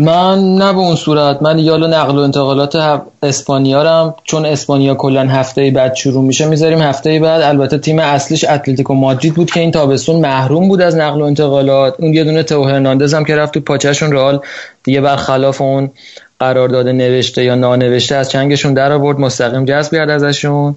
[0.00, 4.94] من نه به اون صورت من یالا نقل و انتقالات هف- اسپانیا رم چون اسپانیا
[4.94, 7.42] کلا هفته بعد شروع میشه می‌ذاریم هفته بعد.
[7.42, 11.94] البته تیم اصلیش اتلتیکو مادرید بود که این تابستون محروم بود از نقل و انتقالات.
[11.98, 14.40] اون یه دونه تو هرناندز هم که رفت تو پاچهشون رئال
[14.84, 15.90] دیگه برخلاف اون
[16.38, 20.76] قرارداد نوشته یا نانوشته از چنگشون در آورد مستقیم جذب کرد ازشون.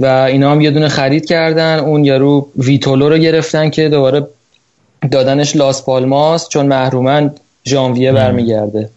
[0.00, 1.78] و اینا هم یه دونه خرید کردن.
[1.78, 4.26] اون یارو ویتولو رو گرفتن که دوباره
[5.10, 7.30] دادنش لاس پالماس چون محرومن
[7.66, 8.90] ژانویه برمیگرده.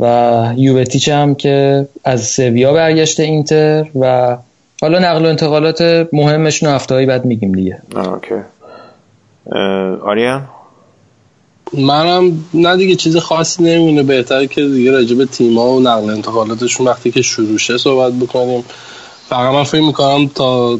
[0.00, 4.36] و یووتیچ هم که از سویا برگشته اینتر و
[4.80, 7.78] حالا نقل و انتقالات مهمشون هفته بعد میگیم دیگه.
[7.96, 8.34] اوکی.
[10.02, 10.48] آریان
[11.72, 14.02] منم نه دیگه چیز خاصی نمیمونه.
[14.02, 18.64] بهتره که دیگه راجع به تیما و نقل انتقالاتشون وقتی که شروع شه صحبت بکنیم.
[19.28, 20.78] فقط من فکر می‌کنم تا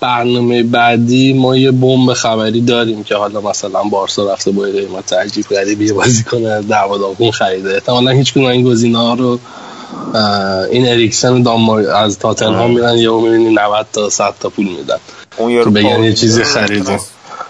[0.00, 5.12] برنامه بعدی ما یه بمب خبری داریم که حالا مثلا بارسا رفته با یه قیمت
[5.12, 7.74] عجیب غریبی یه بازیکن دعوا داغون خریده.
[7.74, 9.38] احتمالا هیچ کدوم این گزینه‌ها رو
[10.70, 14.96] این اریکسن دانمارک از تاتنهام میرن یهو می‌بینی 90 تا 100 تا پول میدن.
[15.36, 16.98] اون بگن یه چیزی خریدیم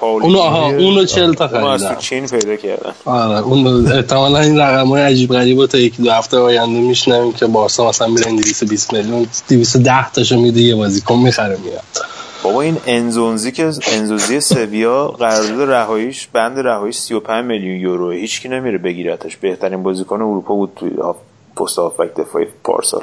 [0.01, 1.99] پاولی- اونو آها اونو 40 تا اونو از خریدن.
[2.01, 2.93] چین پیدا کردن.
[3.05, 7.33] آره اون احتمالا این رقم های عجیب غریب رو تا یکی دو هفته آینده میشنویم
[7.33, 11.83] که بارسا مثلا میره این 220 میلیون 210 تاشو میده یه بازیکن می‌خره میاد.
[12.43, 18.11] بابا این انزونزی که انزوزی سویا قرارداد رهاییش بند رهاییش 35 میلیون یورو.
[18.11, 19.37] هیچکی نمیره بگیرتش.
[19.37, 20.91] بهترین بازیکن اروپا بود توی
[21.57, 23.03] پست هافبک دفاعی پارسال.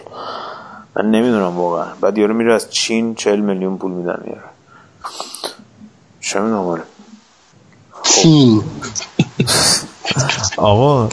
[0.95, 1.85] من نمی‌دونم واقعا.
[2.01, 4.43] بعد یارو میره از چین 40 میلیون پول میدن میاره
[6.21, 6.83] چه می‌دونم
[8.03, 8.63] تیم
[10.57, 11.09] آقا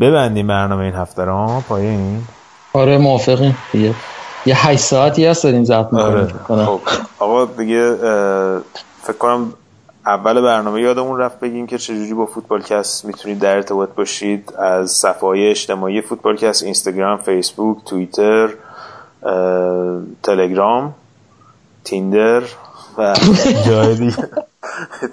[0.00, 2.22] ببندیم برنامه این هفته رو پایین؟
[2.72, 3.56] آره موافقیم.
[3.72, 3.94] دیگه
[4.46, 6.22] یه 8 ساعتی هست داریم ضبط آره.
[6.22, 6.80] می‌کنیم خب.
[7.18, 7.96] آقا دیگه
[9.02, 9.52] فکر کنم
[10.06, 15.20] اول برنامه یادمون رفت بگیم که چجوری با فوتبالکست می‌تونید در ارتباط باشید از صفحه
[15.20, 18.50] های اجتماعی فوتبالکست اینستاگرام فیسبوک توییتر
[20.22, 20.94] تلگرام
[21.84, 22.42] تیندر
[22.98, 23.14] و
[23.66, 24.30] جای دیگه.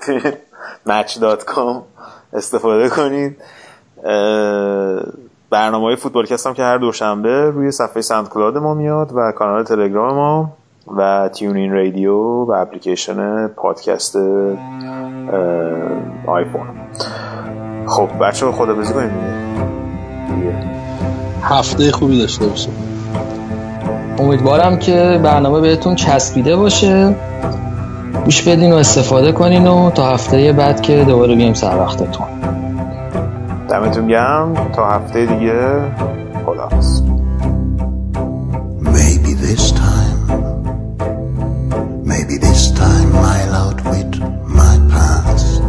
[0.86, 1.84] Match دات کام
[2.34, 3.38] استفاده کنید.
[5.50, 10.16] برنامه های فوتبالکست هم که هر دوشنبه روی صفحه SoundCloud ما میاد و کانال تلگرام
[10.16, 10.52] ما
[10.98, 14.18] و TuneIn Radio و اپلیکیشن پادکست
[16.28, 16.68] آیفون.
[17.88, 19.12] خب بچه‌ها خداحافظی کنیم
[21.44, 22.74] هفته خوبی داشته باشیم
[24.20, 27.16] امیدوارم که برنامه بهتون چسبیده باشه.
[28.26, 32.29] گوش بدین و استفاده کنین و تا هفته بعد که دوباره بیایم سر وقتتون.
[33.69, 35.81] دمتون گرم تا هفته دیگه
[36.47, 37.03] خداحافظ
[38.99, 40.21] Maybe this time,
[42.13, 44.13] maybe this time I'll outwit
[44.61, 45.63] my past.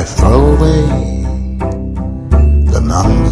[0.00, 0.82] I throw away
[2.74, 3.31] the numbers,